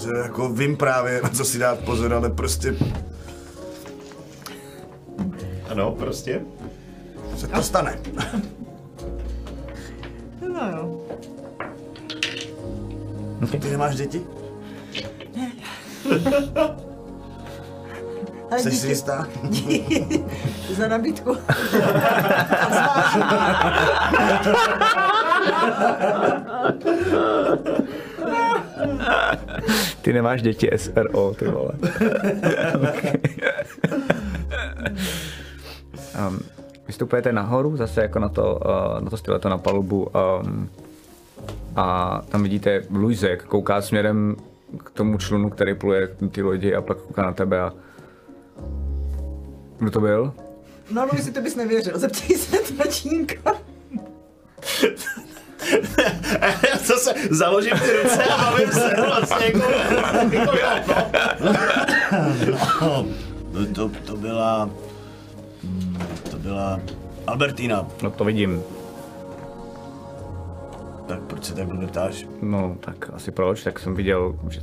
[0.03, 2.75] že jako vím právě, na co si dát pozor, ale prostě
[5.71, 6.41] Ano, prostě.
[7.37, 7.99] se to stane.
[10.55, 11.01] No jo.
[13.61, 14.23] Ty nemáš děti?
[18.51, 19.27] Ale Jsi si díky jistá?
[20.77, 21.37] za nabídku.
[30.03, 31.73] Ty nemáš děti SRO, ty vole.
[32.77, 33.13] Okay.
[36.29, 36.41] um,
[36.87, 40.11] vystupujete nahoru, zase jako na to, uh, na to styleto na palubu
[40.43, 40.69] um,
[41.77, 44.37] a tam vidíte Luise, jak kouká směrem
[44.85, 47.73] k tomu člunu, který pluje ty lodi a pak kouká na tebe a
[49.79, 50.33] kdo to byl?
[50.91, 51.99] No, Luisi, ty bys nevěřil.
[51.99, 53.53] Zeptej se tačínka.
[56.43, 59.71] Já zase založím ty ruce a bavím se vlastně jako,
[60.33, 60.69] jako jo,
[62.81, 63.07] no.
[63.53, 64.71] No, to, to byla...
[65.63, 65.97] mm,
[66.31, 66.81] To byla
[67.27, 67.87] Albertina.
[68.03, 68.63] No to vidím.
[71.09, 72.27] Tak proč se tak blbě ptáš?
[72.43, 74.61] No, tak asi proč, tak jsem viděl, že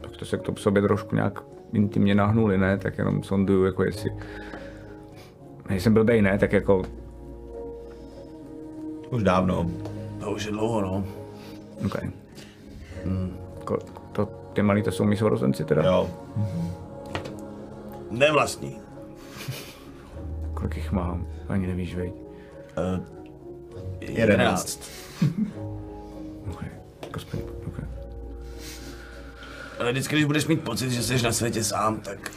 [0.00, 1.42] tak to se k tomu sobě trošku nějak
[1.72, 2.78] intimně nahnuli, ne?
[2.78, 4.10] Tak jenom sonduju, jako jestli...
[5.68, 6.38] Nejsem blbej, ne?
[6.38, 6.82] Tak jako...
[9.10, 9.70] Už dávno.
[10.20, 11.04] To už je dlouho, no.
[11.86, 11.96] OK.
[13.64, 13.78] Ko,
[14.12, 15.84] to, ty malí to jsou mý sourozenci teda?
[15.84, 16.10] Jo.
[18.10, 18.76] Nevlastní.
[20.54, 21.26] Kolik jich mám?
[21.48, 22.12] Ani nevíš, veď.
[22.12, 23.04] Uh,
[24.00, 24.90] Jedenáct.
[26.50, 26.64] OK.
[27.14, 27.40] Aspoň.
[29.80, 32.32] Ale vždycky, když budeš mít pocit, že jsi na světě sám, tak...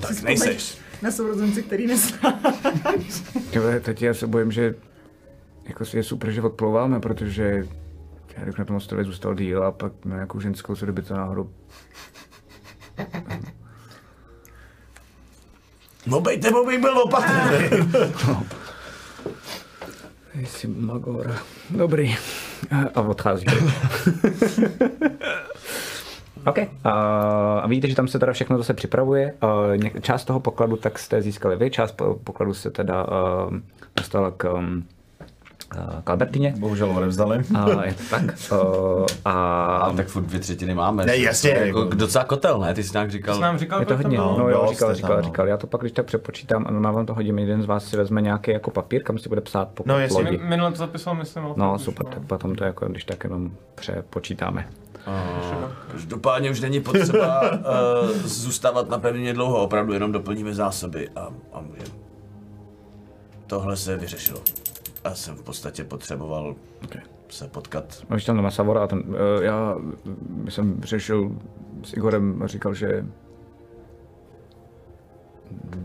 [0.00, 0.78] tak nejseš.
[1.02, 3.22] Na sourozence, který neznáš.
[3.82, 4.74] Teď já se bojím, že
[5.64, 7.66] jako je super, že odplouváme, protože
[8.36, 11.14] já bych na tom ostrově zůstal díl a pak na nějakou ženskou, co kdyby to
[11.14, 11.50] náhodou...
[16.06, 17.92] No bej tebou bych byl opatrný.
[20.46, 21.38] Jsi Magora.
[21.70, 22.16] Dobrý.
[22.94, 23.46] A odchází.
[26.46, 26.58] OK.
[26.84, 26.90] A,
[27.62, 29.34] a vidíte, že tam se teda všechno zase připravuje.
[29.76, 33.10] Něk- část toho pokladu tak jste získali vy, část po- pokladu se teda uh,
[33.96, 34.82] dostala k, um, uh,
[36.04, 36.54] k Albertině.
[36.58, 37.42] Bohužel odevzdali.
[37.58, 38.22] A je to tak.
[38.52, 39.32] Uh, a
[39.76, 41.06] Ale tak furt dvě třetiny máme.
[41.06, 42.74] Ne, jasně, jako jako- docela kotel, ne?
[42.74, 43.34] Ty jsi nějak říkal.
[43.34, 44.16] Jsi nám říkal, je to hodně.
[44.18, 44.38] bylo?
[44.38, 45.22] No jo, říkal, říkal, tam, no.
[45.24, 45.48] říkal.
[45.48, 47.96] Já to pak, když tak přepočítám, ano, na vám to hodím, jeden z vás si
[47.96, 50.30] vezme nějaký jako papír, kam si bude psát pokud No, lodi.
[50.38, 51.44] Mi- Minule to zapisoval, myslím.
[51.56, 54.68] No to super, tak potom to jako, když tak jenom přepočítáme.
[55.92, 57.58] Každopádně už není potřeba uh,
[58.24, 61.88] zůstávat na pevnině dlouho, opravdu jenom doplníme zásoby a, a můžeme.
[63.46, 64.40] Tohle se vyřešilo.
[65.04, 67.02] Já jsem v podstatě potřeboval Okay.
[67.28, 68.02] se potkat.
[68.10, 69.76] No, když tam doma Savora, ten, uh, já
[70.48, 71.32] jsem řešil
[71.84, 73.06] s Igorem a říkal, že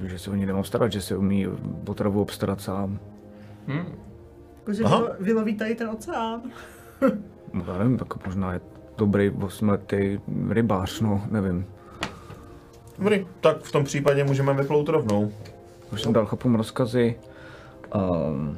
[0.06, 1.48] že se o ní nemám starat, že se umí
[1.84, 3.00] potravu obstarat sám.
[4.60, 5.00] Jakože Aha.
[5.02, 6.42] vylo- vyloví tady ten oceán.
[7.54, 8.62] No, já nevím, tak možná je
[8.98, 10.20] dobrý osmletý
[10.50, 11.66] rybář, no, nevím.
[13.00, 15.32] Dobrý, tak v tom případě můžeme vyplout rovnou.
[15.94, 17.16] Už jsem dal chlapům rozkazy.
[17.96, 18.58] Um,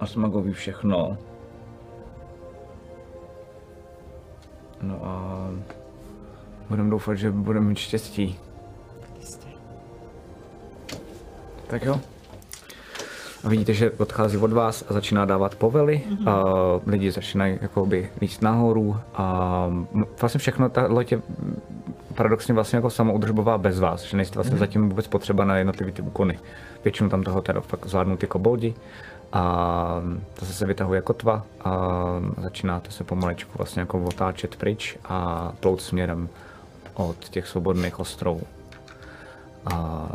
[0.00, 1.18] a Smagovi všechno.
[4.82, 5.48] No a
[6.68, 8.38] budeme doufat, že budeme mít štěstí.
[11.66, 12.00] Tak jo.
[13.44, 16.02] A vidíte, že odchází od vás a začíná dávat povely.
[16.08, 16.30] Mm-hmm.
[16.30, 16.44] A
[16.86, 18.96] lidi začínají jakoby líst nahoru.
[19.14, 19.66] A
[20.20, 21.60] vlastně všechno, ta mm,
[22.14, 24.58] paradoxně vlastně jako samoudržbová bez vás, že nejste vlastně mm-hmm.
[24.58, 26.38] zatím vůbec potřeba na jednotlivé ty úkony.
[26.84, 28.74] Většinu tam toho teda fakt zvládnou ty koboldi.
[29.32, 30.02] A
[30.40, 31.96] zase se vytahuje kotva a
[32.42, 36.28] začínáte se pomalečku vlastně jako otáčet pryč a plout směrem
[36.94, 38.42] od těch svobodných ostrovů.
[39.72, 40.08] A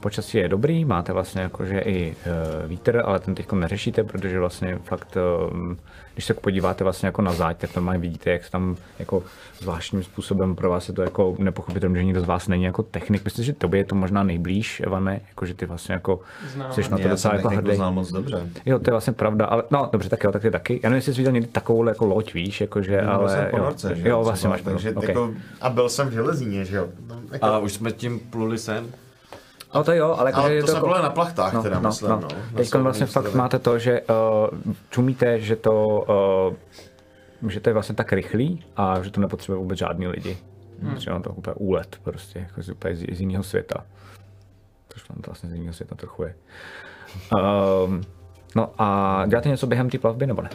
[0.00, 2.16] počasí je dobrý, máte vlastně jakože i
[2.62, 5.16] uh, vítr, ale ten teď neřešíte, protože vlastně fakt,
[5.50, 5.74] uh,
[6.14, 9.22] když se podíváte vlastně jako na záď, tak normálně vidíte, jak se tam jako
[9.58, 13.24] zvláštním způsobem pro vás je to jako nepochopitelné, že nikdo z vás není jako technik.
[13.24, 16.20] Myslím, že tobě je to možná nejblíž, Evane, jakože ty vlastně jako
[16.52, 16.72] Znám.
[16.72, 17.76] jsi na to Já docela jako hrdý.
[17.76, 18.48] znal moc dobře.
[18.66, 20.80] Jo, to je vlastně pravda, ale no dobře, tak jo, tak ty taky.
[20.82, 23.50] Já nevím, jestli jsi viděl někdy takovou jako loď, víš, jakože, Byl ale jsem jo,
[23.50, 25.08] ponorce, že jo, třeba, vlastně máš takže okay.
[25.08, 26.88] jako, A byl jsem v železíně, že jo.
[27.08, 28.86] No, jako, A už jsme tím pluli sem.
[29.74, 32.20] No to jo, ale, ale je to, to jako- na plachtách, teda myslím, no.
[32.20, 34.58] na Teď vlastně fakt máte to, že uh,
[34.90, 35.86] čumíte, že to,
[37.42, 40.38] uh, že to je vlastně tak rychlý a že to nepotřebuje vůbec žádný lidi.
[40.82, 40.96] Hmm.
[40.96, 43.84] Třeba to úplně úlet prostě, jako z, úplně z, z jiného světa.
[44.88, 46.34] Což tam to vlastně z jiného světa trochu je.
[47.86, 48.02] Um,
[48.56, 50.50] no a děláte něco během té plavby nebo ne?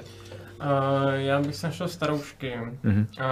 [0.64, 3.08] Uh, já bych se našel staroušky Mhm.
[3.19, 3.24] uh,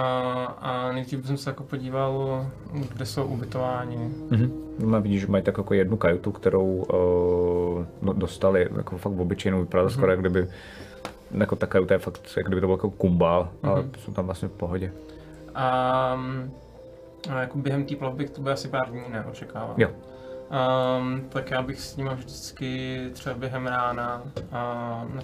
[0.58, 2.46] a nejdřív jsem se jako podíval,
[2.92, 3.96] kde jsou ubytováni.
[4.30, 4.52] Mhm.
[4.78, 9.60] No, vidíš, že mají tak jako jednu kajutu, kterou uh, no, dostali jako fakt obyčejnou,
[9.60, 10.48] vypadá to skoro, jak kdyby
[11.30, 14.48] jako ta kajuta je fakt, jak kdyby to byl jako kumbál, ale jsou tam vlastně
[14.48, 14.92] v pohodě.
[15.54, 15.64] A,
[17.30, 19.74] a jako během té plavby to bude asi pár dní, ne, očekávám.
[19.76, 19.88] Jo.
[21.00, 25.20] Um, tak já bych s nimi vždycky třeba během rána uh,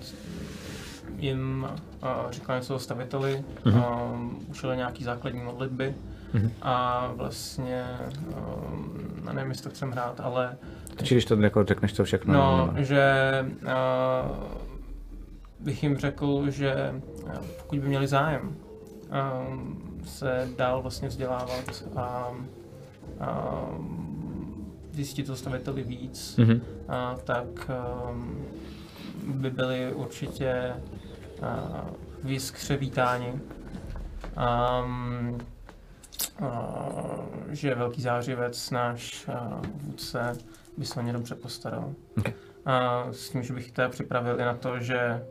[1.17, 1.67] jim
[2.03, 4.13] uh, říkal něco o staviteli, mm-hmm.
[4.13, 5.95] um, učil nějaký základní modlitby
[6.35, 6.51] mm-hmm.
[6.63, 7.85] a vlastně,
[8.65, 9.01] um,
[9.35, 10.57] nevím, jestli to chcem hrát, ale
[11.03, 12.35] Či když to jako řekneš to všechno.
[12.35, 13.69] No, že uh,
[15.61, 18.57] bych jim řekl, že uh, pokud by měli zájem
[19.51, 22.31] um, se dál vlastně vzdělávat a
[23.79, 26.53] um, zjistit o staviteli víc, Mhm.
[26.53, 27.71] uh, tak
[28.11, 28.45] um,
[29.27, 30.73] by byli určitě
[31.41, 31.91] uh,
[32.25, 33.41] v jiskře vítáni.
[34.83, 35.39] Um,
[36.41, 36.49] uh,
[37.49, 39.35] že velký zářivec, náš uh,
[39.75, 40.37] vůdce,
[40.77, 41.95] by se o ně dobře postaral.
[42.19, 42.33] Okay.
[43.11, 45.27] S tím, že bych teda připravil i na to, že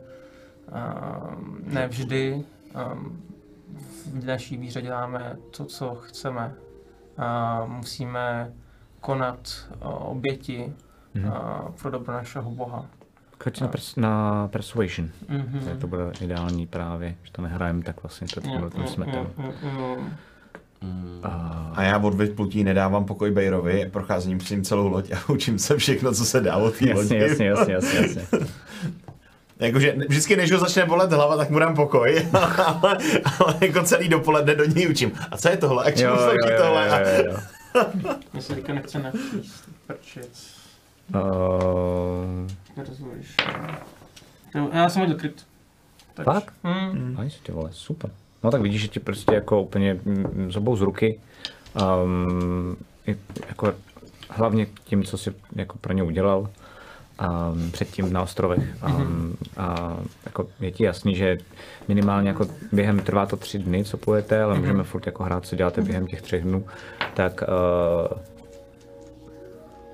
[1.36, 2.44] um, ne vždy
[2.92, 3.22] um,
[4.20, 6.54] v naší víře děláme to, co chceme.
[7.66, 8.52] Musíme
[9.00, 10.74] konat uh, oběti
[11.14, 11.28] Mhm.
[11.28, 12.86] uh, pro dobro našeho Boha.
[13.44, 15.08] Choď na, pers- na Persuasion.
[15.28, 15.60] Mhm.
[15.64, 19.26] Tak to bude ideální právě, že to nehrajeme tak vlastně to tímhle tím smetem.
[21.22, 25.58] A- A já od vyplutí nedávám pokoj Bejrovi, procházím s ním celou loď a učím
[25.58, 26.98] se všechno, co se dá od té lodi.
[27.18, 28.22] Jasně, jasně, jasně, jasně, jasně.
[29.60, 32.26] Jakože vždycky, než ho začne bolet hlava, tak mu dám pokoj,
[32.66, 32.98] ale,
[33.40, 35.12] ale jako celý dopoledne do něj učím.
[35.30, 35.84] A co je tohle?
[35.84, 36.88] A k čemu Jo, jo, slouží jo, tohle?
[36.88, 37.36] jo, jo, jo.
[38.32, 40.54] Mně se teďka nechce načíst, prčic.
[41.14, 41.20] Uh,
[42.78, 43.36] Nerozumíš.
[44.72, 45.46] Já jsem hodil kryt.
[46.14, 46.24] Tak.
[46.24, 46.54] Fakt?
[46.64, 47.16] Hmm.
[47.22, 48.10] Nice, ty vole, super.
[48.44, 51.20] No tak vidíš, že ti prostě jako úplně mm, zobou z ruky.
[52.04, 52.76] Um,
[53.48, 53.74] jako
[54.30, 58.82] hlavně tím, co jsi jako pro ně udělal um, předtím na ostrovech.
[58.86, 61.38] Um, a jako je ti jasný, že
[61.88, 65.56] minimálně jako během, trvá to tři dny, co pojete, ale můžeme furt jako hrát, co
[65.56, 66.66] děláte během těch třech dnů,
[67.14, 68.18] tak uh,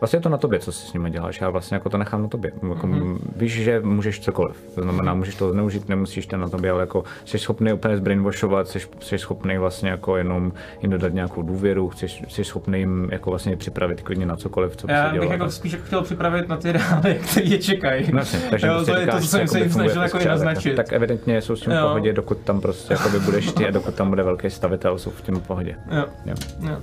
[0.05, 2.23] Vlastně je to na tobě, co si s nimi děláš, já vlastně jako to nechám
[2.23, 2.53] na tobě.
[2.69, 3.19] Jako, mm-hmm.
[3.37, 7.05] Víš, že můžeš cokoliv, to znamená, můžeš to zneužít, nemusíš to na tobě, ale jako
[7.25, 10.53] jsi schopný úplně zbrainwashovat, jsi, jsi schopný vlastně jako jenom
[10.83, 14.87] jim dodat nějakou důvěru, jsi, jsi schopný jim jako vlastně připravit klidně na cokoliv, co
[14.87, 15.33] by Já se bych dělo.
[15.33, 18.13] jako spíš jako chtěl připravit na ty reály, které je čekají.
[18.13, 20.19] No jasně, takže jo, prostě to je to, co jsem se jakoby jim snažil jako
[20.29, 20.75] naznačit.
[20.75, 23.95] Tak evidentně jsou s tím v pohodě, dokud tam prostě jakoby budeš ty a dokud
[23.95, 25.77] tam bude velký stavitel, jsou v tím v pohodě.
[25.91, 26.35] Jo, Jo.
[26.61, 26.77] jo.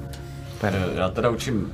[0.95, 1.71] Já teda učím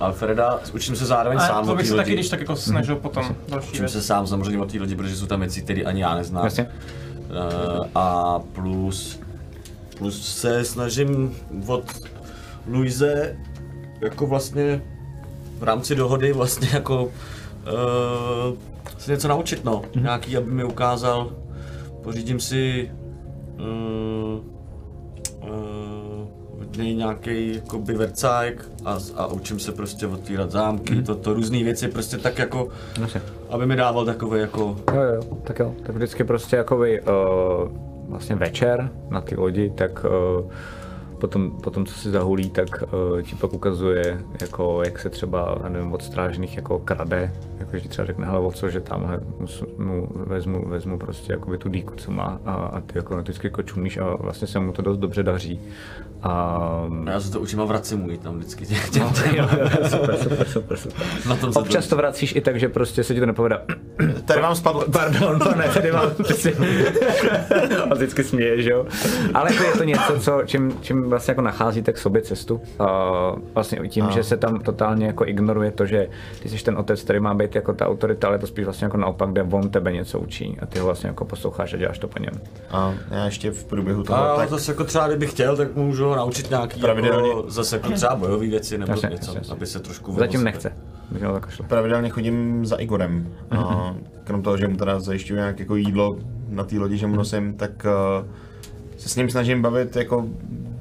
[0.00, 3.36] Alfreda, učím se zároveň A sám to bych se taky když tak jako snažil potom
[3.48, 3.92] další Učím věc.
[3.92, 6.44] se sám samozřejmě o té lodi, protože jsou tam věci, které ani já neznám.
[6.44, 6.70] Jasně.
[7.30, 9.20] Eh, a plus,
[9.98, 11.36] plus se snažím
[11.66, 11.84] od
[12.66, 13.36] Luise
[14.00, 14.82] jako vlastně
[15.58, 17.10] v rámci dohody vlastně jako uh,
[18.98, 19.82] se něco naučit no.
[19.82, 20.02] Mm-hmm.
[20.02, 21.32] Nějaký, aby mi ukázal,
[22.02, 22.90] pořídím si
[23.58, 24.40] uh,
[25.50, 26.07] uh,
[26.78, 31.04] něj nějaký jakoby vercajk a, a učím se prostě otvírat zámky, mm-hmm.
[31.04, 32.68] to, to různé věci prostě tak jako,
[33.00, 33.20] Jasně.
[33.50, 35.74] aby mi dával takové jako Jo, jo, tak jo.
[35.82, 37.08] Tak vždycky prostě jakoby uh,
[38.08, 40.50] vlastně večer na ty lodi, tak uh,
[41.18, 45.92] potom, potom, co si zahulí, tak uh, ti pak ukazuje, jako, jak se třeba, nevím,
[45.92, 49.20] od strážných jako krade, jako že třeba řekne, hele, co, že tamhle
[49.78, 53.62] mu, vezmu, vezmu prostě jakoby tu dýku, co má a, a ty jako vždycky jako
[53.62, 55.60] čumíš a vlastně se mu to dost dobře daří.
[56.22, 59.32] A, No já se to učím a vracím mu ji tam vždycky těm, těm, No,
[59.34, 61.06] jo, jo, super, super, super, super.
[61.28, 63.60] Na tom se Občas to vracíš i tak, že prostě se ti to nepovede.
[64.24, 64.84] Tady vám spadl.
[64.92, 66.54] Pardon, pane, tady mám si...
[67.90, 68.86] A vždycky směje, že jo?
[69.34, 72.54] Ale jako je to něco, co, čím, čím vlastně jako nacházíte k sobě cestu.
[72.54, 72.88] Uh,
[73.54, 76.08] vlastně tím, že se tam totálně jako ignoruje to, že
[76.42, 78.96] ty jsi ten otec, který má být jako ta autorita, ale to spíš vlastně jako
[78.96, 82.08] naopak, kde on tebe něco učí a ty ho vlastně jako posloucháš a děláš to
[82.08, 82.32] po něm.
[82.70, 86.07] A já ještě v průběhu toho, A tak zase jako třeba, kdybych chtěl, tak můžu
[86.08, 87.28] ho naučit nějaký Pravidelně.
[87.28, 90.44] jako, zase jako třeba bojové věci nebo Jasně, něco, jasně, aby se trošku Zatím vymohl
[90.44, 90.72] nechce.
[91.10, 91.22] Bych
[91.68, 93.28] pravidelně chodím za Igorem.
[93.50, 96.16] A krom toho, že mu teda zajišťuju nějak jako jídlo
[96.48, 97.86] na té lodi, že mu nosím, tak
[98.20, 98.26] uh,
[98.98, 100.28] se s ním snažím bavit jako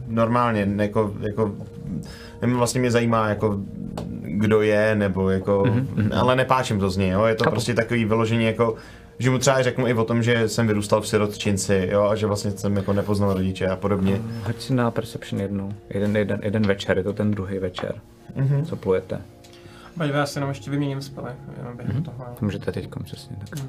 [0.08, 1.52] normálně, jako, jako
[2.42, 3.60] nevím, vlastně mě zajímá jako
[4.22, 5.64] kdo je, nebo jako,
[6.16, 7.26] ale nepáčím to z něj, jo?
[7.26, 7.54] je to Chápu.
[7.54, 8.76] prostě takový vyložení jako,
[9.20, 12.26] že mu třeba řeknu i o tom, že jsem vyrůstal v sirotčinci, jo, a že
[12.28, 14.22] vlastně jsem jako nepoznal rodiče a podobně.
[14.44, 15.74] Hoď si na Perception jednou.
[15.90, 17.96] Jeden, jeden, jeden večer, je to ten druhý večer.
[18.66, 19.22] Co plujete.
[19.98, 22.26] Baď já si jenom ještě vyměním spele, jenom během toho.
[22.40, 23.60] To můžete teď přesně tak.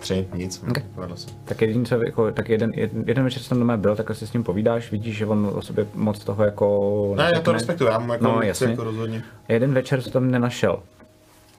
[0.00, 0.78] Tři, nic, Ok.
[0.94, 1.28] povedlo se.
[1.44, 4.26] Tak jediný, co, jako, tak jeden, jeden, jeden večer jsem tam doma byl, tak si
[4.26, 7.90] s ním povídáš, vidíš, že on o sobě moc toho jako Ne, já to respektuju,
[7.90, 8.66] já mu jako, No, jasně.
[8.66, 9.22] jako rozhodně.
[9.48, 10.82] Jeden večer jsem tam nenašel.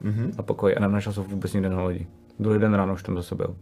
[0.04, 0.38] Mm-hmm.
[0.38, 2.08] Na pokoji a nenašel jsem vůbec nikde na lodi.
[2.40, 3.56] Druhý den ráno už tam zase byl.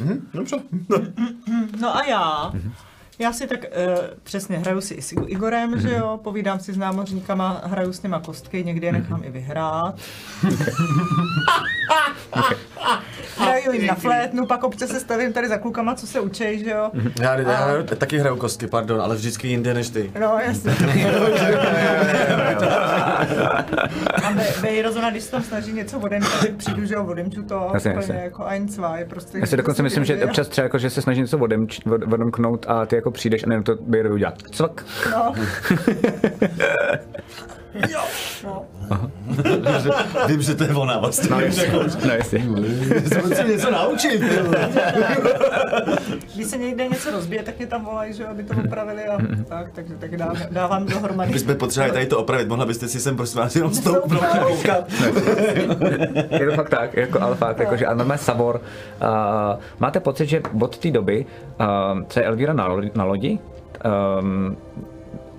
[0.00, 0.56] Mhm, dobře.
[1.80, 2.52] No a já?
[3.18, 3.66] Já si tak uh,
[4.22, 8.20] přesně hraju si i s Igorem, že jo, povídám si s námořníkama, hraju s nima
[8.20, 9.94] kostky, někdy je nechám i vyhrát.
[13.38, 16.70] Hraju jim na flétnu, pak občas se stavím tady za klukama, co se učej, že
[16.70, 16.90] jo.
[17.20, 20.12] Já, já hraju, taky hraju kostky, pardon, ale vždycky jinde než ty.
[20.20, 20.72] No, jasně.
[24.24, 27.70] A Be- Bejrozona, když se tam snaží něco odemčit, tak přijdu, že jo, odemču to,
[27.74, 28.24] Jasně, úplně jasně.
[28.24, 29.38] jako ein, zwei, je prostě...
[29.38, 31.38] Já si dokonce myslím, že občas třeba jako, že se snaží něco
[32.12, 34.42] odemknout a ty jako přijdeš a nejenom to Bejrovi udělat.
[34.50, 34.84] Cvak.
[35.10, 35.34] No.
[38.44, 38.64] no.
[40.26, 41.30] Vím, že to je ona vlastně.
[41.30, 41.72] No, jasně.
[42.06, 42.46] No, jasně.
[43.08, 44.22] Jsem se něco naučit.
[46.34, 49.18] Když se někde něco rozbije, tak mě tam volají, že jo, aby to opravili a
[49.48, 51.38] tak, takže tak dám, dávám dohromady.
[51.38, 54.92] Jsme potřebovali tady to opravit, mohla byste si sem prosím vás jenom stoupnout a koukat.
[56.30, 58.60] Je to fakt tak, jako, ale fakt, jako, že a normálně Savor.
[59.02, 61.26] Uh, máte pocit, že od té doby,
[61.60, 63.38] uh, co je Elvira na, lodi- na lodi,
[64.20, 64.56] um,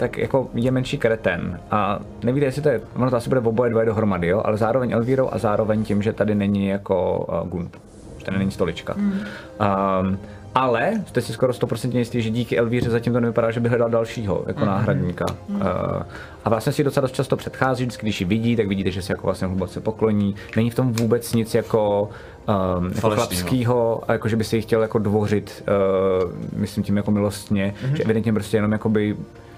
[0.03, 1.59] tak jako je menší kreten.
[1.71, 4.91] A nevíte, jestli to je, ono to asi bude oboje dvoje dohromady, jo, ale zároveň
[4.91, 7.69] Elvírou a zároveň tím, že tady není jako uh, Gun,
[8.17, 8.95] že tady není stolička.
[8.95, 10.19] Um,
[10.55, 13.89] ale jste si skoro 100% jistý, že díky Elvíře zatím to nevypadá, že by hledal
[13.89, 15.25] dalšího jako náhradníka.
[15.47, 15.61] Uh,
[16.45, 19.13] a vlastně si docela dost často předchází, vždycky když ji vidí, tak vidíte, že se
[19.13, 20.35] jako vlastně hluboce pokloní.
[20.55, 22.09] Není v tom vůbec nic jako,
[22.77, 25.63] um, jako chlapskýho, jako že by si ji chtěl jako dvořit,
[26.23, 29.15] uh, myslím tím jako milostně, že evidentně prostě jenom jakoby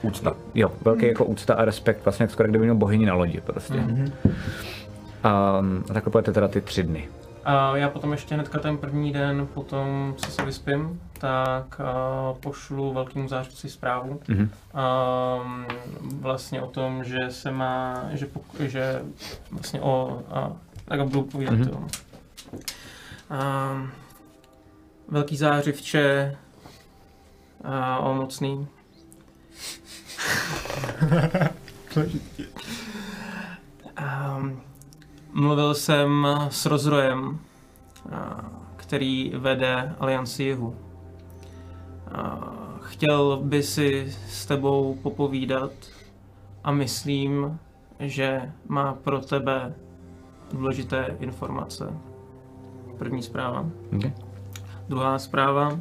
[0.08, 0.36] Úcta.
[0.56, 3.74] Jo, velký jako úcta a respekt, vlastně jak skoro kdyby měl bohyni na lodi prostě.
[3.74, 4.14] Um,
[5.90, 7.10] a takhle budete teda ty tři dny.
[7.46, 12.94] A já potom ještě hnedka ten první den, potom co se vyspím, tak a, pošlu
[12.94, 14.20] velkému zářivci zprávu.
[14.28, 14.50] Mhm.
[14.74, 15.38] A,
[16.22, 19.02] vlastně o tom, že se má, že, pok- že
[19.52, 20.52] vlastně o, a,
[20.86, 21.70] tak budu povídat, Mhm.
[21.70, 21.80] jo.
[23.30, 23.78] A,
[25.08, 26.38] velký zářivče,
[27.64, 28.68] a, o mocný.
[34.38, 34.62] Um,
[35.34, 37.40] mluvil jsem s Rozrojem,
[38.12, 38.46] a,
[38.76, 40.76] který vede Alianci Jihu.
[42.12, 42.40] A,
[42.82, 45.72] chtěl by si s tebou popovídat
[46.64, 47.60] a myslím,
[48.00, 49.74] že má pro tebe
[50.52, 51.94] důležité informace.
[52.98, 53.66] První zpráva.
[53.96, 54.14] Okay.
[54.90, 55.80] Druhá zpráva.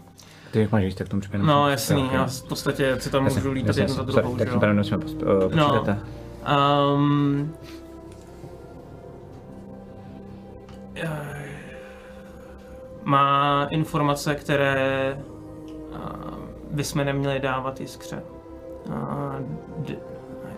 [0.55, 1.49] Ty jak máš tak tomu připomínám.
[1.49, 4.36] No jasný, já v podstatě si tam můžu lítat jednu za druhou.
[4.36, 4.60] Tak jo.
[4.60, 5.84] tady musíme uh, No.
[6.94, 7.52] Um,
[13.05, 15.18] má informace, které
[15.91, 15.97] uh,
[16.70, 18.23] bychom neměli dávat jiskře.
[18.86, 18.94] Uh,
[19.78, 19.97] d-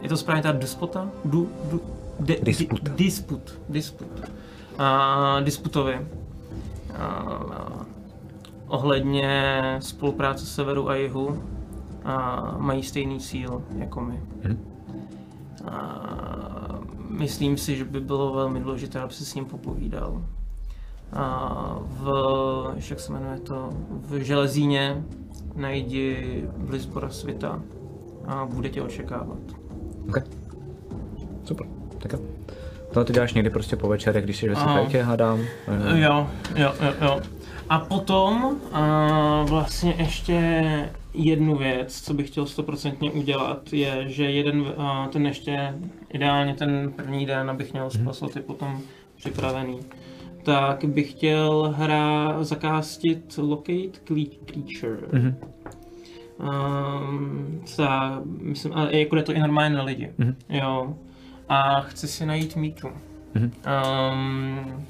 [0.00, 1.08] je to správně ta despota?
[1.24, 1.80] Du, du,
[2.20, 2.82] de, Disput.
[2.82, 3.58] Di, disput.
[3.68, 4.08] Disput.
[4.78, 6.06] Uh, disputovi.
[6.90, 7.85] Uh,
[8.68, 11.42] ohledně spolupráce severu a jihu
[12.04, 14.20] a mají stejný cíl jako my.
[15.70, 16.80] A
[17.10, 20.22] myslím si, že by bylo velmi důležité, aby se s ním popovídal.
[21.12, 22.10] A v,
[22.90, 25.04] jak se jmenuje to, v Železíně
[25.54, 27.62] najdi Blizbora světa
[28.26, 29.38] a bude tě očekávat.
[30.08, 30.22] Okay.
[31.44, 31.66] Super,
[31.98, 32.18] tak jo.
[32.88, 35.40] Tohle ty děláš někdy prostě po večerech, když jsi ve světě, hádám.
[35.94, 37.20] Jo, jo, jo, jo.
[37.68, 44.60] A potom a vlastně ještě jednu věc, co bych chtěl stoprocentně udělat, je, že jeden,
[44.60, 45.74] uh, ten ještě,
[46.12, 48.80] ideálně ten první den, abych měl spasoty potom
[49.16, 49.80] připravený,
[50.42, 55.08] tak bych chtěl hra zakástit Locate Creature.
[55.12, 55.36] Mhm.
[56.38, 60.12] Um, za, myslím, ale jako jde to i normálně na lidi.
[60.18, 60.36] Mhm.
[60.48, 60.96] Jo.
[61.48, 62.88] A chci si najít mítu.
[63.34, 63.52] Mhm.
[64.12, 64.86] Um,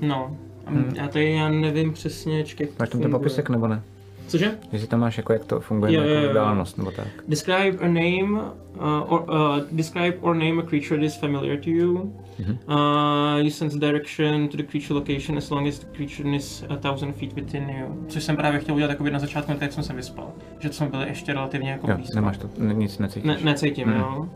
[0.00, 0.36] no.
[0.74, 0.92] Hmm.
[0.96, 3.82] Já tady já nevím přesně, čekaj, jak to Máš tam ten popisek nebo ne?
[4.26, 4.58] Cože?
[4.72, 6.28] Jestli tam máš jako jak to funguje, Jo, jako jo, jo.
[6.28, 7.06] vzdálenost nebo tak.
[7.28, 11.70] Describe a name, uh, or uh, describe or name a creature that is familiar to
[11.70, 12.12] you.
[12.38, 12.58] Mhm.
[12.68, 16.76] Uh, you sense direction to the creature location as long as the creature is a
[16.76, 18.04] thousand feet within you.
[18.08, 20.32] Což jsem právě chtěl udělat jakoby na začátku, tak jak jsem se vyspal.
[20.58, 22.14] Že jsme byli ještě relativně jako Jo, blízko.
[22.14, 23.24] nemáš to, nic necítíš.
[23.24, 23.98] Ne, necítím, Mhm.
[24.00, 24.28] jo.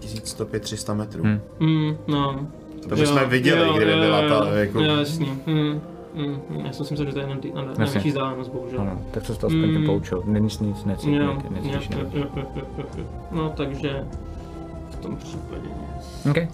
[0.00, 1.22] 1105, 300 metrů.
[1.24, 1.40] Hmm.
[1.60, 2.48] Mm, no.
[2.88, 5.38] To bychom viděli, kdyby byla ta, jako- Jo, jasný.
[5.46, 5.80] Mm,
[6.14, 7.84] mm, já jsem si myslel, že to je na, na, Jasně.
[7.84, 8.80] nejvyšší vzdálenost, bohužel.
[8.80, 9.86] Ano, tak se to aspoň tím Mm.
[9.86, 10.22] poučil.
[10.26, 11.88] Nic, nic Jo, nic, jo, necítíš.
[11.90, 13.04] jo, jo, jo, jo, jo, jo.
[13.30, 14.04] No, takže
[14.90, 16.26] v tom případě nic.
[16.30, 16.48] OK.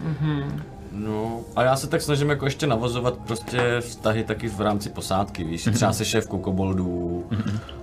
[0.00, 0.62] Mhm.
[0.92, 5.44] No, a já se tak snažím jako ještě navozovat prostě vztahy taky v rámci posádky,
[5.44, 7.24] víš, třeba se šéfkou koboldů,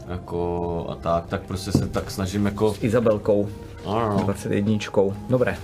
[0.07, 3.49] jako a tak, tak prostě se tak snažím jako, S Izabelkou,
[3.85, 5.13] ano, 21.
[5.29, 5.57] Dobré.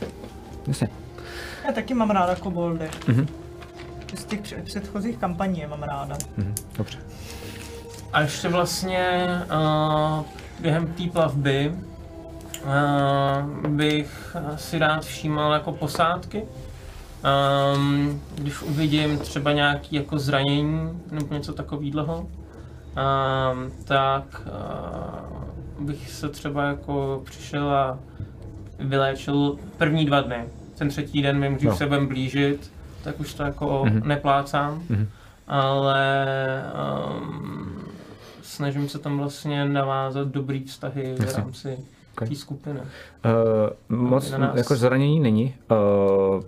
[0.67, 0.89] Jasně.
[1.69, 2.89] Já taky mám ráda koboldy.
[3.07, 3.27] Mhm.
[4.15, 6.17] Z těch před- předchozích kampaní je mám ráda.
[6.37, 6.55] Mhm.
[6.77, 6.97] Dobře.
[8.13, 9.25] A ještě vlastně
[10.19, 10.25] uh,
[10.59, 11.73] během té plavby
[12.63, 16.43] uh, bych si rád všímal jako posádky.
[17.75, 22.27] Um, když uvidím třeba nějaký jako zranění nebo něco takového, um,
[23.85, 24.41] tak
[25.79, 27.99] uh, bych se třeba jako přišel a
[28.79, 30.43] vyléčil první dva dny.
[30.79, 31.75] Ten třetí den vím, když No.
[31.75, 32.71] se budem blížit,
[33.03, 33.99] tak už to jako Mhm.
[33.99, 34.05] mm-hmm.
[34.07, 35.07] neplácám Mhm.
[35.47, 36.25] ale
[37.21, 37.81] um,
[38.41, 41.77] snažím se tam vlastně navázat dobrý vztahy v rámci
[42.21, 42.29] Ok.
[42.29, 42.79] té skupiny.
[42.79, 44.55] Uh, moc Na nás.
[44.57, 45.55] jako zranění není.
[45.71, 45.77] Uh,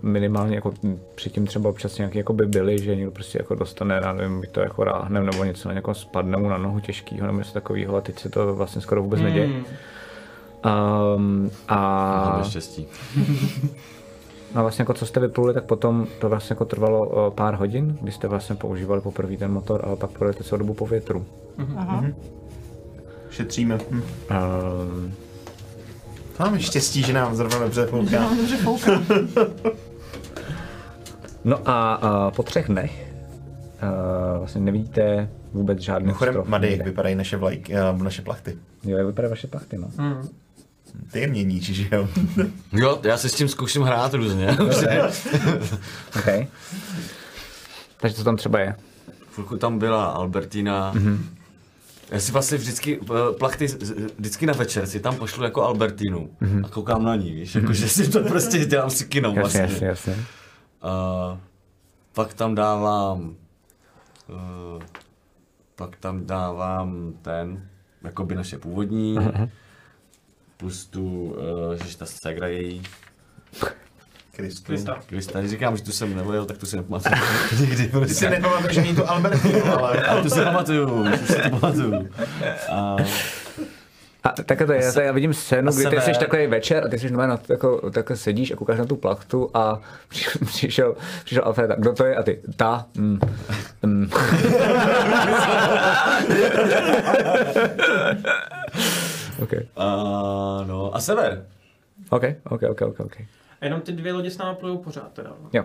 [0.02, 0.72] minimálně jako
[1.14, 4.46] předtím třeba občas nějaký jako by byly, že někdo prostě jako dostane, já nevím, by
[4.46, 7.96] to jako ráhnem nebo něco na někoho spadne mu na nohu těžkýho nebo něco takového
[7.96, 9.46] a teď se to vlastně skoro vůbec neděje.
[9.46, 9.64] Hmm.
[11.16, 11.76] Um, a,
[12.32, 12.86] máme štěstí.
[14.54, 17.98] a vlastně jako co jste vypluli, tak potom to vlastně jako trvalo uh, pár hodin,
[18.00, 21.24] kdy jste vlastně používali poprvé ten motor, ale pak pojeli celou dobu po větru.
[21.76, 22.04] Aha.
[23.30, 23.78] Šetříme.
[23.90, 24.02] Hm.
[24.02, 25.12] Um,
[26.38, 28.28] Máme štěstí, že nám zrovna dobře fouká.
[28.36, 29.02] Dobře fouká.
[31.44, 33.14] no a uh, po třech dnech
[33.82, 36.90] uh, vlastně nevidíte vůbec žádný Mimochodem, strop Mady, jak nikde.
[36.90, 38.56] vypadají naše vlajky, uh, naše plachty.
[38.84, 39.88] Jo, jak vypadají vaše plachty, no.
[39.96, 40.28] Hmm.
[41.12, 42.08] Ty je měníš, že jo?
[42.72, 44.48] Jo, já se s tím zkouším hrát různě.
[46.18, 46.46] Okay.
[47.96, 48.76] Takže co tam třeba je?
[49.32, 50.94] Chvilku tam byla Albertina.
[50.94, 51.18] Mm-hmm.
[52.10, 53.66] Já si vlastně vždycky, eh, plachty,
[54.18, 56.64] vždycky na večer si tam pošlu jako Albertinu mm-hmm.
[56.64, 59.60] a koukám na ní, víš, jako že si to prostě dělám si kino Jasně, vlastně.
[59.60, 60.16] jasně, jasně.
[60.82, 61.38] A
[62.12, 63.20] pak tam dávám,
[64.28, 64.82] uh,
[65.76, 67.68] pak tam dávám ten,
[68.04, 69.18] jakoby naše původní,
[70.62, 71.36] plus tu,
[71.72, 72.82] uh, že ta segra její,
[74.36, 74.66] Kristu.
[74.66, 74.98] Krista.
[75.06, 77.14] Krista, když říkám, že tu jsem nevojel, tak tu si nepamatuju.
[77.60, 78.30] Nikdy Ty si prostě.
[78.30, 80.04] nepamatuješ ani tu Albertinu, ale...
[80.06, 80.86] A tu si pamatuju,
[81.18, 82.08] tu si to pamatuju.
[82.70, 82.96] A,
[84.22, 87.10] A takhle to je, já vidím scénu, kdy ty jsi takový večer a ty jsi
[87.10, 89.80] na, jako, takhle sedíš a koukáš na tu plachtu a
[90.46, 92.16] přišel, přišel, Alfred, tak kdo to je?
[92.16, 93.18] A ty, ta, mm,
[93.82, 94.10] mm.
[99.42, 99.84] OK, a,
[100.66, 101.46] no, a sever.
[102.10, 103.20] OK, OK, OK, OK, OK.
[103.60, 105.32] A jenom ty dvě lodě s námi plujou pořád teda.
[105.52, 105.64] Jo.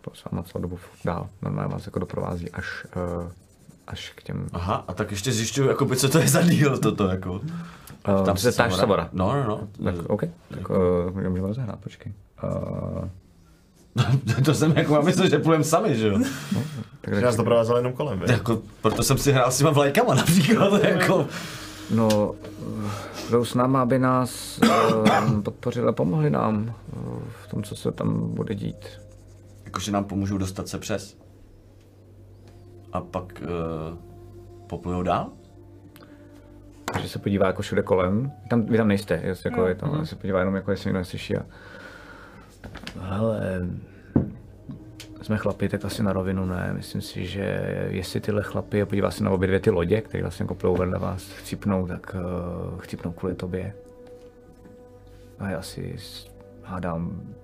[0.00, 1.28] To s váma celou dobu dál.
[1.42, 3.30] Normálně vás jako doprovází až, uh,
[3.86, 4.46] až k těm...
[4.52, 7.32] Aha, a tak ještě zjišťuju, jakoby, co to je za díl toto, jako.
[7.32, 8.74] Uh, tam se ptáš.
[8.74, 9.08] Savora.
[9.12, 9.68] No, no, no.
[9.84, 10.76] Tak, OK, tak uh,
[11.14, 12.12] můžeme rozehrát, počkej.
[12.42, 13.08] Uh,
[14.44, 16.18] to jsem jako, já myslel, že půjdeme sami, že jo?
[17.00, 18.22] tak Že nás doprovázel jenom kolem?
[18.26, 21.26] Jako, proto jsem si hrál s těma vlajkama například, jako.
[21.90, 27.62] No, eh, jdou s náma, aby nás uh, podpořili a pomohli nám uh, v tom,
[27.62, 29.00] co se tam bude dít.
[29.64, 31.16] Jakože nám pomůžou dostat se přes.
[32.92, 33.98] A pak uh,
[34.66, 35.30] poplujou dál?
[36.92, 38.32] Takže se podívá jako všude kolem.
[38.50, 41.36] Tam, vy tam nejste, jestli jako je to, se podívá jenom jako jestli někdo slyší
[41.36, 41.46] a...
[43.00, 43.68] Hele,
[45.24, 46.72] jsme chlapi, tak asi na rovinu ne.
[46.72, 47.42] Myslím si, že
[47.90, 50.76] jestli tyhle chlapy, a podívá se na obě dvě ty lodě, které vlastně jako plou
[50.76, 53.74] vedle vás, chcípnou, tak uh, chcípnou kvůli tobě.
[55.38, 55.96] A já si
[56.62, 57.34] hádám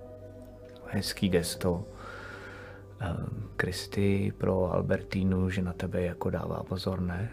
[0.85, 1.73] hezký gesto.
[1.73, 7.31] Um, Kristy pro Albertínu, že na tebe jako dává pozor, ne?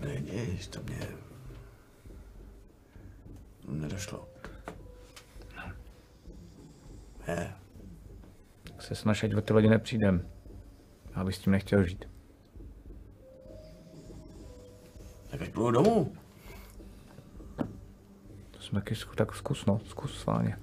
[0.00, 1.08] Ne, nic, to mě...
[3.68, 4.28] Nedošlo.
[7.26, 7.65] Ne, Tak
[8.86, 10.28] se snaž, ať o ty lidi nepřijdem.
[11.16, 12.04] Já bych s tím nechtěl žít.
[15.30, 16.12] tak až půjdu domů.
[18.50, 20.58] To jsme taky zku, tak zkus, no, zkus sváně.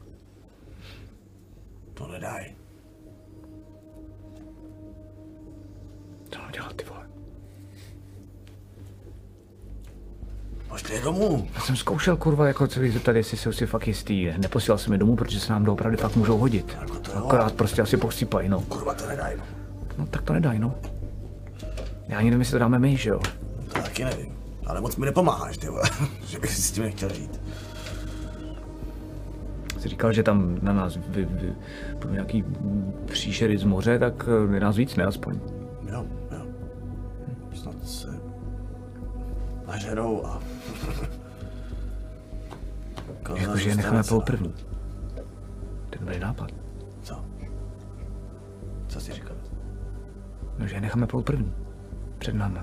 [1.94, 2.56] To nedaj.
[6.32, 6.84] Co mám dělat, ty
[10.94, 11.48] je domů.
[11.56, 14.32] Já jsem zkoušel, kurva, jako co víc zeptat, jestli jsou si fakt jistý.
[14.38, 16.78] Neposílal jsem je domů, protože se nám doopravdy fakt můžou hodit.
[16.82, 17.18] Jako to jo.
[17.18, 18.62] Akorát prostě asi pochcípají, no.
[18.62, 19.38] Kurva, to nedaj.
[19.38, 19.44] No.
[19.98, 20.76] No tak to nedaj, no.
[22.08, 23.20] Já ani nevím, jestli to dáme my, že jo.
[23.74, 24.34] To taky nevím.
[24.66, 25.84] Ale moc mi nepomáháš, ty vole.
[26.26, 27.42] že bych si s tím nechtěl žít.
[29.80, 31.54] Jsi říkal, že tam na nás vy, vy,
[32.00, 32.44] budou nějaký
[33.06, 35.40] příšery z moře, tak eh, je nás víc, ne aspoň.
[35.92, 36.46] Jo, jo.
[37.54, 38.08] Snad se
[39.68, 40.40] nažerou a...
[43.36, 44.54] Jakože je necháme první.
[45.90, 46.52] To je dobrý nápad.
[47.02, 47.26] Co?
[48.88, 49.36] Co jsi říkal?
[50.60, 51.54] No, že je necháme po první.
[52.18, 52.60] Před námi.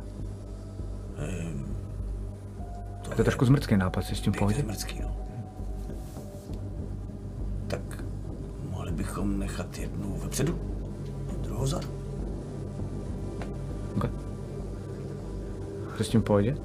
[3.02, 4.62] To Je to trošku zmrcký nápad, si s tím je pohodě?
[4.62, 5.16] mrzký, no.
[7.66, 8.04] Tak
[8.70, 10.58] mohli bychom nechat jednu vepředu,
[11.28, 11.88] a druhou vzadu.
[13.96, 14.10] Okay.
[15.96, 16.56] Jsi s tím pohodě?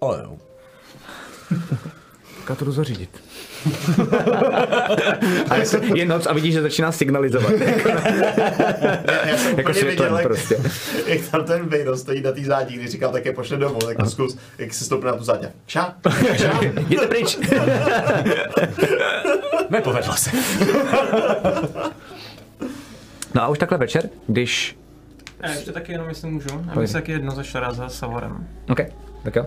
[0.00, 0.36] Ale jo.
[2.40, 3.22] Tak já to jdu zařídit.
[5.50, 5.64] a je,
[5.94, 7.50] je noc a vidíš, že začíná signalizovat.
[9.26, 10.56] Já jsem jako úplně světlem viděl, jak, prostě.
[11.06, 13.96] jak tam ten Vejdo stojí na té zádí, když říkal, tak je pošle domů, tak
[13.96, 15.44] to zkus, jak se stoupne na tu záď.
[15.66, 15.94] Ša,
[16.36, 16.60] ša.
[16.88, 17.38] Jděte pryč.
[19.70, 20.30] Nepovedlo se.
[23.34, 24.76] No a už takhle večer, když...
[25.40, 26.48] A ještě taky jenom, jestli můžu.
[26.68, 28.46] Já bych se taky jedno zašel rád za Savorem.
[28.70, 28.80] OK,
[29.24, 29.46] tak jo.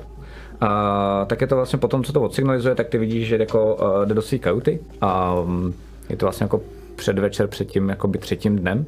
[0.63, 4.05] A, tak je to vlastně potom, co to odsignalizuje, tak ty vidíš, že jako uh,
[4.05, 5.73] jde do své kajuty a um,
[6.09, 6.61] je to vlastně jako
[6.95, 8.85] předvečer před tím jakoby třetím dnem.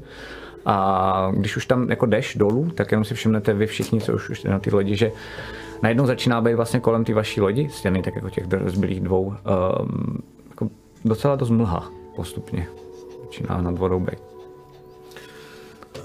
[0.65, 4.29] A když už tam jako jdeš dolů, tak jenom si všimnete vy všichni, co už,
[4.29, 5.11] už na ty lodi, že
[5.83, 10.17] najednou začíná být vlastně kolem té vaší lodi, stěny tak jako těch zbylých dvou, um,
[10.49, 10.69] jako
[11.05, 12.67] docela dost mlha postupně.
[13.23, 14.34] Začíná nad vodou být.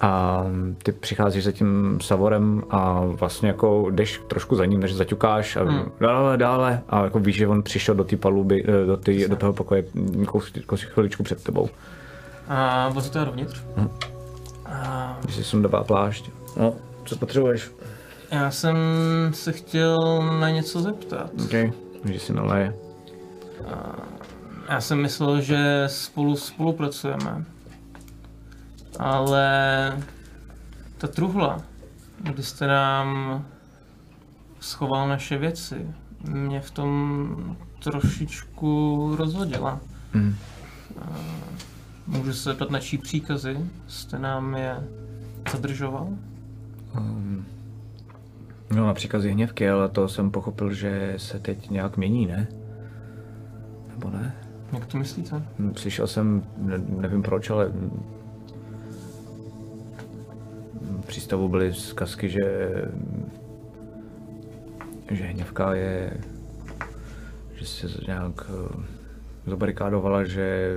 [0.00, 0.44] A
[0.82, 5.62] ty přicházíš za tím Savorem a vlastně jako jdeš trošku za ním, než zaťukáš a
[5.62, 5.90] Hmm.
[6.00, 9.36] dále, dále a jako víš, že on přišel do té paluby, eh, do, tý, do
[9.36, 9.84] toho pokoje
[10.26, 11.68] kous, kous, chviličku před tebou.
[12.48, 13.62] A vozu to dovnitř.
[14.66, 16.30] A Když si sundává plášť.
[16.56, 17.70] No, co potřebuješ?
[18.30, 18.76] já jsem
[19.32, 19.96] se chtěl
[20.40, 21.30] na něco zeptat.
[21.44, 21.72] OK,
[22.04, 22.74] že si naleje.
[24.68, 27.44] Já jsem myslel, že spolu spolupracujeme.
[28.98, 29.98] Ale
[30.98, 31.62] ta truhla,
[32.18, 33.44] kdy jste nám
[34.60, 35.86] schoval naše věci,
[36.28, 39.80] mě v tom trošičku rozhodila.
[40.12, 40.36] Mhm.
[41.00, 41.06] A
[42.06, 44.76] Můžu se zeptat, na čí příkazy jste nám je
[45.52, 46.08] zadržoval?
[48.70, 52.48] No na příkazy hněvky, ale to jsem pochopil, že se teď nějak mění, ne?
[53.88, 54.34] Nebo ne?
[54.72, 55.42] Jak to myslíte?
[55.58, 57.72] Hm, Slyšel jsem, ne, nevím proč, ale
[61.06, 62.70] přístavu byly zkazky, že
[65.10, 66.20] že hněvka je,
[67.54, 68.82] že se nějak eh,
[69.46, 70.76] zabarikádovala, že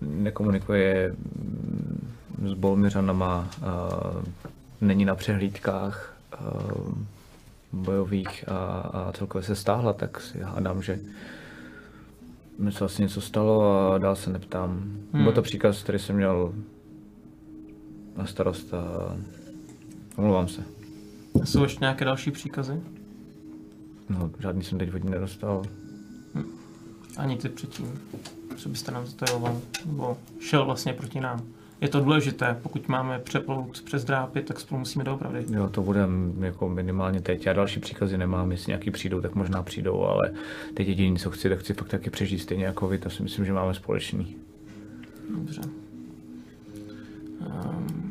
[0.00, 1.14] nekomunikuje
[2.44, 3.48] s Bolmiřanama,
[4.80, 6.36] není na přehlídkách eh,
[7.72, 8.56] bojových a,
[8.92, 10.98] a celkově se stáhla, tak si hádám, že
[12.58, 14.70] mi se vlastně něco stalo a dál se neptám.
[15.12, 15.22] Hmm.
[15.24, 16.54] Byl to příkaz, který jsem měl
[18.16, 19.16] na starost a
[20.16, 20.62] omlouvám se.
[21.44, 22.80] Jsou ještě nějaké další příkazy?
[24.08, 25.62] No, žádný jsem teď od ní nedostal.
[27.16, 28.00] Ani ty předtím,
[28.56, 31.42] co byste nám zatajoval, nebo šel vlastně proti nám.
[31.80, 35.44] Je to důležité, pokud máme přeplout přes drápy, tak spolu musíme doopravdy.
[35.50, 36.08] Jo, to bude
[36.40, 37.46] jako minimálně teď.
[37.46, 40.30] Já další příkazy nemám, jestli nějaký přijdou, tak možná přijdou, ale
[40.74, 43.44] teď jediný, co chci, tak chci fakt taky přežít stejně jako vy, to si myslím,
[43.44, 44.36] že máme společný.
[45.36, 45.60] Dobře.
[47.40, 48.03] Um,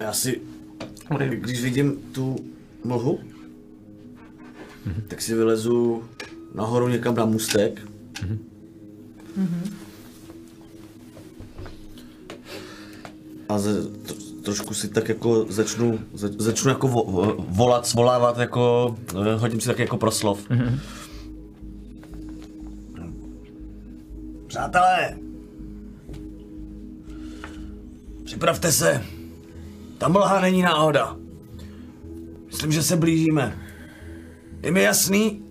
[0.00, 0.40] Já si,
[1.30, 2.36] když vidím tu
[2.84, 3.18] mlhu,
[5.08, 6.02] tak si vylezu
[6.54, 7.80] nahoru někam na můstek.
[13.48, 18.38] A ze, tro, trošku si tak jako začnu, zač, začnu jako vo, vo- volat, svolávat
[18.38, 20.46] jako, eh, hodím si tak jako proslov.
[24.46, 25.16] Přátelé,
[28.24, 29.02] Připravte se.
[30.04, 31.16] Ta mlha není náhoda.
[32.46, 33.58] Myslím, že se blížíme.
[34.62, 35.42] Je mi jasný,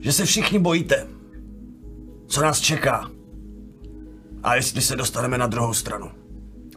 [0.00, 1.06] že se všichni bojíte.
[2.26, 3.10] Co nás čeká?
[4.42, 6.10] A jestli se dostaneme na druhou stranu.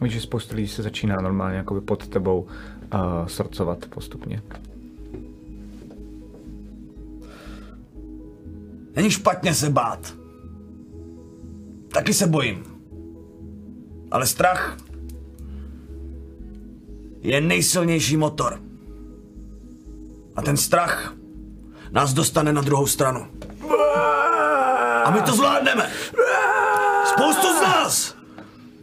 [0.01, 2.49] Víš, že spousta lidí se začíná normálně jakoby pod tebou uh,
[3.27, 4.41] srdcovat postupně.
[8.95, 10.13] Není špatně se bát.
[11.93, 12.63] Taky se bojím.
[14.11, 14.77] Ale strach
[17.23, 18.61] je nejsilnější motor.
[20.35, 21.13] A ten strach
[21.91, 23.27] nás dostane na druhou stranu.
[25.03, 25.91] A my to zvládneme.
[27.05, 28.15] Spoustu z nás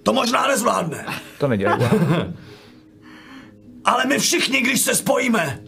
[0.03, 1.07] to možná nezvládne.
[1.39, 1.79] To nedělej.
[3.85, 5.63] Ale my všichni, když se spojíme,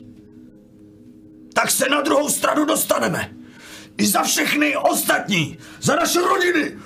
[1.55, 3.31] tak se na druhou stranu dostaneme.
[3.99, 5.59] I za všechny ostatní.
[5.81, 6.79] Za naše rodiny.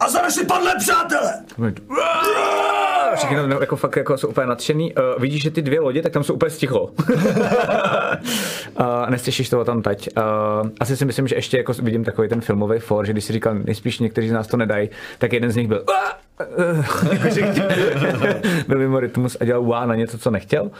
[0.00, 1.32] A za naše padlé přátele.
[3.14, 4.94] Všichni tam jako fakt jako jsou úplně nadšený.
[4.94, 6.80] Uh, vidíš, že ty dvě lodě, tak tam jsou úplně sticho.
[6.80, 6.90] uh,
[9.08, 10.08] nestěšíš toho tam teď.
[10.16, 10.22] Uh,
[10.80, 13.54] asi si myslím, že ještě jako vidím takový ten filmový for, že když si říkal,
[13.54, 15.84] nejspíš někteří z nás to nedají, tak jeden z nich byl
[18.68, 20.62] byl mimo rytmus a dělal uá na něco, co nechtěl.
[20.62, 20.70] Um,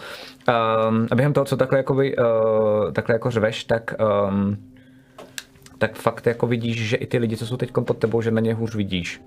[1.10, 2.24] a během toho, co takhle, jakoby, uh,
[2.92, 3.94] takhle jako řveš, tak
[4.28, 4.56] um,
[5.78, 8.40] tak fakt jako vidíš, že i ty lidi, co jsou teď pod tebou, že na
[8.40, 9.22] ně hůř vidíš.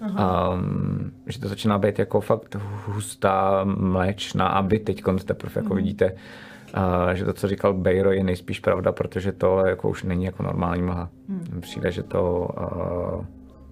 [0.00, 2.56] Um, že to začíná být jako fakt
[2.86, 8.24] hustá mléčná a vy teď teprve jako vidíte, uh, že to, co říkal Bejro, je
[8.24, 11.08] nejspíš pravda, protože to jako už není jako normální mlha.
[11.28, 11.60] Hmm.
[11.60, 13.24] Přijde, že to uh,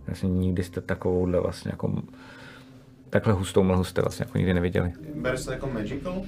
[0.07, 2.03] vlastně nikdy jste takovouhle vlastně jako
[3.11, 4.93] takhle hustou mlhu jste vlastně jako nikdy neviděli.
[5.15, 6.23] Bereš to jako magical?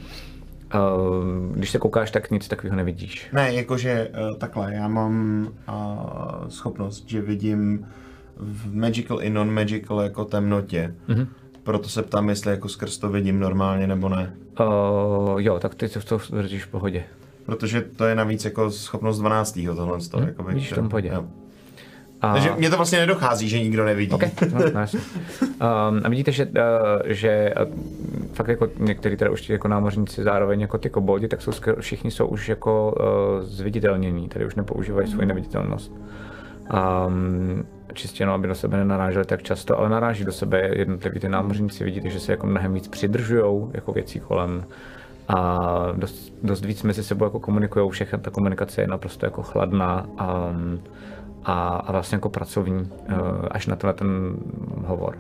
[0.74, 3.28] Uh, když se koukáš, tak nic takového nevidíš.
[3.32, 7.86] Ne, jakože uh, takhle, já mám uh, schopnost, že vidím
[8.36, 10.94] v magical i non-magical jako temnotě.
[11.08, 11.26] Mm-hmm.
[11.62, 14.34] Proto se ptám, jestli jako skrz to vidím normálně nebo ne.
[14.60, 17.04] Uh, jo, tak ty to, to držíš v pohodě.
[17.46, 19.58] Protože to je navíc jako schopnost 12.
[19.76, 19.98] tohle.
[20.16, 21.08] Mm, jakoby, vidíš v tom pohodě.
[21.08, 21.24] Jo.
[22.20, 22.32] A...
[22.32, 24.12] Takže mně to vlastně nedochází, že nikdo nevidí.
[24.12, 24.30] Okay.
[24.52, 25.00] No, no, jasně.
[25.40, 26.52] um, a vidíte, že, uh,
[27.04, 27.74] že uh,
[28.32, 31.80] fakt jako některý teda už ti jako námořníci zároveň jako ty koboldi, tak jsou skr-
[31.80, 35.92] všichni jsou už jako uh, zviditelnění, tady už nepoužívají svoji neviditelnost.
[37.06, 41.28] Um, čistě jenom, aby do sebe nenaráželi tak často, ale naráží do sebe jednotliví ty
[41.28, 44.64] námořníci, vidíte, že se jako mnohem víc přidržují jako věcí kolem
[45.28, 45.58] a
[45.96, 50.80] dost, dost víc mezi sebou jako komunikují, všechna ta komunikace je naprosto jako chladná um,
[51.44, 53.16] a, a vlastně jako pracovní, uh,
[53.50, 54.36] až na tenhle ten
[54.84, 55.18] hovor.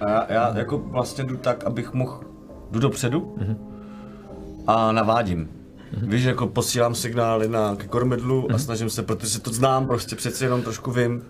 [0.00, 2.20] A já, já jako vlastně jdu tak, abych mohl,
[2.70, 3.56] jdu dopředu mm-hmm.
[4.66, 5.48] a navádím.
[5.48, 6.08] Mm-hmm.
[6.08, 8.54] Víš, jako posílám signály na ke kormidlu mm-hmm.
[8.54, 11.22] a snažím se, protože to znám, prostě přeci jenom trošku vím.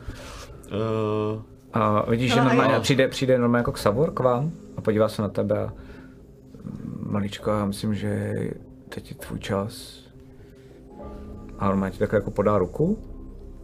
[1.34, 2.80] Uh, A vidíš, že No, a normálně jo.
[2.80, 5.72] přijde, přijde normálně jako Xavor k vám a podívá se na tebe a
[7.10, 8.32] maličko, já myslím, že
[8.88, 9.98] teď je tvůj čas.
[11.58, 12.98] A normálně ti takhle jako podá ruku.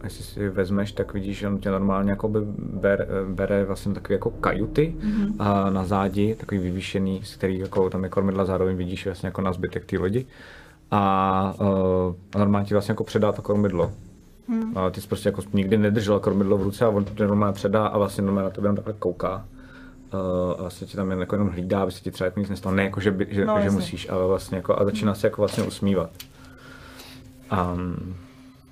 [0.03, 3.93] A jestli si vezmeš, tak vidíš, že on tě normálně jako by ber, bere vlastně
[3.93, 5.35] takové jako kajuty mm-hmm.
[5.39, 9.41] a na zádi, takový vyvýšený, z který jako tam je kormidla, zároveň vidíš vlastně jako
[9.41, 10.25] na zbytek té lodi.
[10.91, 13.91] A uh, normálně ti vlastně jako předá to kormidlo.
[14.47, 14.77] Hmm.
[14.77, 17.87] A ty jsi prostě jako nikdy nedržel kormidlo v ruce a on to normálně předá
[17.87, 19.45] a vlastně normálně na tebe jenom takhle kouká.
[20.13, 20.19] Uh,
[20.57, 22.75] a vlastně ti tam jen jako jenom hlídá, aby se ti třeba jako nic nestalo.
[22.75, 25.41] Ne jako, že, by, že, No, že musíš, ale vlastně jako a začíná se jako
[25.41, 26.09] vlastně usmívat.
[27.51, 28.15] Um,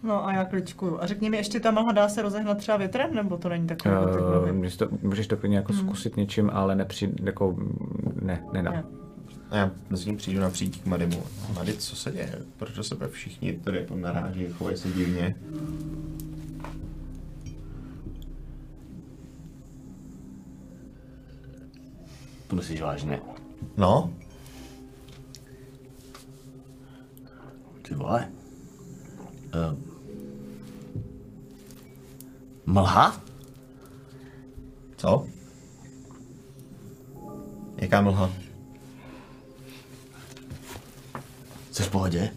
[0.03, 1.01] No a já kličkuju.
[1.01, 3.99] A řekni mi, ještě ta mlha dá se rozehnat třeba větrem, nebo to není takové?
[3.99, 7.55] uh, Uh, můžeš, to, můžeš to klidně jako zkusit něčím, ale nepři, jako,
[8.21, 8.71] ne, nedá.
[8.71, 8.83] Ne.
[9.49, 11.23] A já mezi ním přijdu napříč k Madimu.
[11.55, 12.35] Madi, co se děje?
[12.57, 15.35] Proč do sebe všichni tady jako naráží, chovají se divně?
[22.47, 23.21] To myslíš vážně?
[23.77, 24.13] No,
[27.81, 28.31] Ty vole.
[29.55, 29.90] Uh,
[32.65, 33.21] mlha?
[34.97, 35.25] co?
[37.77, 38.29] Jaká mlha?
[41.71, 42.29] Jsi v pohodě?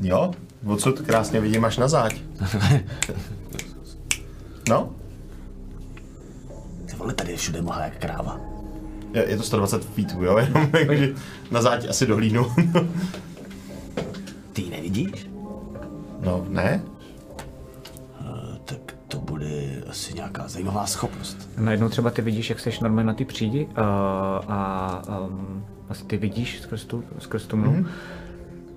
[0.00, 0.32] Jo,
[0.66, 2.14] odsud krásně vidím až na záď.
[4.68, 4.90] No,
[6.90, 8.40] Ty vole, tady je všude mlha jak kráva.
[9.12, 11.14] je, je to 120 feetů, jo, jenom jakože
[11.50, 12.46] na záď asi dohlídnu.
[14.52, 15.26] Ty ji nevidíš?
[16.20, 16.82] no, ne?
[19.08, 21.50] To bude asi nějaká zajímavá schopnost.
[21.58, 23.72] Najednou třeba ty vidíš, jak seš normálně na ty přídi uh,
[24.48, 27.88] a um, vlastně ty vidíš skrz tu, skrz tu mluvu, mm-hmm.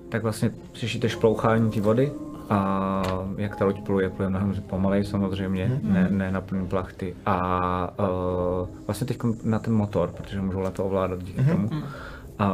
[0.08, 2.12] tak vlastně slyšíte šplouchání té vody
[2.50, 3.02] a
[3.36, 7.16] jak ta loď pluje, pluje mnohem pomalej samozřejmě, ne, ne na plný plachty.
[7.26, 11.70] A uh, vlastně teď na ten motor, protože můžou lépe ovládat díky tomu.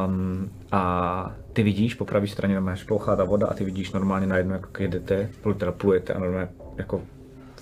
[0.07, 4.27] Um, a ty vidíš, po pravé straně normálně šplouchá ta voda a ty vidíš normálně
[4.27, 7.01] najednou, jak jedete, teda plujete a normálně jako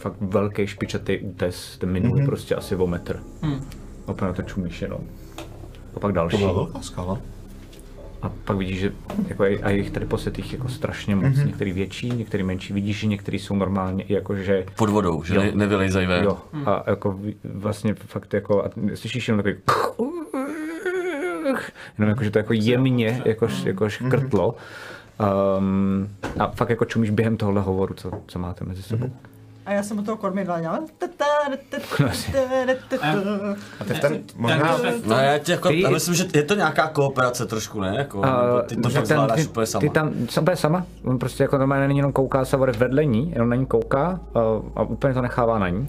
[0.04, 2.26] fakt velký špičatý útes, ten minulý mm-hmm.
[2.26, 3.20] prostě asi o metr.
[3.42, 3.60] Mm.
[4.06, 5.00] Opravdu na to čumíš jenom.
[5.96, 6.36] A pak další.
[6.36, 7.18] To byla velká skala.
[8.22, 8.92] A pak vidíš, že
[9.28, 11.24] jako je, a jich tady posetých jako strašně moc.
[11.24, 11.46] Mm-hmm.
[11.46, 12.72] Některý větší, některý menší.
[12.72, 16.24] Vidíš, že některý jsou normálně i jako, že Pod vodou, že ne, nevylejzají ven.
[16.24, 19.62] Jo, a jako vlastně fakt jako, a slyšíš jenom takový
[21.98, 24.54] jenom jako, že to jako jemně jako, jako škrtlo.
[25.58, 26.08] Um,
[26.38, 29.10] a fakt jako čumíš během tohohle hovoru, co, co máte mezi sebou.
[29.66, 30.80] A já jsem u toho kormidla dělala.
[33.80, 36.54] A ty v ten, možná, No já, tě jako, Ty- já myslím, že je to
[36.54, 37.94] nějaká kooperace trošku, ne?
[37.96, 39.80] Jako, A nebo ty to fakt zvládáš ty, úplně sama.
[39.80, 43.30] Ty tam jsem úplně sama, on prostě jako normálně není jenom kouká se vedle ní,
[43.32, 44.42] jenom na ní kouká uh,
[44.76, 45.78] a úplně to nechává na ní.
[45.78, 45.86] Uh,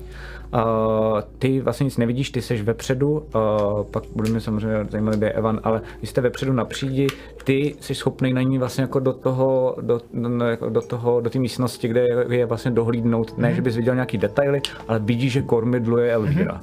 [1.39, 5.59] ty vlastně nic nevidíš, ty seš vepředu, uh, pak bude mě samozřejmě zajímavý, je Evan,
[5.63, 7.07] ale vy jste vepředu na přídi,
[7.43, 11.29] ty jsi schopný na ní vlastně jako do toho, do, do, jako do toho, do
[11.29, 15.31] té místnosti, kde je, je vlastně dohlídnout, ne, že bys viděl nějaký detaily, ale vidíš,
[15.31, 16.61] že kormidluje Elvíra.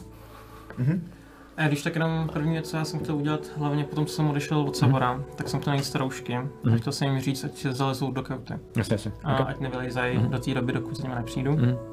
[1.56, 4.30] A když tak jenom první věc, co já jsem chtěl udělat, hlavně potom, co jsem
[4.30, 6.36] odešel od Savora, tak jsem chtěl najít staroušky.
[6.36, 8.54] A chtěl jsem jim říct, ať se zalezou do kauty.
[8.76, 9.12] Jasně, jasně.
[9.24, 11.52] A ať nevylejzají do té doby, dokud za nimi nepřijdu.
[11.52, 11.91] Um,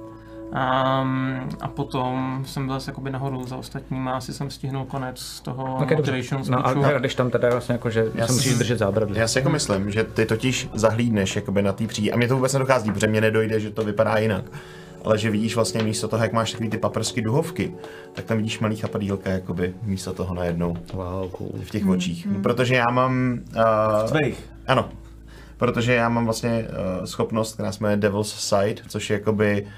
[1.62, 5.96] a potom jsem byl asi jakoby nahoru za ostatníma, asi jsem stihnul konec toho Okay,
[5.98, 6.12] dobře.
[6.12, 9.18] motivation No a když tam teda vlastně jako, že Já se musíš si- držet zábradlí.
[9.20, 12.12] já si jako myslím, že ty totiž zahlídneš jakoby na té přídi.
[12.12, 14.44] A mě to vůbec nedochází, protože mě nedojde, že to vypadá jinak.
[15.06, 17.74] Ale že vidíš vlastně místo toho, jak máš takový ty paprsky duhovky,
[18.14, 21.52] tak tam vidíš malý chapadýlka, jakoby místo toho najednou Wow, cool.
[21.64, 22.28] v těch očích.
[22.44, 23.40] Protože já mám...
[23.56, 24.38] Uh, Tvejch.
[24.68, 24.90] Ano.
[25.58, 26.66] Protože já mám vlastně
[27.00, 29.72] uh, schopnost, která se jmenuje Devil's Sight, což je jakoby eh,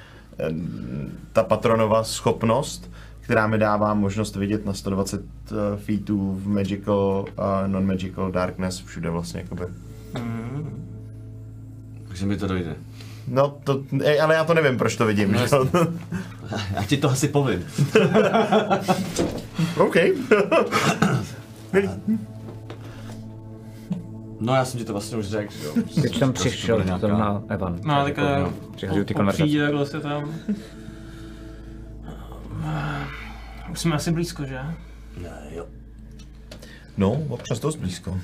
[1.34, 7.68] ta patronova schopnost, která mi dává možnost vidět na 120 uh, feetů v magical a
[7.68, 9.64] non-magical darkness všude vlastně jakoby.
[12.08, 12.76] Takže mi to dojde.
[13.28, 13.84] No, to,
[14.22, 15.38] ale já to nevím, proč to vidím.
[15.38, 15.68] že jo?
[16.74, 17.66] Já ti to asi povím.
[19.78, 19.96] OK.
[24.42, 25.74] No já jsem ti to vlastně už řekl, že jo.
[26.02, 27.80] Teď tam Prostě přišel nějaká- zrovna Evan.
[27.84, 28.46] No, tak eh,
[28.76, 29.44] Přihazují ty konverzace.
[29.44, 30.34] třídě takhle se tam...
[33.72, 34.60] Už jsme asi blízko, že?
[36.98, 38.18] No, občas dost blízko.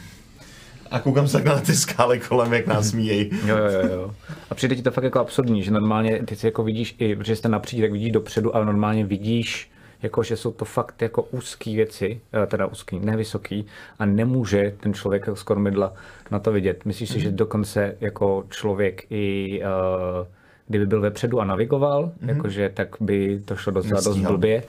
[0.91, 3.29] A koukám se na ty skály kolem, jak nás míjejí.
[3.45, 4.15] Jo, jo, jo, jo.
[4.49, 7.35] A přijde ti to fakt jako absurdní, že normálně ty si jako vidíš i, protože
[7.35, 9.71] jste napříč, tak vidíš dopředu, ale normálně vidíš,
[10.03, 13.65] jako že jsou to fakt jako úzký věci, eh, teda úzký, nevysoký,
[13.99, 15.93] a nemůže ten člověk z kormidla
[16.31, 16.85] na to vidět.
[16.85, 20.27] Myslíš si, že dokonce jako člověk i uh,
[20.67, 22.29] kdyby byl vepředu a navigoval, mm-hmm.
[22.29, 24.63] jakože tak by to šlo docela dost blbě.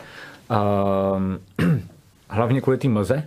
[0.51, 1.39] Um,
[2.29, 3.25] hlavně kvůli té mlze,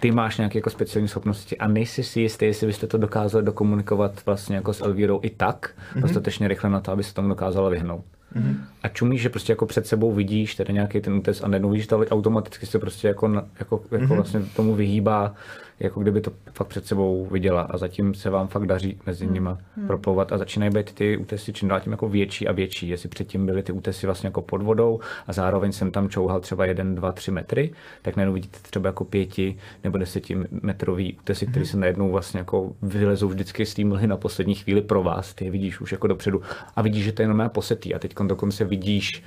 [0.00, 4.26] ty máš nějaké jako speciální schopnosti a nejsi si jistý, jestli byste to dokázali dokomunikovat
[4.26, 6.00] vlastně jako s Elvírou i tak, mm-hmm.
[6.00, 8.04] dostatečně rychle na to, aby se tomu dokázala vyhnout.
[8.36, 8.56] Mm-hmm.
[8.84, 11.48] A čumíš, že prostě jako před sebou vidíš tedy nějaký ten útes a
[11.88, 14.14] ta loď automaticky se prostě jako, jako, jako mm-hmm.
[14.14, 15.34] vlastně tomu vyhýbá,
[15.80, 19.58] jako kdyby to fakt před sebou viděla a zatím se vám fakt daří mezi nima
[19.86, 22.88] proplouvat a začínají být ty útesy čím dál tím jako větší a větší.
[22.88, 26.66] Jestli předtím byly ty útesy vlastně jako pod vodou a zároveň jsem tam čouhal třeba
[26.66, 27.70] 1, 2, 3 metry,
[28.02, 33.28] tak najednou vidíte třeba jako pěti nebo desetimetrový útesy, které se najednou vlastně jako vylezou
[33.28, 35.34] vždycky z té mlhy na poslední chvíli pro vás.
[35.34, 36.42] Ty je vidíš už jako dopředu
[36.76, 39.22] a vidíš, že to je jenom posetý a teď dokonce vidíš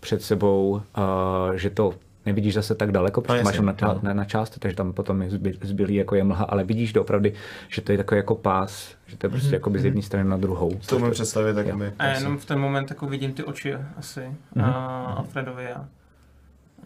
[0.00, 1.94] před sebou, uh, že to
[2.26, 5.22] nevidíš zase tak daleko, protože No, máš na, ča- na, na část, takže tam potom
[5.22, 7.32] je zby- zbylý jako je mlha, ale vidíš doopravdy,
[7.68, 10.36] že to je takový jako pás, že to je prostě jako z jedné strany na
[10.36, 10.70] druhou.
[10.86, 11.92] To umím představit, tak mi.
[11.98, 14.20] A jenom v ten moment jako vidím ty oči asi.
[14.54, 14.64] Mhm.
[14.64, 15.88] A Alfredovi a,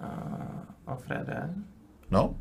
[0.00, 0.08] a
[0.86, 1.50] Alfrede.
[2.10, 2.34] No,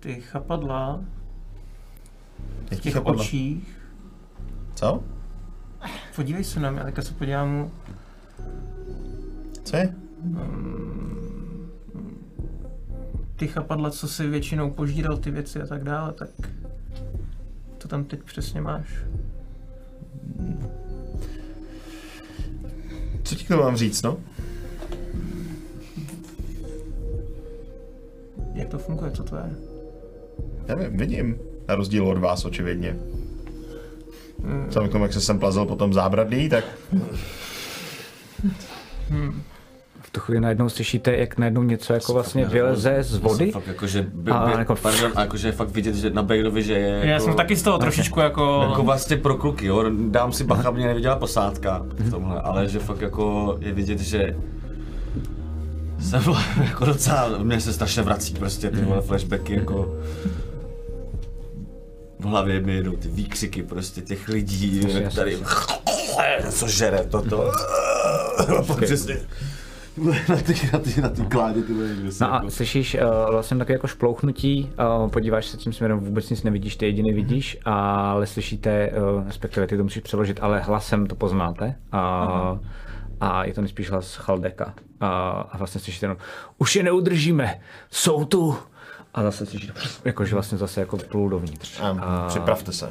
[0.00, 1.00] Ty chapadla
[2.72, 3.20] v těch chapadla?
[3.22, 3.78] očích.
[4.74, 5.02] Co?
[6.16, 7.70] Podívej se na mě, teďka se podívám.
[9.64, 9.94] Co je?
[13.36, 16.28] Ty chapadla, co si většinou požíral ty věci a tak dále, tak
[17.78, 19.04] to tam teď přesně máš.
[23.22, 24.16] Co ti tomu mám říct, no?
[28.54, 29.50] Jak to funguje, co to je?
[30.68, 31.38] Nevím, vidím.
[31.68, 32.96] Na rozdíl od vás, očividně.
[34.68, 36.64] Vzhledem k tomu, jak se sem plazil po tom zábradlí, tak
[40.00, 43.50] V tu chvíli najednou slyšíte, jak najednou něco jako vlastně vyleze z vody.
[43.52, 46.10] Fakt jako, že, by, A by, jako- pardon, a jako, že je fakt vidět, že
[46.10, 48.66] na Bejrovi, že je Já jako, jsem taky z toho trošičku jako...
[48.70, 49.84] jako vlastně pro kluky, jo.
[50.08, 54.36] Dám si bacha, mě neviděla posádka v tomhle, ale že fakt jako je vidět, že
[56.00, 56.22] jsem
[56.64, 59.96] jako docela, mě se strašně vrací prostě ty vole flashbacky jako
[62.22, 64.80] v hlavě mi jedou ty výkřiky prostě těch lidí,
[65.14, 65.38] tady
[66.50, 67.52] co žere toto.
[68.82, 69.16] Přesně
[70.28, 71.72] na ty, na ty, na ty kládě ty
[72.20, 74.70] No a jako- slyšíš uh, vlastně takové jako šplouchnutí,
[75.02, 79.66] uh, podíváš se tím směrem, vůbec nic nevidíš, ty jediný vidíš, ale slyšíte, uh, respektive
[79.66, 81.74] ty to musíš přeložit, ale hlasem to poznáte.
[81.94, 82.58] Uh,
[83.20, 84.66] a je to nejspíš hlas Chaldeka.
[84.66, 85.08] Uh,
[85.50, 86.16] a vlastně slyšíte jenom,
[86.58, 87.60] už je neudržíme,
[87.90, 88.56] jsou tu.
[89.14, 89.72] A zase slyšíte,
[90.04, 91.80] jakože vlastně zase jako plul dovnitř.
[91.90, 92.88] Um, připravte se.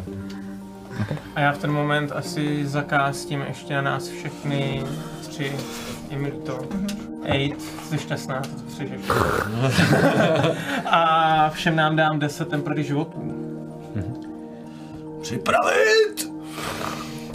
[1.36, 4.84] A já v ten moment asi zakástím ještě na nás všechny
[5.22, 5.56] tři,
[6.10, 6.60] je mi to.
[7.24, 9.02] Eight, jsi šťastná, to přežiješ.
[10.86, 13.42] a všem nám dám 10 temporary životů.
[15.22, 16.32] Připravit!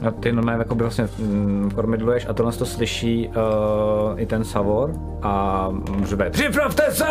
[0.08, 4.92] A ty normálně jako vlastně mm, kormidluješ a tohle to slyší uh, i ten Savor
[5.22, 5.68] a
[6.04, 7.06] řve Připravte se!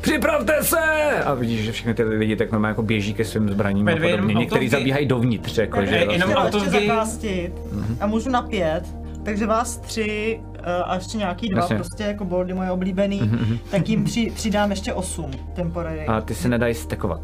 [0.00, 0.78] Připravte se!
[1.24, 4.16] A vidíš, že všechny ty lidi tak normálně jako běží ke svým zbraním a Medvěd,
[4.16, 4.34] podobně.
[4.34, 6.86] Některý zabíhají dovnitř, jako, že vlastně, jenom Chtěla auto ještě gay.
[6.86, 7.52] zakástit
[8.00, 8.82] a můžu na pět,
[9.22, 11.76] takže vás tři eh, a ještě nějaký dva, Jasně.
[11.76, 13.30] prostě jako boldy moje oblíbený,
[13.70, 16.06] tak jim při, přidám ještě osm temporary.
[16.06, 17.20] a ty se nedají stekovat.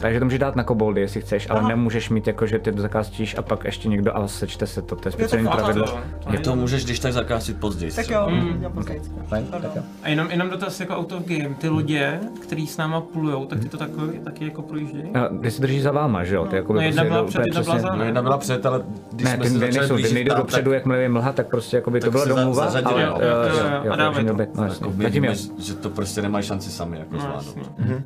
[0.00, 1.68] Takže to můžeš dát na koboldy, jestli chceš, ale Aha.
[1.68, 4.96] nemůžeš mít jako, že ty to zakástíš a pak ještě někdo a sečte se to,
[4.96, 5.86] to je speciální pravidlo.
[5.86, 7.92] to- to Je to můžeš když tak zakázat později.
[7.92, 8.64] Tak jo, Mm.
[8.74, 9.02] později.
[9.28, 9.62] Pardon.
[9.62, 9.82] tak jo.
[10.02, 13.60] A jenom, jenom dotaz jako out of game, ty lodě, který s náma plujou, tak
[13.60, 13.92] ty to taky,
[14.24, 15.04] taky jako projíždějí?
[15.14, 16.46] A ty se držíš za váma, že jo?
[16.46, 17.94] Ty jako No, jedna byla jdou před, jedna byla za.
[17.96, 20.72] No jedna byla před, ale když Ne, jsme ty se začali blížit nejdou tam, dopředu,
[20.72, 23.24] jakmile je mlha, tak prostě jako by to Tak byla se za- domluva, zařadili, ale
[23.24, 24.34] jo, jo, jo, jo, jo, jo, a jo, dávají takže to.
[24.34, 24.86] měl být, no tak jasně.
[24.86, 25.30] jako Zatím jo.
[25.32, 27.56] vidíme, že to prostě nemají šanci sami jako No, zvládnout.
[27.56, 27.94] jasně.
[27.98, 28.02] A,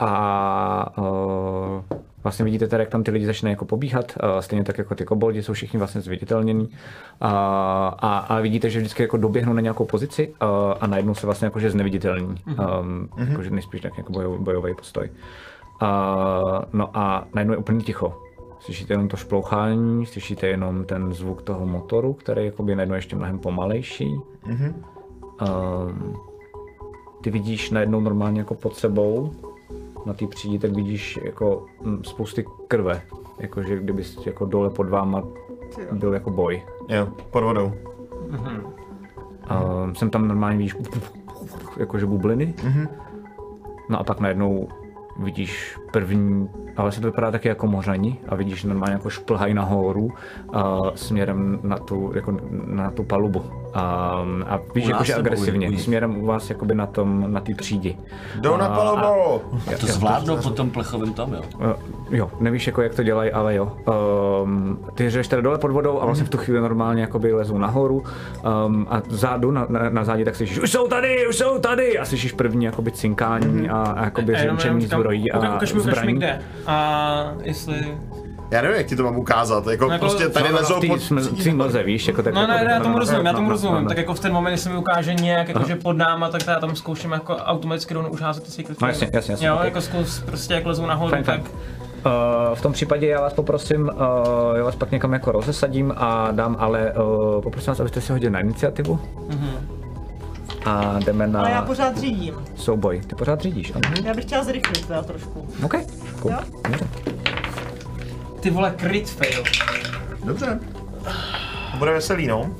[0.00, 4.78] a uh, vlastně vidíte tady, jak tam ty lidi začínají jako pobíhat, uh, stejně tak
[4.78, 6.68] jako ty koboldi jsou všichni vlastně zviditelnění.
[7.20, 7.30] A,
[7.98, 10.48] a, a vidíte, že vždycky jako doběhnou na nějakou pozici uh,
[10.80, 12.34] a najednou se vlastně jakože zneviditelní.
[12.46, 15.10] Um, jakože nejspíš tak jako bojov, bojový postoj.
[15.82, 15.88] Uh,
[16.72, 18.18] no a najednou je úplně ticho.
[18.60, 23.38] Slyšíte jenom to šplouchání, slyšíte jenom ten zvuk toho motoru, který jakoby najednou ještě mnohem
[23.38, 24.16] pomalejší.
[25.40, 26.16] Um,
[27.22, 29.32] ty vidíš najednou normálně jako pod sebou,
[30.06, 33.02] na té přídi, tak vidíš jako mm, spousty krve.
[33.38, 35.24] Jakože kdyby jako dole pod váma
[35.92, 36.62] byl jako boj.
[36.88, 37.72] Jo, pod vodou.
[39.84, 40.76] Um, jsem tam normálně vidíš
[41.76, 42.54] jakože bubliny.
[43.88, 44.68] No a pak najednou
[45.18, 50.04] vidíš první, ale se to vypadá taky jako mořani a vidíš normálně jako šplhají nahoru
[50.04, 53.38] uh, směrem na tu, jako na tu palubu.
[53.38, 55.80] Um, a víš, nebo u- agresivně, nich?
[55.82, 57.96] směrem u vás jakoby na tom, na té přídi.
[58.40, 59.42] Jdou na palubu!
[59.80, 61.40] To zvládnou po tom plechovém tom, jo.
[61.58, 61.72] Uh,
[62.10, 63.72] jo, nevíš jako jak to dělají, ale jo.
[64.44, 67.58] Um, ty řeš tady dole pod vodou a vlastně v tu chvíli normálně jakoby lezou
[67.58, 68.02] nahoru
[68.66, 71.98] um, a zádu na, na, na zádě tak slyšíš, už jsou tady, už jsou tady
[71.98, 76.14] a slyšíš první jakoby cinkání a, a jakoby A řenčení jenom říkám, zbrojí a zbraní.
[76.14, 76.40] kde.
[76.66, 77.98] A jestli...
[78.50, 80.74] Já nevím, jak ti to mám ukázat, jako No, jako- prostě tady No, no, lezou
[80.74, 80.98] pod...
[81.00, 83.36] sml- mlze, víš, jako tak No jako, ne, ne, já tomu no, rozumím, já no,
[83.38, 83.82] tomu no, rozumím.
[83.82, 86.42] no, Tak jako v ten moment, jestli mi ukáže nějak, jako že pod náma, tak
[86.46, 89.58] já tam zkouším jako automaticky rovnou už házet ty secret No jasně, jasně, jasně, Jo,
[89.64, 91.40] jako zkus prostě jak lezou nahoru, tak...
[92.06, 96.28] Uh, v tom případě já vás poprosím, uh, já vás pak někam jako rozesadím a
[96.30, 98.98] dám, ale uh, poprosím vás, abyste si hodili na iniciativu.
[100.64, 102.34] A jdeme na Ale já pořád řídím.
[102.56, 103.00] souboj.
[103.00, 103.94] Ty pořád řídíš, ano?
[104.04, 105.48] Já bych chtěla zrychlit teda trošku.
[105.64, 105.74] OK,
[106.20, 106.32] cool.
[106.32, 106.38] Jo?
[106.68, 106.86] Dobře.
[108.40, 109.44] Ty vole, crit fail.
[110.24, 110.60] Dobře.
[111.78, 112.50] Bude veselý, no.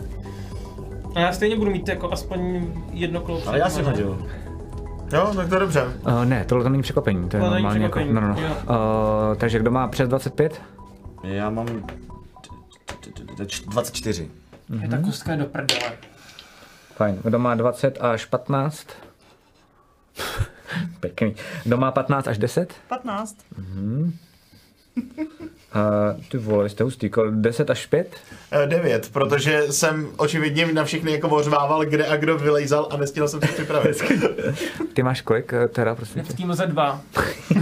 [1.14, 3.42] A já stejně budu mít jako aspoň jedno kolo.
[3.46, 4.28] Ale já jsem hodil.
[5.12, 5.84] Jo, tak to je dobře.
[6.06, 8.36] Uh, ne, tohle to není překvapení, to je To není normálně jako, no, no, no.
[8.40, 8.48] jo.
[8.48, 10.62] Uh, takže kdo má přes 25?
[11.22, 11.66] Já mám...
[13.66, 14.30] 24.
[14.82, 15.92] Je ta kostka je do prdele.
[16.96, 17.20] Fajn.
[17.24, 18.86] Kdo má 20 až 15?
[21.00, 21.34] Pěkný.
[21.64, 22.72] Kdo má 15 až 10?
[22.88, 23.36] 15.
[25.76, 27.08] Uh, ty vole, jste hustý.
[27.10, 28.16] Kol- 10 až 5?
[28.52, 33.28] Eh, Devět, protože jsem očividně na všechny jako ořvával, kde a kdo vylejzal a nestihl
[33.28, 34.02] jsem se připravit.
[34.94, 36.34] Ty máš kolik, eh, teda, prosím V tě?
[36.34, 37.00] týmu ze dva.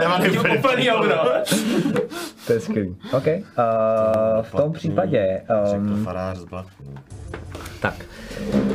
[0.00, 1.14] Nemám Tím úplný euro.
[2.46, 2.96] To je skvělý.
[3.12, 3.26] OK.
[3.26, 5.42] Uh, v tom případě...
[5.70, 6.46] Řekl Um, farář z
[7.80, 7.94] tak.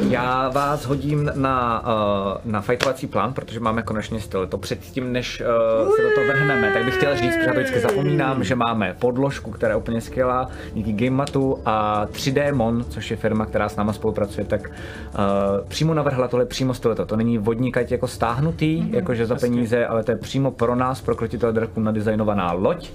[0.10, 4.48] Já vás hodím na, uh, na fightovací plán, protože máme konečně styl.
[4.48, 7.60] To předtím, než uh, se do toho vrhneme, tak bych chtěl říct, protože já to
[7.60, 13.12] vždycky zapomínám, že máme podložku, která je úplně skvělá, díky GameMatu a 3D Mon, což
[13.12, 17.06] je firma, která s náma spolupracuje, tak uh, přímo navrhla tohle přímo tohleto.
[17.06, 21.02] To není vodníkať jako stáhnutý, mm, jakože za peníze, ale to je přímo pro nás,
[21.02, 22.92] pro krotitele draků nadizajnovaná loď.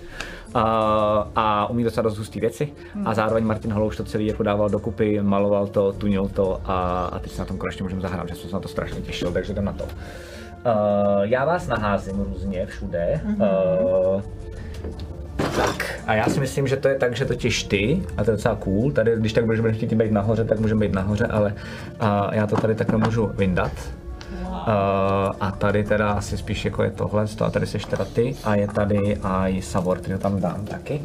[0.55, 0.63] Uh,
[1.37, 2.69] a umí docela dost hustý věci.
[3.05, 7.19] A zároveň Martin Holouš to celý jako dával dokupy, maloval to, tunil to a, a
[7.19, 9.53] teď se na tom konečně můžeme zahrát, že jsem se na to strašně těšil, takže
[9.53, 9.85] jdem na to.
[9.85, 9.91] Uh,
[11.23, 13.21] já vás naházím různě všude.
[13.37, 14.23] Uh,
[15.57, 18.37] tak, a já si myslím, že to je tak, že totiž ty, a to je
[18.37, 21.55] docela cool, tady, když tak budeme chtít být nahoře, tak můžeme být nahoře, ale
[22.03, 23.73] uh, já to tady takhle můžu vyndat.
[24.67, 28.55] Uh, a tady teda asi spíš jako je tohle, a tady seš teda ty a
[28.55, 29.19] je tady
[29.49, 31.01] i Savor, který ho tam dám taky.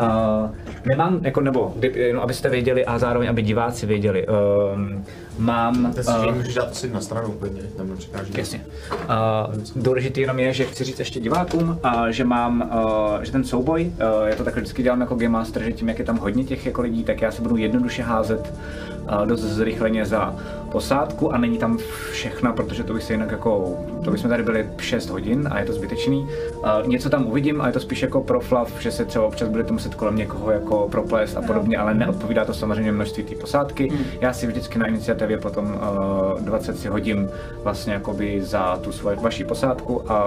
[0.00, 0.50] Uh,
[0.84, 4.26] nemám, jako, nebo jenom abyste věděli a zároveň aby diváci věděli,
[4.74, 5.04] um,
[5.38, 5.92] mám...
[6.00, 8.32] Si uh, můžeš dát asi na stranu úplně, tam nepřekáží.
[8.38, 8.60] Jasně.
[8.92, 12.70] Uh, důležitý jenom je, že chci říct ještě divákům, uh, že mám,
[13.14, 15.88] uh, že ten souboj, uh, já to takhle vždycky dělám jako Game Master, že tím,
[15.88, 18.54] jak je tam hodně těch jako lidí, tak já si budu jednoduše házet
[19.02, 20.34] uh, dost zrychleně za
[20.72, 21.78] posádku a není tam
[22.12, 25.66] všechna, protože to by se jinak jako, to bychom tady byli 6 hodin a je
[25.66, 26.28] to zbytečný.
[26.56, 29.48] Uh, něco tam uvidím a je to spíš jako pro flav, že se třeba občas
[29.48, 33.92] budete muset kolem někoho jako proplést a podobně, ale neodpovídá to samozřejmě množství té posádky.
[34.20, 37.28] Já si vždycky na iniciativě potom uh, 20 si hodím
[37.62, 40.18] vlastně jakoby za tu svoji vaši posádku a,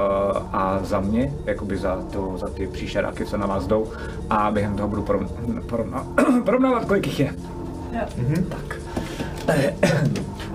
[0.54, 3.88] a za mě, jakoby za, to, za ty příšeráky, co na vás jdou
[4.30, 5.04] a během toho budu
[5.70, 6.08] porovna,
[6.46, 7.34] porovnávat, kolik jich je.
[8.50, 8.80] Tak.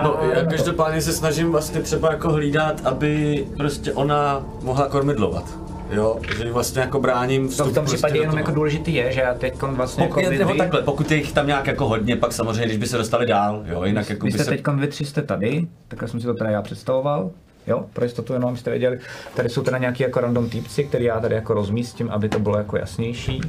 [0.03, 5.43] No, já každopádně se snažím vlastně třeba jako hlídat, aby prostě ona mohla kormidlovat.
[5.91, 9.11] Jo, že vlastně jako bráním To vstup v tom prostě případě jenom jako důležitý je,
[9.11, 11.67] že já teď vlastně Pokud, jako vy, nebo vy, takhle, pokud je jich tam nějak
[11.67, 14.43] jako hodně, pak samozřejmě, když by se dostali dál, jo, jinak jako vy by jste
[14.43, 14.49] se...
[14.49, 17.31] teď vy tři jste tady, takhle jsem si to teda já představoval.
[17.67, 18.99] Jo, pro jistotu jenom abyste věděli.
[19.35, 22.57] Tady jsou teda nějaký jako random týpci, který já tady jako rozmístím, aby to bylo
[22.57, 23.41] jako jasnější.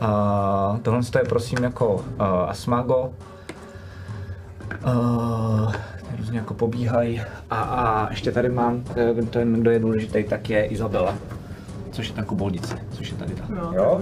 [0.00, 2.02] A tohle je prosím jako uh,
[2.48, 3.12] Asmago.
[4.86, 5.72] Uh,
[6.18, 7.20] různě jako pobíhají.
[7.50, 11.14] A, a ještě tady mám, eh, ten, kdo je důležitý, tak je Izabela.
[11.90, 13.44] Což je ta koboldice, což je tady ta.
[13.48, 14.00] No, jo?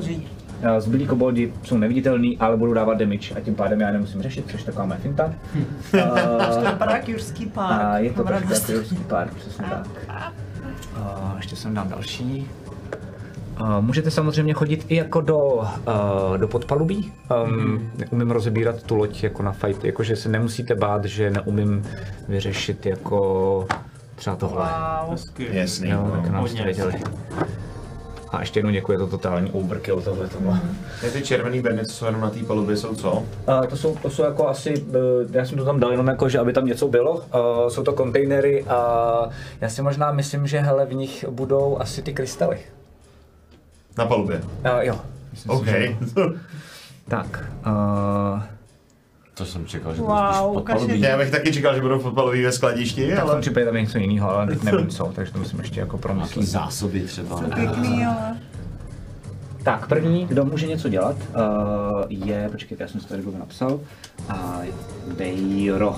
[0.79, 4.45] Zbylí koboldi jsou neviditelný, ale budou dávat damage a tím pádem já je nemusím řešit,
[4.51, 5.35] což je taková moje finta.
[6.55, 7.83] To vypadá jurský pár.
[7.83, 9.89] A je to trošku jako jurský pár, přesně tak.
[10.97, 12.51] A ještě jsem dám další.
[13.57, 15.65] A můžete samozřejmě chodit i jako do, uh,
[16.37, 17.13] do podpalubí.
[17.45, 21.83] Um, Umím rozebírat tu loď jako na fight, jakože se nemusíte bát, že neumím
[22.29, 23.67] vyřešit jako
[24.15, 24.69] třeba tohle.
[25.09, 25.19] Wow.
[25.39, 25.91] Jasný.
[25.91, 26.95] Jo, tak nám jste věděli.
[28.31, 30.39] A ještě jednou děkuji, to totální overkill tohle to.
[31.01, 33.13] Ty, ty červený bedny, co jsou jenom na té palubě, jsou co?
[33.13, 34.97] Uh, to, jsou, to jsou jako asi, uh,
[35.31, 37.13] já jsem to tam dal jenom jako, že aby tam něco bylo.
[37.13, 37.23] Uh,
[37.69, 39.29] jsou to kontejnery a
[39.61, 42.59] já si možná myslím, že hele, v nich budou asi ty krystaly.
[43.99, 44.37] Na palubě.
[44.43, 45.01] Uh, jo.
[45.31, 45.65] Myslím OK.
[45.67, 45.97] Si, že...
[47.09, 47.45] Tak.
[47.67, 48.43] Uh,
[49.35, 51.01] To jsem čekal, že Wow, podpalubí.
[51.01, 53.41] Já bych taky čekal, že budou fotbaloví ve skladišti, tak v tom ale...
[53.41, 56.47] případě tam něco jiného, ale teď nevím co, takže to musím ještě jako Nějaký promyslet.
[56.47, 57.41] zásoby třeba.
[57.55, 58.37] Pěkný, ale...
[59.63, 63.81] Tak, první, kdo může něco dělat, uh, je, počkejte, já jsem si tady Google napsal,
[64.29, 64.37] uh,
[65.17, 65.97] Vejro.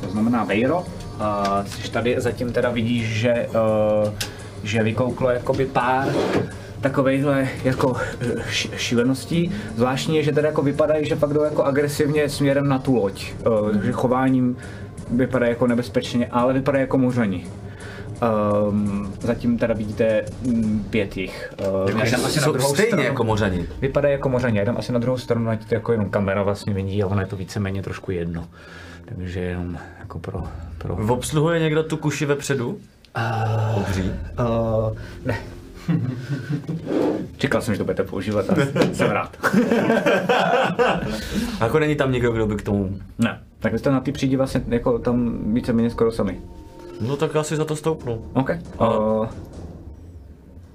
[0.00, 0.86] To znamená Vejro, uh,
[1.66, 3.48] jsi tady zatím teda vidíš, že,
[4.04, 4.12] uh,
[4.62, 6.08] že vykouklo jakoby pár
[6.80, 8.42] takovejhle jako eh,
[8.76, 9.52] šíleností.
[9.76, 13.32] Zvláštní je, že teda jako vypadají, že fakt jdou jako agresivně směrem na tu loď.
[13.46, 14.56] Uh, takže chováním
[15.10, 17.46] vypadají jako nebezpečně, ale vypadají jako muřani.
[18.68, 21.52] Um, zatím teda vidíte mm, pět jich.
[21.84, 23.02] Uh, já jdem asi na Jsou druhou stejně stranu.
[23.02, 23.66] jako mořani.
[23.80, 26.74] Vypadají jako mořaně, já jdem asi na druhou stranu, ať to jako jenom kamera vlastně
[26.74, 28.48] vidí, ale ono je to víceméně trošku jedno.
[29.04, 30.44] Takže jenom jako pro...
[30.78, 30.96] pro...
[30.96, 32.78] Obsluhuje někdo tu kuši vepředu?
[33.76, 34.12] Obří.
[34.38, 35.38] Uh, ne.
[37.36, 38.54] Čekal jsem, že to budete používat a
[38.92, 39.36] jsem rád.
[41.60, 42.98] A jako není tam někdo, kdo by k tomu...
[43.18, 43.40] ne.
[43.58, 46.40] Tak vy jste na ty přídi vlastně jako tam víceméně skoro sami.
[47.00, 48.24] No tak já si za to stoupnu.
[48.32, 48.50] OK.
[48.80, 49.26] Uh,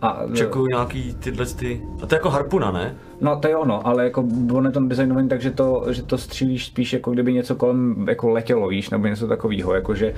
[0.03, 1.81] a, Čekuju nějaký tyhle ty...
[2.01, 2.95] A to je jako harpuna, ne?
[3.21, 6.17] No to je ono, ale jako on je to designovaný tak, že to, že to
[6.17, 10.13] střílíš spíš jako kdyby něco kolem jako letělo, víš, nebo něco takového, jakože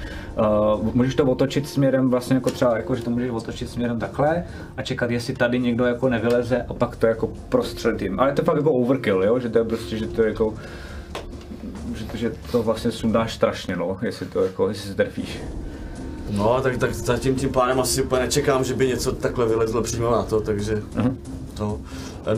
[0.75, 4.43] uh, můžeš to otočit směrem vlastně jako třeba, jako, že to můžeš otočit směrem takhle
[4.77, 8.19] a čekat, jestli tady někdo jako nevyleze a pak to jako prostřelit jim.
[8.19, 10.53] Ale to je fakt jako overkill, jo, že to je prostě, že to je jako
[11.95, 15.39] že to, že to vlastně sundáš strašně, no, jestli to jako, jestli se trefíš.
[16.29, 20.11] No, tak, tak zatím tím pádem asi úplně nečekám, že by něco takhle vylezlo přímo
[20.11, 20.83] na to, takže...
[21.53, 21.79] to.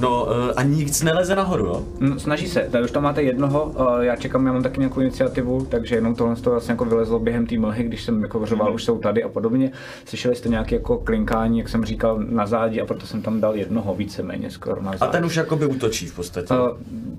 [0.02, 1.84] No, eh, a nic neleze nahoru, jo?
[2.00, 5.00] Mm, Snaží se, tady už tam máte jednoho, eh, já čekám, já mám taky nějakou
[5.00, 8.46] iniciativu, takže jenom tohle z toho vlastně jako vylezlo během té mlhy, když jsem jako
[8.46, 9.72] řval, už jsou tady a podobně.
[10.06, 13.56] Slyšeli jste nějaké jako klinkání, jak jsem říkal, na zádi a proto jsem tam dal
[13.56, 15.02] jednoho víceméně skoro na zádi.
[15.02, 16.54] A ten už jakoby útočí v podstatě.
[16.54, 16.70] Uh,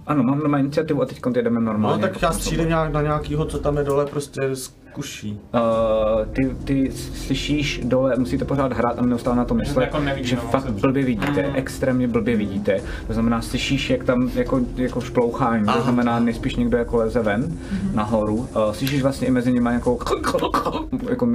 [0.06, 1.96] ano, mám normální iniciativu a teď jdeme normálně.
[1.96, 4.50] no, tak jako já střílím nějak na nějakýho, co tam je dole, prostě
[4.98, 5.40] zkuší.
[5.54, 10.36] Uh, ty, ty slyšíš dole, musíte pořád hrát a neustále na to myslet, jako že
[10.36, 10.80] moc fakt dobře.
[10.80, 12.80] blbě vidíte, extrémně blbě vidíte.
[13.06, 17.58] To znamená, slyšíš, jak tam jako, jako šplouchání, to znamená, nejspíš někdo jako leze ven
[17.94, 18.36] nahoru.
[18.36, 19.98] Uh, slyšíš vlastně i mezi nimi nějakou
[21.10, 21.28] jako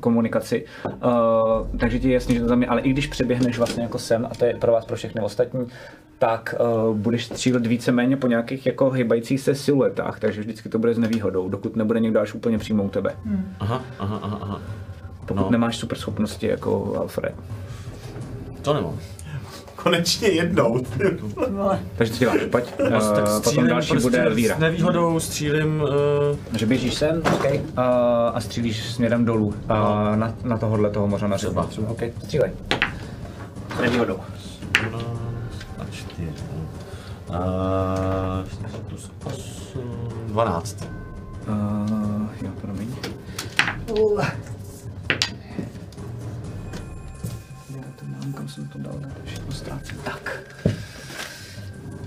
[0.00, 3.82] komunikaci, uh, takže ti je jasný, že to tam je, ale i když přeběhneš vlastně
[3.82, 5.66] jako sem, a to je pro vás pro všechny ostatní,
[6.18, 10.94] tak uh, budeš střílet víceméně po nějakých jako hybajících se siluetách, takže vždycky to bude
[10.94, 13.03] s nevýhodou, dokud nebude někdo až úplně přímo u tebe.
[13.60, 14.60] Aha, aha, aha, aha.
[15.20, 15.42] Pokud No.
[15.42, 15.50] no.
[15.50, 17.34] nemáš super schopnosti jako Alfred.
[18.62, 18.98] To nemám.
[19.76, 20.80] Konečně jednou.
[21.96, 22.38] Takže co děláš?
[22.50, 22.64] Pojď.
[22.80, 24.58] Uh, tak Uh, potom střílím další prostě bude s Elvíra.
[24.58, 25.80] nevýhodou, střílím...
[25.82, 27.58] Uh, Že běžíš sem, okay.
[27.58, 27.64] uh,
[28.34, 29.54] a střílíš směrem dolů uh,
[30.16, 31.64] na, na tohohle toho mořana třeba.
[31.66, 31.90] Třeba.
[31.90, 32.50] OK, střílej.
[33.76, 34.18] S nevýhodou.
[34.90, 35.04] 12
[35.78, 36.28] a 4.
[37.28, 39.82] Uh, 4 plus 8,
[40.26, 40.88] 12.
[41.48, 42.03] Uh.
[47.76, 49.98] Já to mám, kam jsem to dal, to je všechno ztrácím.
[50.04, 50.40] Tak.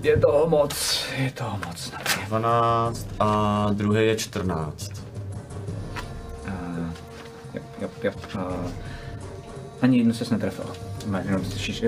[0.02, 1.92] Je toho moc, je toho moc.
[1.92, 2.26] na mě.
[2.26, 4.92] 12 a druhý je 14.
[6.46, 6.52] Uh,
[7.54, 8.12] jo, jo, jo.
[8.34, 8.70] Uh,
[9.82, 10.87] ani jednu ses netrefil.
[11.08, 11.84] Má Jenom slyšíš,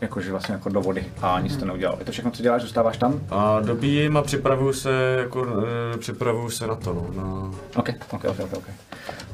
[0.00, 1.96] jakože vlastně jako do vody a nic to neudělal.
[1.98, 3.20] Je to všechno, co děláš, zůstáváš tam?
[3.30, 5.64] A dobíjím a připravuju se, jako, uh,
[5.98, 7.22] připravuju se na to, no.
[7.22, 7.50] Na...
[7.76, 8.64] OK, OK, OK, OK.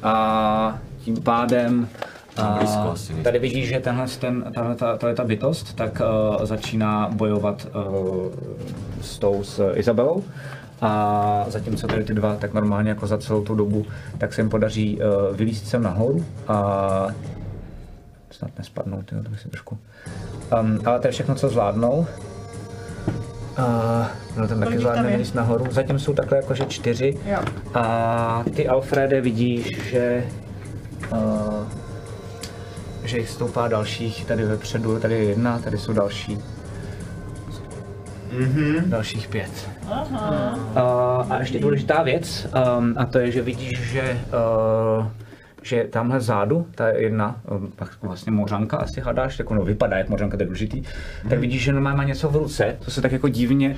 [0.03, 1.89] A tím pádem
[2.37, 2.59] a,
[3.23, 6.03] tady vidíš, že tenhle, ten, tahle, ta, tahle ta bytost tak
[6.39, 8.33] uh, začíná bojovat uh,
[9.01, 10.25] s tou s Izabelou.
[10.81, 13.87] A zatímco tady ty dva tak normálně jako za celou tu dobu,
[14.19, 17.07] tak se jim podaří uh, vylízt sem nahoru a
[18.37, 19.79] snad nespadnou, tyjo, to bych si trošku.
[20.61, 22.07] Um, ale to je všechno, co zvládnou.
[23.59, 24.07] Uh,
[24.37, 25.67] no ten taky zvládne vylízt nahoru.
[25.71, 27.19] Zatím jsou takhle jakože čtyři.
[27.27, 27.39] Jo.
[27.75, 30.25] A ty Alfrede vidíš, že
[31.13, 31.65] uh,
[33.05, 36.39] že jich stoupá dalších tady vepředu, tady je jedna, tady jsou další.
[38.33, 38.85] Mm-hmm.
[38.87, 39.71] Dalších pět.
[39.91, 40.55] Aha.
[40.57, 42.47] Uh, a ještě důležitá věc,
[42.79, 44.21] um, a to je, že vidíš, že
[44.99, 45.07] uh,
[45.67, 47.41] že tamhle zádu, ta jedna,
[47.77, 50.83] tak vlastně mořanka asi hadáš, jako no, vypadá jak mořanka, to je důležitý,
[51.29, 53.77] tak vidíš, že normálně má něco v ruce, co se tak jako divně,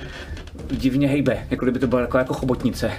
[0.71, 2.91] divně hejbe, jako kdyby to byla jako, jako chobotnice.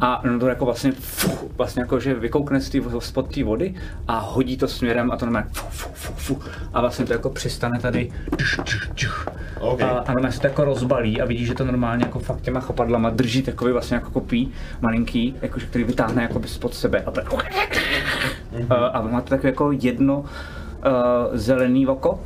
[0.00, 3.74] A no to jako vlastně, fu, vlastně jako, že vykoukne z tý, spod té vody
[4.08, 6.40] a hodí to směrem a to normálně fu, fu, fu, fu,
[6.74, 9.08] a vlastně to jako přistane tady čš, čš, čš.
[9.60, 9.82] OK.
[9.82, 12.60] A, a normálně se to jako rozbalí a vidíš, že to normálně jako fakt těma
[12.60, 17.10] chopadlama drží takový vlastně jako kopí malinký, jakože který vytáhne jako by spod sebe a,
[17.10, 17.32] tak-
[18.70, 20.24] a, a máte takové jako jedno uh,
[21.32, 22.18] zelený oko, uh,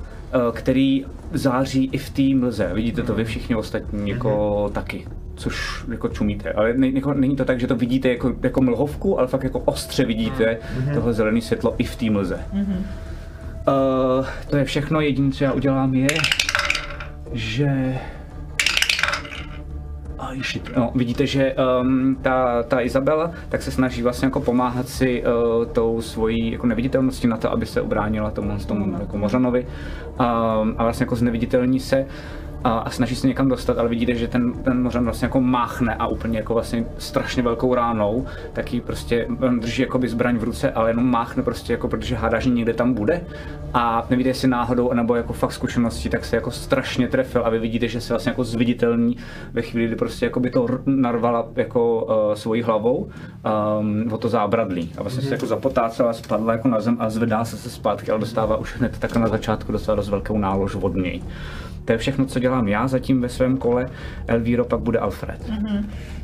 [0.52, 2.70] který září i v té mlze.
[2.74, 5.06] Vidíte to vy všichni ostatní jako taky
[5.38, 9.18] což jako čumíte, ale ne, jako, není to tak, že to vidíte jako, jako mlhovku,
[9.18, 10.58] ale fakt jako ostře vidíte
[10.94, 12.40] tohle zelené světlo i v té mlze.
[12.52, 16.08] Uh, to je všechno, jediné, co já udělám je,
[17.32, 17.98] že
[20.76, 25.66] No, vidíte, že um, ta, ta Izabela tak se snaží vlastně jako pomáhat si uh,
[25.66, 29.66] tou svojí jako neviditelností na to, aby se ubránila tomu, tomu jako Mořanovi.
[30.20, 32.06] Um, a vlastně jako zneviditelní se
[32.64, 35.94] a, a snaží se někam dostat, ale vidíte, že ten, ten Mořan vlastně jako máchne
[35.94, 40.70] a úplně jako vlastně strašně velkou ránou, taky prostě on drží jakoby zbraň v ruce,
[40.72, 43.20] ale jenom máchne prostě jako, protože hádá, že někde tam bude.
[43.74, 47.58] A nevíte, jestli náhodou, nebo jako fakt zkušeností, tak se jako strašně trefil a vy
[47.58, 49.16] vidíte, že se vlastně jako zviditelní
[49.52, 53.08] ve chvíli, kdy prostě jako by to narvala jako uh, svojí hlavou
[53.80, 54.92] um, o to zábradlí.
[54.98, 58.20] A vlastně se jako zapotácela, spadla jako na zem a zvedá se se zpátky, ale
[58.20, 61.22] dostává už hned takhle na začátku dostává dost velkou nálož od něj.
[61.88, 63.90] To je všechno, co dělám já zatím ve svém kole.
[64.26, 65.50] Elvíro pak bude Alfred.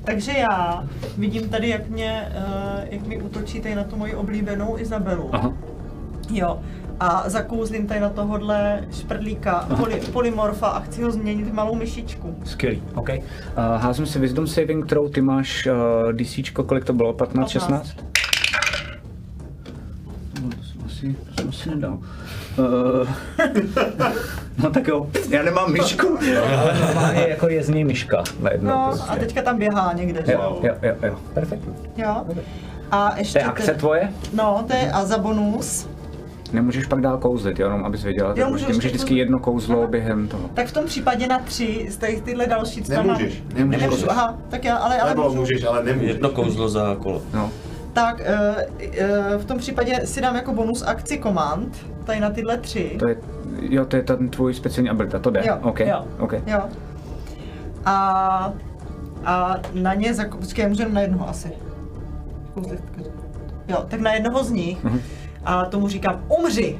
[0.04, 0.84] Takže já
[1.18, 5.30] vidím tady, jak mě, uh, jak mi útočí tady na tu moji oblíbenou Izabelu.
[5.32, 5.52] Aha.
[6.30, 6.60] Jo.
[7.00, 12.36] A zakouzlím tady na tohohle šprdlíka poly, polymorfa a chci ho změnit v malou myšičku.
[12.44, 13.08] Skvělý, OK.
[13.08, 13.16] Uh,
[13.56, 15.66] házím si Wisdom Saving Throw, ty máš
[16.06, 17.12] uh, DC, kolik to bylo?
[17.12, 17.52] 15, 15.
[17.52, 17.96] 16?
[20.42, 21.98] No, to jsem asi, to jsem asi nedal.
[22.58, 23.08] Uh,
[24.62, 28.84] no tak jo, já nemám myšku, ale normálně jako je z něj myška najednou No
[28.88, 29.10] prostě.
[29.10, 30.32] a teďka tam běhá někde, že?
[30.32, 31.74] Jo, jo, jo, jo, perfektní.
[31.96, 32.24] Jo.
[32.90, 34.08] A To ještě je akce tvoje?
[34.32, 35.88] No, to je a za bonus
[36.52, 38.28] Nemůžeš pak dál kouzlit, jo, jenom abys věděla.
[38.28, 39.18] Jo, že můžu můžeš vždycky kouzlit.
[39.18, 40.50] jedno kouzlo během toho.
[40.54, 43.42] Tak v tom případě na tři z těch tyhle další co tam mám- Nemůžeš.
[43.54, 43.80] Nemůžeš.
[43.82, 45.36] Nemůžu, aha, tak já, ale, ale Nebo můžu.
[45.40, 46.08] můžeš, ale nemůžeš.
[46.10, 47.22] Jedno kouzlo za kolo.
[47.34, 47.50] No.
[47.92, 48.66] Tak eh,
[48.98, 49.08] eh,
[49.38, 52.96] v tom případě si dám jako bonus akci command, tady na tyhle tři.
[52.98, 53.16] To je,
[53.60, 55.42] jo, to je ten tvůj speciální abilita, to jde.
[55.46, 56.04] Jo, OK, jo.
[56.18, 56.32] OK.
[56.46, 56.60] Jo.
[57.84, 58.52] A,
[59.24, 61.52] a na ně, zako- počkej, jenom na jednoho asi.
[63.68, 64.84] Jo, tak na jednoho z nich.
[64.84, 65.00] Mhm.
[65.44, 66.78] A tomu říkám, umři!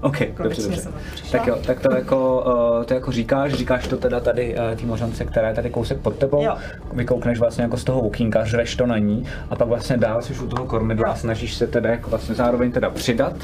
[0.00, 0.90] OK, dobře, Konečně dobře.
[1.14, 1.38] přišla.
[1.38, 2.44] Tak jo, tak to jako,
[2.78, 5.98] uh, to jako říkáš, říkáš to teda tady uh, té mořance, která je tady kousek
[5.98, 6.56] pod tebou, Jo.
[6.92, 10.34] vykoukneš vlastně jako z toho okýnka, řveš to na ní a pak vlastně dál jsi
[10.34, 13.34] u toho kormidla a snažíš se teda jako vlastně zároveň teda přidat,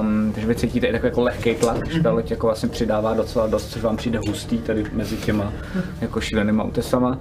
[0.00, 3.14] um, takže vy cítíte i takový jako lehký tlak, že ta loď jako vlastně přidává
[3.14, 5.52] docela dost, což vám přijde hustý tady mezi těma
[6.00, 7.18] jako šílenýma útesama.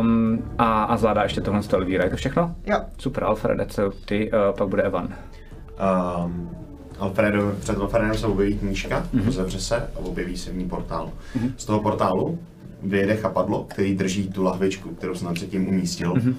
[0.00, 2.54] Um, a, a zvládá ještě tohle z je to všechno?
[2.66, 2.80] Jo.
[2.98, 5.08] Super, Alfrede, co ty, uh, pak bude Evan.
[6.24, 6.50] Um,
[6.98, 9.22] Alfredo, před Alfredem se objeví knížka, Mhm.
[9.22, 9.32] mm-hmm.
[9.32, 11.10] zavře se a objeví se v ní portál.
[11.36, 11.52] Mm-hmm.
[11.56, 12.38] Z toho portálu
[12.82, 16.14] vyjede chapadlo, který drží tu lahvičku, kterou jsem předtím umístil.
[16.14, 16.30] Mhm.
[16.32, 16.36] Mm-hmm.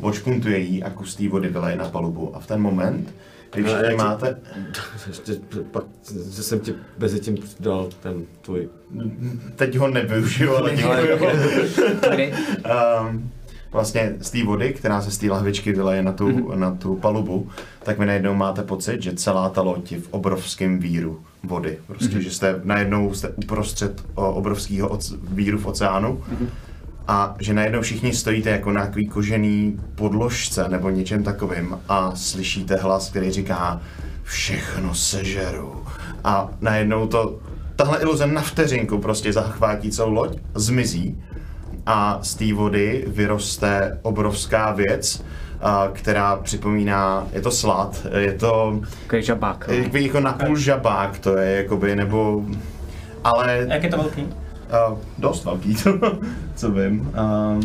[0.00, 2.36] Očpuntuje jí a kus té vody vyleje na palubu.
[2.36, 3.14] A v ten moment,
[3.52, 4.38] kdy No, všichni ti- máte...
[5.06, 5.32] Ještě
[5.70, 5.84] pak,
[6.34, 8.68] že jsem ti mezi tím dal ten tvůj.
[9.56, 11.28] Teď ho nevyužiju, ale děkuju.
[12.14, 12.32] Kdy?
[13.10, 13.30] um,
[13.72, 16.56] vlastně z té vody, která se z té lahvičky vyleje na tu, mm-hmm.
[16.56, 17.48] na tu palubu,
[17.82, 21.78] tak vy najednou máte pocit, že celá ta loď je v obrovském víru vody.
[21.86, 22.20] Prostě, mm-hmm.
[22.20, 26.48] že jste najednou jste uprostřed obrovského oce- víru v oceánu mm-hmm.
[27.08, 32.76] a že najednou všichni stojíte jako na takový kožený podložce nebo něčem takovým a slyšíte
[32.76, 33.80] hlas, který říká
[34.22, 35.84] všechno sežeru.
[36.24, 37.38] A najednou to,
[37.76, 41.22] tahle iluze na vteřinku prostě zachvátí celou loď, zmizí
[41.90, 45.24] a z té vody vyroste obrovská věc,
[45.60, 49.68] a, která připomíná, je to slad, je to Takový žabák.
[49.68, 49.74] no.
[49.74, 52.44] je takový jako napůl žabák to je, jakoby, nebo,
[53.24, 54.22] ale Jak je to velký?
[54.22, 55.76] uh, dost velký,
[56.54, 57.00] co vím.
[57.00, 57.60] Um,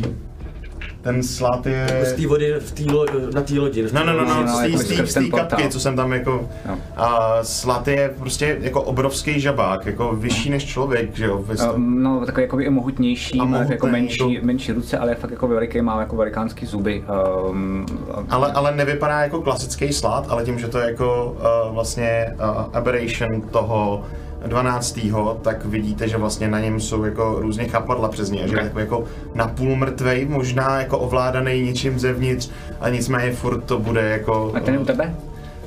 [1.04, 1.88] ten slad je...
[2.04, 3.86] Z té vody v tý lo, na té lodi.
[3.94, 6.50] No, no, no, no, no, z té- jako kapky, co jsem tam jako...
[6.70, 6.78] Jo.
[6.96, 11.38] A slad je prostě jako obrovský žabák, jako vyšší než člověk, že jo?
[11.38, 14.72] Vy jste- Um, no, takový jako i mohutnější, A má jako mohutný, menší, to- menší
[14.72, 17.04] ruce, ale je fakt jako veliký, má jako velikánský zuby.
[17.50, 17.86] Um,
[18.30, 21.36] Ale, ale nevypadá jako klasický slad, ale tím, že to je jako
[21.68, 24.04] uh, vlastně uh, aberration toho
[24.48, 25.00] 12.
[25.42, 28.82] tak vidíte, že vlastně na něm jsou jako různě chapadla přes ně, že je takový
[28.82, 29.04] jako
[29.36, 32.50] napůl mrtvej, možná jako ovládaný něčím zevnitř,
[32.82, 34.52] a nicméně furt to bude jako...
[34.56, 35.16] a ten je u tebe?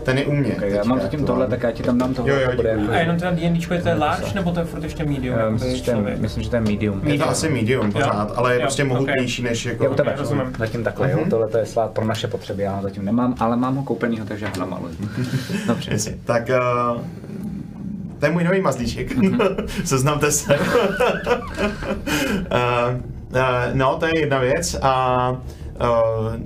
[0.07, 0.55] ten je u mě.
[0.55, 1.27] Okay, já mám zatím aktuálně.
[1.27, 2.33] tohle, tak já ti tam dám tohle.
[2.33, 2.91] Jo, jo, to bude děkuji.
[2.91, 5.39] A jenom teda D&Dčko je to je large, nebo to je furt ještě medium?
[5.39, 6.95] Jakoby myslím, že to je, myslím, že to je medium.
[6.95, 7.29] Je to Medium.
[7.29, 9.85] asi medium pořád, ale je Jo, prostě mohutnější než jako...
[9.85, 10.53] Je u tebe, rozumím.
[10.59, 13.57] zatím takhle, jo, tohle to je slát pro naše potřeby, já ho zatím nemám, ale
[13.57, 14.95] mám ho koupenýho, takže ho namaluji.
[15.67, 15.99] Dobře.
[16.25, 16.51] Tak
[16.95, 17.01] uh,
[18.19, 19.13] to je můj nový mazlíček.
[19.85, 20.59] Seznamte se.
[20.59, 20.63] uh,
[23.31, 23.41] uh,
[23.73, 25.37] no, to je jedna věc a uh,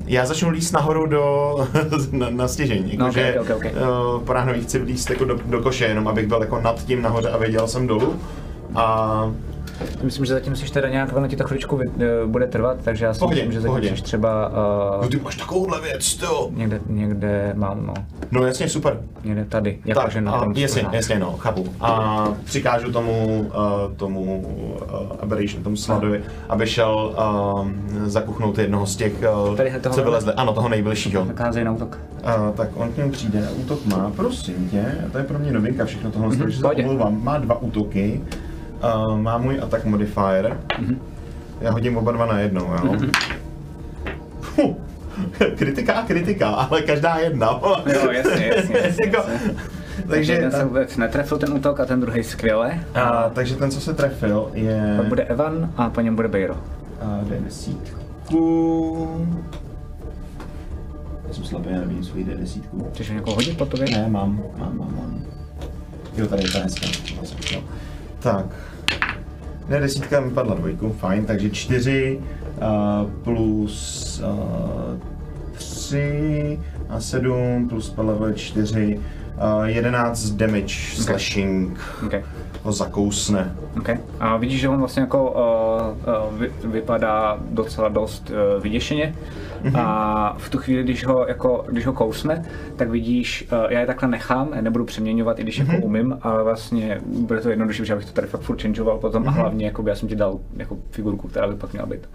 [0.07, 1.55] já začnu líst nahoru do,
[2.13, 2.97] na, na stěžení.
[2.97, 3.65] No, Jakože ok, ok, ok.
[3.65, 7.31] uh, po chci vlíst jako do, do koše, jenom abych byl jako nad tím nahoře
[7.31, 8.17] a věděl jsem dolů.
[8.75, 9.33] A
[10.03, 13.15] Myslím, že zatím jsi teda nějak, ono ti to chvíličku eh, bude trvat, takže já
[13.15, 13.97] si Pohodě, myslím, že zatím pohodě.
[13.97, 16.51] jsi třeba no, uh, ty máš takovouhle věc, to.
[16.55, 17.95] někde, někde mám, no,
[18.31, 19.01] No jasně, super.
[19.25, 21.67] někde tady, Tak, jakože na a, tom jasně, jasně, no, chápu.
[21.81, 27.69] A přikážu tomu, uh, tomu uh, Aberration, tomu sladovi, aby šel uh,
[28.07, 29.13] zakuchnout jednoho z těch,
[29.49, 30.33] uh, Tady toho co vylezli.
[30.33, 31.25] Ano, toho nejbližšího.
[31.27, 31.99] Tak házej na útok.
[32.25, 35.85] Uh, tak on k němu přijde, útok má, prosím tě, to je pro mě novinka
[35.85, 38.21] všechno tohle, mm-hmm, takže se omlouvám, má dva útoky,
[38.85, 40.97] uh, má můj attack modifier, mm-hmm.
[41.61, 42.79] já hodím oba dva na jednou, jo.
[42.79, 43.11] Mm-hmm.
[45.57, 47.61] kritika, kritika, ale každá jedna.
[47.95, 49.55] Jo, jasně, jasně, jasně, jako, jasně.
[50.09, 52.85] takže, ten se vůbec netrefil ten útok a ten druhý skvěle.
[52.95, 54.95] a, takže ten, co se trefil, je...
[54.97, 56.55] Pak bude Evan a po něm bude Bejro.
[57.01, 59.09] A jde desítku.
[61.29, 62.89] Já jsem slabý, já nevím svoji desítku.
[62.95, 63.91] Chceš ho někoho hodit po tobě?
[63.91, 65.25] Ne, mám, mám, mám, mám.
[66.17, 66.87] Jo, tady je ta hezká.
[68.19, 68.47] Tak.
[69.71, 74.99] Ne, desítka mi padla dvojku, fajn, takže čtyři uh, plus uh,
[75.53, 76.59] tři
[76.89, 79.01] a sedm plus padla čtyři.
[79.59, 82.23] Uh, 11 damage slashing Okay.
[82.63, 83.55] ho zakousne.
[83.79, 83.99] Okay.
[84.21, 89.15] A vidíš, že on vlastně jako uh, uh, vy, vypadá docela dost uh, vyděšeně
[89.75, 92.45] A v tu chvíli, když ho, jako, když ho kousne,
[92.77, 96.45] tak vidíš, uh, já je takhle nechám, já nebudu přeměňovat, i když jako umím, ale
[96.45, 99.85] vlastně bude to jednodušší, že abych to tady fakt furt changeoval potom a hlavně jako
[99.89, 102.09] já jsem ti dal jako figurku, která by pak měla být.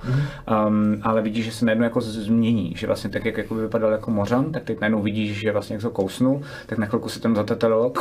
[0.68, 4.12] Um, ale vidíš, že se najednou jako změní, že vlastně tak, jak jako vypadal jako
[4.12, 7.36] mořan, tak teď najednou vidíš, že vlastně jak ho kousnul, tak na chvilku se tam
[7.36, 7.92] zatetelilo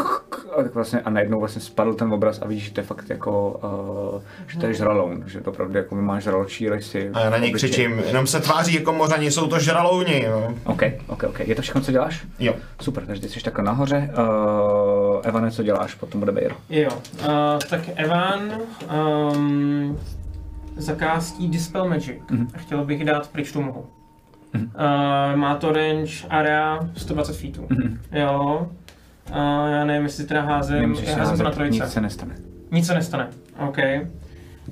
[0.59, 3.11] a, tak vlastně, a najednou vlastně spadl ten obraz a vidíš, že to je fakt
[3.11, 3.61] jako,
[4.15, 7.11] uh, že to je žraloun, že to opravdu jako máš žraločí rysy.
[7.13, 10.55] A já na něj křičím, jenom se tváří jako mořani, jsou to žralouni, jo.
[10.65, 11.41] OK, OK, OK.
[11.41, 12.25] Je to všechno, co děláš?
[12.39, 12.55] Jo.
[12.81, 14.11] Super, takže ty jsi takhle nahoře.
[14.19, 15.95] Uh, Evane, co děláš?
[15.95, 16.57] Potom bude Bejro.
[16.71, 16.91] Jo,
[17.21, 17.29] uh,
[17.71, 18.41] tak Evan
[19.37, 19.99] um,
[20.77, 22.17] zakástí Dispel Magic.
[22.31, 22.49] Mhm.
[22.55, 23.87] A chtěl bych dát pryč tu mlhu.
[24.55, 27.69] Uh, má to range area 120 feetů.
[28.13, 28.67] Jo.
[29.31, 29.37] Uh,
[29.71, 31.85] já nevím, jestli teda házím, Nemusíš já se házím to na trojice.
[31.85, 32.35] nic se nestane.
[32.71, 33.29] Nic se nestane.
[33.69, 33.77] OK.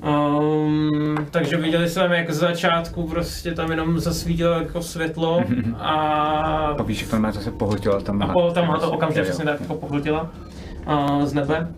[0.00, 5.44] Um, takže viděli jsme, jak z začátku prostě tam jenom zasvítilo jako světlo
[5.78, 8.22] a Pak víš, jak to má zase pohltila tam.
[8.22, 10.30] a po, tam má to okamžitě přesně tak jako pohltila
[10.86, 11.68] uh, z nebe.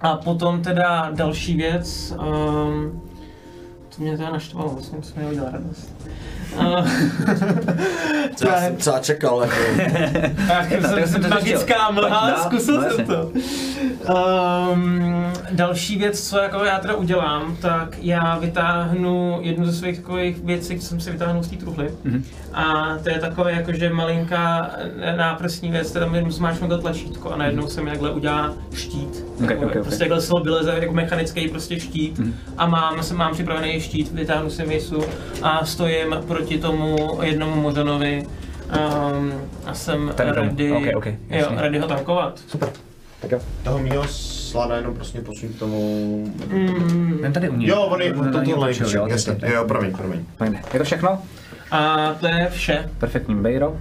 [0.00, 3.02] A potom teda další věc, um,
[3.96, 5.94] to mě teda naštvalo, vlastně to mi udělal radost.
[8.36, 9.54] Co já jsem třeba čekal, jako.
[10.48, 13.30] tak tak jsem, jsem to magická mlha, zkusil no jsem to.
[14.72, 20.38] Um, další věc, co jako já teda udělám, tak já vytáhnu jednu ze svých takových
[20.44, 21.90] věcí, co jsem si vytáhnul z té truhly.
[22.04, 22.24] Mhm.
[22.54, 24.70] A to je takové jakože malinká
[25.16, 29.24] náprstní věc, teda mi zmáčknu to tlačítko a najednou se mi takhle udělá štít.
[29.42, 29.82] Ok, Takový, ok, ok.
[29.82, 32.34] Prostě takhle z toho vyleze jako mechanický prostě štít Mhm.
[32.58, 35.02] a mám, jsem, mám připravený štít, vytáhnu si misu
[35.42, 39.32] a stojím proti tomu jednomu Modanovi um,
[39.66, 40.48] a jsem Tady tomu.
[40.48, 42.40] ready, Ok, ok, jo, ready ho tankovat.
[43.20, 43.38] Tak jo.
[43.64, 45.78] Toho mýho slada jenom prostě posun k tomu...
[46.48, 47.68] Mm, Jen tady u něj.
[47.68, 50.24] Jo, on je, to tohle jo, jasně, jo, promiň, promiň.
[50.36, 50.60] Fajn.
[50.72, 51.18] Je to všechno?
[51.70, 52.90] a to je vše.
[52.98, 53.76] Perfektní Bejro.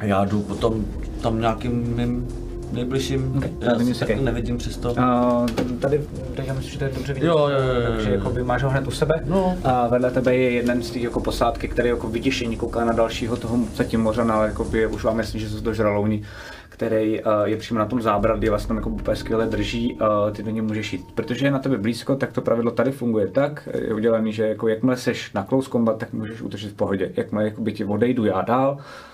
[0.00, 0.84] Já jdu potom
[1.22, 2.28] tam nějakým mým
[2.72, 4.20] nejbližším, Ok, já nevím, okej.
[4.20, 4.92] nevidím přesto.
[4.92, 5.46] Uh,
[5.80, 6.00] tady,
[6.34, 7.26] tady já myslím, že to je dobře vidět.
[7.26, 9.14] Jo, jo, jo, jo, Takže jakoby máš ho hned u sebe.
[9.26, 9.58] No.
[9.64, 13.36] A vedle tebe je jeden z těch jako posádky, který jako vyděšení kouká na dalšího
[13.36, 16.22] toho zatím mořana, ale jakoby už vám jasný, že jsou to žralouni,
[16.68, 20.42] který uh, je přímo na tom zábradlí, vlastně tam jako úplně skvěle drží, uh, ty
[20.42, 21.04] do něj můžeš jít.
[21.14, 24.68] Protože je na tebe blízko, tak to pravidlo tady funguje tak, je udělané, že jako
[24.68, 27.12] jakmile seš na close combat, tak můžeš útočit v pohodě.
[27.16, 29.11] Jakmile jakoby ti odejdu já dál, Uh,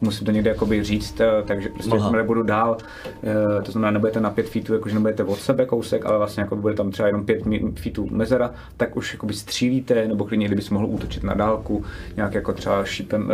[0.00, 2.04] musím to někde jakoby říct, uh, takže prostě Aha.
[2.04, 6.06] jakmile budu dál, uh, to znamená nebudete na pět feetů, jakože nebudete od sebe kousek,
[6.06, 7.42] ale vlastně jako bude tam třeba jenom pět
[7.80, 11.84] feetů mezera, tak už jakoby střílíte, nebo klidně kdybys mohl útočit na dálku,
[12.16, 13.32] nějak jako třeba šípem,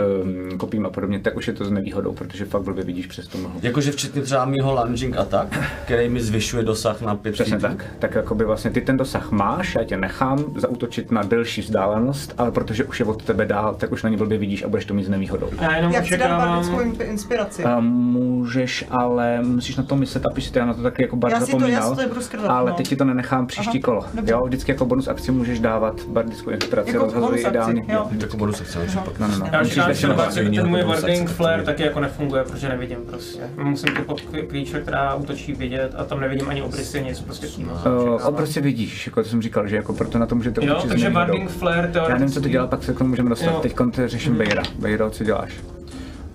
[0.56, 3.38] kopím a podobně, tak už je to s nevýhodou, protože fakt blbě vidíš přes tu
[3.38, 3.60] mlhu.
[3.62, 7.84] Jakože včetně třeba mýho lunging attack, který mi zvyšuje dosah na 5 Přesně tak.
[7.98, 12.50] Tak jakoby vlastně ty ten dosah máš, já tě nechám zautočit na delší vzdálenost, ale
[12.50, 14.94] protože už je od tebe dál, tak už na ně blbě vidíš a budeš to
[14.94, 15.50] mít s nevýhodou.
[15.58, 17.64] A já jenom Jak dát bardickou inspiraci?
[17.64, 21.02] A můžeš, ale musíš na to myslet a píš si to, já na to taky
[21.02, 22.76] jako bar Já si to- já zapomínal, si to budu skrdat, ale no.
[22.76, 24.04] teď ti to nenechám příští Aha, kolo.
[24.14, 24.32] dobře.
[24.32, 27.84] Jo, vždycky jako bonus akci můžeš dávat bardickou inspiraci, Jako rozhazuji bonus akci, ideálně.
[27.88, 28.06] jo.
[28.20, 29.18] Jako bonus akce, no, pak.
[29.18, 29.46] No, no, no.
[29.52, 32.68] já očekávám, že ten, vlastně ten můj bonus warding akce, flare taky jako nefunguje, protože
[32.68, 33.40] nevidím prostě.
[33.56, 37.46] Musím to pod creature, která útočí vidět a tam nevidím ani obrysy, nic prostě.
[38.26, 41.50] Uh, prostě vidíš, jako jsem říkal, že jako proto na to můžete Jo, takže warding
[41.50, 43.46] flare Já nevím, co to teoreticky- dělá, pak se k tomu můžeme dostat.
[43.50, 43.58] Jo.
[43.62, 43.76] Teď
[44.06, 44.62] řeším Bejra.
[44.78, 45.52] Bejro, co děláš?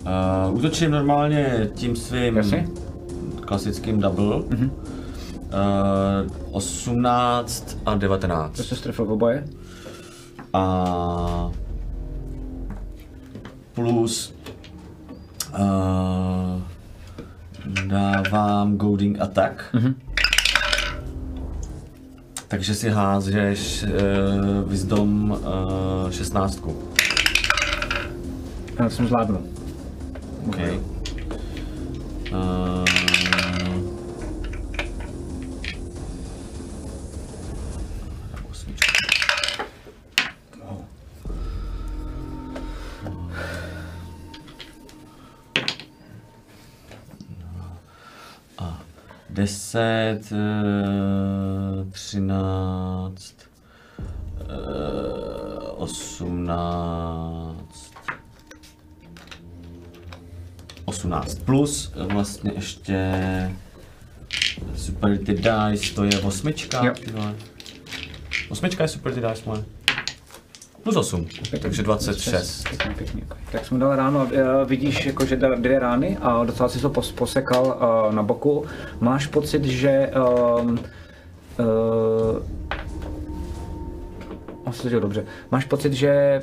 [0.07, 2.67] Uh, útočím normálně tím svým Jasně.
[3.45, 4.43] klasickým double.
[4.49, 4.71] Mhm.
[4.71, 8.57] Uh, 18 a 19.
[8.57, 9.47] To se strefil v oboje?
[10.53, 11.51] A
[13.73, 14.35] plus
[15.59, 16.61] uh,
[17.87, 19.63] dávám goading attack.
[19.73, 19.95] Mhm.
[22.47, 26.63] Takže si házeš uh, wisdom uh, 16.
[28.79, 29.56] Já jsem zvládnul.
[30.47, 30.57] OK.
[32.31, 32.85] Uh,
[38.51, 38.91] osmička.
[48.57, 48.79] A
[49.29, 53.49] 10, eh, 13,
[54.39, 54.77] eh,
[61.07, 63.11] 18, 18 plus eh, vlastně ještě
[64.75, 66.93] Super ty dice, to je osmička, Jo.
[68.49, 69.63] Osmička je super ty dice moje.
[70.83, 71.27] Plus 8,
[71.61, 72.69] takže 26.
[72.69, 73.21] Pěkně, pěkně.
[73.31, 73.37] ok.
[73.51, 76.89] Tak jsem dal ráno, eh, vidíš jako, že dal dvě rány a docela si to
[76.89, 78.65] pos, posekal eh, na boku.
[78.99, 80.11] Máš pocit, že
[80.59, 80.79] um,
[81.59, 82.43] uh,
[84.65, 85.25] asi to dělal dobře.
[85.51, 86.41] Máš pocit, že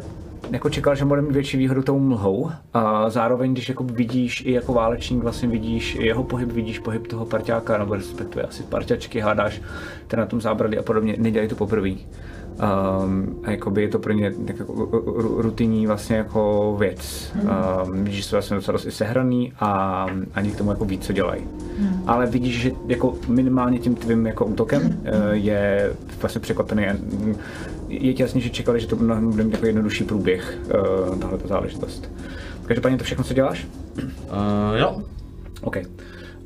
[0.50, 2.50] jako čekal, že bude mít větší výhodu tou mlhou.
[2.74, 7.06] A zároveň, když jako vidíš i jako válečník, vlastně vidíš i jeho pohyb, vidíš pohyb
[7.06, 9.60] toho parťáka, nebo respektive asi parťačky, hádáš
[10.06, 11.90] ten na tom zábradlí a podobně, nedělají to poprvé.
[12.54, 17.32] Um, a jakoby je to pro ně tak jako ru- ru- rutinní vlastně jako věc.
[17.86, 20.98] Um, vidíš, že jsou vlastně docela dost i sehraný a ani k tomu jako ví,
[20.98, 21.42] co dělají.
[22.06, 26.86] Ale vidíš, že jako minimálně tím tvým jako útokem eh, je vlastně překvapený.
[28.00, 30.58] Je jasně, že čekali, že to mnohem bude mít jako jednodušší průběh,
[31.08, 32.10] uh, tahle záležitost.
[32.66, 33.66] Každopádně to všechno, co děláš?
[34.02, 35.02] Uh, jo.
[35.62, 35.76] OK.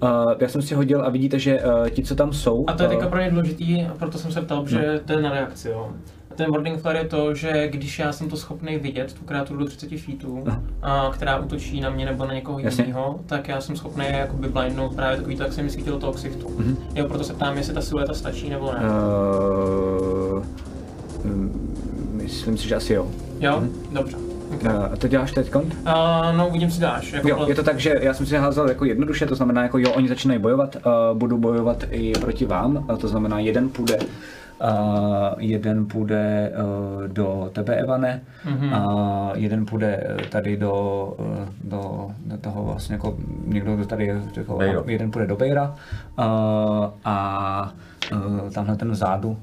[0.03, 2.65] Uh, já jsem si hodil a vidíte, že uh, ti, co tam jsou...
[2.67, 5.21] A to je teďka pro ně důležitý, a proto jsem se ptal, že to je
[5.21, 5.89] na reakci, jo.
[6.31, 9.59] A ten wording flare je to, že když já jsem to schopný vidět, tu kreaturu
[9.59, 10.45] do 30 feetů,
[10.83, 14.95] a, která útočí na mě nebo na někoho jiného, tak já jsem schopný jakoby blindnout
[14.95, 16.49] právě takový jak se mi svítilo toho ksichtu.
[16.59, 16.77] Mhm.
[16.95, 18.81] Jo, proto se ptám, jestli ta silueta stačí nebo ne.
[18.81, 20.45] Uh,
[22.13, 23.09] myslím si, že asi jo.
[23.41, 24.17] Jo, dobře.
[24.63, 25.55] Uh, a to děláš teď?
[25.55, 25.63] Uh,
[26.37, 27.13] no, uvidím si dáš.
[27.13, 29.79] Jako Jo, je to tak, že já jsem si házel jako jednoduše, to znamená jako
[29.79, 33.99] jo, oni začínají bojovat, uh, budu bojovat i proti vám, a to znamená jeden půjde
[34.63, 34.69] uh,
[35.39, 38.75] jeden půjde uh, do tebe, Evane, Mhm.
[38.75, 41.27] a jeden půjde eh, tady do, uh,
[41.65, 45.75] do, do toho vlastně jako někdo, kdo tady je, jako, jeden půjde do Bejra
[46.19, 46.25] uh,
[47.05, 47.73] a
[48.13, 49.37] uh, tamhle ten vzadu, uh,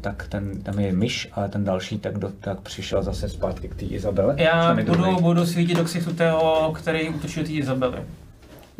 [0.00, 3.74] tak ten, tam je myš, ale ten další tak, do, tak přišel zase zpátky k
[3.74, 4.34] té Izabele.
[4.38, 7.98] Já budu, budu svítit do ksichtu toho, který útočí ty Izabely.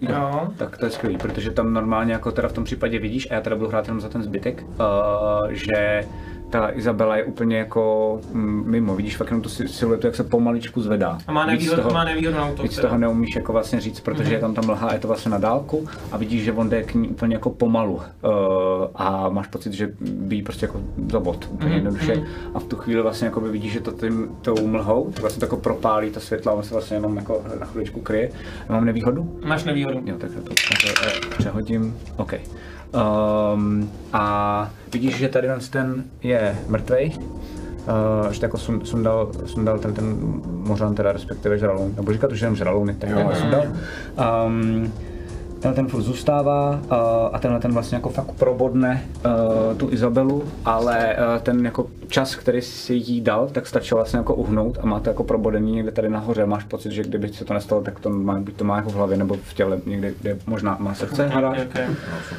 [0.02, 0.48] Jo.
[0.56, 3.40] Tak to je skvělý, protože tam normálně jako teda v tom případě vidíš, a já
[3.40, 6.04] teda budu hrát jenom za ten zbytek, uh, že
[6.50, 10.24] ta Izabela je úplně jako mm, mimo, vidíš fakt jenom tu si- siluetu, jak se
[10.24, 11.18] pomaličku zvedá.
[11.26, 12.62] A má nevýhodu, toho- má nevýhodu na útok.
[12.62, 12.88] Víc teda.
[12.88, 15.86] toho neumíš jako vlastně říct, protože je tam tam mlha, je to vlastně na dálku
[16.12, 18.02] a vidíš, že on jde k ní úplně jako pomalu uh,
[18.94, 20.80] a máš pocit, že by jí prostě jako
[21.12, 22.26] zabot úplně Mhm, jednoduše mhm.
[22.54, 25.56] a v tu chvíli vlastně jako vidíš, že to tím, tou mlhou, vlastně to jako
[25.56, 28.30] propálí ta světla, on se vlastně jenom jako na chviličku kryje.
[28.68, 29.38] Mám nevýhodu?
[29.46, 30.00] Máš nevýhodu.
[30.04, 31.96] Jo, tak to, to, to eh, přehodím.
[32.16, 32.34] OK.
[32.92, 37.12] Um, a vidíš, že tady ten je mrtvej.
[37.18, 41.92] Uh, že jako sun, sundal, sundal ten, ten mořan, teda respektive žraloun.
[41.96, 43.30] Nebo říkat už jenom žralouny, tak Jo, jo.
[43.34, 43.62] sundal.
[44.46, 44.92] Um,
[45.60, 46.96] ten ten furt zůstává uh,
[47.32, 52.34] a tenhle ten vlastně jako fakt probodne uh, tu Izabelu, ale uh, ten jako čas,
[52.34, 55.90] který si jí dal, tak stačil vlastně jako uhnout a má to jako probodený někde
[55.92, 56.46] tady nahoře.
[56.46, 58.94] Máš pocit, že kdyby se to nestalo, tak to má, buď to má jako v
[58.94, 61.58] hlavě nebo v těle, někde, kde možná má srdce, Ok, hádáš.
[61.58, 61.80] ok.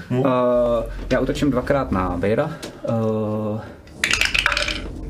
[0.09, 0.25] Uh,
[1.11, 2.51] já útočím dvakrát na Bejra.
[2.89, 3.59] Uh,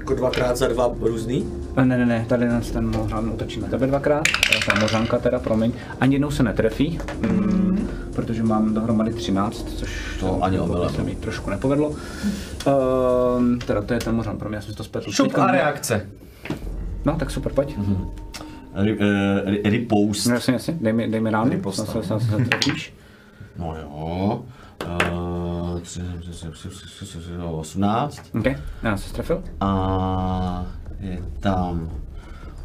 [0.09, 1.45] Jako dvakrát za dva různý?
[1.75, 5.39] ne, ne, ne, tady na ten mořan útočí na tebe dvakrát, teda ta mořanka teda,
[5.39, 5.71] promiň.
[6.01, 10.89] Ani jednou se netrefí, mm, protože mám dohromady 13, což To ani omylem.
[10.89, 11.89] se mi trošku nepovedlo.
[11.89, 11.95] Uh,
[13.65, 15.11] teda to je ten mořan, pro mě já jsem si to spletl.
[15.11, 16.05] Šup a reakce.
[17.05, 17.77] No, tak super, pojď.
[17.77, 17.97] Mm-hmm.
[18.01, 20.27] Uh, ripoust.
[20.27, 22.93] No, jasně, jasně, dej mi, dej mi ránu, snad se- snad se trefíš.
[23.59, 24.43] No jo.
[24.85, 25.58] Uh,
[27.59, 28.33] 18.
[28.33, 28.47] No, OK,
[28.83, 29.43] já se strefil.
[29.59, 30.65] A
[30.99, 31.89] je tam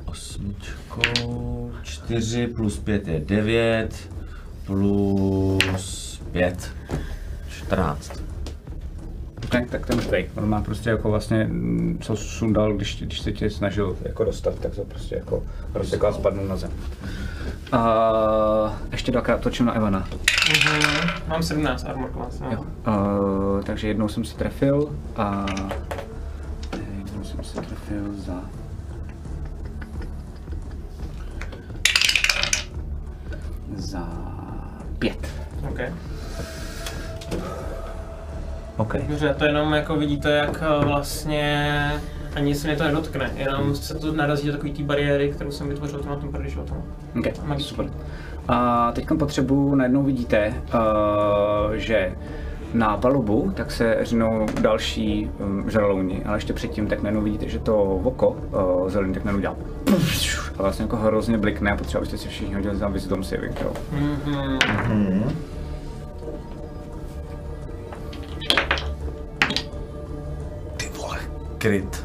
[0.05, 4.10] osmičkou, 4 plus 5 je 9,
[4.67, 6.73] plus 5,
[7.49, 8.34] 14.
[9.53, 10.31] Ne, tak ten mrtvej.
[10.37, 14.59] On má prostě jako vlastně, mm, co sundal, když, když se tě snažil jako dostat,
[14.59, 15.43] tak to prostě jako
[15.75, 16.71] rozsekal a spadnul na zem.
[17.73, 20.09] A ještě dvakrát točím na Evana.
[20.49, 21.11] Mhm.
[21.29, 22.51] Mám 17 armor class, no.
[22.53, 22.61] Jo.
[22.61, 25.47] Uh, takže jednou jsem se trefil a
[26.99, 28.41] jednou jsem se trefil za...
[33.77, 34.09] Za
[34.99, 35.29] pět.
[35.71, 35.81] Ok.
[38.77, 38.97] OK.
[39.09, 41.93] Dobře, to jenom jako vidíte, jak eh, vlastně
[42.36, 45.69] ani se mě to nedotkne, jenom se to narazí do takový té bariéry, kterou jsem
[45.69, 46.75] vytvořil tam na tom první životu.
[47.19, 47.70] OK, Magický.
[47.70, 47.86] super.
[48.49, 52.12] A teď potřebuji, najednou vidíte, uh, že
[52.75, 57.59] na palubu tak se řinou další um, žralouni, ale ještě předtím tak najednou vidíte, že
[57.59, 59.57] to oko uh, zelený tak najednou dělá
[60.59, 63.77] a vlastně jako hrozně blikne a potřeba byste si všichni hodili za wisdom saving throw.
[63.93, 64.59] Mhm.
[65.28, 65.53] Ty
[71.65, 72.05] kryt.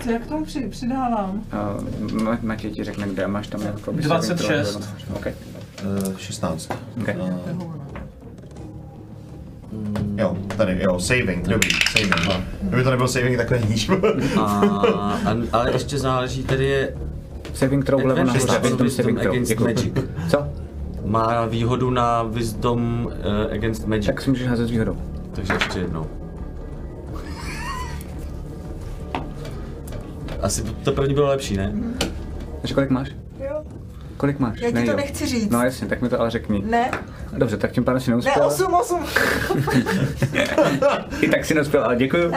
[0.00, 1.42] Co jak k tomu při, přidávám?
[1.52, 4.94] Uh, Ma- Matěj ti řekne, kde máš tam jako by saving throw, 26.
[5.14, 5.26] OK.
[6.08, 6.70] Uh, 16.
[7.00, 7.08] OK.
[10.16, 12.26] Jo, tady, jo, saving, dobrý, saving.
[12.28, 12.42] No.
[12.62, 13.90] Kdyby to nebyl saving, tak není níž.
[14.40, 15.16] A, a,
[15.52, 16.96] ale ještě záleží, tady je
[17.54, 19.30] Saving throw Advantage nahoře, na wisdom wisdom saving throw.
[19.32, 19.64] against Děkuji.
[19.64, 19.92] magic.
[20.30, 20.46] Co?
[21.04, 24.06] má výhodu na wisdom uh, against magic.
[24.06, 24.96] Tak si můžeš házet s výhodou.
[25.32, 26.06] Takže ještě jednou.
[30.42, 31.72] Asi to první bylo lepší, ne?
[32.60, 33.08] Takže kolik máš?
[33.40, 33.62] Jo.
[34.16, 34.60] Kolik máš?
[34.60, 34.96] Já ti Ne, to jo.
[34.96, 35.50] nechci říct.
[35.50, 36.62] No jasně, tak mi to ale řekni.
[36.66, 36.90] Ne,
[37.32, 38.46] Dobře, tak tím pádem si ne, neuspěl.
[38.46, 39.04] 8, 8.
[41.20, 42.32] I tak si neuspěl, ale děkuju.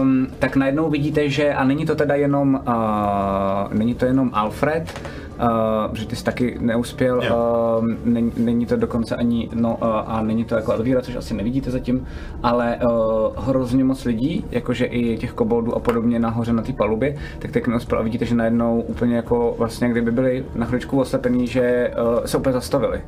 [0.00, 5.00] um, tak najednou vidíte, že, a není to teda jenom, uh, není to jenom Alfred,
[5.42, 10.22] Uh, že ty jsi taky neuspěl, uh, není, není, to dokonce ani, no uh, a
[10.22, 12.06] není to jako Elvíra, což asi nevidíte zatím,
[12.42, 17.16] ale uh, hrozně moc lidí, jakože i těch koboldů a podobně nahoře na té palubě,
[17.38, 17.98] tak teď neuspěl.
[17.98, 22.38] A vidíte, že najednou úplně jako vlastně kdyby byli na chviličku oslepení, že uh, se
[22.38, 23.00] úplně zastavili.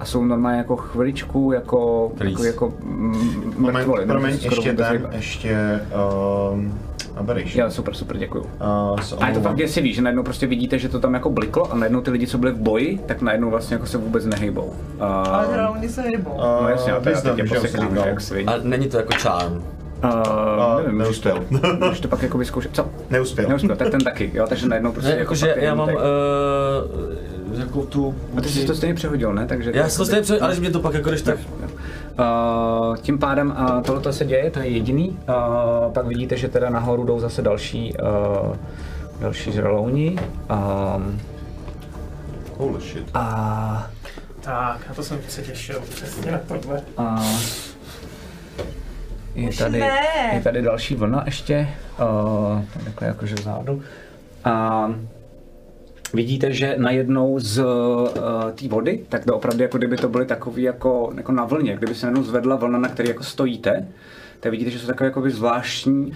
[0.00, 4.72] A jsou normálně jako chviličku jako, jako, jako mm, Moment, mrtvoli, promiň, se skoro ještě
[4.72, 5.80] ten, ještě
[6.52, 6.74] um,
[7.20, 7.64] aberration.
[7.64, 8.44] Jo, super, super, děkuju.
[8.44, 11.30] Uh, so A je to fakt děsivý, že najednou prostě vidíte, že to tam jako
[11.30, 14.26] bliklo a najednou ty lidi, co byli v boji, tak najednou vlastně jako se vůbec
[14.26, 14.64] nehejbou.
[14.64, 16.30] Uh, Ale teda oni se hejbou.
[16.30, 18.06] Uh, no jasně, a teda teď je že jo, posekám, že říkal.
[18.08, 18.46] jak si vidí.
[18.48, 19.64] A není to jako charm.
[20.04, 21.76] Uh, nevím, můžeš to, neuspěl.
[21.80, 22.70] můžeš to pak jako vyzkoušet.
[22.74, 22.88] Co?
[23.10, 23.48] Neuspěl.
[23.48, 25.94] Neuspěl, tak ten taky, jo, takže najednou prostě Ne, jakože fakt já mám uh,
[27.58, 28.14] jako tu...
[28.36, 29.46] A ty jsi to stejně přehodil, ne?
[29.46, 31.38] Takže Já si to stejně před, ale že mě to pak jako když tak...
[32.20, 35.08] Uh, tím pádem uh, tohle se děje, to je jediný.
[35.08, 38.56] Uh, pak vidíte, že teda nahoru jdou zase další, uh,
[39.20, 40.18] další žralouni.
[40.96, 41.20] Um,
[42.56, 43.10] Holy shit.
[43.14, 43.90] a,
[44.40, 46.82] Tak, na to jsem se těšil, přesně na tohle.
[46.96, 47.22] a
[49.34, 49.78] je tady,
[50.32, 51.68] je tady další vlna ještě,
[52.00, 53.82] uh, takhle jakože vzadu.
[54.44, 54.86] A
[56.14, 58.08] vidíte, že najednou z uh,
[58.54, 61.94] té vody, tak to opravdu jako kdyby to byly takový jako, jako na vlně, kdyby
[61.94, 63.88] se najednou zvedla vlna, na které jako stojíte,
[64.40, 66.12] tak vidíte, že jsou takové jakoby zvláštní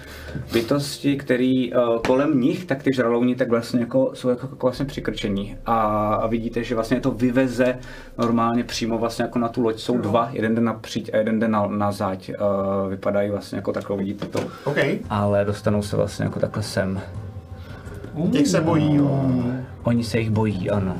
[0.52, 4.86] bytosti, které uh, kolem nich, tak ty žralouni tak vlastně jako, jsou jako, jako vlastně
[4.86, 5.56] přikrčení.
[5.66, 5.74] A,
[6.14, 7.78] a, vidíte, že vlastně to vyveze
[8.18, 9.78] normálně přímo vlastně jako na tu loď.
[9.78, 12.31] Jsou dva, jeden jde napříč a jeden jde na, na záď.
[12.31, 14.40] Uh, vypadají vlastně jako takhle, vidíte to.
[14.64, 14.78] OK,
[15.10, 17.00] Ale dostanou se vlastně jako takhle sem.
[18.32, 19.32] těch se bojí, jo.
[19.84, 20.96] Oni se jich bojí, ano.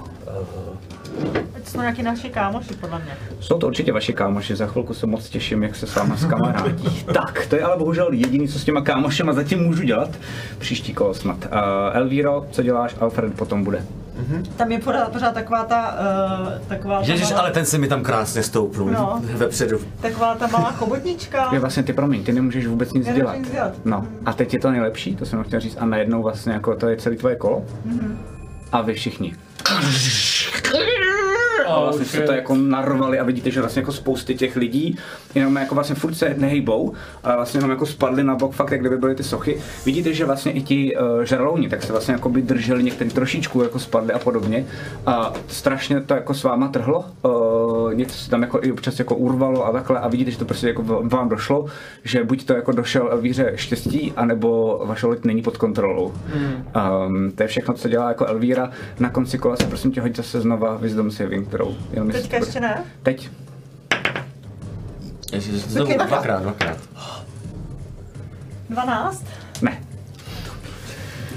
[1.65, 3.17] To jsou nějaký naši kámoši, podle mě.
[3.41, 7.05] Jsou to určitě vaši kámoši, za chvilku se moc těším, jak se s váma skamarádí.
[7.15, 10.11] tak, to je ale bohužel jediný, co s těma kámošema zatím můžu dělat.
[10.59, 11.37] Příští kolo snad.
[11.37, 11.51] Uh,
[11.93, 12.97] Elvíro, co děláš?
[13.01, 13.85] Alfred potom bude.
[14.57, 15.97] Tam je pořád, pořád taková ta,
[16.43, 18.91] uh, taková ta Ježiš, malá, ale ten se mi tam krásně stoupnul.
[18.91, 19.23] No.
[19.35, 19.79] Vepředu.
[20.01, 21.49] taková ta malá chobotnička.
[21.53, 23.39] Je vlastně ty promiň, ty nemůžeš vůbec nic dělat.
[23.39, 23.73] nic dělat.
[23.85, 26.89] No, a teď je to nejlepší, to jsem chtěl říct, a najednou vlastně jako to
[26.89, 27.65] je celý tvoje kolo.
[27.85, 28.19] Mhm.
[28.75, 29.35] A vy všichni.
[31.69, 34.99] A vlastně se to jako narvali a vidíte, že vlastně jako spousty těch lidí
[35.35, 38.81] jenom jako vlastně furt se nehejbou, ale vlastně jenom jako spadli na bok, fakt jak
[38.81, 39.61] kdyby byly ty sochy.
[39.87, 43.63] Vidíte, že vlastně i ti uh, žralouni, tak se vlastně jako by drželi některý trošičku
[43.63, 44.67] jako spadli a podobně.
[45.07, 49.17] A strašně to jako s váma trhlo, uh, něco se tam jako i občas jako
[49.17, 51.67] urvalo a takhle a vidíte, že to prostě jako vám došlo,
[52.05, 56.13] že buď to jako došel Elvíře štěstí, anebo vaše loď není pod kontrolou.
[57.07, 58.71] Um, to je všechno, co dělá jako Elvíra.
[59.01, 62.45] Na konci kola se prosím tě hoď zase znova Wisdom Saving, kterou jenom Teďka to
[62.45, 62.85] ještě ne?
[63.03, 63.31] Teď.
[65.33, 66.11] Ježiš, to Taky dvakrát.
[66.11, 66.79] dvakrát, dvakrát.
[68.71, 69.25] 12?
[69.63, 69.83] Ne.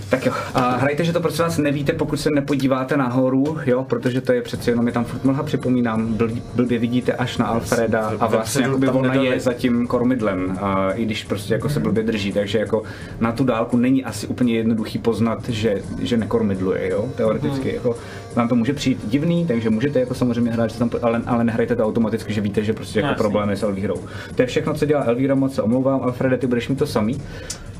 [0.10, 4.22] Tak jo, a hrajte, že to prosím vás nevíte, pokud se nepodíváte nahoru, jo, protože
[4.22, 8.14] to je přeci jenom je tam furt mlha, připomínám, bl, blbě vidíte až na Alfreda
[8.20, 11.80] a vlastně jakoby tam ona je za tím kormidlem, a i když prostě jako se
[11.80, 12.84] blbě drží, takže jako
[13.20, 17.96] na tu dálku není asi úplně jednoduchý poznat, že, že nekormidluje, jo, teoreticky, jako
[18.38, 21.76] vám to může přijít divný, takže můžete jako samozřejmě hrát, že tam, ale, ale nehrajte
[21.76, 23.18] to automaticky, že víte, že prostě jako Jasně.
[23.24, 23.96] problém je s Elvírou.
[24.36, 27.22] To je všechno, co dělá Elvíra, moc se omlouvám, Alfrede, ty budeš mít to samý.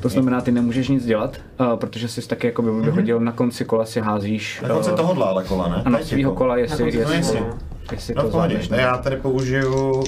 [0.00, 3.64] To znamená, ty nemůžeš nic dělat, uh, protože jsi taky jako by vyhodil na konci
[3.64, 4.60] kola si házíš.
[4.62, 5.82] Na konci eh, tohohle ale kola, ne?
[5.84, 6.32] Ano, jako.
[6.34, 7.56] kola, jestli, konci toho jestli, kola.
[7.92, 8.68] jestli No to zvládneš.
[8.70, 10.04] Já tady použiju uh,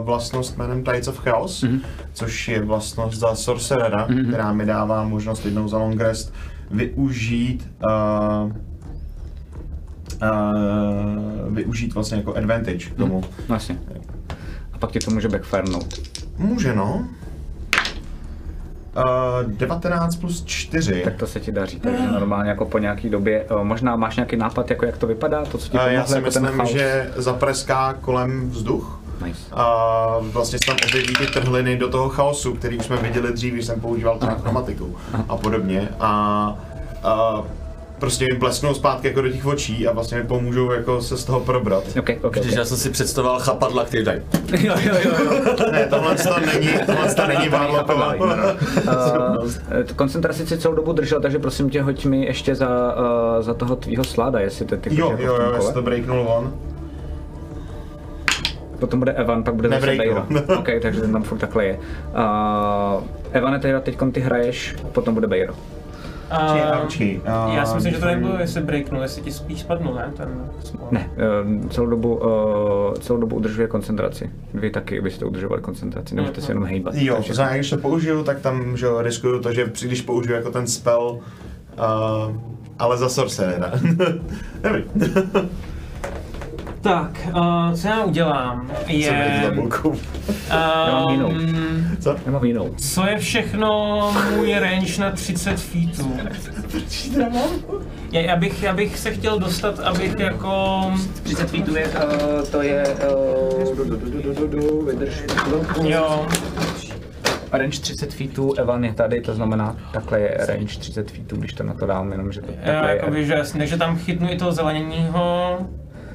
[0.00, 1.80] vlastnost jménem Tides of Chaos, Mhm.
[2.12, 6.34] což je vlastnost za Sorcerera, která mi dává možnost jednou za long rest
[6.70, 8.52] využít uh,
[10.22, 13.24] uh, využít vlastně jako advantage k tomu.
[13.48, 13.78] Vlastně.
[14.72, 16.00] A pak ti to může backfarnout.
[16.38, 17.08] Může no.
[18.96, 21.02] Uh, 19 plus 4.
[21.04, 24.36] Tak to se ti daří, takže normálně jako po nějaký době, eh, možná máš nějaký
[24.36, 27.92] nápad, jako jak to vypadá, to, co ti Uh, já si jako myslím, že zapreská
[27.92, 29.00] kolem vzduch.
[29.24, 29.40] Nice.
[29.52, 33.52] A vlastně se tam objeví ty trhliny do toho chaosu, který už jsme viděli dřív,
[33.52, 34.96] když jsem používal tu chromatiku
[35.28, 35.88] a podobně.
[36.00, 36.10] A,
[37.02, 37.42] a
[38.02, 41.24] prostě jim plesknou zpátky jako do těch očí a vlastně mi pomůžou jako se z
[41.24, 41.84] toho probrat.
[41.98, 44.20] Ok, ok, Když já jsem si představoval chapadla, který dají.
[44.58, 45.54] jo, jo, jo, jo.
[45.72, 48.14] Ne, tohle to není, tohle to není Varlokova.
[48.14, 48.22] Uh,
[49.96, 53.76] koncentraci si celou dobu držel, takže prosím tě, hoď mi ještě za, uh, za toho
[53.76, 56.52] tvýho sláda, jestli to ty Jo, jako jo, jo, jestli to breaknul on.
[58.78, 59.86] Potom bude Evan, pak bude zase.
[59.86, 60.26] Bejra.
[60.58, 61.78] OK, takže ten tam furt takhle je.
[61.78, 65.54] Uh, Evane, teda teď ty hraješ, potom bude Bejro.
[66.32, 69.94] A, Počkej, a- já si myslím, že to nebylo, jestli breaknul, jestli ti spíš spadnul,
[69.94, 70.12] ne?
[70.16, 70.28] Ten
[70.64, 70.88] small.
[70.90, 74.30] Ne, eh, celou dobu, uh, celou dobu udržuje koncentraci.
[74.54, 76.94] Vy taky byste udržovali koncentraci, nemůžete se jenom hejbat.
[76.94, 80.02] Jo, takže- znamená, když to použiju, tak tam že jo, riskuju to, že při- když
[80.02, 81.18] použiju jako ten spell,
[81.78, 82.36] uh,
[82.78, 83.72] ale za sorcerera.
[84.62, 84.84] Nevím.
[86.82, 89.40] Tak, uh, co já udělám, Co je...
[89.42, 89.94] s tabulkou?
[90.50, 91.28] Já mám jinou.
[91.28, 92.16] Um, Co?
[92.26, 92.74] Já mám jinou.
[92.92, 96.12] co je všechno můj range na 30 feetů?
[98.12, 100.80] Já, já, bych, já bych se chtěl dostat, abych jako...
[101.22, 102.84] 30 feetů je, uh, to je,
[103.68, 105.86] uh, du, du, du, du, du, du, vydrž chvilku.
[105.86, 106.26] Jo,
[107.52, 111.62] Range 30 feetů, Evan je tady, to znamená, takhle je range 30 feetů, když to
[111.64, 112.96] na to dám, jenom že to já, takhle je.
[112.96, 115.58] jakoby, že jasně, takže tam chytnu i toho zeleněního.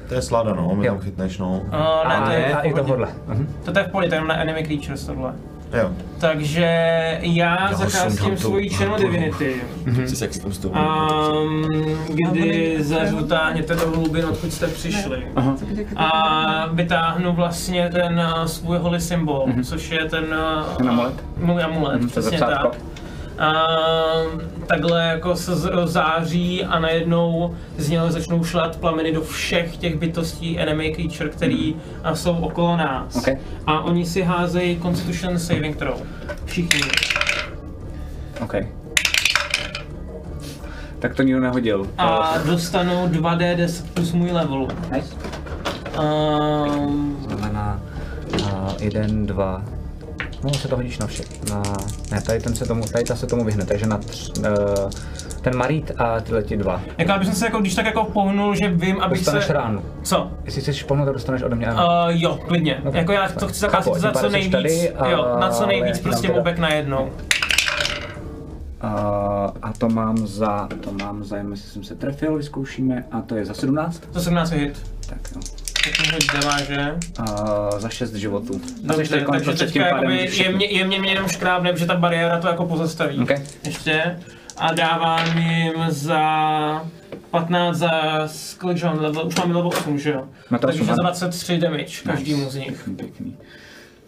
[0.10, 0.94] To je slada, no, mi Jo.
[0.94, 1.50] tam chytneš, no.
[1.52, 1.72] Uh,
[2.10, 3.08] ne, A, to je a v i tohohle.
[3.27, 3.53] Mhm.
[3.74, 5.34] To je v pohodě, to je jenom na enemy creatures tohle.
[5.74, 5.90] Jo.
[6.19, 6.68] Takže
[7.22, 9.61] já sundám tou svoji channel divinity.
[10.61, 11.66] Tou Um,
[12.10, 15.27] kdy zazutáhněte do hlubin, odkud jste přišli.
[15.95, 21.14] A vytáhnu vlastně ten uh, svůj holy symbol, což je ten, uh, Ten amulet?
[21.38, 22.76] můj amulet, Mhm, to přesně tak.
[23.40, 23.52] A
[24.68, 25.52] takhle jako se
[25.86, 31.74] září a najednou z něho začnou šlat plameny do všech těch bytostí enemy creature, který
[31.74, 32.16] mm.
[32.16, 33.16] jsou okolo nás.
[33.16, 33.38] Okay.
[33.68, 36.02] A oni si házejí Constitution Saving Throw.
[36.46, 36.82] Všichni.
[38.42, 38.54] OK.
[41.00, 41.90] Tak to nikdo nehodil.
[41.98, 44.68] A dostanou 2D10 plus můj level.
[44.96, 45.16] Nice.
[46.00, 47.82] Um, Znamená
[48.34, 49.64] uh, 1, 2,
[50.48, 51.24] Tomu se to hodíš na vše.
[51.50, 51.64] Na...
[52.11, 54.45] Ne, tady, ten se tomu, tady ta se tomu vyhne, takže na tř, uh,
[55.42, 56.82] ten Marit a tyhle ti dva.
[56.98, 59.53] Jako abych se jako, když tak jako pohnul, že vím, abych dostaneš se...
[59.53, 59.84] ránu.
[60.03, 60.32] Co?
[60.45, 61.67] Jestli chceš pohnout, tak dostaneš ode mě.
[61.67, 62.82] Uh, jo, klidně.
[62.85, 63.00] Okay.
[63.00, 64.51] Jako já to chci zakázat za co nejvíc.
[64.51, 65.09] Tady, a...
[65.09, 67.03] jo, na co nejvíc prostě obek na jednou.
[67.03, 68.90] Uh,
[69.61, 73.45] a to mám za, to mám za, jestli jsem se trefil, vyzkoušíme, a to je
[73.45, 74.03] za 17.
[74.11, 74.92] Za 17 je hit.
[75.09, 75.42] Tak jo.
[76.14, 76.96] Hoď deváže.
[77.20, 78.54] Uh, za 6 životů.
[78.54, 82.48] Jsi Dobře, teď takže teďka jakoby jemně, jemně mě jenom škrábne, protože ta bariéra to
[82.48, 83.20] jako pozastaví.
[83.20, 83.32] Ok.
[83.66, 84.20] Ještě.
[84.58, 86.22] A dávám jim za
[87.32, 87.92] 15 za
[88.58, 90.28] kolik, že mám level, už mám level 8, že jo?
[90.60, 91.02] Takže za ano.
[91.02, 92.68] 23 damage každému z nich.
[92.68, 93.38] Pěkný, pěkný.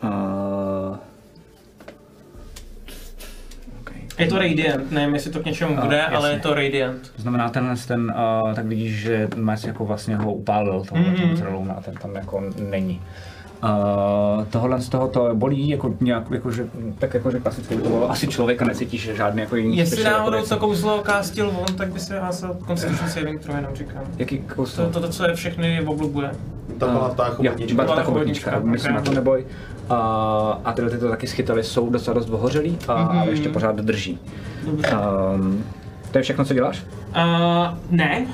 [0.03, 0.97] Uh,
[4.19, 6.29] Je to Radiant, nevím jestli to k něčemu A, bude, ale jasně.
[6.29, 7.11] je to Radiant.
[7.15, 8.13] To znamená, tenhle ten,
[8.45, 11.15] uh, tak vidíš, že Mas jako vlastně ho upálil, tohle Mhm.
[11.15, 11.61] mm-hmm.
[11.61, 13.01] mm a ten tam jako není.
[13.63, 16.67] Uh, tohle z toho to bolí, jako nějak, jako, že,
[16.99, 20.17] tak jako, že klasicky by to bylo asi člověka, necítíš žádný jako jiný Jestli special
[20.17, 24.03] náhodou jako to kouzlo kástil on, tak by se házel Constitution Saving Throw, jenom říkám.
[24.17, 24.91] Jaký To, kousek?
[24.91, 26.31] to, to, co je všechny oblubuje.
[26.77, 27.75] To byla ta chobotnička.
[27.75, 28.97] byla to Byla ta chobotnička, chobotnička, myslím, ok.
[28.97, 29.45] na to neboj.
[29.91, 29.95] Uh,
[30.65, 33.19] a tyhle ty to taky schytali, jsou docela dost ohořelý, a, Mhm.
[33.19, 34.19] ale ještě pořád drží.
[34.65, 34.89] Dobře.
[35.35, 35.63] Um,
[36.11, 36.83] to je všechno, co děláš?
[37.09, 38.25] Uh, ne,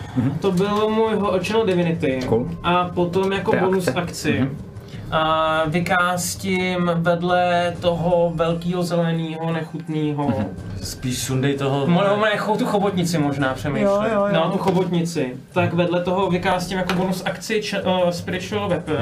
[0.41, 1.09] to byl můj
[1.47, 2.19] Channel Divinity.
[2.27, 2.49] Cool.
[2.63, 3.99] A potom jako To bonus akce.
[4.01, 4.39] akci.
[4.39, 4.57] Mhm.
[5.05, 10.23] Uh, vykástím vedle toho velkého zeleného nechutného.
[10.29, 10.45] Mhm.
[10.81, 11.87] Spíš sundej toho...
[11.87, 13.87] Mo- ne, cho- tu chobotnici možná přemýšlím.
[13.87, 14.33] Jo, jo, jo.
[14.33, 15.35] No, tu chobotnici.
[15.53, 18.95] Tak vedle toho vykástím jako bonus akci č- uh, Spiritual Weapon.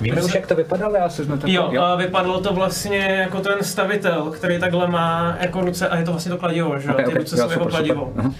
[0.00, 1.82] Víme už, jak to vypadalo, já se to Jo, jo.
[1.96, 6.32] vypadalo to vlastně jako ten stavitel, který takhle má jako ruce, a je to vlastně
[6.32, 6.94] to kladivo, že jo?
[6.94, 8.12] Ok, Ty ok, ruce jsou jako kladivo.
[8.14, 8.30] super.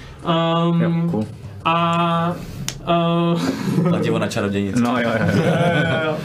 [0.66, 1.24] Um, Jo, cool.
[1.64, 2.32] A...
[2.86, 3.40] Uh,
[3.88, 4.80] Kladivo na čarodějnici.
[4.80, 5.42] No jo, jo, jo.
[6.04, 6.16] jo.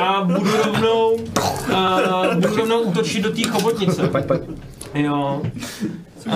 [0.02, 4.08] a budu rovnou, uh, budu rovnou útočit do té chobotnice.
[4.08, 4.40] Pojď, pojď.
[4.94, 5.42] Jo.
[6.26, 6.34] Uh,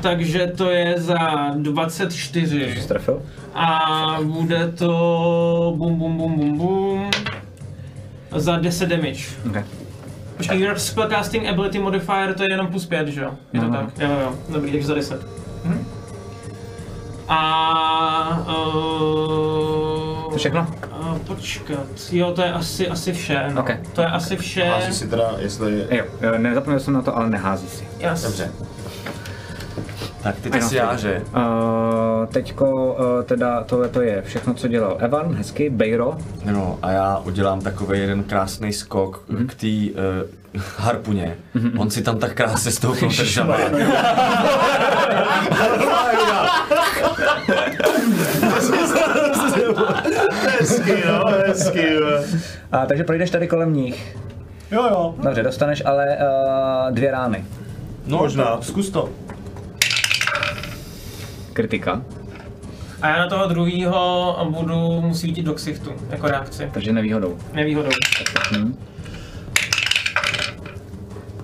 [0.00, 1.16] takže to je za
[1.56, 2.74] 24.
[2.80, 3.22] Jsi trefil?
[3.54, 7.10] A bude to bum bum bum bum bum
[8.36, 9.20] za 10 damage.
[9.50, 9.64] Okay.
[10.36, 13.30] Počkej, your spellcasting ability modifier to je jenom plus 5, že jo?
[13.52, 13.72] Je to No.
[13.72, 13.98] tak?
[13.98, 15.26] Jo, jo, dobrý, takže za 10.
[15.64, 15.84] Mhm.
[17.28, 18.44] A...
[18.48, 20.66] Uh, To všechno?
[21.00, 23.60] Uh, počkat, jo, to je asi, asi vše, no.
[23.60, 23.70] Ok.
[23.92, 24.64] To je asi vše.
[24.64, 25.86] Hází si teda, jestli...
[25.90, 27.88] Jo, jo, nezapomněl jsem na to, ale nehází si.
[28.00, 28.50] S- Dobře.
[30.26, 30.68] Tak ty Ano.
[30.68, 31.22] si jáře.
[31.36, 36.16] Uh, teďko uh, teda tohle to je všechno, co dělal Evan, hezky, Bejro.
[36.44, 39.46] No a já udělám takový jeden krásný skok Mhm.
[39.46, 39.66] k té
[40.56, 41.36] uh, harpuně.
[41.78, 43.72] On si tam tak krásně stoupil žabák.
[50.58, 51.92] Hezky, no, hezky.
[51.92, 52.06] jo.
[52.72, 54.16] A, takže projdeš tady kolem nich.
[54.70, 55.14] Jo jo.
[55.22, 57.44] Dobře, dostaneš ale uh, dvě rány.
[58.06, 58.58] No Možná.
[58.62, 59.08] Zkus to.
[61.60, 62.02] Kritika,
[63.02, 66.70] A já na toho druhýho budu musí jít do ksichtu, jako reakci.
[66.74, 67.36] takže nevýhodou.
[67.54, 67.88] Nevýhodou.
[68.58, 68.76] Hm.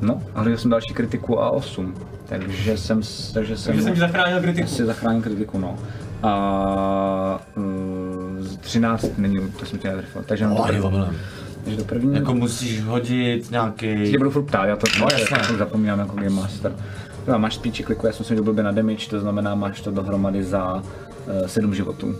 [0.01, 1.95] No, ale já jsem další kritiku a 8.
[2.27, 3.01] Takže jsem,
[3.35, 4.69] takže jsem, Takže jsem ti zachránil kritiku.
[4.69, 5.79] si zachránil kritiku, no.
[6.23, 11.07] A uh, 13 není, to jsem tě netrefil, takže Oh, ani první.
[11.65, 12.15] Takže do první.
[12.15, 14.11] Jako musíš hodit nějaký.
[14.11, 15.37] Tě budu furt ptát, já to No, to jasně.
[15.41, 16.73] jako zapomínám jako Game Master.
[17.27, 20.45] No, máš speech kliku, já jsem si blbě na damage, to znamená máš to dohromady
[20.45, 22.15] za uh, 7 životů.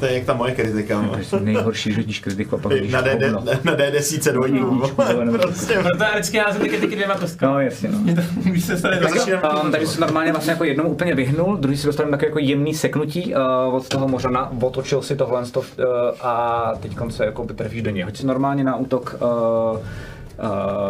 [0.00, 1.02] To je jak ta moje kritika.
[1.02, 1.16] no.
[1.30, 3.40] To je nejhorší, že hodíš kritiku a pak hodíš Na, D, hovno.
[3.40, 4.82] na, na D10 dvojku.
[5.38, 5.74] prostě.
[5.74, 7.52] Proto já vždycky házím ty kritiky dvěma kostkama.
[7.52, 7.98] No jasně no.
[8.44, 9.12] Když se stane Tak
[9.64, 12.74] Um, takže se normálně vlastně jako jednou úplně vyhnul, druhý si dostal takové jako jemný
[12.74, 15.64] seknutí uh, od toho možana, otočil si tohle uh,
[16.20, 18.02] a teď se jako by trefíš do něj.
[18.02, 19.78] Hoď si normálně na útok uh, uh,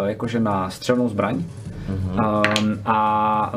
[0.06, 1.44] jakože na střelnou zbraň.
[1.88, 3.52] Um, a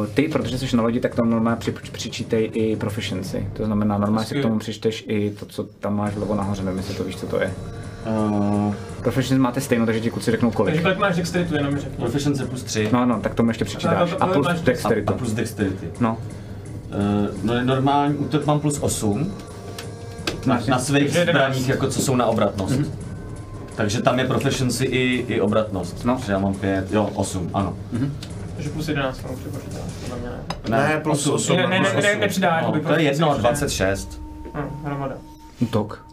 [0.00, 3.46] uh, ty, protože jsi na lodi, tak tam normálně při, přičítej i proficiency.
[3.52, 6.78] To znamená, normálně si k tomu přičteš i to, co tam máš vlevo nahoře, nevím,
[6.78, 7.54] jestli to víš, co to je.
[8.30, 10.70] Uh, Proficiency máte stejno, takže ti kluci řeknou kolik.
[10.74, 11.96] Takže kolik máš dexteritu, jenom mi řekni.
[11.96, 14.12] proficiency plus 3 No, no, tak tomu ještě přičítáš.
[14.12, 15.12] A to- A to plus máš- a, dexteritu.
[15.14, 15.86] a plus dexterity.
[16.00, 16.18] No,
[16.88, 19.32] Uh, no, normální útok mám plus 8
[20.46, 22.80] na, na svých zbraních, jako co jsou na obratnost.
[23.78, 26.04] Takže tam je proficiency i, i obratnost.
[26.04, 26.16] No.
[26.16, 27.76] Takže já mám 5, jo, 8, ano.
[28.54, 29.34] Takže plus 11 mám
[30.20, 30.30] mě
[30.68, 30.88] ne.
[30.88, 31.56] Ne, plus 8.
[31.56, 34.22] Ne, ne, ne, ne, nepřidá, No, to je jedno, proficiency, 26.
[34.54, 35.14] Hm, hromada.
[35.60, 36.06] útok.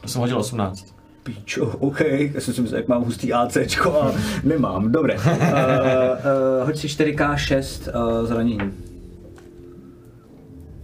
[0.00, 0.86] To jsem hodil 18.
[1.22, 4.12] Píčo, OK, já jsem si myslel, jak mám hustý ACčko a
[4.44, 5.14] nemám, dobré.
[5.14, 7.90] Uh, uh, hoď si 4K6
[8.20, 8.72] uh, zranění.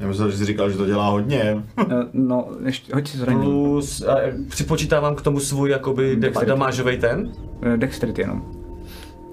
[0.01, 1.63] Já myslel, že jsi říkal, že to dělá hodně.
[1.87, 3.45] Uh, no, ještě, hoď si zranění.
[3.45, 4.17] Plus, a,
[4.49, 6.49] připočítávám k tomu svůj jakoby de- Dexterity.
[6.51, 7.33] damážovej ten.
[7.67, 8.43] Uh, dexterity jenom.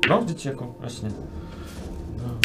[0.10, 1.10] No, vždyť jako, jasně.
[2.24, 2.40] No.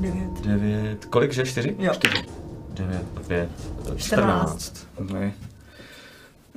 [0.00, 0.40] 9.
[0.46, 1.44] 9, kolik, že?
[1.44, 1.76] 4?
[1.78, 1.92] Jo.
[2.74, 3.48] 9, 5,
[3.96, 4.02] 14.
[4.06, 4.86] 14.
[4.96, 5.32] Okay.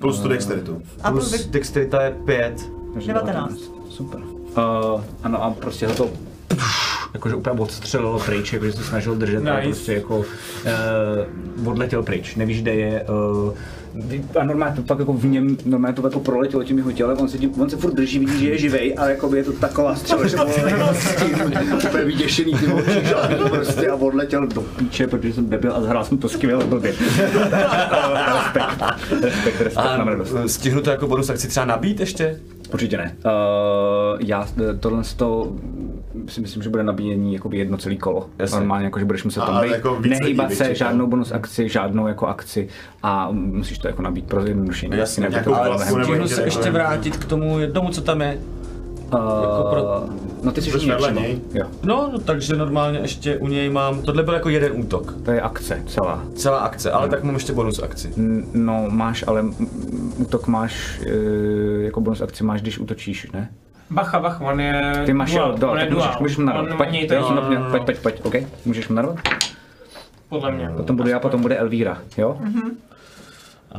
[0.02, 0.82] Plus tu dexteritu.
[1.04, 2.70] A plus Plus dex- dexterita je 5.
[2.94, 3.60] Takže 19.
[3.90, 4.20] Super.
[4.22, 6.10] Uh, ano a prostě ho to
[7.14, 9.70] jakože úplně odstřelilo pryč, jakože se snažil držet, ale Nice.
[9.70, 13.06] prostě jako uh, odletěl pryč, nevíš kde je.
[13.10, 13.54] Uh,
[14.40, 17.30] a normálně to pak jako v něm, normálně to jako proletělo tím jeho tělem, on
[17.30, 19.96] se, tím, on se furt drží, vidí, že je živej, ale jako je to taková
[19.96, 20.50] střela, že on
[21.88, 25.82] úplně vyděšený ty oči, že jo, prostě a odletěl do píče, protože jsem debil a
[25.82, 26.92] zahrál jsem to skvěle blbě.
[28.36, 30.08] respekt, respekt, respekt, A
[30.48, 32.40] stihnu to jako bonus akci třeba nabít ještě?
[32.74, 33.16] Určitě ne.
[33.26, 33.32] Uh,
[34.20, 34.48] já
[34.80, 35.56] tohle to
[36.28, 38.30] si myslím, že bude nabíjení jakoby jedno celý kolo.
[38.40, 38.58] Jasně.
[38.58, 42.08] Normálně, jako, že budeš muset tam Ale být, jako nehýbat se, žádnou bonus akci, žádnou
[42.08, 42.68] jako akci
[43.04, 44.98] a musíš to jako nabít pro zjednodušení.
[44.98, 48.40] Jasně, Jinak to Stihnu něco se ještě vrátit k tomu jednomu, co tam je.
[49.14, 50.04] Uh, jako pro-
[50.44, 51.20] No ty jsi už vedle přímo.
[51.22, 51.40] něj?
[51.54, 55.16] Jo, No, no, takže normálně ještě u něj mám, tohle byl jako jeden útok.
[55.26, 56.24] to je akce celá.
[56.36, 58.14] Celá akce, ale tak mám ještě bonus akci.
[58.54, 59.46] No máš, ale
[60.18, 63.50] útok máš, uh, jako bonus akci máš, když útočíš, ne?
[63.92, 66.18] Bacha, bacha, on je Ty máš dual, jo, do, on je tak můžeš, dual.
[66.22, 66.78] můžeš mu narvat.
[66.78, 68.34] Pojď, to no, no, pojď, pojď, pojď, OK,
[68.66, 69.18] můžeš mu narvat?
[70.30, 70.70] podle mě.
[70.78, 72.38] Potom budu já, potom bude Elvíra, jo?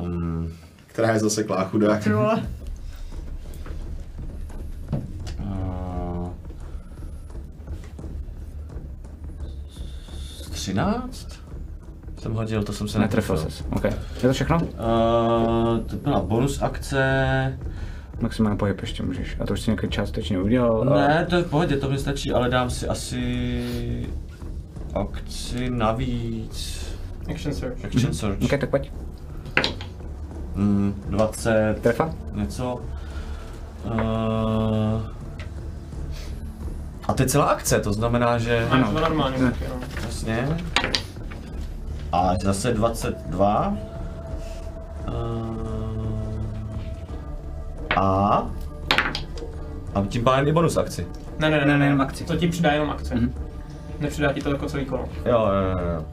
[0.00, 0.52] Um,
[0.86, 2.04] Která je zaseklá chudák.
[2.04, 2.42] Ty vole.
[5.44, 6.28] uh,
[10.50, 11.40] 13?
[12.18, 13.56] Jsem hodil, to jsem se Netrefil netrefil.
[13.62, 13.84] ses, OK.
[13.84, 14.56] Je to všechno?
[14.60, 17.58] Uh, to byla bonus akce.
[18.20, 19.36] Maximální pohyb ještě můžeš.
[19.40, 20.92] A to už si nějaký částečně udělal.
[20.94, 24.06] a- Ne, to je v pohodě, to mi stačí, ale dám si asi
[24.94, 26.86] akci navíc.
[27.30, 27.84] Action search.
[27.84, 28.42] Action search.
[28.42, 28.92] OK, tak pojď.
[30.54, 32.10] Mm, 20, Trefa?
[32.32, 32.80] něco.
[33.84, 35.00] Uh,
[37.08, 38.66] a to je celá akce, to znamená, že...
[38.70, 39.38] Ano, to normálně.
[39.38, 39.50] Ne.
[39.50, 39.74] taky, no.
[40.06, 40.48] Jasně.
[42.12, 43.76] A zase 22.
[45.08, 45.79] Uh,
[47.96, 48.46] a...
[49.94, 51.06] A tím pádem i bonus akci.
[51.38, 52.24] Ne, ne, ne, Ne, ne, ne, jenom akci.
[52.24, 53.14] To ti přidá jenom akce.
[53.14, 53.34] Mhm.
[54.00, 55.04] Nepřidá ti to jako celý kolo.
[55.26, 56.04] Jo, jo, jo, jo.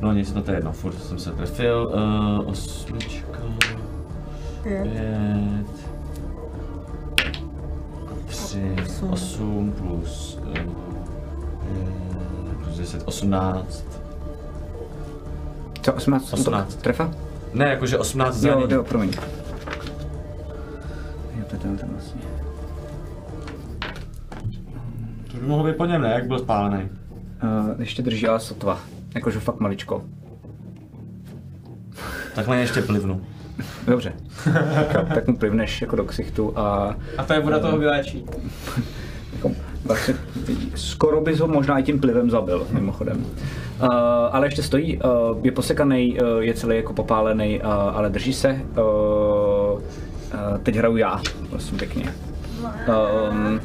[0.00, 1.92] No nic, no to je jedno, furt jsem se trefil.
[1.94, 3.38] Uh, osmička,
[4.62, 4.82] Pět.
[4.82, 5.66] pět,
[8.26, 9.10] tři, Osm.
[9.12, 10.72] osm plus, uh,
[12.64, 13.84] plus deset, osmnáct.
[15.82, 16.32] Co, 18?
[16.32, 16.70] 18.
[16.72, 16.82] útok?
[16.82, 17.10] Trefa?
[17.54, 18.72] Ne, jakože osmnáct Jo, zranění.
[18.72, 19.10] jo, promiň.
[19.12, 19.45] Jo, to
[21.74, 22.20] ten vlastně.
[25.30, 26.88] To by mohlo být po něm, ne, jak byl spálený.
[27.42, 28.80] Uh, ještě drží ale sotva.
[29.14, 30.04] Jakože fakt maličko.
[32.34, 33.20] Tak na ně ještě plivnu.
[33.86, 34.12] Dobře.
[34.92, 38.24] tak, tak mu plivneš jako do ksichtu a A to je voda toho vyléčí.
[39.32, 39.52] jako,
[39.84, 40.14] vlastně,
[40.74, 43.16] skoro bys ho možná i tím plivem zabil, mimochodem.
[43.82, 43.88] Uh,
[44.32, 45.10] ale ještě stojí, uh,
[45.42, 48.60] je posekaný, uh, je celý jako popálený, uh, ale drží se.
[48.78, 49.80] Uh,
[50.36, 52.14] Uh, teď hraju já, prosím pěkně.
[53.30, 53.60] Um,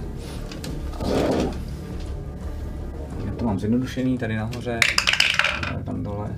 [3.25, 4.79] já to mám zjednodušený tady nahoře,
[5.83, 6.29] tam dole.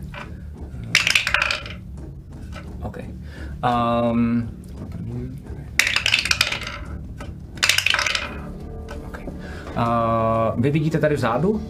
[2.82, 2.98] OK.
[4.12, 4.50] Um,
[9.78, 11.62] Uh, vy vidíte tady vzadu, uh,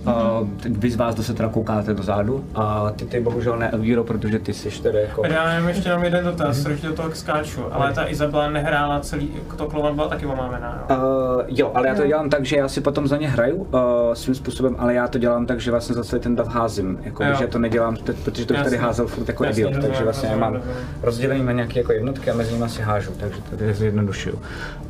[0.63, 4.39] vy z vás, kdo se teda koukáte dozadu, a ty, ty bohužel ne Elvíro, protože
[4.39, 5.25] ty jsi tady jako...
[5.25, 6.87] Já mám ještě jenom jeden dotaz, mm-hmm.
[6.87, 10.95] do toho skáču, ale ta Izabela nehrála celý, to klovan byla taky omámená, jo?
[10.97, 13.69] Uh, jo, ale já to dělám tak, že já si potom za ně hraju uh,
[14.13, 17.23] svým způsobem, ale já to dělám tak, že vlastně za celý ten dav házím, jako,
[17.23, 17.35] Jo.
[17.39, 20.29] že to nedělám, protože to už tady házel furt jako Jasně, idiot, rozumím, takže vlastně
[20.29, 20.99] já mám rozumím, rozumím.
[21.03, 24.39] rozdělený na nějaké jako jednotky a mezi nimi si hážu, takže tady zjednodušuju.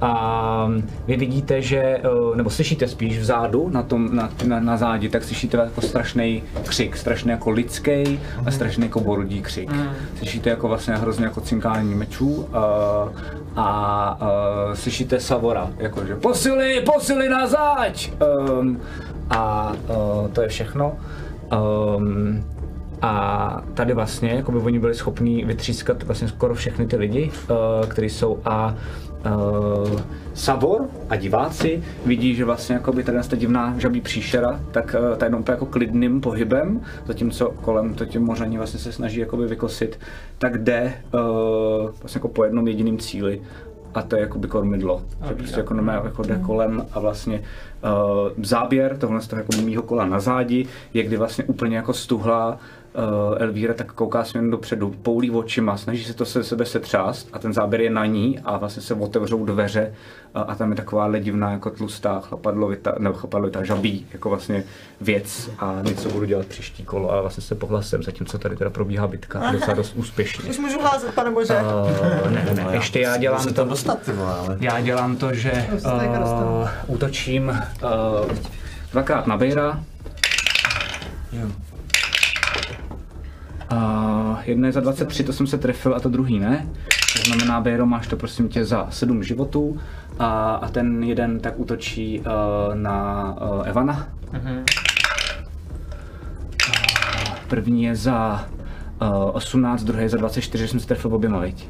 [0.01, 0.69] A
[1.08, 1.98] vy vidíte, že,
[2.30, 6.44] uh, nebo slyšíte spíš vzadu, na tom, na, na, na zádi, tak slyšíte jako strašný
[6.66, 9.72] křik, strašný jako lidský a strašný jako borodí křik.
[10.18, 12.46] Slyšíte jako vlastně hrozně jako cinkání mečů uh,
[13.56, 18.12] a uh, slyšíte Savora, jako že posily, posily na záď!
[18.50, 18.82] Um,
[19.30, 20.94] a uh, to je všechno.
[21.98, 22.44] Um,
[23.02, 27.90] a tady vlastně, jako by oni byli schopni vytřískat vlastně skoro všechny ty lidi, uh,
[27.90, 28.76] kteří jsou a
[29.26, 30.00] uh,
[30.34, 35.18] Savor a diváci vidí, že vlastně jako by tady ta divná žabí příšera, tak uh,
[35.18, 39.48] ta jenom úplně jako klidným pohybem, zatímco kolem to tím moření vlastně se snaží jakoby
[39.48, 40.00] vykosit,
[40.38, 41.22] tak jde uh,
[42.02, 43.42] vlastně jako po jednom jediném cíli
[43.94, 45.02] a to je jakoby kormidlo.
[45.28, 47.40] Že prostě jako, normálně jako jde kolem a vlastně
[47.84, 51.94] uh, záběr tohle z toho jako mýho kola na zádi je kdy vlastně úplně jako
[51.94, 52.60] stuhlá uh,
[53.38, 57.54] Elvíra tak kouká směrem dopředu, poulí očima, snaží se to se sebe setřást a ten
[57.54, 59.94] záběr je na ní a vlastně se otevřou dveře
[60.34, 64.64] a, a tam je taková ledivná jako tlustá chlapadlovita, nebo chlapadlovita žabí jako vlastně
[65.02, 69.08] věc a něco budu dělat příští kolo a vlastně se pohlasem, zatímco tady teda probíhá
[69.08, 70.50] bitka a docela dost úspěšně.
[70.50, 71.54] Už můžu házet, pane bože.
[72.24, 74.58] Uh, ne, ne, ještě já dělám to, dostat, ale...
[74.60, 78.32] já dělám to, že uh, útočím uh,
[78.92, 79.84] dvakrát na Bejra.
[83.72, 86.67] Uh, jedno je za 23, to jsem se trefil a to druhý ne.
[87.17, 89.77] To znamená, Bejro, máš to prosím tě za 7 životů
[90.19, 92.25] a, a ten jeden tak útočí uh,
[92.75, 94.08] na uh, Evana.
[94.33, 94.64] Uh,
[97.48, 98.45] první je za
[99.01, 101.67] uh, 18, druhý je za 24, že jsem se trefil oběma, viď?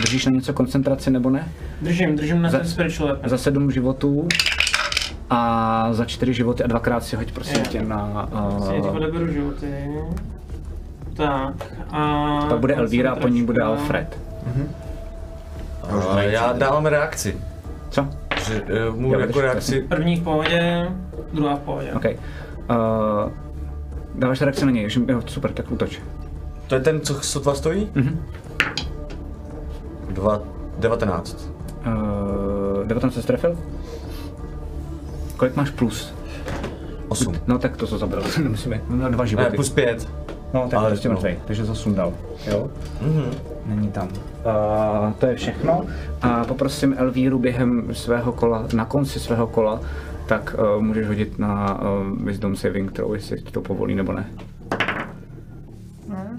[0.00, 1.48] Držíš na něco koncentraci nebo ne?
[1.82, 3.30] Držím, držím na Za- ten spiritual weapon.
[3.30, 4.28] Za 7 životů
[5.30, 7.64] a za 4 životy a dvakrát si hoď prosím Jo.
[7.70, 8.28] tě na...
[8.66, 9.66] Si teď Uh, odeberu životy.
[11.16, 12.40] Tak a...
[12.48, 13.62] pak bude Elvíra a po ní bude.
[13.62, 14.18] Alfred.
[16.10, 17.36] A já dávám reakci.
[17.90, 18.08] Co?
[18.44, 19.80] Že uh, mu Jo, jako vydrž, reakci...
[19.80, 20.88] První v pohodě,
[21.32, 21.92] druhá v pohodě.
[21.92, 22.04] OK.
[22.04, 23.32] Uh,
[24.14, 26.00] dáváš reakci na něj, že, jo, super, tak útoč.
[26.66, 27.90] To je ten, co sotva stojí?
[27.94, 28.22] Mhm.
[30.10, 30.42] Dva,
[30.78, 31.50] 19.
[31.86, 33.58] Uh, 19 se strefil?
[35.36, 36.14] Kolik máš plus?
[37.08, 37.34] 8.
[37.46, 39.56] No tak to, co zabral, nemusíme, no dva Ne, životy.
[39.56, 40.08] plus 5.
[40.54, 41.12] No, tak ale prostě no.
[41.14, 42.12] mrtvej, takže zase dal,
[42.46, 42.70] jo?
[43.00, 43.30] Mhm.
[43.66, 44.08] Není tam.
[44.08, 45.84] Uh, to je všechno.
[46.22, 49.80] A poprosím Elvíru během svého kola, na konci svého kola,
[50.28, 51.88] tak uh, můžeš hodit na uh,
[52.26, 54.26] Wisdom Saving Throw, jestli ti to povolí nebo ne.
[56.08, 56.38] Ne?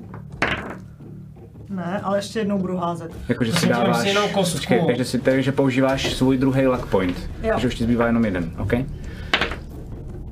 [1.70, 3.12] Ne, ale ještě jednou budu házet.
[3.30, 3.98] Jakože si dáváš...
[3.98, 4.58] si jenom kostku.
[4.58, 7.30] Počkej, takže, si, takže používáš svůj druhý luck point.
[7.44, 7.50] Jo.
[7.52, 8.74] Takže už ti zbývá jenom jeden, OK?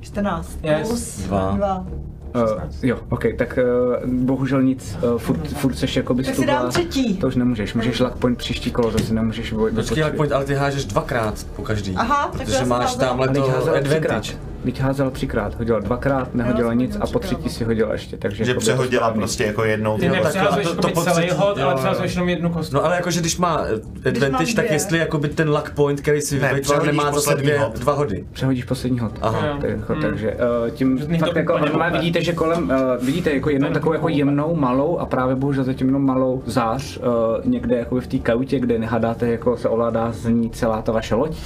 [0.00, 0.88] 14 Yes.
[0.88, 1.50] plus Dva.
[1.56, 1.86] 2.
[2.34, 3.58] Uh, jo, OK, tak
[4.02, 7.16] uh, bohužel nic, uh, furt, furt seš jakoby Tak si dám třetí.
[7.16, 10.54] To už nemůžeš, můžeš luck point příští kolo, zase nemůžeš boj- Počkej, pojď, ale ty
[10.54, 11.94] hážeš dvakrát po každý.
[11.96, 14.32] Aha, Protože máš tamhle to advantage.
[14.66, 17.50] Teď házela třikrát, hodila dvakrát, nehodila nic a po třetí no.
[17.50, 19.98] si hodila ještě, takže Že jako to přehodila prostě jako jednou.
[19.98, 22.76] Ty nepřehazuješ to- to jakoby celý hod, ale přehazuješ jenom jednu kostku.
[22.76, 23.64] No ale jakože když má
[24.04, 27.42] eh, advantage, tak jestli jakoby ten luck point, který si Ne, vytvořil, nemá zase poslední
[27.42, 27.78] dvě, hod.
[27.78, 28.24] dva hody.
[28.32, 29.12] Přehodíš poslední hod.
[29.22, 29.46] Aha.
[29.62, 30.02] Jako, Hmm.
[30.02, 31.58] Takže uh, tím to fakt jako,
[31.92, 32.64] vidíte, že kolem,
[32.98, 36.98] uh, vidíte jako jednou takovou jako jemnou malou a právě bohužel zatím jenom malou zář
[37.44, 41.14] někde jako v té kajutě, kde nehadáte, jako se ovládá z ní celá ta vaše
[41.14, 41.36] loď.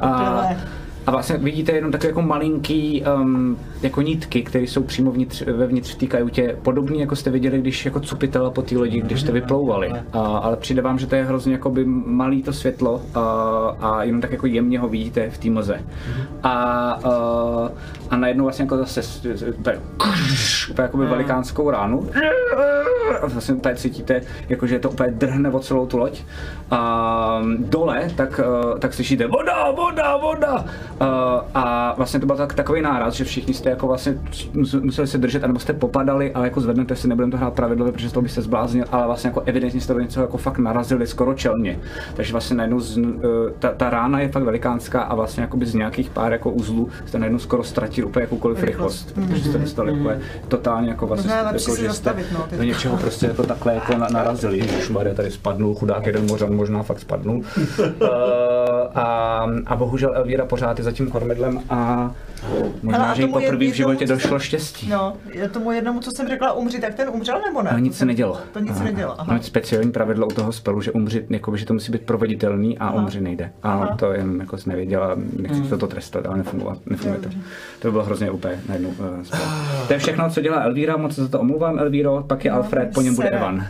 [0.00, 0.56] A, Tohle.
[1.06, 5.94] A vlastně vidíte jenom takové jako malinký um, jako nitky, které jsou přímo vnitř, vevnitř
[5.94, 9.32] v té kajutě, podobný jako jste viděli, když jako cupitela po té lodi, když jste
[9.32, 9.92] vyplouvali.
[10.12, 13.20] A, ale přijde vám, že to je hrozně jakoby malý to světlo a,
[13.80, 15.80] a jenom tak jako jemně ho vidíte v té mlze.
[16.42, 17.70] A, a,
[18.10, 19.00] a najednou vlastně jako zase
[19.58, 19.78] úplně,
[20.70, 22.10] úplně jakoby velikánskou ránu.
[23.22, 26.22] A vlastně úplně cítíte, jako že to úplně drhne o celou tu loď.
[26.70, 28.40] A dole tak,
[28.78, 30.64] tak slyšíte voda, voda, voda.
[31.54, 34.12] A vlastně to byl tak, takový náraz, že všichni jste jako vlastně
[34.52, 37.92] mus- museli se držet, anebo jste popadali, ale jako zvednete si, nebudeme to hrát pravidlově,
[37.92, 41.06] protože toho by se zbláznil, ale vlastně jako evidentně jste do něco jako fakt narazili
[41.06, 41.78] skoro čelně.
[42.14, 43.12] Takže vlastně najednou z, uh,
[43.58, 47.18] ta, ta, rána je fakt velikánská a vlastně jakoby z nějakých pár jako uzlů jste
[47.18, 51.58] najednou skoro ztratili úplně jakoukoliv rychlost, protože jste dostali úplně totálně jako vlastně, jako, že
[51.58, 54.58] jste zastavit, no, do něčeho prostě jako takhle jako na, narazili.
[54.58, 57.36] Ježišmarja, tady spadnul, chudák jeden mořan možná fakt spadnul.
[57.36, 57.96] uh,
[58.94, 62.10] a, a bohužel Elvíra pořád je za tím kormidlem a
[62.82, 64.88] možná, a že jí poprvé v jednomu, životě co došlo štěstí.
[64.88, 67.70] No, je tomu jednomu, co jsem řekla umřít, tak ten umřel nebo ne?
[67.70, 68.38] To nic se nedělo.
[68.52, 68.84] To nic se Aha.
[68.84, 69.34] nedělo, aha.
[69.34, 72.90] No, speciální pravidlo u toho spelu, že umřít, jako, že to musí být proveditelný a
[72.90, 73.52] umřít nejde.
[73.62, 73.96] A Aha.
[73.96, 77.28] to jen jako jsi nevěděla, nechci to trestat, ale nefungovat, nefunguje to.
[77.78, 79.40] To by bylo hrozně úplně najednou uh, spel.
[79.86, 82.56] To je všechno, co dělá Elvíra, moc se za to omlouvám, Elvíro, pak je No,
[82.56, 83.30] Alfred, po něm bude.
[83.30, 83.66] Evan.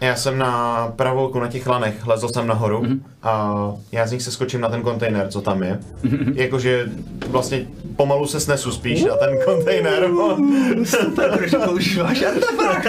[0.00, 3.02] Já jsem na pravouku na těch lanech, lezl jsem nahoru Mhm.
[3.22, 3.54] a
[3.92, 5.78] já z nich se skočím na ten kontejner, co tam je.
[6.34, 6.86] Jakože
[7.28, 10.08] vlastně pomalu se snesu spíš na ten kontejner.
[11.64, 12.20] Používáš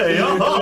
[0.07, 0.61] jo, mám.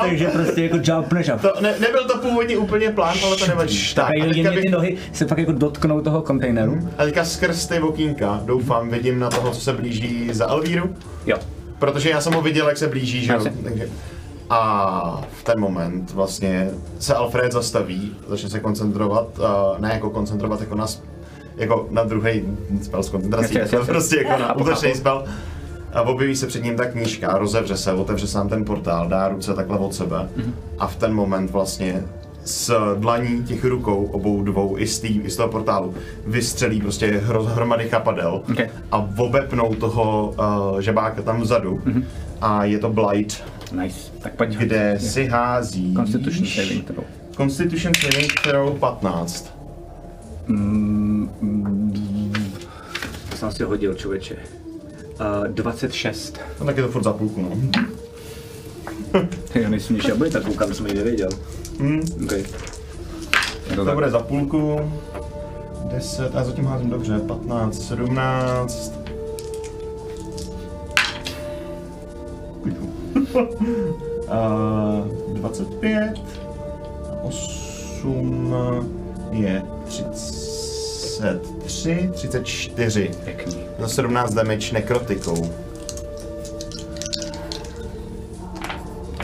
[0.00, 3.94] Takže prostě jako jumpneš a To, ne, nebyl to původně úplně plán, ale to nevadí.
[3.94, 6.78] Tak, a Tak, teďka, jen bych, ty nohy se fakt jako dotknou toho kontejneru.
[6.98, 10.96] a teďka skrz ty okýnka, doufám, vidím na toho, co se blíží za Elvíru.
[11.26, 11.36] Jo.
[11.78, 13.44] Protože já jsem ho viděl, jak se blíží, že jo?
[13.64, 13.88] Takže...
[14.50, 19.44] A v ten moment vlastně se Alfred zastaví, začne se koncentrovat, uh,
[19.80, 21.02] ne jako koncentrovat jako na, s-
[21.56, 22.42] jako na druhý
[22.82, 25.24] spell s koncentrací, ale prostě jako na útočný spell.
[25.92, 29.28] A objeví se před ním ta knížka, rozevře se, otevře se nám ten portál, dá
[29.28, 30.54] ruce takhle od sebe Mhm.
[30.78, 32.02] a v ten moment vlastně
[32.44, 35.94] z dlaní těch rukou obou dvou i z, tý, i z toho portálu
[36.26, 38.68] vystřelí prostě hro, hromady chapadel Okay.
[38.92, 40.34] a obepnou toho
[40.72, 42.04] uh, žebáka tam vzadu Mhm.
[42.40, 44.10] a je to Blight, Nice.
[44.20, 44.56] Tak pojď.
[44.56, 47.04] kde si hází Constitution saving throw.
[47.36, 49.52] Constitution saving throw 15.
[53.30, 54.36] To jsem si hodil, člověče.
[55.20, 56.40] Uh, 26.
[56.60, 57.50] No tak je to furt za půlku, no.
[59.54, 61.28] Jo, nejsem nižší abilita, koukám, jsem ji nevěděl.
[61.80, 62.00] Hmm.
[62.24, 62.42] Okay.
[63.68, 63.94] To To tak.
[63.94, 64.92] bude za půlku.
[65.92, 68.92] 10, a zatím házím dobře, 15, 17.
[74.28, 76.20] A 25,
[77.22, 78.54] 8
[79.30, 83.10] je 33, 34.
[83.24, 83.56] Pěkný.
[83.78, 85.50] Za 17 damage nekrotikou.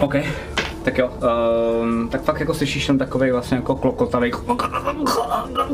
[0.00, 0.14] OK.
[0.84, 1.10] Tak jo,
[1.82, 4.32] um, tak fakt jako slyšíš tam takový vlastně jako klokotavý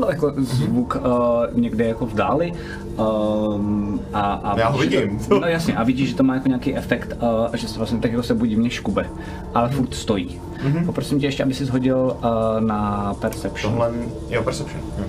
[0.09, 2.53] jako zvuk uh, někde jako v dáli.
[2.97, 5.19] Um, a, a Já ho vidím.
[5.19, 7.77] To, no jasně, a vidíš, že to má jako nějaký efekt, uh, a že se
[7.77, 9.09] vlastně tak jako se budí mě škube,
[9.53, 10.41] ale furt stojí.
[10.63, 10.85] Mm-hmm.
[10.85, 13.73] Poprosím tě ještě, aby si shodil uh, na Perception.
[13.73, 13.91] Tohle,
[14.29, 14.81] jo, perception.
[14.97, 15.05] Jo.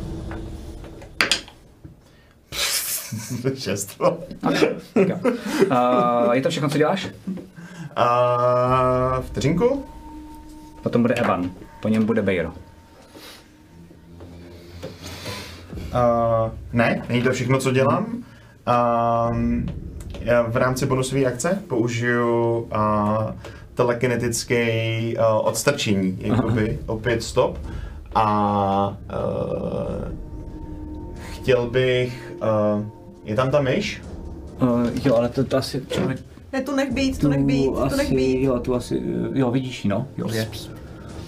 [3.55, 4.01] Šest.
[4.41, 5.17] Tak jo.
[5.71, 7.09] Uh, je to všechno, co děláš?
[7.97, 9.85] A vteřinku.
[10.83, 11.51] Potom bude Evan,
[11.83, 12.49] po něm bude Bejro.
[12.49, 12.55] Uh,
[16.73, 18.25] ne, není to všechno, co dělám.
[19.31, 19.67] Um,
[20.21, 22.69] já v rámci bonusové akce použiju uh,
[23.75, 27.59] telekinetický uh, odstrčení, jakoby, opět stop.
[28.15, 28.95] A uh,
[31.33, 32.33] chtěl bych...
[32.77, 32.83] Uh,
[33.25, 34.03] je tam ta myš?
[34.61, 37.97] Uh, jo, ale to, to asi člověk Ne, tu nech být, tu nech být, tu
[37.97, 38.43] nech být.
[38.43, 39.03] jo, tu asi,
[39.35, 40.07] jo, vidíš no.
[40.17, 40.49] Jo, je.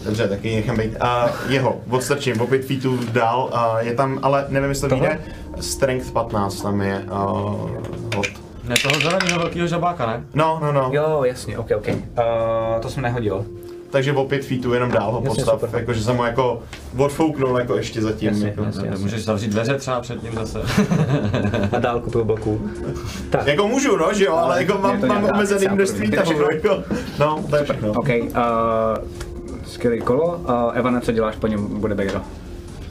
[0.05, 0.97] Dobře, taky ji nechám být.
[1.01, 3.51] A jeho odstrčím o 5 feetů dál.
[3.52, 5.20] A je tam, ale nevím, jestli to vyjde.
[5.60, 7.70] Strength 15 tam je uh,
[8.17, 8.26] hod.
[8.65, 10.25] Ne, toho zeleného velkého žabáka, ne?
[10.34, 10.91] No, no, no.
[10.92, 11.89] Jo, jasně, ok, ok.
[11.89, 11.94] Uh,
[12.81, 13.47] to jsem nehodil.
[13.93, 15.61] Takže o 5 feetů jenom dál ho Jasně, postav.
[15.61, 15.81] super.
[15.81, 16.62] Jakože jsem ho jako
[16.97, 18.29] odfouknul jako ještě zatím.
[18.29, 18.62] Jasně, jako.
[18.65, 18.91] jasně.
[18.91, 20.61] Ne, Můžeš zavřít dveře třeba před ním zase.
[21.73, 22.71] A dálku toho bloku.
[23.31, 26.35] Tak, Jako můžu, no, že jo, ale jako mám, mám omezený množství to je toho,
[26.35, 26.47] všechno.
[26.51, 26.83] jako.
[27.19, 28.09] No, to je ok.
[28.09, 28.35] Uh,
[29.67, 30.37] skvělý kolo.
[30.37, 32.21] Uh, Evane, co děláš, po něm bude Bejro.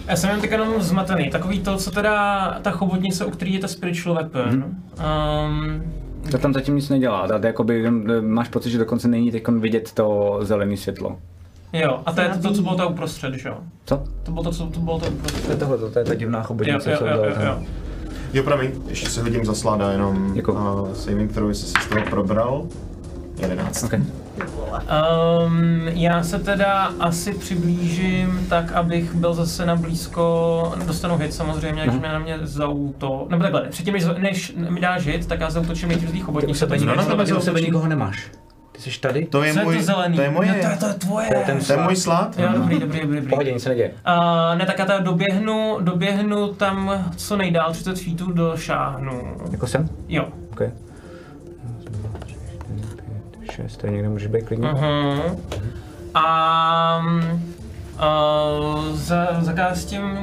[0.08, 1.30] Já jsem jen teď jenom zmatený.
[1.30, 4.42] Takový to, co teda ta chobotnice, u který je ta spiritual weapon.
[4.42, 5.46] Mm-hmm.
[5.46, 5.84] Um,
[6.32, 9.92] To tam zatím nic nedělá, to, jakoby, eh, máš pocit, že dokonce není teď vidět
[9.92, 11.18] to zelené světlo.
[11.74, 13.58] jo, a to je to, to, co bylo to uprostřed, že jo?
[13.86, 14.04] Co?
[14.24, 15.60] To bylo to, co to bylo to To je uprostřed.
[15.60, 17.58] tohle, to je ta divná Jo, chobotnice, jo, co jo, jo, ten- jo.
[18.34, 22.02] Jo, promiň, ještě se hodím za sláda, jenom uh, saving throw, jestli jsi z toho
[22.10, 22.68] probral.
[23.38, 23.84] 11.
[23.84, 24.00] Okay.
[24.00, 31.84] Um, já se teda asi přiblížím tak, abych byl zase na blízko, dostanu hit samozřejmě,
[31.84, 35.50] když mě na mě zauto, nebo takhle, předtím než, než mi dáš hit, tak já
[35.50, 36.96] zautočím nejdřív z té chobotnice, U sebe, to no,
[37.30, 38.32] no, u sebe nikoho nemáš.
[38.72, 39.26] Ty jsi tady?
[39.26, 40.16] To je Co je můj, to zelený?
[40.16, 41.28] to je moje, No to je, to je tvoje.
[41.28, 42.40] To je ten to je můj slad.
[42.40, 43.16] Jo, dobrý, dobrý, dobrý.
[43.16, 43.30] dobrý.
[43.30, 43.90] Pohodě, nic se neděje.
[43.90, 49.38] Uh, ne, tak já teda doběhnu, doběhnu tam co nejdál, 30 feetů došáhnu.
[49.52, 49.90] Jako jsem?
[50.08, 50.28] Jo.
[50.52, 50.62] OK.
[53.52, 54.68] 6, tady někde můžeš být klidně.
[54.68, 55.38] Uh-huh.
[56.14, 57.06] A
[57.96, 59.28] uh, za,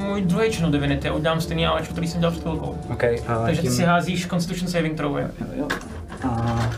[0.07, 2.79] můj druhý channel divinity a udělám stejný alečku, který jsem dělal před chvilkou.
[2.93, 3.77] OK, a Takže ty tím...
[3.77, 5.19] si házíš Constitution Saving Throw.
[5.19, 5.69] Jo, jo.
[6.29, 6.71] A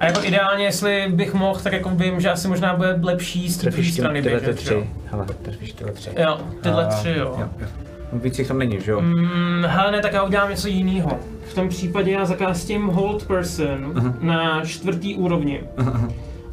[0.00, 3.58] A jako ideálně, jestli bych mohl, tak jako vím, že asi možná bude lepší z
[3.58, 4.90] druhé strany tyhle běžet, ty tři.
[5.10, 6.10] Hele, trefíš tyhle tři.
[6.16, 7.36] Jo, tyhle A- tři, jo.
[7.40, 7.66] jo, jo.
[8.12, 9.00] No, víc jich tam není, že jo?
[9.00, 11.18] Mm, hele, ne, tak já udělám něco jiného.
[11.48, 15.60] V tom případě já zakástím Hold Person na čtvrtý úrovni.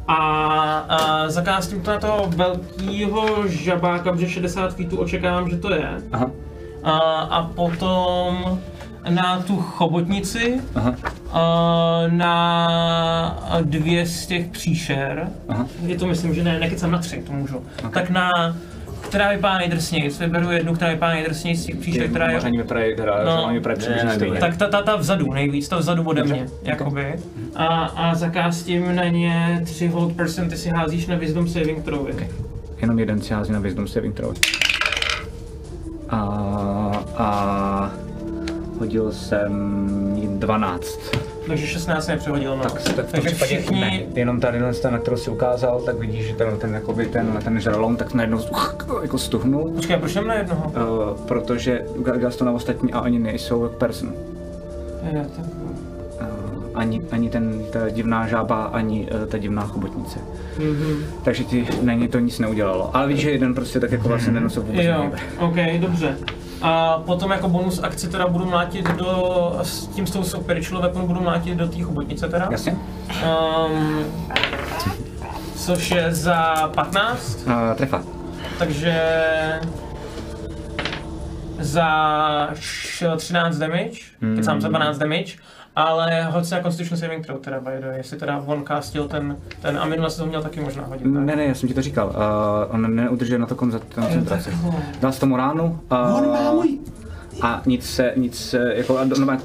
[0.08, 0.14] A,
[0.88, 5.88] a zakástím to na toho velkého žabáka, protože 60 feetů očekávám, že to je.
[6.12, 6.30] Aha,
[6.82, 8.58] A, a potom
[9.08, 10.94] na tu chobotnici, aha,
[11.32, 11.42] a
[12.08, 15.28] na dvě z těch příšer.
[15.48, 15.66] aha.
[15.86, 17.62] Je to myslím, že ne, nekecám na tři, to můžu.
[17.90, 18.30] Tak na,
[19.00, 22.96] která vypadá nejdrsnějc, vyberu jednu, která vypadá nejdrsnějc z těch příšer, která je Moření vypadají,
[22.96, 23.48] teda, No.
[23.52, 24.40] vypadají přibližně stejně.
[24.40, 27.14] tak ta, ta, ta vzadu nejvíc, ta vzadu ode mě, jakoby.
[27.56, 32.08] A, a zakástím na ně tři hold person, ty si házíš na wisdom saving throw.
[32.80, 34.34] Jenom jeden si hází na Wisdom Saving Throw.
[36.08, 36.18] A,
[37.16, 37.90] a
[38.78, 39.52] hodil jsem
[40.38, 40.98] 12.
[41.46, 42.62] Takže 16 nepřehodil, no.
[42.62, 44.00] Tak, tak v tom Takže případě všichni, ne.
[44.14, 47.60] Jenom tady ten, na kterou si ukázal, tak vidíš, že ten, ten, jakoby ten, ten
[47.60, 48.40] žralom tak najednou
[49.02, 49.70] jako stuhnul.
[49.70, 50.66] Počkej, proč jenom na jednoho?
[50.66, 51.86] Uh, protože
[52.30, 54.12] jsi to na ostatní a oni nejsou person.
[55.12, 55.55] Je, tak, Uh,
[56.76, 60.18] ani, ani ten, ta divná žába, ani uh, ta divná chobotnice.
[60.58, 61.04] mhm.
[61.24, 62.96] Takže ti na ně to nic neudělalo.
[62.96, 65.18] Ale víš, že jeden prostě tak jako vlastně se vůbec Jo, nehybe.
[65.38, 66.16] ok, dobře.
[66.62, 71.06] A potom jako bonus akci teda budu mlátit do, s tím s tou spiritual weapon
[71.06, 72.48] budu mlátit do té chobotnice teda.
[72.50, 72.76] Jasně?
[73.72, 74.04] Um,
[75.56, 77.38] což je za 15.
[77.46, 78.02] Uh, trefa.
[78.58, 79.00] Takže
[81.58, 81.86] za
[82.52, 84.00] š- 13 damage,
[84.36, 85.32] teď sám za 12 damage,
[85.76, 89.08] ale hoď se na Constitution Saving Throw teda, by the way, jestli teda on castil
[89.08, 91.04] ten, ten a minule se to měl taky možná hodit.
[91.06, 91.20] ne?
[91.20, 92.06] Ne, ne, já jsem ti to říkal.
[92.08, 94.50] Uh, on neudržuje na to konce- koncentraci.
[95.00, 95.64] Dal jsi tomu ránu.
[95.92, 96.78] Uh, On má můj...
[97.42, 99.38] A nic se, nic se, jako, a do- no, má,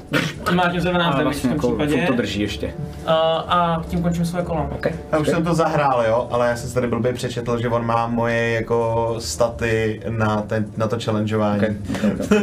[0.54, 2.06] Má tím za 12 ale damage vlastně v tom jako, případě.
[2.06, 2.74] to drží ještě.
[3.06, 4.68] A, a tím končím svoje kolo.
[4.74, 4.92] Okay.
[5.12, 7.86] Já už jsem to zahrál, jo, ale já jsem si tady blbě přečetl, že on
[7.86, 11.58] má moje jako staty na, ten, na to challengeování.
[11.58, 11.74] Okay.
[12.14, 12.38] Okay.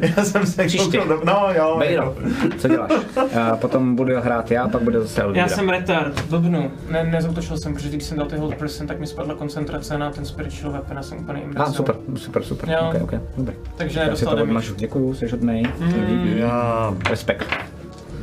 [0.16, 0.98] já jsem se Příště.
[0.98, 1.76] koukal do- No jo.
[1.78, 2.14] Bejro,
[2.58, 2.90] co děláš?
[3.16, 5.42] Uh, potom budu hrát já, pak bude zase Elvira.
[5.42, 6.70] Já jsem retard, blbnu.
[6.90, 10.10] Ne, nezautočil jsem, protože když jsem dal ty hold person, tak mi spadla koncentrace na
[10.10, 11.62] ten spiritual weapon a jsem úplně A imbecil.
[11.68, 12.70] ah, super, super, super.
[12.70, 12.78] Jo.
[12.88, 13.54] Okay, okay, dobrý.
[13.76, 14.67] Takže nedostal damage.
[14.68, 14.80] Odmažu.
[14.80, 15.62] Děkuju, jsi hodnej.
[15.78, 16.38] Mm.
[16.38, 17.46] Já Respekt.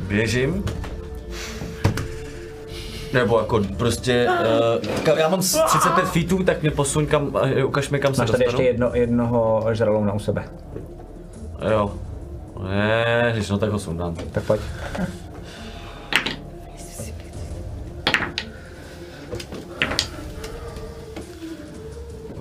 [0.08, 0.64] běžím.
[3.12, 4.28] Nebo jako prostě,
[4.80, 8.14] uh, ka, já mám s 35 feetů, tak mě posuň kam, uh, ukaž mi kam
[8.14, 8.62] se Máš tady dostanu.
[8.62, 10.44] ještě jedno, jednoho žralouna u sebe.
[11.70, 11.94] Jo.
[12.68, 14.14] Ne, když no tak ho sundám.
[14.32, 14.60] Tak pojď.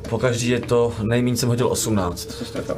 [0.09, 2.25] Pokaždý je to, nejméně jsem hodil 18.
[2.32, 2.77] Co jsi trefil?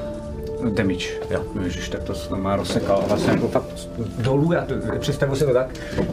[0.71, 1.07] Damage.
[1.29, 1.43] Jo.
[1.63, 3.03] Ježiš, tak to se má rozsekal.
[3.07, 3.65] Vlastně jako fakt
[4.17, 5.67] dolů, já to, představuji si to tak,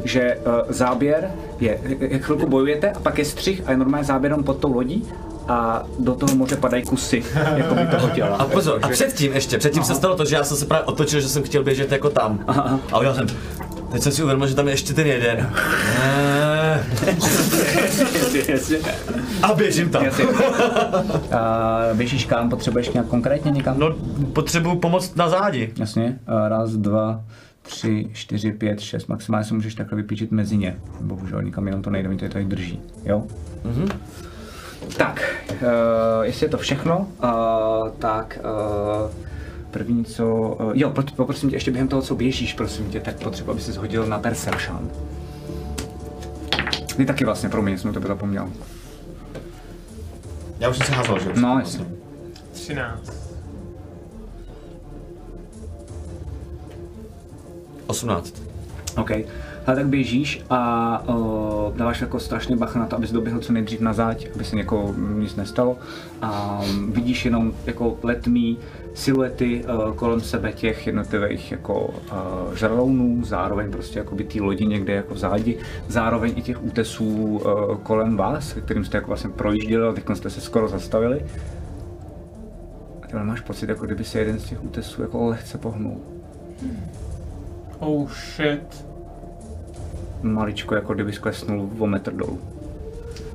[0.04, 1.30] že uh, záběr
[1.60, 5.08] je, jak chvilku bojujete a pak je střih a je normálně záběrem pod tou lodí
[5.48, 7.24] a do toho moře padají kusy
[7.56, 8.36] jako by toho těla.
[8.36, 11.20] A pozor, a předtím ještě, předtím se stalo to, že já jsem se právě otočil,
[11.20, 12.44] že jsem chtěl běžet jako tam.
[12.92, 13.26] A udělal jsem,
[13.92, 15.52] teď jsem si uvědomil, že tam je ještě ten jeden.
[19.42, 20.04] A běžím tam.
[21.32, 22.50] A běžíš kam?
[22.50, 23.78] Potřebuješ nějak konkrétně někam?
[23.78, 23.96] No,
[24.32, 25.72] potřebuju pomoc na zádi.
[25.76, 26.18] Jasně.
[26.26, 27.24] A raz, dva,
[27.62, 29.06] tři, čtyři, pět, šest.
[29.08, 30.76] Maximálně se můžeš takhle vypíčit mezi ně.
[31.00, 32.80] Bohužel nikam jinam to nejde, oni to tady drží.
[33.04, 33.22] Jo?
[33.64, 33.88] Mhm.
[34.96, 35.58] Tak, uh,
[36.22, 37.28] jestli je to všechno, uh,
[37.98, 39.10] tak uh,
[39.70, 40.26] první co...
[40.60, 43.60] Uh, jo, pro- poprosím tě, ještě během toho, co běžíš, prosím tě, tak potřeba, aby
[43.60, 44.90] se hodil na Perception.
[46.98, 48.48] Ty taky vlastně, promiň, jsem to zapomněl.
[50.58, 51.32] Já už jsem si házel, že?
[51.40, 51.86] No, jasně.
[52.52, 53.12] 13.
[57.86, 58.42] 18.
[58.96, 59.10] OK.
[59.66, 63.80] Ale tak běžíš a uh, dáváš jako strašně bacha na to, abys doběhl co nejdřív
[63.80, 65.76] na záď, aby se někoho nic nestalo.
[66.22, 68.58] A um, vidíš jenom jako letmý
[68.94, 74.66] siluety uh, kolem sebe těch jednotlivých jako uh, žralounů, zároveň prostě jako by té lodi
[74.66, 75.58] někde jako v zádi,
[75.88, 80.30] zároveň i těch útesů uh, kolem vás, kterým jste jako vlastně projížděli, a teď jste
[80.30, 81.24] se skoro zastavili.
[83.02, 86.00] A ty máš pocit, jako kdyby se jeden z těch útesů jako lehce pohnul.
[87.78, 88.84] Oh shit.
[90.22, 92.40] Maličko, jako kdyby sklesnul o metr dolů.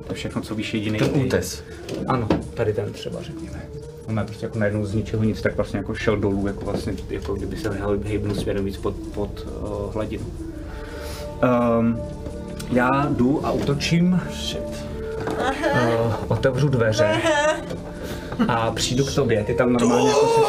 [0.06, 0.98] To je všechno, co víš jediný.
[0.98, 1.64] Ten útes.
[2.06, 3.63] Ano, tady ten třeba, řekněme.
[4.08, 6.94] On má prostě jako najednou z ničeho nic, tak vlastně jako šel dolů, jako vlastně,
[7.10, 7.70] jako kdyby se
[8.04, 10.24] hejbnul směrem víc pod, pod uh, hladinu.
[11.78, 11.98] Um,
[12.72, 14.20] já jdu a útočím.
[14.32, 14.86] Shit.
[15.38, 17.16] Uh, otevřu dveře
[18.48, 19.44] a přijdu k tobě.
[19.44, 20.40] Ty tam normálně jako se...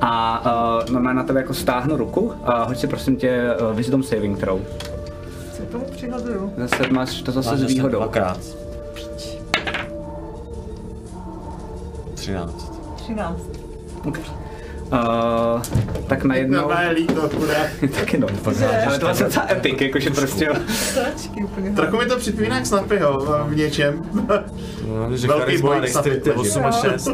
[0.00, 0.42] A
[0.84, 4.38] uh, normálně na tebe jako stáhnu ruku a hoď si prosím tě uh, Wisdom Saving
[4.38, 4.60] Throw.
[5.56, 6.52] Se tomu přihazuju.
[6.56, 7.98] Zase máš to zase s výhodou.
[7.98, 8.38] Dvakrát.
[12.22, 12.72] 13.
[12.96, 13.40] 13.
[14.04, 15.62] Uh,
[16.06, 16.58] tak najednou...
[16.58, 17.70] Normálně líto, chudák.
[17.98, 18.26] Taky no.
[18.86, 20.48] Ale to vlastně docela epic, jakože prostě.
[21.76, 24.02] Trochu mi to připomíná jak Snappyho v něčem.
[24.88, 27.08] No, že Velký boj, snad 8 a 6.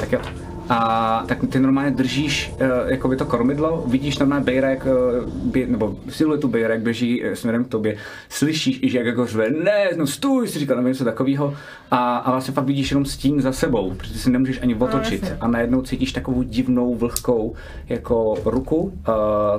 [0.00, 0.20] Tak jo.
[0.68, 5.66] A tak ty normálně držíš uh, jakoby to kormidlo, vidíš normálně Bejra, jak, uh, bě,
[5.66, 7.96] nebo siluetu Bejra, jak běží uh, směrem k tobě,
[8.28, 11.54] slyšíš že jak jako řve, ne, no stůj, si říkal, nebo něco takového
[11.90, 15.36] a, a vlastně fakt vidíš jenom stín za sebou, protože si nemůžeš ani otočit jasně.
[15.40, 17.54] a najednou cítíš takovou divnou vlhkou
[17.88, 18.92] jako ruku, uh,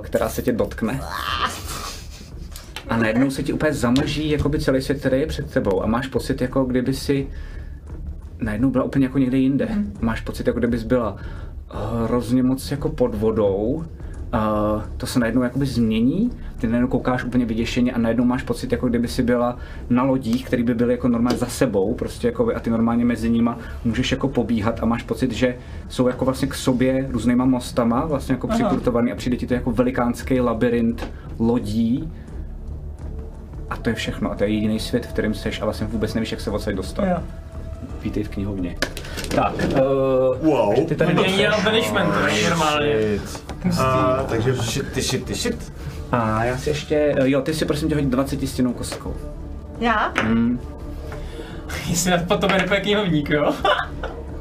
[0.02, 1.02] která se tě dotkne.
[2.90, 6.08] A najednou se ti úplně zamlží jakoby celý svět, který je před tebou a máš
[6.08, 7.28] pocit, jako kdyby si
[8.42, 9.68] najednou byla úplně jako někde jinde.
[9.76, 9.94] Mm.
[10.02, 11.16] Máš pocit, jako kdybys byla
[12.04, 13.86] hrozně moc jako pod vodou,
[14.34, 18.72] Uh, to se najednou jakoby změní, ty najednou koukáš úplně vyděšeně a najednou máš pocit,
[18.72, 19.58] jako kdyby si byla
[19.90, 23.30] na lodích, které by byly jako normálně za sebou, prostě jako a ty normálně mezi
[23.30, 25.56] nima můžeš jako pobíhat a máš pocit, že
[25.90, 29.72] jsou jako vlastně k sobě různýma mostama, vlastně jako přikurtovaný a přijde ti to jako
[29.72, 31.08] velikánský labirint
[31.40, 32.12] lodí,
[33.70, 34.32] a to je všechno.
[34.32, 36.76] A to je jediný svět, v kterém seš a vlastně vůbec nevíš, jak se odsaď
[36.76, 37.06] dostat.
[37.06, 37.24] Jo.
[38.04, 38.76] Vítej v knihovně.
[39.36, 40.86] Tak, uh, Wow.
[40.88, 42.96] ty tady Není dělal banishment, to není normálně.
[43.82, 45.74] A, takže Shit, ty shit, ty shit.
[46.12, 49.16] A já si ještě, eh, jo, ty si prosím tě hodit 20 stěnou kostkou.
[49.80, 50.14] Já?
[51.90, 53.54] Jestli na potom je knihovník, jo?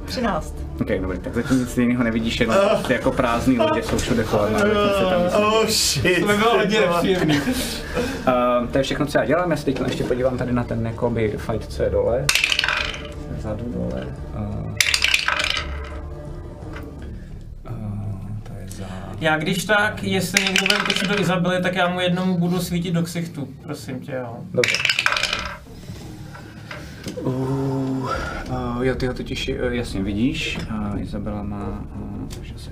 [0.04, 0.54] 13.
[0.80, 2.56] Ok, dobrý, tak zatím nic jiného nevidíš, jenom
[2.86, 4.54] ty jako prázdný lodě jsou všude kolem.
[4.54, 6.20] tam nic Oh shit.
[6.20, 7.40] To by bylo hodně nepříjemný.
[7.40, 10.86] Uh, to je všechno, co já dělám, já se teď ještě podívám tady na ten
[10.86, 12.24] jakoby fight, co je dole.
[13.38, 14.06] Vzadu dole.
[14.36, 14.74] Uh,
[18.42, 18.84] to je za...
[19.20, 22.90] Já když tak, jestli někdo bude točit do Izabely, tak já mu jednomu budu svítit
[22.94, 24.36] do ksichtu, prosím tě, jo.
[24.52, 24.76] Dobře.
[27.22, 28.10] Uh,
[28.50, 30.58] uh, jo, ty ho totiž uh, jasně vidíš.
[30.70, 31.84] Uh, Izabela má...
[31.96, 32.70] Uh, se.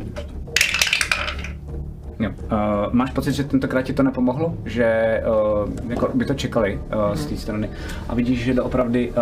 [2.19, 2.31] Jo.
[2.31, 4.55] Uh, máš pocit, že tentokrát ti to nepomohlo?
[4.65, 5.21] Že
[5.65, 7.71] uh, jako by to čekali uh, z té strany.
[8.09, 9.17] A vidíš, že doopravdy uh,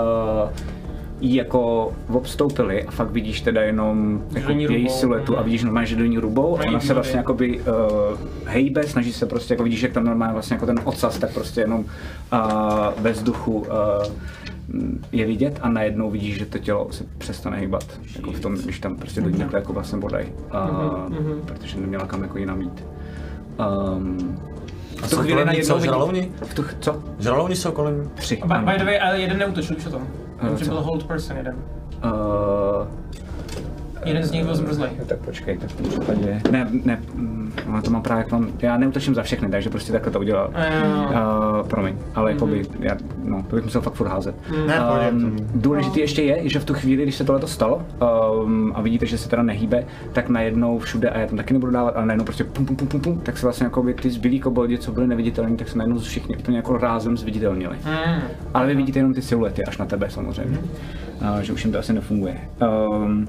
[1.21, 5.87] jí jako obstoupili a fakt vidíš teda jenom jako její rubou, siluetu a vidíš normálně,
[5.87, 7.67] že do ní rubou a ona se vlastně jakoby uh,
[8.45, 11.61] hejbe, snaží se prostě, jako vidíš, jak tam normálně vlastně jako ten ocas, tak prostě
[11.61, 11.89] jenom uh,
[12.99, 13.67] ve vzduchu uh,
[15.13, 18.01] je vidět a najednou vidíš, že to tělo se přestane hýbat.
[18.17, 20.27] Jako v tom, když tam prostě do ní takhle jako vlastně bodaj.
[20.55, 22.85] Uh, Protože neměla kam jako jinam jít.
[23.97, 24.37] Um,
[25.03, 26.31] A jsou chvíli kolem ní najednou co, žralouni?
[26.43, 27.03] V tu, co?
[27.19, 28.11] Žralouni jsou kolem?
[28.15, 28.37] Tři.
[28.47, 30.07] By, by the way, ale jeden neutočil už o tom.
[30.57, 30.71] Že co?
[30.71, 31.55] byl hold person jeden.
[32.05, 32.87] Uh,
[34.05, 34.91] Jeden z nich byl zmrzlej.
[34.99, 36.41] Jo, tak počkej, tak v tom případě...
[36.51, 39.93] Ne, ne, mm, ono to mám právě jak mám, já neutočím za všechny, takže prostě
[39.93, 40.51] takhle to udělal.
[40.51, 44.35] Uh, promiň, ale jako by, já, no, to bych musel fakt furt házet.
[44.67, 47.83] Ne, pohodě, Um, důležitý ještě je, že v tu chvíli, když se tohle stalo
[48.45, 51.73] um, a vidíte, že se teda nehýbe, tak najednou všude, a já tam taky nebudu
[51.73, 54.11] dávat, ale najednou prostě pum, pum, pum, pum, pum tak se vlastně jako by ty
[54.11, 57.77] zbylí koboldi, co byly neviditelní, tak se najednou všichni úplně jako rázem zviditelnili.
[57.85, 58.23] Mm.
[58.55, 61.79] Ale vy vidíte jenom ty siluety až na tebe samozřejmě, uh, že už jim to
[61.79, 62.41] asi nefunguje.
[62.97, 63.29] Um,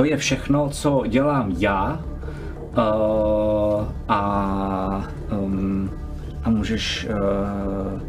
[0.00, 2.00] to je všechno, co dělám já.
[2.78, 5.90] Uh, a, um,
[6.42, 8.00] a můžeš uh,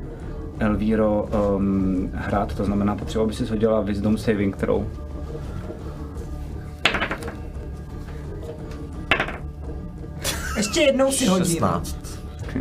[0.60, 4.86] Elvíro um, hrát, to znamená potřeba, aby si hodila Wisdom Saving Throw.
[10.58, 11.46] Ještě jednou si hodím.
[11.46, 12.11] 16.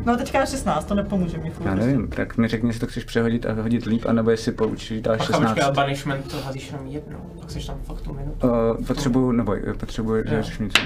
[0.04, 1.66] No teďka 16, to nepomůže mi furt.
[1.66, 5.18] Já nevím, tak mi řekni, jestli to chceš přehodit a hodit líp, anebo jestli počítáš
[5.18, 5.50] Bacha, 16.
[5.50, 8.48] počkej, ale banishment to házíš jenom jednou, pak jsi tam fakt tu minutu.
[8.48, 10.42] Uh, potřebuju, nebo potřebuji, že Jo.
[10.42, 10.82] řeš něco.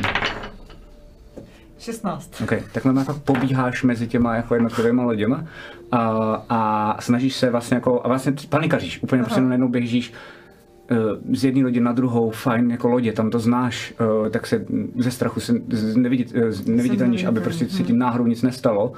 [1.78, 2.42] 16.
[2.42, 5.44] OK, tak normálně fakt pobíháš mezi těma jako jednotlivými loděma
[5.92, 5.98] a,
[6.48, 10.16] a snažíš se vlastně jako, a vlastně panikaříš, úplně prostě jenom najednou běžíš eh,
[11.32, 13.94] z jedné lodi na druhou, fajn jako lodě, tam to znáš,
[14.26, 14.64] eh, tak se
[14.96, 15.52] ze strachu se
[15.94, 18.92] nevidit, eh, neviditelníš, aby prostě se ti náhodou nic nestalo.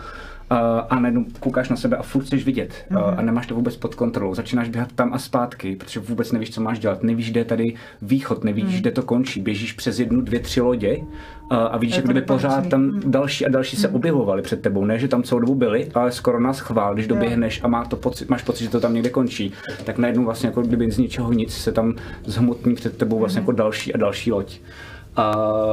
[0.50, 0.58] Uh,
[0.90, 3.94] a najednou koukáš na sebe a furt chceš vidět uh, a nemáš to vůbec pod
[3.94, 4.34] kontrolou.
[4.34, 7.02] Začínáš běhat tam a zpátky, protože vůbec nevíš, co máš dělat.
[7.02, 9.40] Nevíš, kde je tady východ, nevíš, kde to končí.
[9.40, 11.06] Běžíš přes jednu, dvě, tři lodě uh,
[11.50, 14.84] a vidíš, jak to kdyby pořád tam další a další se objevovaly před tebou.
[14.84, 17.96] Ne, že tam celou dobu byli, ale skoro nás chvál, když doběhneš a má to
[17.96, 19.52] pocit, máš pocit, že to tam někde končí,
[19.84, 21.94] tak najednou vlastně jako kdyby z ničeho nic se tam
[22.24, 24.60] zhmotní před tebou vlastně jako další a další loď.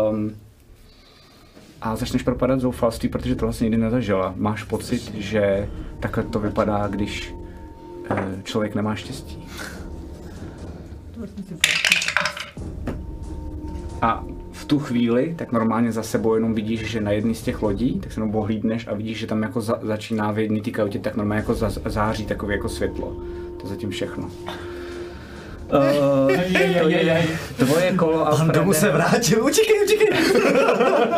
[0.10, 0.32] Um,
[1.84, 4.34] a začneš propadat zoufalství, protože to vlastně nikdy nezažila.
[4.38, 7.36] Máš pocit, že takhle to vypadá, když
[8.10, 9.48] eh, člověk nemá štěstí.
[14.02, 17.62] A v tu chvíli, tak normálně za sebou jenom vidíš, že na jedné z těch
[17.62, 20.72] lodí, tak se jenom ohlídneš a vidíš, že tam jako za, začíná v jedné té
[20.72, 23.08] kautě, tak normálně jako za, září takové jako světlo.
[23.58, 24.30] To je zatím všechno.
[25.74, 27.28] Uh, to je
[27.58, 29.10] tvoje kolo, Pan domů se Alfrede.
[29.10, 30.08] vrátil, utíkej, utíkej.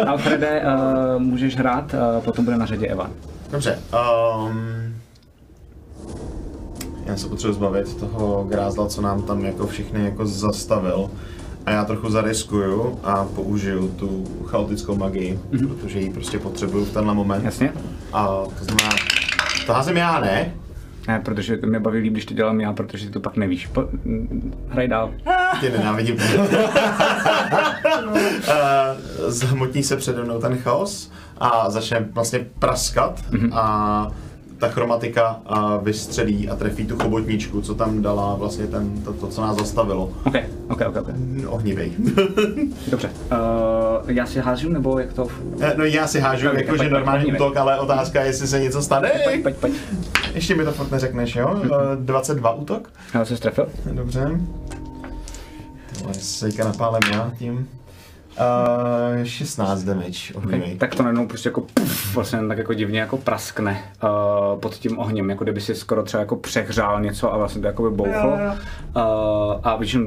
[0.08, 3.12] Alfrede, uh, můžeš hrát, uh, potom bude na řadě Evan.
[3.52, 3.80] Dobře.
[4.46, 4.96] Um,
[7.06, 11.10] já se potřebuji zbavit toho grázla, co nám tam jako všechny jako zastavil.
[11.66, 15.68] A já trochu zariskuju a použiju tu chaotickou magii, mm-hmm.
[15.68, 17.46] protože ji prostě potřebuju v tenhle moment.
[17.46, 17.74] Jasně?
[18.14, 18.28] A
[18.60, 18.90] to znamená,
[19.66, 20.54] to házím já, ne?
[21.08, 23.68] Ne, protože to mě baví líp, když to dělám já, protože ty to pak nevíš.
[23.68, 23.84] Po,
[24.68, 25.12] hraj dál.
[25.62, 26.18] Tě nenávidím.
[28.48, 28.96] Eh,
[29.32, 34.08] Zhmotní se přede mnou ten chaos a začne vlastně praskat a
[34.60, 39.28] ta chromatika a vystřelí a trefí tu chobotničku, co tam dala vlastně ten, to, to
[39.28, 40.14] co nás zastavilo.
[40.26, 40.36] OK,
[40.70, 41.10] OK, OK, OK.
[41.48, 41.92] Ohnivej.
[42.88, 43.10] Dobře.
[43.32, 45.28] Uh, já si hážu, nebo jak to?
[45.62, 48.60] Eh, no já si hážu Dobrý, jakože normální pojď, útok, ale otázka je, jestli se
[48.60, 49.12] něco stane.
[49.24, 49.74] Pojď, pojď, pojď.
[50.34, 51.62] Ještě mi to fakt neřekneš, jo?
[51.66, 52.90] Eh, 22 útok.
[53.14, 53.68] Já se strefil.
[53.92, 54.40] Dobře.
[55.98, 57.68] Tohle sejka napálem já tím.
[58.38, 60.34] Uh, 16 damage.
[60.34, 60.76] Okay.
[60.78, 65.00] Tak to najednou prostě jako puf, vlastně tak jako divně jako praskne uh, pod tím
[65.00, 68.30] ohněm, jako kdyby si skoro třeba jako přehřál něco a vlastně to jako by bouchlo.
[68.32, 69.98] Uh, a víš,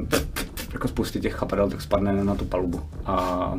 [0.73, 2.81] jako spousty těch chapadel tak spadne na tu palubu.
[3.05, 3.15] A,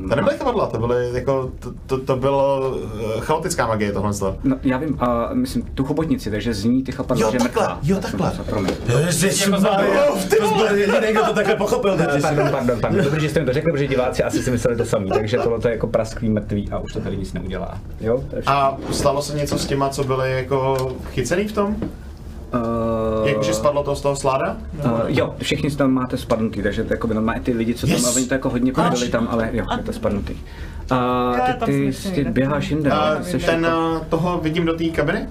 [0.08, 2.74] To nebyly chapadla, to byly jako, to, to, to bylo
[3.16, 4.10] eh, chaotická magie tohle.
[4.44, 4.98] No, já vím, uh,
[5.34, 7.78] myslím, tu chobotnici, takže z ní ty chapadla, Jo, že takhle, mrtvá.
[7.82, 8.32] jo, takhle.
[9.06, 11.97] Ježišmarja, to byl jediný, kdo to takhle pochopil.
[12.22, 13.05] Pardon, pardon, pardon.
[13.05, 15.58] Dobrý, že jste mi to řekli, protože diváci asi si mysleli to samý, takže tohle
[15.60, 17.78] to je jako prasklý mrtvý a už to tady nic neudělá.
[18.00, 18.24] Jo?
[18.47, 20.76] A stalo se něco s těma, co byly jako
[21.10, 21.76] chycený v tom?
[22.54, 24.56] Uh, Jakože spadlo to z toho sláda?
[24.84, 27.96] Uh, jo, všichni tam máte spadnutý, takže to jako by normálně ty lidi, co tam,
[27.96, 28.06] Yes!
[28.06, 28.16] yes.
[28.16, 30.32] oni to jako hodně byli tam, ale jo, je to spadnutý.
[30.32, 32.90] Uh, ty, tam ty, ty běháš jinde,
[33.22, 35.26] seš ten, jako, eh, toho vidím do té kabiny?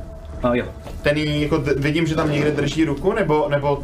[0.45, 0.65] uh, jo.
[1.01, 3.83] Ten jí jako vidím, že tam někde drží ruku, nebo, nebo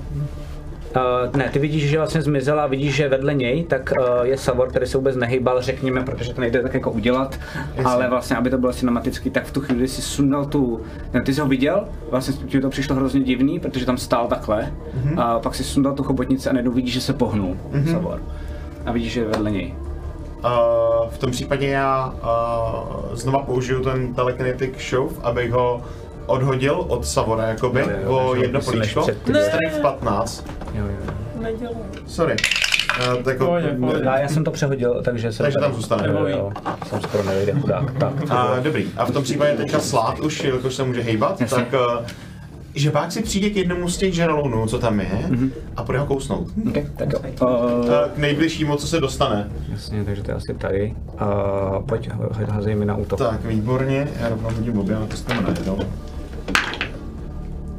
[0.96, 4.38] Uh, ne, ty vidíš, že vlastně zmizela a vidíš, že vedle něj, tak uh, je
[4.38, 7.40] Savor, který se vůbec nehýbal, řekněme, protože to nejde tak jako udělat,
[7.86, 10.82] ale vlastně, aby to bylo cinematický, tak v tu chvíli si sundal tu,
[11.14, 14.72] ne, ty jsi ho viděl, vlastně ti to přišlo hrozně divný, protože tam stál takhle,
[14.94, 15.20] Mhm.
[15.20, 17.58] a pak si sundal tu chobotnici a najednou vidíš, že se pohnul,
[17.92, 18.22] Savor.
[18.86, 19.74] A vidíš, že je vedle něj.
[20.44, 25.82] uh, v tom případě já uh, znova použiju ten telekinetic shove, abych ho
[26.26, 29.04] odhodil od Savora jakoby Jo, jo, jo, o jedno políčko.
[29.04, 30.48] Strength 15.
[30.74, 31.14] Jo, jo.
[31.42, 31.76] Nedělej.
[32.08, 32.36] Sorry.
[33.00, 34.02] Uh, tak jako, Pohodě, pohodě.
[34.06, 36.08] Já, já jsem to přehodil, takže se Takže tam zůstane.
[36.08, 36.52] Jo, jo,
[36.90, 37.94] jsem skoro nevejde chudák.
[37.98, 38.88] Tak, A, dobrý.
[38.98, 41.58] A v tom případě teďka slát už, jelikož se může hejbat, Jasně.
[41.58, 42.06] tak uh,
[42.76, 45.10] že pak si přijde k jednomu z těch žralounů, co tam je,
[45.78, 46.48] a bude ho kousnout.
[46.70, 47.20] okay, tak jo.
[47.42, 49.50] Uh, Uh, k nejbližšímu, co se dostane.
[49.70, 50.96] jasně, takže to je asi tady.
[51.22, 53.20] Uh, pojď, ho- házej mi na útok.
[53.20, 55.80] Tak, výborně, já rovnou hodím obě, to jsme najednou.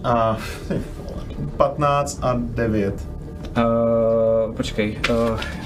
[0.06, 0.36] A
[0.68, 3.08] ty vole, 15 a 9.
[3.56, 5.16] Uh, počkej, uh,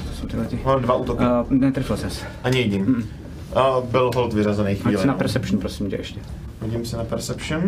[0.09, 0.61] to jsou tyhle ti.
[0.65, 1.25] Mám dva útoky.
[1.25, 2.25] Uh, netrefil ses.
[2.45, 3.11] Ani jedním.
[3.55, 4.99] A byl hold vyřazený Hoď chvíli.
[4.99, 5.19] si na no.
[5.19, 6.21] Perception, prosím tě ještě.
[6.61, 7.63] Hodím si na Perception.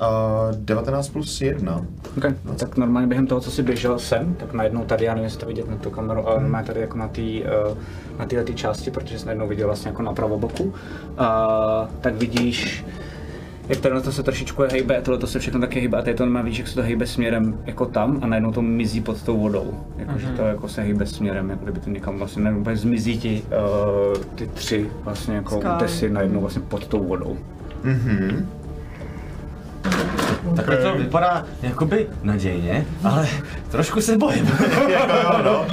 [0.00, 1.86] Uh, 19 plus 1.
[2.18, 2.34] Okay.
[2.58, 5.46] Tak normálně během toho, co jsi běžel sem, tak najednou tady, já nevím, jestli to
[5.46, 7.78] vidět na tu kameru, ale normálně tady jako na té uh,
[8.18, 10.74] na téhle části, protože jsi najednou viděl vlastně jako na pravoboku, uh,
[12.00, 12.84] tak vidíš,
[13.68, 16.24] jak tohle to se trošičku hejbe, tohle to se všechno taky hejbe a tady to
[16.24, 19.38] normálně vidíš, jak se to hejbe směrem jako tam a najednou to mizí pod tou
[19.38, 19.74] vodou.
[19.96, 23.42] Jakože to jako se hejbe směrem, jako kdyby to někam vlastně najednou úplně zmizí ti
[23.42, 27.38] uh, ty tři vlastně jako útesy najednou vlastně pod tou vodou.
[30.46, 30.56] Mhm.
[30.56, 33.28] Takhle to vypadá jakoby nadějně, ale
[33.70, 34.46] trošku se bojím.
[34.88, 35.66] jako jo, no.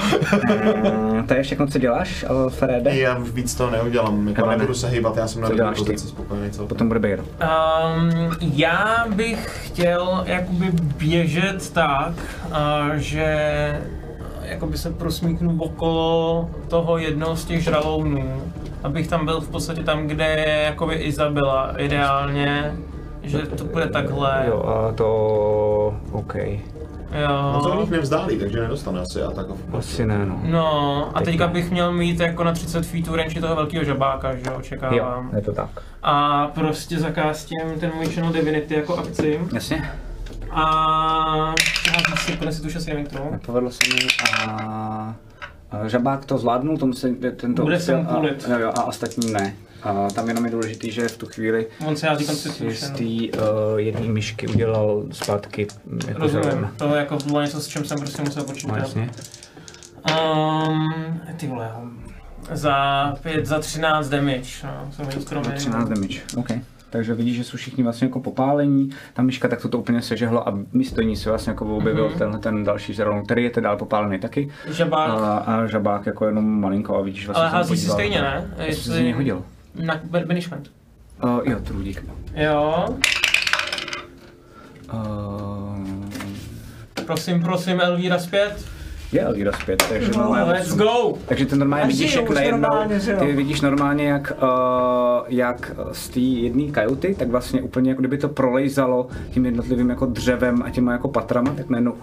[1.18, 2.96] Eh, To je všechno, co děláš, Alfrede?
[2.96, 6.50] Já už víc toho neudělám, jako nebudu se hýbat, já jsem na dobré pozici spokojený
[6.50, 6.68] celkem.
[6.68, 7.22] Potom bude Bejro.
[7.22, 12.12] Um, já bych chtěl jakoby běžet tak,
[12.48, 12.54] uh,
[12.94, 13.80] že
[14.42, 18.42] jakoby se prosmíknu okolo toho jednoho z těch žralounů,
[18.82, 22.72] abych tam byl v podstatě tam, kde je jakoby Izabela ideálně,
[23.24, 24.44] že to bude takhle.
[24.46, 25.94] Jo, a to...
[26.12, 26.34] OK.
[27.54, 27.80] No to Jo.
[27.80, 29.46] nich nevzdálí, takže nedostane asi já tak.
[29.78, 30.40] Asi ne, no.
[30.44, 31.52] No, a Teď teďka ne.
[31.52, 35.30] bych měl mít jako na 30 feetů range toho velkého žabáka, že jo, Jo, očekávám.
[35.36, 35.68] je to tak.
[36.02, 39.40] A prostě zakástím ten můj Channel Divinity jako akci.
[39.54, 39.90] Jasně.
[40.50, 40.62] A
[41.92, 43.30] hází si Constitution saving throw.
[43.32, 44.00] Nepovedlo se mi
[44.48, 45.14] a...
[45.70, 48.46] a Žabák to zvládnul, tomu se tento Bude se mu a, půlit.
[48.50, 49.54] jo, jo, a ostatní ne.
[49.84, 52.06] A tam jenom je důležitý, že v tu chvíli On se
[52.74, 55.66] z té uh, jedné myšky udělal zpátky
[56.08, 58.76] jako Rozumím, to jako bylo něco, s čím jsem prostě musel No počítat.
[58.76, 59.10] jasně.
[60.10, 61.70] Um, ty vole,
[62.52, 62.76] za
[63.22, 66.48] 5, za 13 damage, no, jsem hodil skoro 13 damage, OK.
[66.90, 70.58] Takže vidíš, že jsou všichni vlastně jako popálení, ta myška tak to úplně sežehlo a
[70.72, 72.18] místo ní se vlastně jako objevil Mhm.
[72.18, 74.50] tenhle ten další žralon, který je teda dál popálený taky.
[74.70, 78.54] Žabák, A, a žabák jako jenom malinko a vidíš vlastně ale hází si stejně, ne?
[78.58, 79.44] Já jsem si z něj hodil.
[79.74, 80.70] Na banishment.
[81.24, 82.04] Uh, jo, trudík.
[82.34, 82.86] Jo,
[84.92, 85.76] Uh,
[87.06, 88.64] prosím, prosím, Elvíra zpět.
[89.12, 91.14] je Elvira zpět, takže No, normálně Let's go!
[91.26, 92.68] Takže ty normálně A vidíš, jak najednou,
[93.18, 94.48] ty vidíš normálně, jak, uh,
[95.28, 100.06] jak z té jedné kajuty, tak vlastně úplně jako kdyby to prolejzalo tím jednotlivým jako
[100.06, 101.94] dřevem a těma jako patrama, tak najednou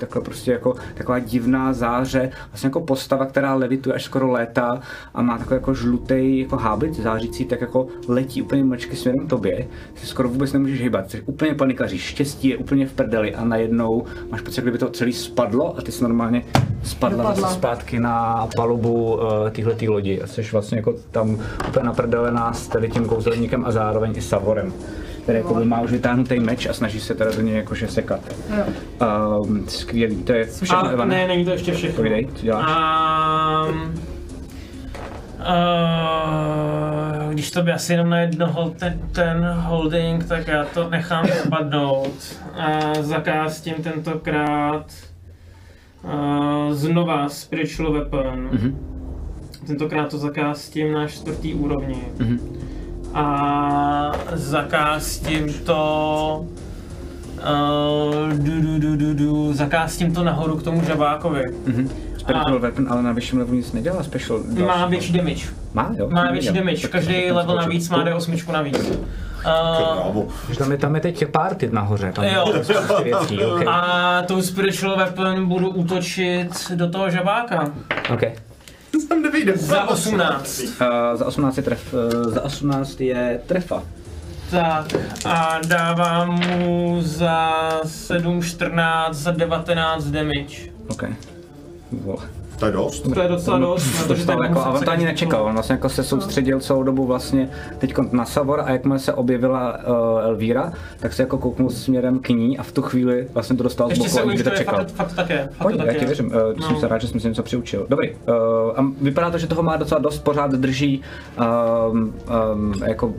[0.00, 4.80] takhle prostě jako taková divná záře, vlastně jako postava, která levituje až skoro létá
[5.14, 9.30] a má takový jako žlutý jako hábit zářící, tak jako letí úplně mlčky směrem k
[9.30, 13.44] tobě, si skoro vůbec nemůžeš hýbat, jsi úplně panikaříš, štěstí je úplně v prdeli a
[13.44, 16.42] najednou máš pocit, kdyby to celý spadlo a ty jsi normálně
[16.82, 17.34] spadla Dopadla.
[17.34, 21.38] zase zpátky na palubu uh, téhle lodi a jsi vlastně jako tam
[21.68, 24.72] úplně naprdelená s tady tím kouzelníkem a zároveň i Savorem,
[25.30, 28.20] který jako má už vytáhnutý meč a snaží se teda do něj jakože sekat.
[28.58, 28.64] Jo.
[29.40, 31.16] Um, skvělý, to je všechno, A Evane.
[31.16, 31.96] ne, není to ještě všechno.
[31.96, 32.70] Povídej, co děláš?
[33.68, 33.94] Um,
[35.38, 41.26] uh, když to by asi jenom na jednoho ten, ten holding, tak já to nechám
[41.44, 42.38] dopadnout.
[42.54, 44.86] A zakástím tentokrát
[46.02, 48.48] uh, znova Spiritual Weapon.
[48.52, 48.78] Mhm.
[49.66, 52.02] Tentokrát to zakástím na čtvrtý úrovni.
[52.18, 52.40] Mhm.
[53.14, 56.44] A zakástím to...
[57.40, 61.42] Uh, du, du, du, du, du, zakástím to nahoru k tomu žabákovi.
[61.66, 61.90] Mhm.
[62.18, 64.40] Spiritual A- weapon, ale na vyšším levelu nic nedělá special.
[64.66, 65.46] Má větší damage.
[65.74, 66.10] Má, jo?
[66.10, 66.82] Má větší damage.
[66.82, 68.90] Tak Každý jsem level navíc má D8 navíc.
[70.10, 70.24] Uh,
[70.58, 72.52] tam je, tam je teď těch party nahoře, tam Jo.
[72.56, 73.66] je spousta věcí, okay.
[73.68, 77.70] a tou spiritual weapon budu útočit do toho žabáka.
[78.14, 78.32] okay.
[79.08, 79.56] Tam nevyjde.
[79.56, 80.60] Za 18.
[80.60, 83.82] Uh, za 18 je tref, uh, za 18 je trefa.
[84.50, 84.86] Tak
[85.24, 90.56] a dávám mu za 7, 14, za 19 damage.
[90.88, 91.02] OK.
[91.92, 92.39] Vole.
[92.60, 93.00] To je dost.
[93.14, 93.82] To je docela dost.
[93.90, 96.60] protože Dostal tak jako, musím a on to ani nečekal, on vlastně jako se soustředil
[96.60, 97.48] celou dobu vlastně
[97.78, 102.28] teď na Savor a jakmile se objevila uh, Elvíra, tak se jako kouknul směrem k
[102.28, 104.50] ní a v tu chvíli vlastně to dostal z Ještě boku se a nikdy to
[104.50, 104.74] čekal.
[104.78, 105.48] fakt, fakt tak je.
[105.52, 106.32] Fakt Pojď, to já ti věřím, uh,
[106.66, 106.80] jsem No.
[106.80, 107.86] se rád, že jsem si něco přiučil.
[107.88, 108.16] Dobrý, uh,
[108.76, 111.02] a vypadá to, že toho má docela dost, pořád drží,
[111.92, 112.14] um,
[112.54, 113.14] um, jako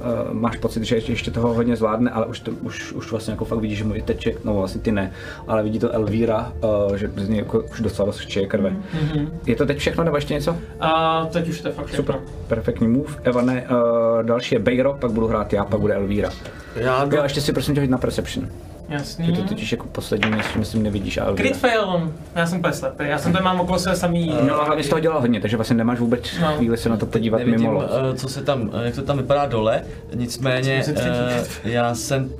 [0.00, 3.32] uh, máš pocit, že ještě, ještě toho hodně zvládne, ale už, to, už, už vlastně
[3.32, 5.12] jako fakt vidíš, že mu i teče, no vlastně ty ne,
[5.46, 6.52] ale vidí to Elvíra,
[6.88, 8.70] uh, že z něj jako už docela dost chčeje krve.
[8.70, 9.38] Mhm.
[9.46, 10.56] Je to teď všechno, nebo ještě něco?
[10.80, 12.04] A teď už to je fakt všechno.
[12.04, 13.14] Super, perfektní move.
[13.22, 16.30] Evane, uh, další je Bejro, pak budu hrát já, pak bude Elvíra.
[16.76, 18.48] Já jdu, Jo, ještě si prosím tě na Perception.
[18.88, 19.32] Ty Jasný.
[19.36, 21.48] to totiž jako poslední, myslím, myslím nevidíš a Elvíra.
[21.48, 24.34] Crit fail, já jsem úplně slepý, já jsem tady mám okolo sebe samý...
[24.46, 26.56] No a hlavně z toho dělal hodně, takže vlastně nemáš vůbec No.
[26.56, 27.84] chvíli se na to podívat nevidím, mimo loď.
[28.12, 29.82] eh, co se tam, eh, jak to tam vypadá dole,
[30.14, 32.30] nicméně eh, já jsem,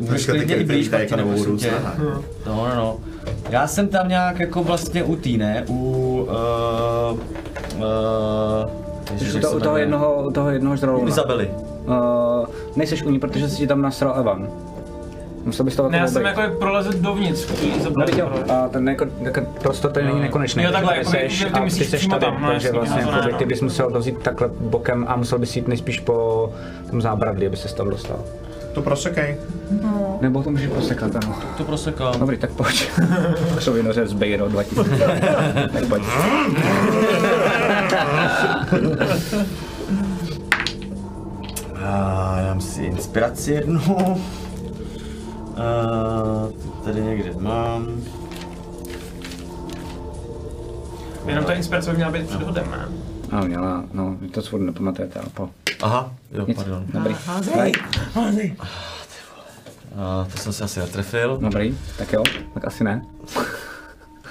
[0.00, 1.64] můžeš ty klidně i blíž, kryty jako růst.
[2.46, 2.96] No, no, no.
[3.50, 5.64] Já jsem tam nějak jako vlastně u tý, ne?
[5.68, 6.28] U...
[7.12, 7.18] Uh,
[7.78, 11.08] uh, Jsi u toho, u toho jednoho, u toho jednoho žralouna.
[11.08, 11.50] Izabely.
[11.86, 11.94] Uh,
[12.76, 14.48] nejseš u ní, protože si ti tam nasral Evan.
[15.50, 17.46] Musel bys to Ne, já jsem jako prolezl dovnitř,
[17.96, 20.62] No viděl, a ten jako, jako prostor tady není nekonečný.
[20.62, 22.78] Jo, takhle, Ty jako seš ty- ty myslíš seš přímo tady, tam, no, takže jasně,
[22.80, 23.48] vlastně no, to jako, ty no.
[23.48, 26.52] bys musel to vzít takhle bokem a musel bys jít nejspíš po
[26.90, 28.18] tom zábradlí, aby se tam dostal.
[28.72, 29.36] To prosekej.
[30.20, 31.34] Nebo to můžeš posekat, ano.
[31.56, 32.20] To prosekám.
[32.20, 32.90] Dobrý, tak pojď.
[33.56, 34.96] Křovinoře z Bejro 2000.
[35.72, 36.02] tak pojď.
[41.84, 43.80] A dám si inspiraci jednu.
[45.60, 46.52] Uh,
[46.84, 48.02] tady někde mám.
[51.26, 52.88] Jenom ta inspirace by měla být před hodem, ne?
[53.32, 55.48] No, měla, no, vy to svůj nepamatujete, ale po.
[55.82, 56.56] Aha, jo, Nic.
[56.56, 56.84] pardon.
[56.92, 57.16] Dobrý.
[57.26, 57.72] Házej,
[58.14, 58.56] házej.
[58.58, 61.38] Uh, to jsem se asi netrefil.
[61.38, 62.22] Dobrý, tak jo,
[62.54, 63.02] tak asi ne.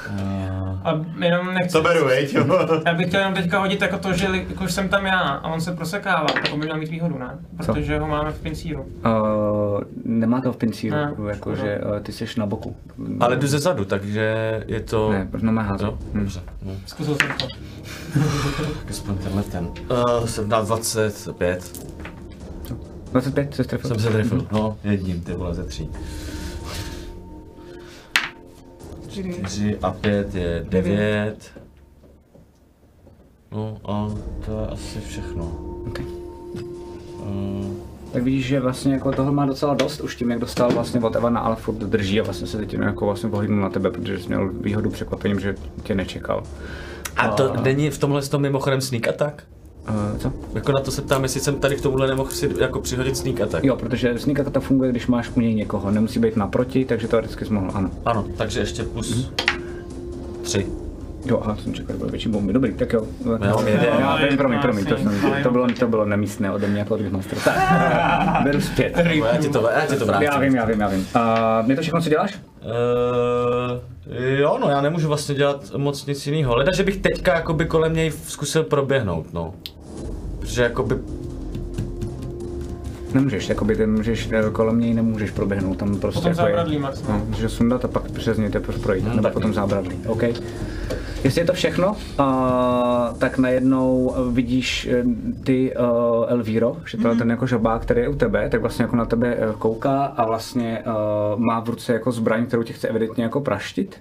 [0.09, 1.73] Uh, A jenom nechci...
[1.73, 2.45] To beru, veď, jo.
[2.85, 5.49] Já bych chtěl jenom teďka hodit jako to, že jako už jsem tam já a
[5.53, 7.39] on se prosekává, tak on by měl mít výhodu, ne?
[7.57, 8.81] Protože ho máme v pincíru.
[8.81, 12.75] Uh, nemá to v pincíru, Ne, jakože uh, ty jsi na boku.
[13.19, 15.11] ale jdu ze zadu, takže je to...
[15.11, 15.77] Ne, no má.
[15.81, 16.19] Jo, Hm.
[16.19, 16.41] dobře.
[16.65, 17.45] No, Zkusil jsem to.
[18.89, 19.65] aspoň tenhle ten.
[19.65, 21.87] Uh, jsem dal 25.
[23.11, 23.87] 25 se trefil.
[23.89, 25.89] Jsem se trefil, no, jedním, ty vole, ze tří.
[29.09, 31.51] 4 a 5 je 9.
[33.51, 34.09] No a
[34.45, 35.43] to je asi všechno.
[35.87, 36.05] Okay.
[37.19, 37.65] Uh,
[38.13, 41.15] Tak vidíš, že vlastně jako toho má docela dost, už tím, jak dostal vlastně od
[41.15, 44.27] Evana, ale furt drží a vlastně se teď jako vlastně pohlídnul na tebe, protože jsi
[44.27, 46.43] měl výhodu překvapením, že tě nečekal.
[47.17, 49.43] a to není v tomhle tom mimochodem sneak attack?
[49.89, 50.33] Uh, co?
[50.53, 53.41] Jako na to se ptám, jestli jsem tady k tomuhle nemohl si jako přihodit sneak
[53.41, 53.63] attack.
[53.63, 57.45] Jo, protože sneak attack funguje, když máš u něj někoho, nemusí být naproti, takže teoreticky
[57.45, 57.91] jsi mohl, ano.
[58.05, 59.31] Ano, takže ještě plus
[60.41, 60.67] 3.
[61.25, 62.53] Jo, aha, jsem čekal, že bude větší bomby.
[62.53, 63.03] Dobrý, tak jo.
[63.25, 63.87] Mám jeden.
[63.99, 67.01] Já, promiň, promiň, promiň, to, jsem, to, bylo, to bylo nemístné ode mě jako od
[67.01, 67.37] Wigmaster.
[67.39, 68.97] Tak, beru zpět.
[68.97, 70.27] Já ti to, já ti to vrátím.
[70.27, 71.07] Já vím, já vím, já vím.
[71.15, 72.39] Uh, je to všechno, co děláš?
[72.61, 73.77] Uh,
[74.39, 76.55] jo, no já nemůžu vlastně dělat moc nic jiného.
[76.55, 79.53] Leda, že bych teďka jakoby kolem něj zkusil proběhnout, no.
[80.39, 80.95] Protože jakoby,
[83.13, 86.79] Nemůžeš, jakoby ty můžeš, eh, kolem něj nemůžeš proběhnout, tam prostě Potom jako je- zábradlí
[86.79, 87.11] maximum.
[87.19, 89.33] No, můžeš sundat a pak přes něj teprve projít, No, nebo tak.
[89.33, 90.23] potom zábradlí, OK.
[91.23, 95.03] Jestli je to všechno, uh, tak najednou eh, vidíš eh,
[95.43, 95.85] ty uh,
[96.27, 99.05] Elvíro, že to je ten jako žabák, který je u tebe, tak vlastně jako na
[99.05, 103.41] tebe kouká a vlastně uh, má v ruce jako zbraň, kterou tě chce evidentně jako
[103.41, 103.95] praštit.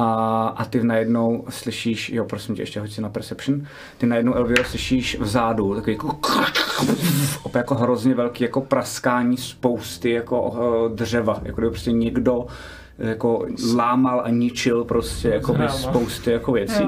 [0.00, 3.66] A, a ty najednou slyšíš, jo prosím tě, ještě hoď si na Perception,
[3.98, 6.08] ty najednou Elviro slyšíš vzadu, takový jako,
[7.42, 12.46] opět jako hrozně velký jako praskání spousty jako uh, dřeva, jako kdyby prostě někdo
[12.98, 13.46] jako
[13.76, 15.72] lámal a ničil prostě jako Zhráma.
[15.72, 16.84] spousty jako věcí.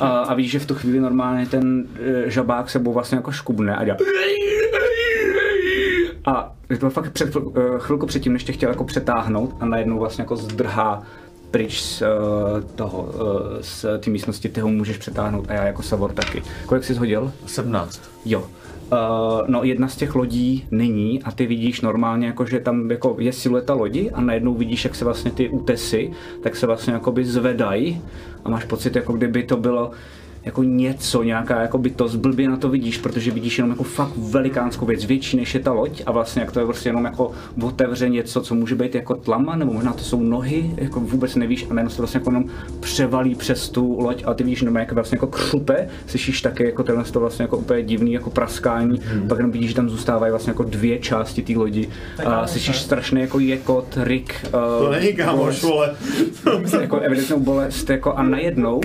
[0.00, 1.84] A, a víš, že v tu chvíli normálně ten
[2.26, 3.96] eh, žabák sebou vlastně jako škubne a dělá
[6.26, 9.66] a je to fakt před, chvil- eh, chvilku předtím, než tě chtěl jako přetáhnout a
[9.66, 11.02] najednou vlastně jako zdrhá
[11.56, 12.06] pryč z eh,
[12.74, 16.42] toho, eh, z té místnosti, ty ho můžeš přetáhnout a já jako Savor taky.
[16.66, 17.32] Kolik jsi hodil?
[17.46, 18.00] 17.
[18.24, 18.40] Jo.
[18.92, 18.98] Uh,
[19.46, 23.32] no jedna z těch lodí není a ty vidíš normálně jako, že tam jako je
[23.32, 26.10] silueta lodi a najednou vidíš, jak se vlastně ty útesy,
[26.42, 28.00] tak se vlastně jakoby zvedají
[28.44, 29.90] a máš pocit, jako kdyby to bylo
[30.46, 34.86] jako něco, nějaká jako bytost, blbě na to vidíš, protože vidíš jenom jako fakt velikánskou
[34.86, 37.30] věc, větší než je ta loď a vlastně jak to je prostě jenom jako
[37.62, 41.66] otevře něco, co může být jako tlama, nebo možná to jsou nohy, jako vůbec nevíš
[41.70, 42.44] a najednou se vlastně jako jenom
[42.80, 46.82] převalí přes tu loď a ty vidíš jenom jak vlastně jako křupe, slyšíš také jako
[46.82, 49.28] tenhle to vlastně jako úplně divný jako praskání, hmm.
[49.28, 51.88] pak jenom vidíš, že tam zůstávají vlastně jako dvě části té lodi
[52.24, 55.94] a slyšíš strašný jako jekot, rik, To není kámoš, vole.
[56.80, 58.80] jako evidentnou bolest jako a najednou,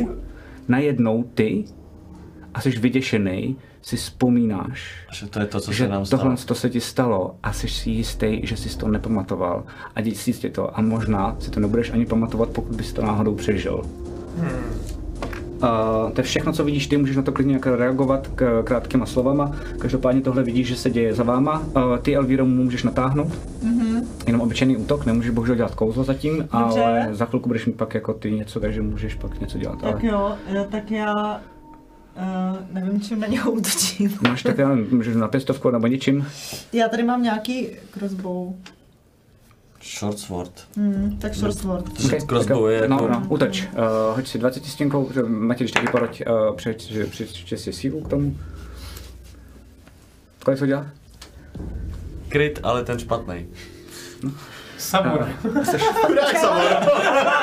[0.71, 1.63] najednou ty
[2.53, 6.21] a jsi vyděšený, si vzpomínáš, Že to je to, co že se nám stalo.
[6.23, 9.63] tohle to se ti stalo a jsi si jistý, že jsi to nepamatoval
[9.95, 13.35] a děj si to a možná si to nebudeš ani pamatovat, pokud bys to náhodou
[13.35, 13.81] přežil.
[15.63, 19.51] Uh, to je všechno, co vidíš ty, můžeš na to klidně reagovat k, krátkýma slovama.
[19.79, 21.59] Každopádně tohle vidíš, že se děje za váma.
[21.59, 23.27] Uh, ty Elvíro mu můžeš natáhnout.
[23.63, 24.03] Mm-hmm.
[24.27, 28.13] Jenom obyčejný útok, nemůžeš bohužel dělat kouzlo zatím, ale za chvilku budeš mít pak jako
[28.13, 29.81] ty něco, takže můžeš pak něco dělat.
[29.81, 31.41] Tak Ale jo, jo, tak já
[32.17, 34.17] uh, nevím, čím na něho útočím.
[34.21, 36.27] máš tak, já nevím, můžeš na pěstovku nebo něčím.
[36.73, 38.53] Já tady mám nějaký crossbow.
[39.83, 40.51] Short sword.
[40.77, 42.05] Hmm, tak short sword.
[42.05, 43.07] Okay, crossbow je no, jako...
[43.07, 43.63] no, útoč.
[43.63, 46.55] Uh, hoď si 20 stěnkou, Matěj, když taky poroď, uh,
[47.09, 48.37] přečtě si sílu k tomu.
[50.45, 50.87] Kolik to dělá?
[52.29, 53.47] Kryt, ale ten špatný.
[54.77, 55.29] Sabor.
[55.93, 56.63] Chudák samor.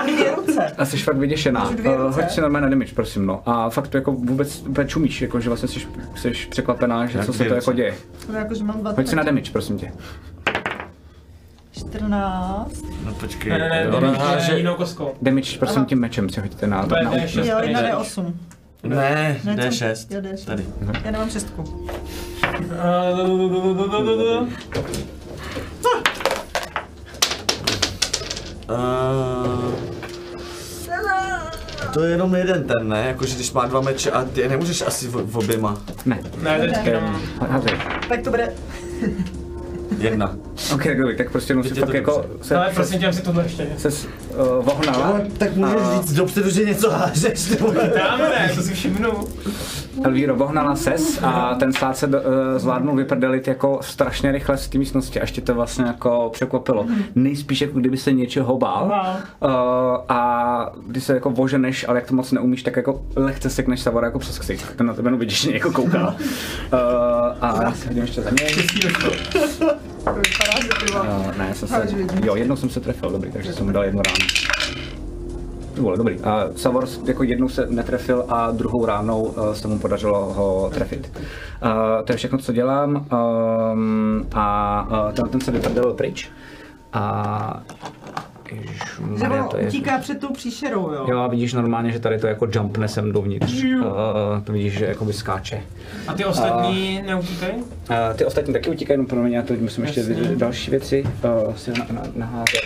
[0.04, 0.66] Dvě ruce.
[0.78, 1.70] A jsi fakt vyděšená.
[1.70, 1.76] Uh,
[2.14, 3.42] hoď si normálně na damage, prosím, no.
[3.46, 5.86] A fakt jako vůbec úplně čumíš, jako že vlastně jsi,
[6.16, 7.94] jsi překvapená, že Jak co se to jako děje.
[8.26, 9.92] To jako, že mám Hoď si na damage, prosím tě.
[11.78, 12.82] 14.
[13.04, 14.56] No počkej, Ne, ne, ne, ona ne, háže...
[14.58, 15.14] jinou koskou.
[15.22, 17.36] Damage, prosím, tím mečem si hoďte na, To je na, D6.
[17.38, 17.92] na, Jo, jedna ne.
[17.92, 18.32] D8.
[18.82, 19.68] Ne, Ne, co?
[19.68, 20.06] D6.
[20.10, 20.44] Jo, D6.
[20.46, 20.64] Tady.
[21.04, 21.62] Já nemám šestku.
[28.68, 29.74] Uh,
[31.94, 33.04] to je jenom jeden ten, ne?
[33.06, 35.76] Jakože když má dva meče a ty je nemůžeš asi v, v oběma.
[36.06, 36.18] ne.
[36.42, 37.20] Ne, teďka jenom...
[37.50, 37.72] Házej.
[38.08, 38.52] Tak to bude
[39.98, 40.36] Jedna.
[40.74, 42.44] Ok, tak dobrý, tak prostě fakt to jako dobře.
[42.44, 43.68] se, Ale prosím tě, si tohle ještě.
[43.76, 45.20] se uh, vohnala.
[45.38, 47.92] Tak můžeš říct dopředu, že něco hážeš, ty vole.
[47.96, 49.10] Dáme ne, to si všimnu.
[50.04, 52.12] Elvíro vohnala ses a ten stát se uh,
[52.56, 56.86] zvládnul vyprdelit jako strašně rychle z té místnosti, až tě to vlastně jako překvapilo.
[57.14, 58.84] Nejspíš jako kdyby se něčeho bál
[59.40, 59.50] uh,
[60.08, 64.06] a když se jako voženeš, ale jak to moc neumíš, tak jako lehce sekneš Savora
[64.06, 64.72] jako přes ksich.
[64.76, 66.08] Ten na tebe jenom vidíš, že jako kouká.
[66.08, 66.78] Uh,
[67.40, 68.56] a já se ještě za něj.
[70.94, 71.86] Uh, ne, jsem se,
[72.24, 74.26] jo, jednou jsem se trefil, dobrý, takže jsem mu dal jednu ránu.
[75.74, 76.20] Ty vole, dobrý.
[76.20, 81.12] A Savor jako jednou se netrefil a druhou ránou uh, se mu podařilo ho trefit.
[81.16, 83.06] Uh, to je všechno, co dělám.
[83.72, 86.30] Um, a uh, ten, ten se vyprdel pryč.
[86.92, 87.62] A...
[87.82, 87.97] Že
[88.52, 89.66] Ježišmarja, to je...
[89.66, 91.06] utíká před tou příšerou, jo.
[91.08, 93.64] Jo, a vidíš normálně, že tady to jako jumpne sem dovnitř.
[93.64, 93.84] Uh,
[94.44, 95.62] to vidíš, že jako skáče.
[96.08, 97.54] A ty ostatní neutíkají?
[97.54, 97.64] Uh,
[98.16, 100.14] ty ostatní taky utíkají, jenom pro mě, já teď musím ještě Jasně.
[100.14, 101.04] vidět další věci
[101.46, 102.60] uh, si na, na, naházet.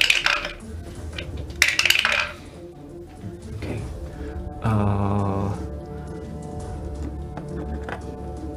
[3.57, 3.77] Okay.
[4.67, 5.53] Uh,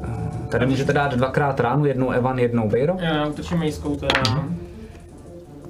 [0.01, 2.97] uh, tady můžete dát dvakrát ránu, jednou Evan, jednou Bejro.
[2.99, 4.45] Já utočím jiskou teda.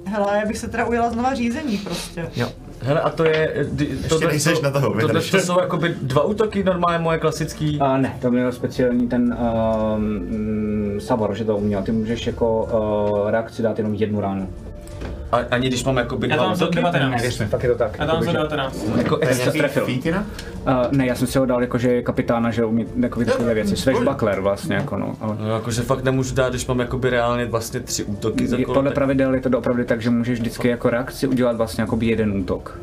[0.06, 2.28] Hele, já bych se teda ujela znova řízení prostě.
[2.36, 2.48] Jo.
[2.82, 3.66] Hele, a to je...
[4.08, 5.30] tohle nejseš to- na toho, Tohle vydrž.
[5.30, 7.78] to jsou jakoby dva útoky, normálně moje klasický.
[7.80, 9.36] Uh, ne, to měl speciální ten
[9.96, 11.82] um, Savor, že to uměl.
[11.82, 12.62] Ty můžeš jako
[13.24, 14.48] uh, reakci dát jenom jednu ránu.
[15.32, 16.76] A, ani když mám jakoby Já dva tam za útoky?
[16.76, 17.10] 19.
[17.10, 17.96] Ne, věř mi, fakt je to tak.
[17.98, 18.84] Já tam jakoby, za že- 19.
[18.98, 19.86] Jako extra trefil.
[19.86, 23.54] Uh, ne, já jsem si ho dal jako, že je kapitána, že umí jako takové
[23.54, 23.76] věci.
[23.76, 25.14] Swashbuckler vlastně, jako no.
[25.20, 28.64] Ale No, jakože fakt nemůžu dát, když mám jakoby reálně vlastně tři útoky za je,
[28.64, 28.74] kolo.
[28.74, 31.98] podle tak- pravidel je to doopravdy tak, že můžeš vždycky jako reakci udělat vlastně jako
[32.00, 32.78] jeden útok.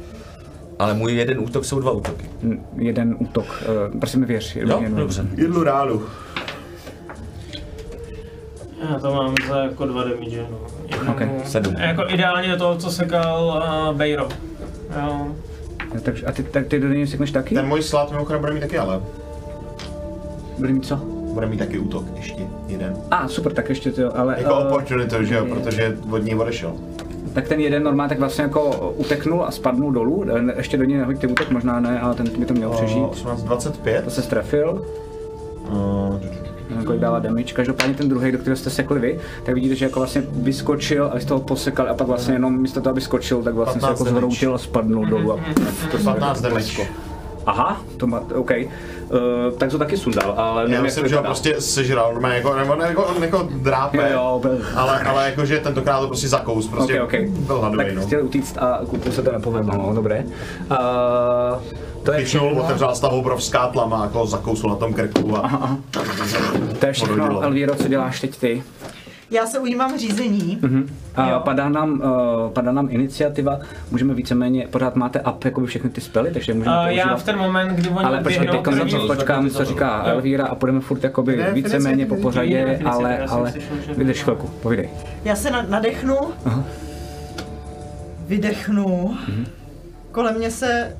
[0.80, 2.26] Ale můj jeden útok jsou dva útoky.
[2.44, 3.46] N- jeden útok.
[3.94, 4.56] Uh, prosím mi věř.
[4.56, 5.26] Jo, jeden- dobře.
[5.36, 6.02] Jednu ránu.
[8.90, 10.58] Já to mám za jako dva damage, no.
[10.88, 11.12] Jednomu.
[11.12, 11.76] Ok, sedm.
[11.76, 14.28] Jako ideálně do toho, co sekal uh, Bejro.
[15.02, 15.28] Jo.
[15.94, 17.56] No, takže, a ty, tak ty do něj sekneš taky?
[17.56, 19.02] Ten můj slát mimochodem bude mít taky, ale
[20.58, 21.14] Bude mít co?
[21.34, 22.95] bude mít taky útok, ještě jeden.
[23.12, 24.36] A ah, super, tak ještě to, ale...
[24.38, 26.74] Jako eh, opportunity, že jo, protože od ní odešel.
[27.34, 30.26] tak ten jeden normálně tak vlastně jako uteknul a spadnul dolů.
[30.58, 33.03] Ještě do něj nehoď ty útok, možná ne, ale ten by to měl přežít.
[33.03, 34.03] O, 18, 25.
[34.03, 34.86] To se strefil.
[35.72, 36.20] Uh,
[36.85, 37.53] kolik dává damage.
[37.53, 41.16] Každopádně ten druhý, do kterého jste sekli vy, tak vidíte, že jako vlastně vyskočil a
[41.16, 43.88] vy jste ho posekali a pak vlastně jenom místo toho, aby skočil, tak vlastně se
[43.88, 45.34] 15 jako zhroutil a spadnul dolů.
[45.34, 45.40] A
[45.92, 46.88] to 15 damage.
[47.45, 48.52] Aha, to má, OK.
[49.14, 52.38] Uh, tak to taky sundal, ale Já nevím, jak myslím, že ho prostě sežral, normálně
[52.38, 54.58] jako, nebo ne, jako, jako drápe, Jo, jo, byl.
[54.75, 57.30] ale, ale jakože tentokrát to prostě zakous, prostě Ok, ok.
[57.30, 58.01] byl hladový, tak no.
[58.01, 60.24] chtěl utíct a kupu se to nepovedlo, no, dobré.
[60.72, 60.77] Uh,
[62.03, 65.77] to je Píšnul, všechno, otevřela ta obrovská tlama, jako zakousl na tom krku a
[66.80, 67.42] to je všechno.
[67.42, 68.64] Elvíro, co děláš teď ty?
[69.34, 70.60] Já se ujímám řízení.
[71.16, 71.40] A Jo.
[71.40, 73.60] padá nám, uh, padá nám iniciativa,
[73.92, 77.16] můžeme víceméně, pořád máte up jakoby všechny ty spely, takže můžeme Uh, já používat.
[77.22, 80.12] v ten moment, kdy oni ale počkej, teď na to počkám, co říká Jo.
[80.14, 83.53] Elvíra a půjdeme furt jakoby Ne, víceméně po pořadě, ale, já ale
[83.98, 84.90] vydrž chvilku, povídej.
[85.26, 86.16] Já se na- nadechnu,
[88.28, 89.45] vydechnu, Mhm.
[90.12, 90.98] kolem mě se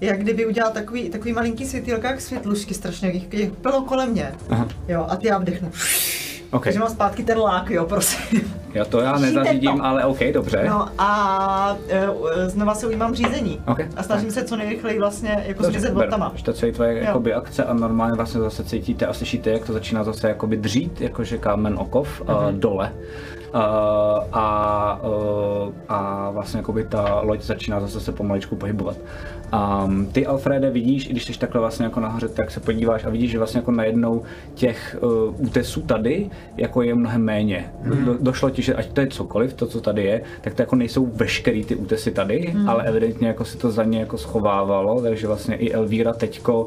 [0.00, 4.32] jak kdyby udělal takový, takový malinký světýlka, jak světlušky strašně, jak je plno kolem mě.
[4.50, 4.68] Aha.
[4.88, 5.70] Jo, a ty já vdechnu.
[6.54, 8.54] OK, Takže mám zpátky ten lák, jo, prosím.
[8.74, 9.84] já to já nezařídím, to.
[9.84, 10.64] ale OK, dobře.
[10.68, 12.08] No a e,
[12.48, 13.60] znova se ujímám řízení.
[13.66, 13.80] OK.
[13.96, 16.32] A snažím se co nejrychleji vlastně jako Dobře, zmizet botama.
[16.34, 19.72] Už to celé tvoje jakoby, akce a normálně vlastně zase cítíte a slyšíte, jak to
[19.72, 22.92] začíná zase jakoby dřít, jakože kámen okov uh, dole.
[23.54, 23.60] Uh,
[24.32, 28.96] a, uh, a vlastně jakoby ta loď začíná zase se pomaličku pohybovat.
[29.84, 33.10] Um, ty Alfrede vidíš, i když jsi takhle vlastně jako nahoře, tak se podíváš a
[33.10, 34.22] vidíš, že vlastně jako najednou
[34.54, 37.72] těch uh, útesů tady jako je mnohem méně.
[38.04, 40.76] Do, došlo ti, že ať to je cokoliv, to, co tady je, tak to jako
[40.76, 45.26] nejsou veškerý ty útesy tady, ale evidentně jako si to za ně jako schovávalo, takže
[45.26, 46.66] vlastně i Elvíra teďko,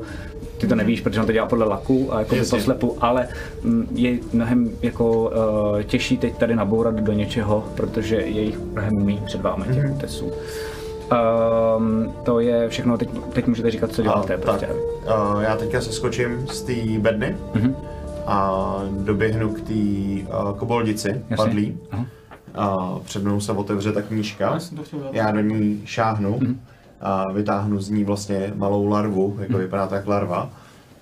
[0.58, 2.62] ty to nevíš, protože on to dělá podle laku a jako to Jasně.
[2.62, 3.28] slepu, ale
[3.64, 5.32] mm, je mnohem jako
[5.76, 9.84] uh, těžší teď tady nabourat do něčeho, protože je jich mnohem méně před vámi těch
[9.84, 9.94] Mhm.
[9.96, 10.32] útesů.
[11.78, 14.34] Um, to je všechno, teď, teď můžete říkat, co děláte.
[14.34, 14.66] A, prostě.
[14.66, 14.76] tak,
[15.36, 17.76] uh, já teďka se skočím z té bedny Mhm.
[18.26, 18.62] a
[18.92, 21.36] doběhnu k té uh, koboldici Jasně.
[21.36, 21.78] padlý.
[21.92, 22.06] Aha.
[22.56, 24.44] A před mnou se otevře ta knížka.
[24.54, 25.10] Já jsem to chtěl dát.
[25.14, 26.60] Já do ní šáhnu Mhm.
[27.02, 30.50] A vytáhnu z ní vlastně malou larvu, jako vypadá to jak larva.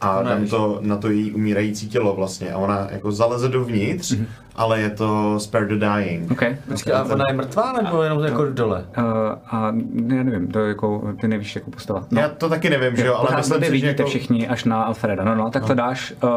[0.02, 3.50] A Ona dám je- to na to její umírající tělo vlastně a ona jako zaleze
[3.50, 4.26] dovnitř, Mhm.
[4.56, 6.32] ale je to spare the dying.
[6.32, 6.44] OK.
[6.68, 8.86] Počkej, a ona je mrtvá nebo jenom jako dole?
[8.98, 9.04] Uh,
[9.52, 12.04] a ne, já nevím, to je jako, ty nevíš jako postava.
[12.12, 14.06] Já to taky nevím, že jo, ale myslím že vidíte jako...
[14.10, 15.24] všichni až na Alfreda.
[15.24, 16.14] No, no, tak to dáš.
[16.24, 16.30] Uh,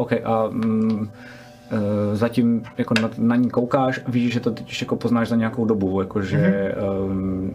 [0.00, 1.06] OK, a Uh,
[2.12, 5.64] zatím jako na, na ní koukáš a víš, že to teď jako poznáš za nějakou
[5.64, 7.54] dobu, jakože um,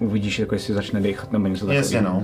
[0.00, 1.78] uvidíš, jako jestli začne dechat nebo něco takového.
[1.78, 2.22] Jasně no.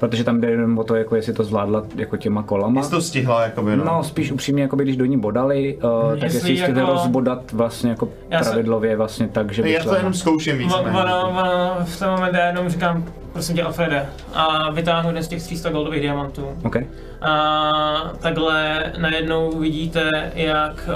[0.00, 2.80] Protože tam jde jenom o to, jako jestli to zvládla jako těma kolama.
[2.80, 3.84] Jestli to stihla, jakoby no.
[3.84, 7.52] No, spíš upřímně, jako když do ní bodali, uh, tak Jestli jestli ji jako- rozbodat
[7.52, 10.72] vlastně jako Já pravidlově vlastně tak, že by Já to jenom zkouším víc.
[10.74, 13.04] Ono, v tom momentě já jenom říkám,
[13.36, 16.46] prosím tě Alfrede, a vytáhnu jeden z těch 300 goldových diamantů.
[16.64, 16.76] OK.
[17.20, 20.88] A takhle najednou vidíte, jak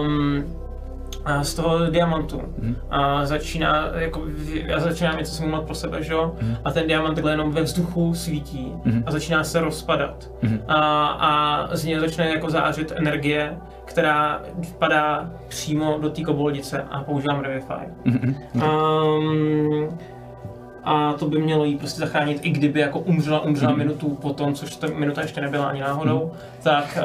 [0.00, 0.44] um,
[1.24, 2.42] a z toho diamantu
[2.90, 6.34] a začíná, jako, já začínám něco smlouvat pro sebe, že jo?
[6.64, 8.72] A ten diamant takhle jenom ve vzduchu svítí
[9.06, 10.30] a začíná se rozpadat.
[10.68, 14.42] A, a z něj začne jako zářit energie, která
[14.78, 17.86] padá přímo do té koboldice a používám Revify.
[18.54, 19.98] Um,
[20.86, 24.76] a to by mělo jí prostě zachránit, i kdyby jako umřela, umřela minutu potom, což
[24.76, 26.32] ta minuta ještě nebyla ani náhodou,
[26.62, 26.98] tak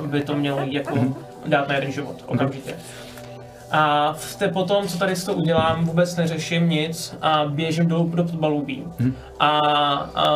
[0.00, 1.16] uh, by to mělo jí jako
[1.46, 2.74] dát na jeden život, okamžitě.
[3.70, 8.12] A v té potom, co tady s to udělám, vůbec neřeším nic a běžím dolů
[8.14, 8.84] do podbalubí.
[9.40, 9.58] A,
[10.14, 10.26] a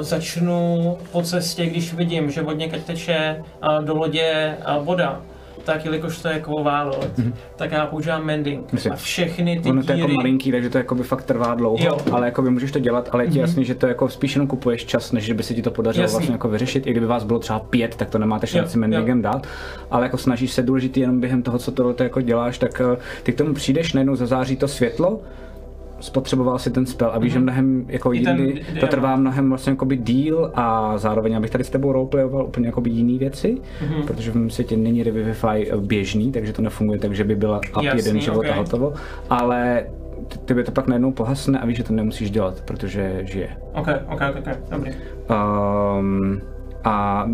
[0.00, 5.20] začnu po cestě, když vidím, že od někaď teče a, do lodě a, voda,
[5.66, 7.20] tak jelikož to je kovová loď,
[7.56, 8.72] tak já používám mending.
[8.72, 8.92] Myslím.
[8.92, 10.16] A všechny ty Ono to je jako díry...
[10.16, 11.98] malinký, takže to jakoby fakt trvá dlouho, Jo.
[12.12, 14.84] Ale jakoby můžeš to dělat, ale je ti jasný, že to jako spíš jenom kupuješ
[14.84, 16.16] čas, než že by se ti to podařilo Jasný.
[16.16, 16.86] vlastně jako vyřešit.
[16.86, 19.46] I kdyby vás bylo třeba pět, tak to nemáte šanci mendingem dát,
[19.90, 23.32] ale jako snažíš se důležitý jenom během toho, co tohle jako děláš, tak eh, ty
[23.32, 25.20] k tomu přijdeš, najednou zazáří to světlo,
[26.00, 28.18] spotřeboval si ten spell a víš, že mnohem jako Mhm.
[28.18, 31.70] I ten jindy, di- to trvá mnohem vlastně jakoby díl a zároveň abych tady s
[31.70, 34.02] tebou roleplayoval úplně jakoby jiný věci, Mhm.
[34.06, 37.82] protože v mém světě není Revivify běžný, takže to nefunguje tak, že by byla up
[37.84, 38.52] Jasný, jeden život a okej.
[38.58, 38.92] hotovo,
[39.30, 39.86] ale
[40.28, 43.48] t- tebe to pak najednou pohasne a víš, že to nemusíš dělat, protože žije.
[43.74, 44.90] Ok, ok, ok, ok, dobrý.
[45.30, 46.40] Um,
[46.88, 47.26] a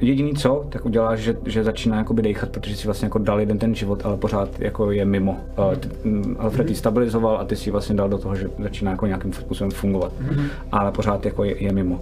[0.00, 3.58] jediný co, tak uděláš, že, že začíná jakoby dejchat, protože si vlastně jako dal jeden
[3.58, 5.36] ten život, ale pořád jako je mimo.
[5.58, 8.48] Uh, t- m, Alfred ji stabilizoval a ty si ji vlastně dal do toho, že
[8.62, 10.12] začíná jako nějakým způsobem fungovat.
[10.72, 12.00] Ale pořád jako je, je mimo.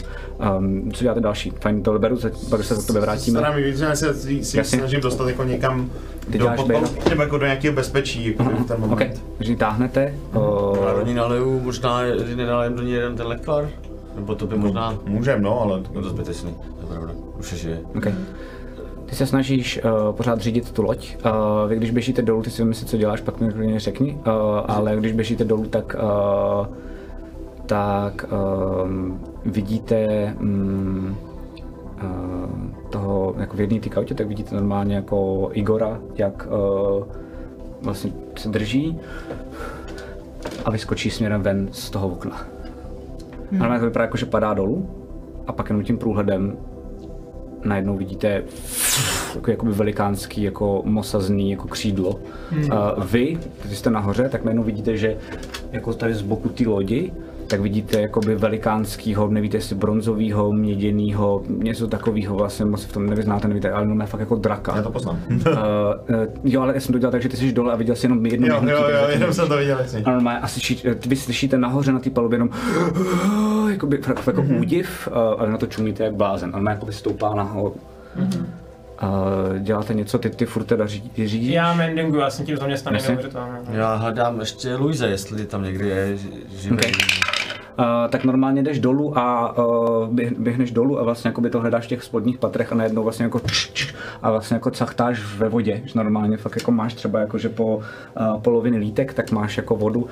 [0.59, 1.51] Um, co děláte další?
[1.51, 3.39] Fajn, to beru, za- pak se za tebe vrátíme.
[3.41, 4.65] Stará mi víc, že já se si Jasně.
[4.79, 5.91] snažím dostat jako někam
[6.33, 6.51] Ty do
[7.09, 9.21] nebo jako do nějakého bezpečí jako v ten moment.
[9.37, 10.15] takže ji táhnete.
[10.35, 13.69] Uh, Já do ní naleju, možná že nenalejem do ní jeden ten lekvar?
[14.19, 14.99] Nebo to by možná...
[15.07, 17.13] Můžem, no, ale No to zbytečný, to je pravda.
[17.39, 17.81] Už je žije.
[17.97, 18.15] Okay.
[19.07, 21.17] Ty se snažíš uh, pořád řídit tu loď.
[21.17, 24.15] Uh, vy když běžíte dolů, ty si vymyslí, co děláš, pak mi klidně řekni.
[24.15, 24.23] Uh,
[24.69, 26.67] ale když běžíte dolů, tak, uh,
[27.67, 28.25] tak
[28.85, 30.07] um, vidíte
[30.41, 31.17] um,
[32.03, 32.11] uh,
[32.91, 37.05] toho, jako v jedné té kautě, tak vidíte normálně jako Igora, jak uh,
[37.83, 38.99] vlastně se drží
[40.65, 42.47] a vyskočí směrem ven z toho okna.
[43.53, 43.63] Hmm.
[43.63, 44.91] Ale to vypadá jako, že padá dolů
[45.47, 46.57] a pak jenom tím průhledem
[47.65, 48.43] najednou vidíte
[49.35, 52.21] takový jakoby velikánský, jako mosazný jako křídlo.
[52.51, 52.73] Hmm.
[52.73, 55.17] A vy, když jste nahoře, tak najednou vidíte, že
[55.73, 57.13] jako tady z boku té lodi,
[57.49, 63.49] tak vidíte jakoby velikánskýho, nevíte jestli bronzovýho, měděnýho, něco takového vlastně moc v tom nevyznáte,
[63.49, 64.77] nevíte, ale no fakt jako draka.
[64.77, 65.21] já to poznám.
[65.31, 65.47] Uh, uh,
[66.45, 68.27] jo, ale já jsem to dělal tak, že ty jsi dole a viděl jsi jenom
[68.27, 71.93] jedno jo, jo, jo, jenom jsem to viděl, a normálně asi ší, vy slyšíte nahoře
[71.93, 72.51] na té palubě jenom
[73.71, 74.57] jakoby, jako Mhm.
[74.61, 76.51] údiv a, a na to čumíte jak blázen.
[76.55, 77.77] A jako stoupá nahoru.
[78.99, 79.11] A
[79.59, 81.51] děláte něco, ty, ty furt teda řídí, řídíš?
[81.53, 83.09] Já mendingu, já jsem tím zaměstnaný Jasně.
[83.15, 83.53] neuvěřitelně.
[83.71, 86.77] Já hledám ještě Luise, jestli tam někdy je ži- živý.
[86.77, 86.93] Okay.
[87.79, 89.55] Uh, tak normálně jdeš dolů a
[90.11, 93.25] běh, běhneš dolů a vlastně jakoby to hledáš v těch spodních patrech a najednou vlastně
[93.25, 97.21] jako tš, tš, a vlastně jako cachtáš ve vodě, že normálně fakt jako máš třeba
[97.21, 100.07] jako, že po uh, poloviny lítek, tak máš jako vodu,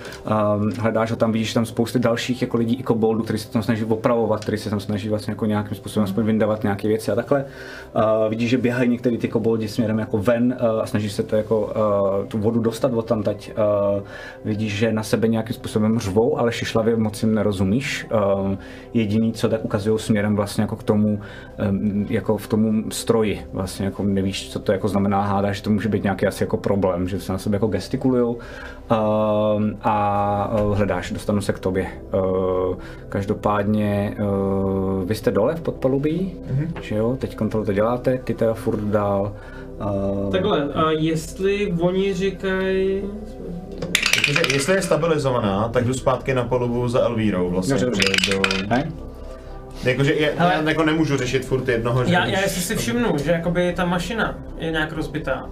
[0.78, 3.84] hledáš ho tam, vidíš tam spousty dalších jako lidí i koboldů, kteří se tam snaží
[3.84, 7.44] opravovat, kteří se tam snaží vlastně jako nějakým způsobem aspoň vyndávat nějaké věci a takhle.
[8.28, 11.72] Vidíš, že běhají některý ty koboldi směrem jako ven a snaží se to jako
[12.28, 13.16] tu vodu dostat od tam.
[13.26, 14.02] Uh,
[14.44, 18.06] vidíš, že na sebe nějakým způsobem řvou, ale šišlavě moc jim nerozumíš.
[18.42, 18.58] Um,
[18.94, 21.20] jediný, co tak ukazují směrem vlastně jako k tomu,
[21.70, 23.46] um, jako v tomu stroji.
[23.52, 26.56] Vlastně jako nevíš, co to jako znamená, hádáš, že to může být nějaký asi jako
[26.56, 31.86] problém, že se na sebe jako gestikulujou um, a uh, hledáš, dostanu se k tobě.
[32.14, 32.76] Uh,
[33.08, 36.80] každopádně uh, vy jste dole v podpalubí, mm-hmm.
[36.80, 39.32] že jo, teď kontrolu to děláte, ty teda furt dál.
[39.80, 43.02] Uh, Takhle, a jestli oni říkají...
[44.26, 47.74] Protože jestli je stabilizovaná, tak jdu zpátky na palubu za Elvírou vlastně.
[47.74, 48.32] Dobře, dobře.
[48.32, 48.92] Do, ne?
[49.84, 50.54] jakože je, Hele.
[50.54, 53.84] já jako nemůžu řešit furt jednoho, že Já, já jestli si všimnu, že jakoby ta
[53.84, 55.46] mašina je nějak rozbitá,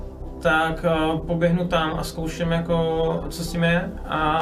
[0.45, 4.41] tak uh, poběhnu tam a zkouším jako, co s tím je a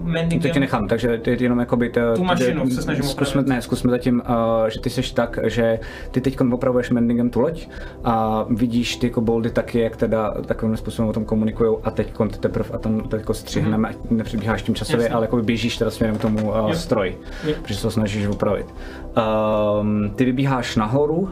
[0.00, 0.50] mendingem.
[0.50, 1.90] To tě nechám, takže ty jenom jakoby...
[1.90, 5.78] To, Tu mašinu se snažím zkusme, ne, zkusme zatím, uh, že ty seš tak, že
[6.10, 7.68] ty teď opravuješ mendingem tu loď
[8.04, 12.38] a vidíš ty koboldy taky, jak teda takovým způsobem o tom komunikují a teď ty
[12.38, 15.14] teprve a tam teď střihneme, ať nepřibíháš tím časově, Jasně.
[15.14, 16.74] ale jako běžíš teda směrem k tomu uh, Jo.
[16.74, 17.54] stroji, Jo.
[17.62, 18.66] protože se to snažíš opravit.
[19.10, 21.28] Um, ty vybíháš nahoru, uh,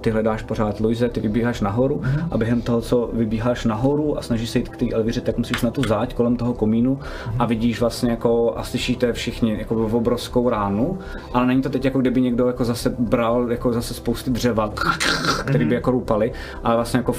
[0.00, 4.50] ty hledáš pořád Luise, ty vybíháš nahoru a během toho, co vybíháš nahoru a snažíš
[4.50, 6.98] se jít k té Elviře, tak musíš na tu záď kolem toho komínu
[7.38, 10.98] a vidíš vlastně jako a slyšíte všichni jako v obrovskou ránu,
[11.32, 14.72] ale není to teď jako kdyby někdo jako zase bral jako zase spousty dřeva,
[15.46, 16.32] který by jako růpali,
[16.64, 17.12] ale vlastně jako,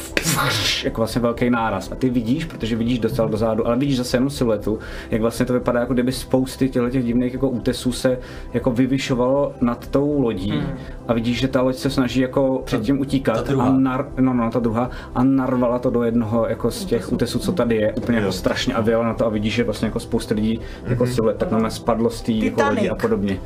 [0.83, 1.91] jako vlastně velký náraz.
[1.91, 4.79] A ty vidíš, protože vidíš docela dozadu, ale vidíš zase jenom siluetu,
[5.11, 8.17] jak vlastně to vypadá, jako kdyby spousty těchto těch divných jako útesů se
[8.53, 10.63] jako vyvyšovalo nad tou lodí
[11.07, 13.67] a vidíš, že ta loď se snaží jako předtím utíkat ta druhá.
[13.67, 17.39] a nar, no, no, ta druhá a narvala to do jednoho jako z těch útesů,
[17.39, 19.99] co tady je, úplně jako strašně a vyjela na to a vidíš, že vlastně jako
[19.99, 23.39] spousta lidí jako siluet, tak nám spadlo z té jako lodi a podobně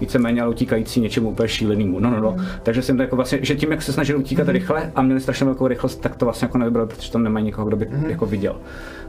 [0.00, 2.00] víceméně ale utíkající něčemu úplně šílenému.
[2.00, 2.36] No, no, no.
[2.62, 5.46] Takže jsem to jako vlastně, že tím, jak se snažili utíkat rychle a měli strašně
[5.46, 8.56] velkou rychlost, tak to vlastně jako nevybrali, protože tam nemají nikoho, kdo by jako viděl.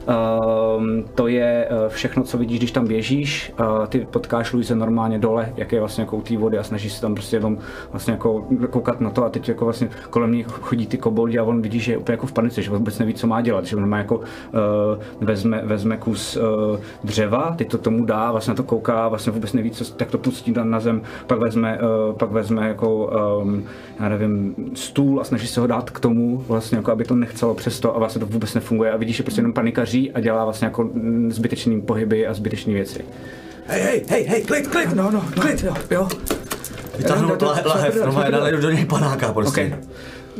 [0.09, 3.53] Um, to je eh, všechno, co vidíš, když tam běžíš.
[3.59, 6.93] Uh, ty potkáš Luise normálně dole, jak je vlastně jako u té vody a snažíš
[6.93, 7.57] se tam prostě jenom
[7.91, 11.43] vlastně jako koukat na to a teď jako vlastně kolem ní chodí ty koboldi a
[11.43, 13.75] on vidí, že je úplně jako v panice, že vůbec neví, co má dělat, že
[13.75, 14.23] on má jako uh,
[15.21, 19.53] vezme, vezme kus uh, dřeva, teď to tomu dá, vlastně na to kouká, vlastně vůbec
[19.53, 23.11] neví, co, tak to pustí na, na zem, pak vezme, uh, pak vezme jako,
[23.43, 23.63] um,
[23.99, 27.53] já nevím, stůl a snaží se ho dát k tomu, vlastně jako, aby to nechcelo
[27.53, 30.65] přesto a vlastně to vůbec nefunguje a vidíš, že prostě jenom panikaří a dělá vlastně
[30.65, 30.89] jako
[31.29, 33.05] zbytečný pohyby a zbytečné věci.
[33.67, 35.63] Hej, hej, hej, hej, klid, klid, no, no, klid.
[35.63, 36.07] Jo, jo.
[36.97, 39.61] Vytáhnu Jo, to- lahev, to- lahev, to- normálně to- naliju do něj panáka prostě.
[39.65, 39.79] Okay.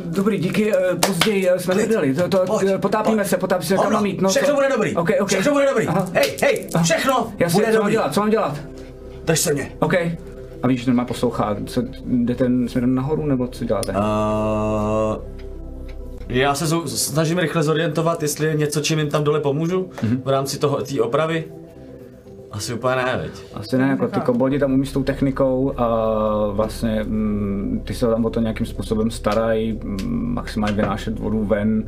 [0.04, 3.28] Dobrý, díky, eh, později eh, jsme hledali, to, to, Pojď, potápíme pojď.
[3.28, 4.28] se, potápíme se, kam mám jít, no.
[4.28, 5.26] všechno to- bude dobrý, Okay, okay.
[5.38, 5.86] všechno bude dobrý.
[5.86, 6.08] Aha.
[6.14, 7.92] Hej, hej, všechno Jasně, bude co mám dobrý.
[7.92, 8.56] dělat, co mám dělat?
[9.24, 9.72] Drž se mě.
[9.78, 9.94] OK.
[10.62, 13.92] A víš, že má poslouchá, co, jdete směrem nahoru, nebo co děláte?
[13.92, 13.98] Uh,
[16.28, 19.90] já se snažím rychle zorientovat, jestli je něco, čím jim tam dole pomůžu
[20.24, 21.44] v rámci toho té opravy.
[22.50, 23.30] Asi úplně ne, veď.
[23.54, 25.86] Asi ne, jako ty koboldi tam umí s tou technikou a
[26.50, 29.98] vlastně mm, ty se tam o to nějakým způsobem starají, mm,
[30.34, 31.84] maximálně vynášet vodu ven.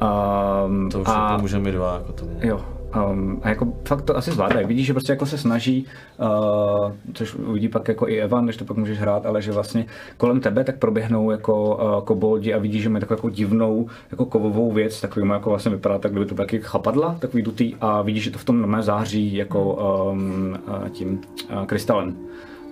[0.00, 2.30] A, To už a, nepomůže mi dva jako tomu.
[2.40, 2.60] Jo.
[2.96, 4.66] Um, a jako fakt to asi zvládají.
[4.66, 5.86] Vidíš, že prostě jako se snaží,
[6.18, 9.86] uh, což uvidí pak jako i Evan, když to pak můžeš hrát, ale že vlastně
[10.16, 14.24] kolem tebe tak proběhnou jako uh, koboldi a vidíš, že mají takovou jako divnou jako
[14.24, 18.24] kovovou věc, takový jako vlastně vypadá tak, kdyby to taky chapadla, takový dutý a vidíš,
[18.24, 19.74] že to v tom normálně září jako
[20.12, 22.16] um, uh, tím uh, krystalem.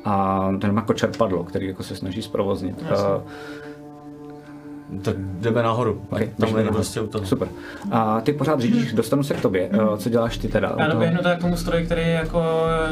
[0.05, 2.83] A ten má jako čerpadlo, který jako se snaží zprovoznit.
[2.83, 3.23] Uh,
[5.03, 6.03] Tak jdeme nahoru.
[6.11, 7.27] Okay, tam je prostě u toho.
[7.27, 7.49] Super.
[7.91, 9.69] A ty pořád řídíš, dostanu se k tobě.
[9.69, 10.75] Uh, co děláš ty teda?
[10.79, 12.43] Já doběhnu tak k tomu stroji, který jako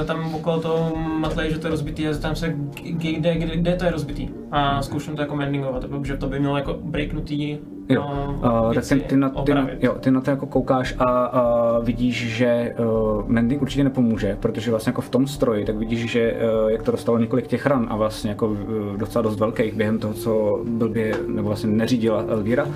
[0.07, 3.85] tam okolo toho matlej, že to je rozbitý a zeptám se, kde, kde, kde to
[3.85, 4.29] je rozbitý.
[4.51, 8.05] A zkouším to jako mendingovat, protože to by mělo jako breaknutý Jo,
[8.43, 11.05] no, uh, tak ty, ty, na, ty, na, jo, ty na to jako koukáš a,
[11.25, 16.11] a vidíš, že uh, mending určitě nepomůže, protože vlastně jako v tom stroji, tak vidíš,
[16.11, 16.33] že
[16.65, 18.57] uh, jak to dostalo několik těch ran a vlastně jako uh,
[18.97, 22.67] docela dost velkých během toho, co blbě, nebo vlastně neřídila Elvira,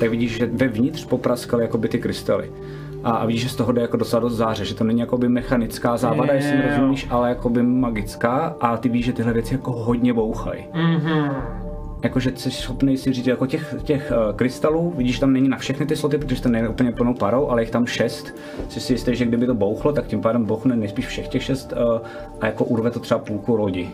[0.00, 2.50] tak vidíš, že vevnitř popraskaly jakoby ty krystaly.
[3.04, 5.28] A, a vidíš, že z toho jde jako docela dost záře, že to není jakoby
[5.28, 6.68] mechanická závada, jestli mi Jo.
[6.70, 11.30] rozumíš, ale jakoby magická a ty víš, že tyhle věci jako hodně bouchají Mhm.
[12.02, 15.86] Jakože jsi schopný si říct, jako těch, těch uh, krystalů, vidíš, tam není na všechny
[15.86, 18.34] ty sloty, protože to není úplně plnou parou, ale jich tam šest.
[18.68, 21.72] Jsi si jistý, že kdyby to bouchlo, tak tím pádem bouchne nejspíš všech těch šest
[21.72, 22.00] uh,
[22.40, 23.90] a jako urve to třeba půlku lodi.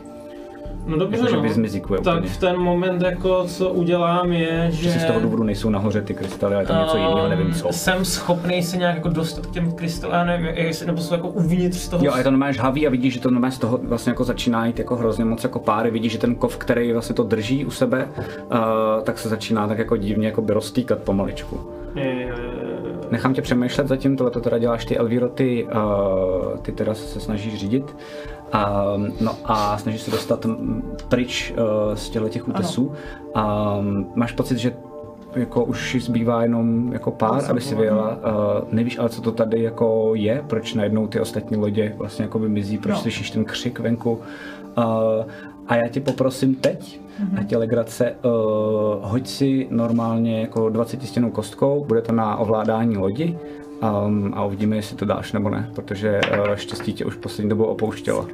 [0.86, 1.42] No dobře, Jakože no.
[1.42, 2.30] vyzmizikuje tak úplně.
[2.30, 4.82] v ten moment jako co udělám je, že...
[4.82, 7.54] Že si z toho důvodu nejsou nahoře ty krystaly, ale je tam něco jiného, nevím
[7.54, 7.72] co.
[7.72, 11.78] Jsem schopný se nějak jako dostat k těm krystalům, nevím, jestli, nebo jsou jako uvnitř
[11.78, 12.04] z toho...
[12.04, 14.24] Jo, a je to normálně žhavý a vidíš, že to normálně z toho vlastně jako
[14.24, 15.90] začíná jít jako hrozně moc jako páry.
[15.90, 18.58] Vidíš, že ten kov, který vlastně to drží u sebe, uh,
[19.02, 21.60] tak se začíná tak jako divně jako by roztýkat pomaličku.
[21.94, 22.34] Je, je.
[23.10, 27.20] Nechám tě přemýšlet zatím, tohle to teda děláš ty Elviro, ty, uh, ty teda se
[27.20, 27.96] snažíš řídit.
[28.52, 30.46] Um, no a snažíš se dostat
[31.08, 32.92] pryč uh, z těchto těch útesů.
[33.36, 34.72] Um, máš pocit, že
[35.36, 38.08] jako už zbývá jenom jako pár, aby si vyjela.
[38.10, 42.38] Uh, nevíš ale, co to tady jako je, proč najednou ty ostatní lodě vlastně jako
[42.38, 43.00] mizí, proč No.
[43.00, 44.20] slyšíš ten křik venku.
[44.78, 44.84] Uh,
[45.66, 47.40] a já tě poprosím teď, mm-hmm.
[47.40, 48.30] ať je legrace, uh,
[49.02, 53.38] hoď si normálně jako 20 stěnou kostkou, bude to na ovládání lodi
[53.82, 57.64] um, a uvidíme, jestli to dáš nebo ne, protože uh, štěstí tě už poslední dobou
[57.64, 58.28] opouštělo.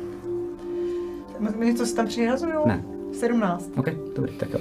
[1.57, 2.67] My něco tam přihazujou?
[2.67, 2.85] Ne.
[3.13, 3.71] 17.
[3.77, 3.87] OK,
[4.17, 4.61] dobrý, tak jo.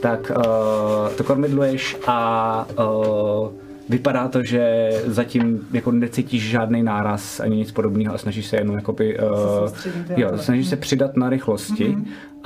[0.00, 3.48] Tak uh, to kormidluješ a uh,
[3.88, 8.76] vypadá to, že zatím jako necítíš žádný náraz ani nic podobného a snažíš se jenom
[8.76, 11.96] jakoby, uh, soustředíte jo, snažíš se přidat na rychlosti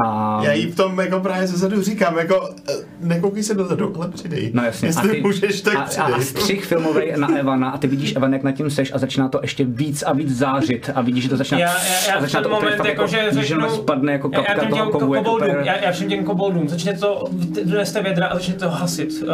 [0.04, 4.08] a Já jí v tom jako právě zezadu říkám, jako eh, nekoukej se dozadu, ale
[4.08, 4.50] přidej.
[4.54, 4.88] No jasně.
[4.88, 6.14] Jestli můžeš, tak a, a, přidej.
[6.14, 9.28] a střih filmový na Evana a ty vidíš Evan, jak nad tím seš a začíná
[9.28, 12.20] to ještě víc a víc zářit a vidíš, že to začíná Já, já, já a
[12.20, 14.70] začíná v ten to moment, fakt jako, že jenom spadne jako já, já kapka těm
[14.70, 15.14] toho kovu.
[15.14, 17.24] koboldům, úplně- já, já všem těm koboldům, začne to,
[17.64, 19.28] doneste vědra a začne to hasit, uh,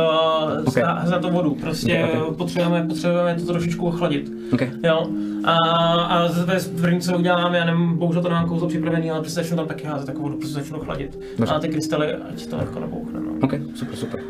[0.67, 0.83] Okay.
[0.83, 0.97] okay.
[1.05, 4.31] za to vodu, prostě Okay, potřebujeme, potřebujeme to trošičku ochladit.
[4.53, 4.71] Okay.
[4.85, 5.07] Jo,
[5.45, 5.55] a,
[6.03, 9.57] a ve první, co uděláme, já nevím, bohužel to nemám kouzlo připravený, ale prostě začnu
[9.57, 11.19] tam taky házet takovou vodu, prostě začnu chladit.
[11.39, 11.55] Dobře.
[11.55, 13.33] A ty krystaly, ať to jako nebouchne, no.
[13.43, 14.21] OK, super, super.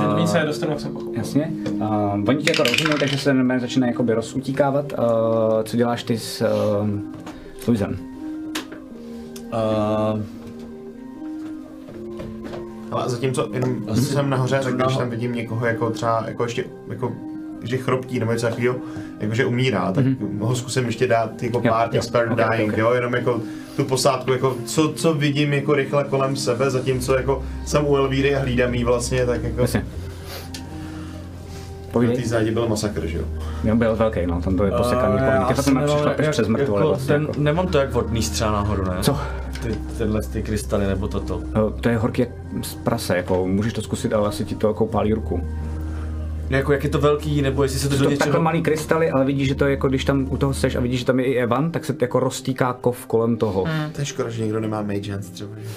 [0.00, 1.18] Že to Uh, více dostanu, jak jsem pochopil.
[1.18, 1.50] Jasně.
[1.72, 1.88] Uh,
[2.28, 4.92] oni ti jako rozumí, takže se jmenuje začíná jakoby rozutíkávat.
[4.92, 4.98] Uh,
[5.62, 6.88] co děláš ty s uh,
[7.60, 7.96] s Luisem?
[9.52, 10.20] Uh,
[12.90, 17.12] Ale zatímco jenom jsem nahoře, tak když tam vidím někoho jako třeba, jako ještě, jako
[17.66, 18.76] že chroptí nebo něco takového,
[19.20, 20.04] jakože umírá, tak
[20.38, 21.92] ho zkusím ještě dát jako Jo, pár jo.
[21.92, 22.78] těch spare Ok, ok, dying, ok.
[22.78, 23.40] jo, jenom jako
[23.76, 28.36] tu posádku, jako co, co vidím jako rychle kolem sebe, zatímco jako jsem u Elvíry
[28.36, 29.80] a hlídám jí vlastně, tak jako Jasně.
[29.80, 29.86] na
[31.92, 32.16] Povídej.
[32.16, 33.24] té zádě byl masakr, že jo.
[33.64, 35.14] Jo, byl velký, no, tam to je posekaný.
[35.14, 37.14] Uh, asi potom nemám přišlapeš jak- přes mrtvoly jako vlastně.
[37.14, 37.40] ten, Jako.
[37.40, 38.96] Nemám to jak vodný střela nahoru, ne?
[39.00, 39.18] Co?
[39.62, 41.36] Ty, tenhle ty krystaly nebo toto.
[41.36, 42.28] Uh, to je horký jak
[42.62, 45.40] z prase, jako můžeš to zkusit, ale asi ti to jako pálí ruku.
[46.50, 48.42] Jako jak je to velký, nebo jestli se to To do takhle něčeho...
[48.42, 51.00] malý krystaly, ale vidíš, že to je jako, když tam u toho seš a vidíš,
[51.00, 53.64] že tam je i Evan, tak se jako roztýká kov kolem toho.
[53.64, 53.90] Hmm.
[53.92, 55.68] To je škoda, že někdo nemá Mage Hands třeba, že?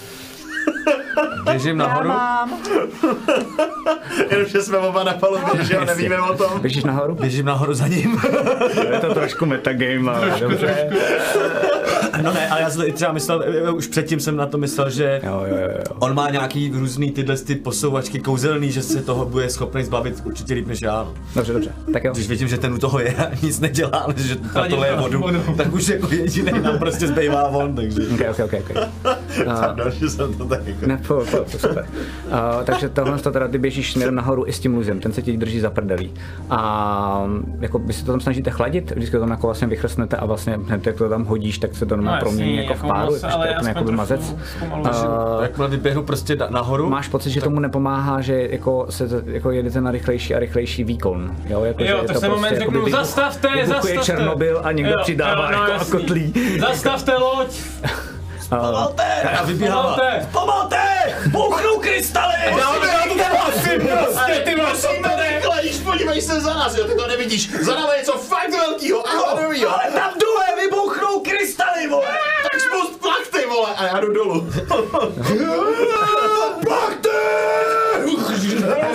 [1.49, 2.51] Běžím Já nahoru, mám.
[4.31, 6.59] Jenom, že jsme oba na palubě, že jo, nevíme o tom.
[6.61, 7.15] Běžíš nahoru?
[7.15, 8.21] běžím nahoru za ním.
[8.93, 10.89] je to trošku metagame, ale dobře.
[12.21, 14.89] no ne, ale já jsem to třeba myslel, eh, už předtím jsem na to myslel,
[14.89, 15.95] že Jo, jo, jo, jo.
[15.99, 20.53] on má nějaký různý tyhle ty posouvačky kouzelný, že se toho bude schopný zbavit určitě
[20.53, 21.07] líp než já.
[21.35, 21.71] Dobře, dobře.
[21.93, 22.11] Tak jo.
[22.13, 24.95] Když vidím, že ten u toho je a nic nedělá, ale že na tohle je
[24.95, 25.43] vodu, vodu.
[25.57, 28.01] tak už jako jediný nám prostě zbývá on, takže...
[28.13, 28.77] Ok, ok, ok, ok.
[29.45, 30.87] Pardon, že jsem to tak jako...
[30.87, 31.85] Ne, po, po, to super.
[32.25, 35.21] Uh, takže tohle to teda ty běžíš směrem nahoru i s tím luzem, ten se
[35.21, 36.13] ti drží za prdelí.
[36.49, 37.29] A
[37.59, 40.59] jako vy se to tam snažíte chladit, vždycky to tam jako vlastně vychrstnete a vlastně
[40.67, 43.15] hned jak to tam hodíš, tak se to normálně No, promění jako v jako páru,
[43.15, 44.35] jako ale aspoň jako mazec.
[44.61, 49.81] Uh, Jakmile vyběhnu prostě nahoru, Máš pocit, že tomu nepomáhá, že jako se jako jedete
[49.81, 51.63] na rychlejší a rychlejší výkon, jo?
[51.63, 53.97] Jako, že Jo, je tak to jsem moment řeknu, zastavte, zastavte.
[53.97, 56.33] Černobyl a někdo Jo, přidává jo, no, jako kotlí.
[56.59, 57.61] Zastavte loď!
[58.49, 59.03] Pomalte!
[59.39, 59.83] A vybíhává.
[59.83, 60.29] Pomalte!
[60.31, 60.81] Pomalte!
[61.31, 62.33] Bouchnou krystaly!
[64.13, 67.51] Prostě ty máš Musíme rychle, již podívej se za nás, jo, ty to nevidíš.
[67.51, 69.69] Za námi je něco fakt velkýho a hladovýho.
[69.69, 72.07] Ale tam dole vybuchnou krystaly, vole!
[72.51, 74.49] Tak spust plachty, vole, a já jdu dolů.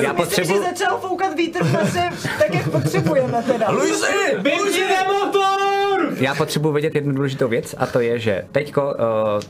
[0.00, 0.62] Já Myslím, potřebuji...
[0.62, 3.70] že začal foukat vítr vlastně tak, jak potřebujeme teda.
[3.70, 4.36] Luisi!
[4.38, 5.81] Vypněte motor!
[6.22, 8.94] Já potřebuji vědět jednu důležitou věc a to je, že teďko, uh,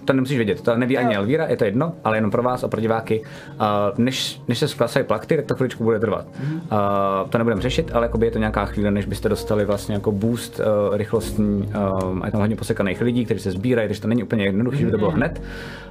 [0.05, 2.69] to nemusíš vědět, to neví ani Elvíra, je to jedno, ale jenom pro vás a
[2.69, 3.65] pro diváky, uh,
[3.99, 6.27] než, než se zklasají plakty, tak to chviličku bude trvat.
[6.43, 10.13] Uh, to nebudeme řešit, ale jakoby je to nějaká chvíle, než byste dostali vlastně jako
[10.13, 11.73] boost uh, rychlostní,
[12.03, 14.77] um, a je tam hodně posekaných lidí, kteří se sbírají, takže to není úplně jednoduché,
[14.77, 15.43] že by to bylo hned.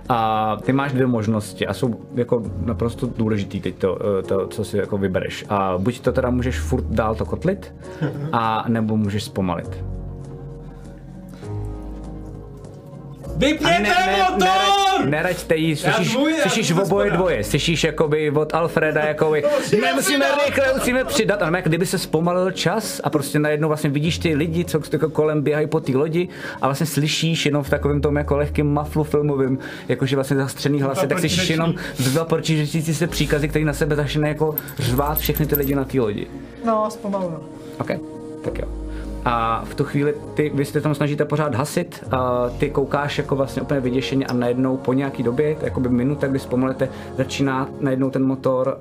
[0.10, 4.78] A ty máš dvě možnosti a jsou jako naprosto důležitý teď to, to, co si
[4.78, 5.46] jako vybereš.
[5.50, 7.76] A buď to teda můžeš furt dál to kotlit,
[8.32, 9.84] a nebo můžeš zpomalit.
[13.42, 14.40] Vypněte motor!
[14.48, 19.44] neraď- Neraďte jí, slyšíš, já slyšíš oboje dvoje, slyšíš jakoby od Alfreda jakoby,
[19.82, 23.90] ne, musíme rychle, musíme přidat, ale jak kdyby se zpomalil čas a prostě najednou vlastně
[23.90, 26.28] vidíš ty lidi, co jako kolem běhají po té lodi
[26.62, 31.08] a vlastně slyšíš jenom v takovém tom jako lehkém maflu filmovým, jakože vlastně zastřený hlasy,
[31.08, 35.56] tak slyšíš jenom dva protiřečící se příkazy, který na sebe začne jako řvát všechny ty
[35.56, 36.28] lidi na té lodi.
[36.66, 37.40] No, zpomaluju.
[37.80, 37.88] OK,
[38.44, 38.68] tak jo.
[39.26, 43.36] A v tu chvíli ty, vy se tam snažíte pořád hasit, a ty koukáš jako
[43.36, 48.24] vlastně úplně vyděšeně a najednou po nějaký době, jakoby minuta, kdy zpomalete, začíná najednou ten
[48.24, 48.78] motor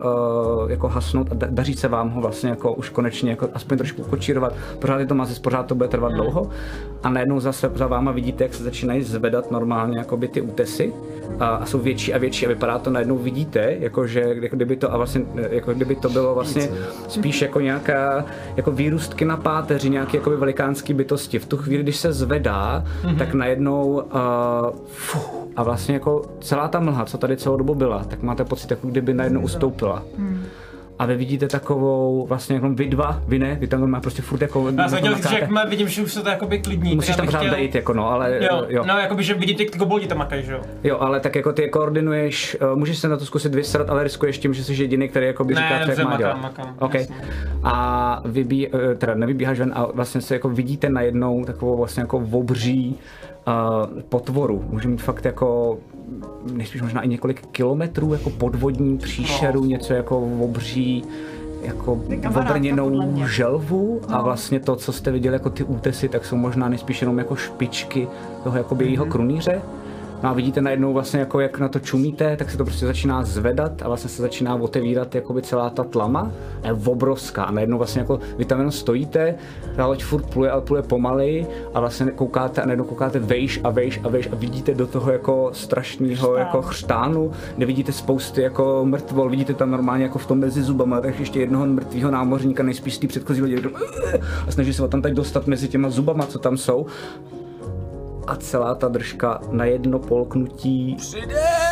[0.63, 3.79] uh, jako hasnout a da- daří se vám ho vlastně jako už konečně jako aspoň
[3.79, 4.55] trošku kočírovat.
[4.79, 6.51] Pořád je to mazec, pořád to bude trvat dlouho
[7.03, 10.93] a najednou zase za váma vidíte, jak se začínají zvedat normálně jakoby ty útesy
[11.41, 14.77] a, a jsou větší a větší a vypadá to najednou vidíte, jako že jako kdyby
[14.77, 16.69] to a vlastně jako kdyby to bylo vlastně
[17.09, 18.25] spíš jako nějaká
[18.57, 21.39] jako výrůstky na páteři, nějaké jakoby velikánský bytosti.
[21.39, 23.19] V tu chvíli, když se zvedá, mm-hmm.
[23.19, 24.01] tak najednou uh,
[24.87, 28.71] fuh, a vlastně jako celá ta mlha, co tady celou dobu byla, tak máte pocit,
[28.71, 30.03] jako kdyby najednou ustoupila.
[31.01, 34.43] A vy vidíte takovou, vlastně jako vy dva, vy ne, vy tam má prostě furt
[34.43, 34.69] jako...
[34.79, 36.95] Já jsem chtěl říct, že jakmile vidím, že už se to jakoby klidní.
[36.95, 38.85] Musíš tam pořád chtěl- být, jako no, ale Jo, jo.
[38.89, 40.61] no jakoby, že vidíte, ty koboldi tam makají, že jo?
[40.85, 44.03] Jo, ale tak jako ty je koordinuješ, uh, můžeš se na to zkusit vysrat, ale
[44.03, 46.43] riskuješ tím, že jsi jediný, který jako by Ne, říká, co jak má makám, dělat.
[46.43, 46.95] makám, OK.
[46.95, 47.17] jasně.
[47.63, 52.17] A vybí, uh, teda nevybíháš ven a vlastně se jako vidíte najednou takovou vlastně jako
[52.33, 52.99] obří
[53.47, 54.65] uh, potvoru.
[54.71, 55.79] Může mít fakt jako
[56.53, 61.05] nejspíš možná i několik kilometrů jako podvodní příšeru, něco jako obří
[61.63, 62.01] jako
[62.41, 64.01] obrněnou želvu.
[64.09, 67.37] A vlastně to, co jste viděli jako ty útesy, tak jsou možná nejspíš jenom jako
[67.37, 68.09] špičky
[68.45, 69.63] toho jakoby jejího krunýře.
[70.23, 73.25] No a vidíte najednou vlastně jako jak na to čumíte, tak se to prostě začíná
[73.25, 76.33] zvedat a vlastně se začíná otevírat jakoby celá ta tlama.
[76.63, 77.45] A je obrovská.
[77.45, 79.35] A najednou vlastně jako vy tam jenom stojíte,
[79.77, 83.71] ta loď furt pluje, ale pluje pomaleji a vlastně koukáte a najednou koukáte vejš a
[83.71, 88.81] vejš a vejš a vidíte do toho jako strašného jako chřtánu, kde vidíte spousty jako
[88.85, 92.95] mrtvol, vidíte tam normálně jako v tom mezi zubama, tak ještě jednoho mrtvého námořníka nejspíš
[92.95, 93.63] z té předchozí lodi
[94.49, 96.87] a snaží se ho tam teď dostat mezi těma zubama, co tam jsou
[98.31, 100.97] a celá ta držka na jedno polknutí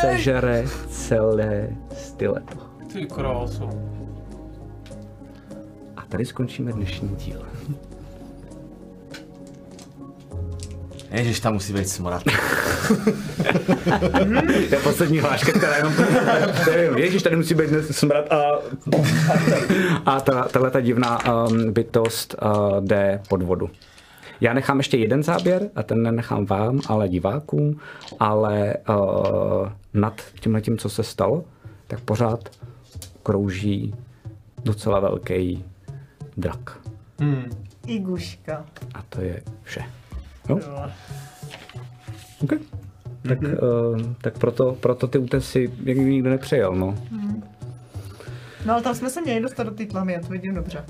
[0.01, 2.57] sežere celé styleto.
[2.93, 3.71] Ty krásu.
[5.97, 7.47] A tady skončíme dnešní díl.
[11.11, 12.23] Ježiš, tam musí být smrad.
[14.69, 15.93] To je poslední hláška, která jenom...
[16.65, 18.59] to je jenom, Ježíš, tady musí být smrad a...
[20.07, 23.71] a ta, tahle ta divná um, bytost uh, jde pod vodu.
[24.41, 27.81] Já nechám ještě jeden záběr a ten nenechám vám, ale divákům,
[28.21, 31.45] ale uh, nad tímhle tím, co se stalo,
[31.87, 32.49] tak pořád
[33.23, 33.95] krouží
[34.65, 35.65] docela velký
[36.37, 36.79] drak.
[37.87, 38.65] Iguška.
[38.95, 39.85] A to je vše.
[40.49, 40.59] Jo?
[42.43, 42.59] Okay.
[43.23, 43.49] Tak, uh,
[44.21, 46.95] tak proto, proto ty útesy jak nikdo nepřejel, no.
[48.67, 50.85] No ale tam jsme se měli dostat do té tlamy, já to vidím dobře.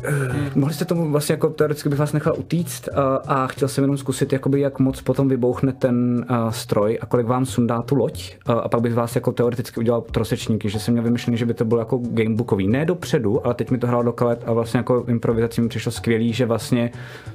[0.54, 3.96] Mohli jste tomu vlastně jako teoreticky bych vás nechal utíct uh, a chtěl jsem jenom
[3.98, 8.36] zkusit, jakoby, jak moc potom vybouchne ten uh, stroj a kolik vám sundá tu loď
[8.48, 11.54] uh, a pak bych vás jako teoreticky udělal trosečníky, že jsem měl vymyšlený, že by
[11.54, 12.68] to bylo jako gamebookový.
[12.68, 15.92] Ne dopředu, ale teď mi to hrálo do kalet a vlastně jako improvizací mi přišlo
[15.92, 16.90] skvělý, že vlastně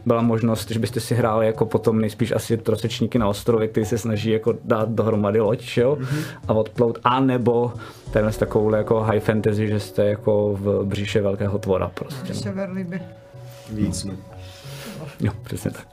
[0.06, 3.98] byla možnost, že byste si hráli jako potom nejspíš asi trosečníky na ostrově, který se
[3.98, 5.98] snaží jako dát dohromady loď, jo,
[6.48, 7.74] a odplout, a nebo
[8.14, 12.34] tenhle s takovou jako high fantasy, že jste jako v břiše velkého tvora prostě.
[13.00, 13.06] no.
[13.70, 14.04] Víc.
[14.04, 14.14] no.
[15.20, 15.86] Jo, přesně tak.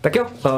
[0.00, 0.50] Tak jo, uh,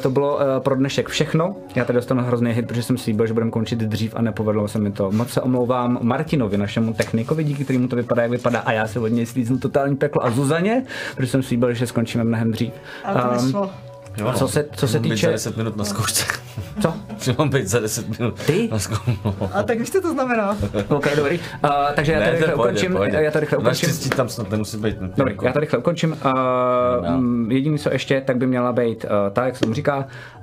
[0.00, 1.56] to bylo uh, pro dnešek všechno.
[1.74, 4.78] Já tady dostanu hrozný hit, protože jsem slíbil, že budeme končit dřív a nepovedlo se
[4.78, 5.10] mi to.
[5.10, 9.00] Moc se omlouvám Martinovi, našemu technikovi, díky kterému to vypadá, jak vypadá, a já se
[9.00, 10.82] od něj slíznu totální peklo a Zuzaně,
[11.14, 12.72] protože jsem slíbil, že skončíme mnohem dřív.
[13.04, 13.70] Ale to Ehm,
[14.16, 15.30] Jo, co se, co se Mám být za týče...
[15.30, 16.24] 10 minut na zkoušce.
[16.80, 16.94] Co?
[17.18, 18.68] Že mám být za 10 minut Ty?
[18.72, 19.12] na zkoušce.
[19.52, 20.56] A tak víš, co to znamená?
[20.88, 21.38] Ok, dobrý.
[21.38, 22.98] Uh, takže já to rychle ukončím.
[23.02, 23.88] Já to rychle ukončím.
[23.88, 26.16] Naštěstí tam snad nemusí být nutně Dobrý, já to rychle ukončím.
[26.24, 29.96] Uh, jediný, co ještě, tak by měla být uh, ta, jak se tomu říká,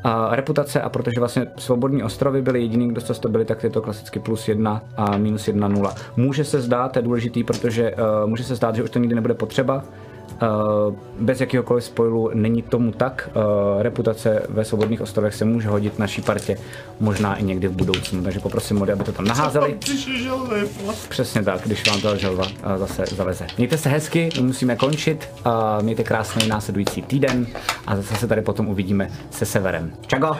[0.05, 3.69] uh, reputace a protože vlastně svobodní ostrovy byly jediný, kdo z toho byli, tak je
[3.69, 5.95] to klasicky plus jedna a minus jedna nula.
[6.17, 9.15] Může se zdát, to je důležitý, protože uh, může se zdát, že už to nikdy
[9.15, 9.83] nebude potřeba,
[11.19, 13.29] bez jakéhokoliv spoilu není tomu tak.
[13.35, 16.57] Uh, reputace ve svobodných ostrovech se může hodit naší partě,
[16.99, 18.23] možná i někdy v budoucnu.
[18.23, 19.77] Takže poprosím mody, aby to tam naházeli.
[21.09, 23.47] Přesně tak, když vám ta želva uh, zase zaleze.
[23.57, 25.29] Mějte se hezky, my musíme končit.
[25.81, 27.47] Mějte krásný následující týden
[27.87, 29.93] a zase se tady potom uvidíme se Severem.
[30.07, 30.37] Čago!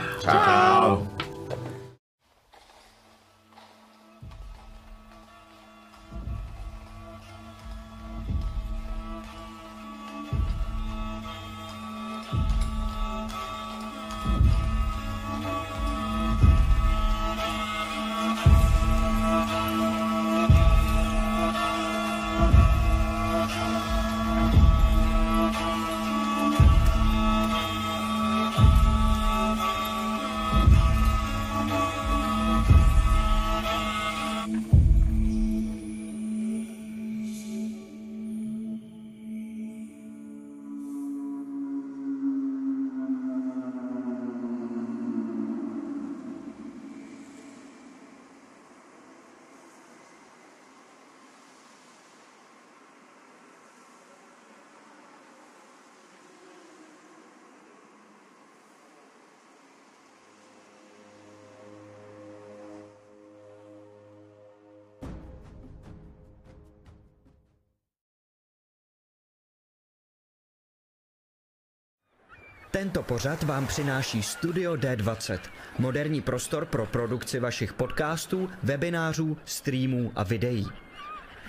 [72.74, 75.40] Tento pořad vám přináší Studio D20,
[75.80, 80.68] moderní prostor pro produkci vašich podcastů, webinářů, streamů a videí.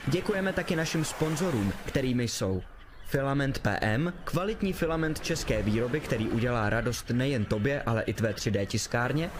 [0.07, 2.63] Děkujeme taky našim sponzorům, kterými jsou
[3.07, 8.67] Filament PM, kvalitní filament české výroby, který udělá radost nejen tobě, ale i tvé 3D
[8.67, 9.31] tiskárně,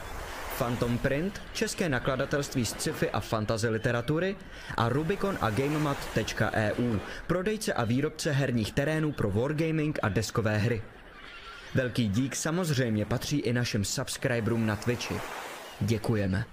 [0.57, 4.35] Phantom Print, české nakladatelství z sci-fi a fantasy literatury
[4.77, 10.81] a Rubicon a GameMat.eu, prodejce a výrobce herních terénů pro wargaming a deskové hry.
[11.75, 15.15] Velký dík samozřejmě patří i našim subscriberům na Twitchi.
[15.81, 16.45] Děkujeme.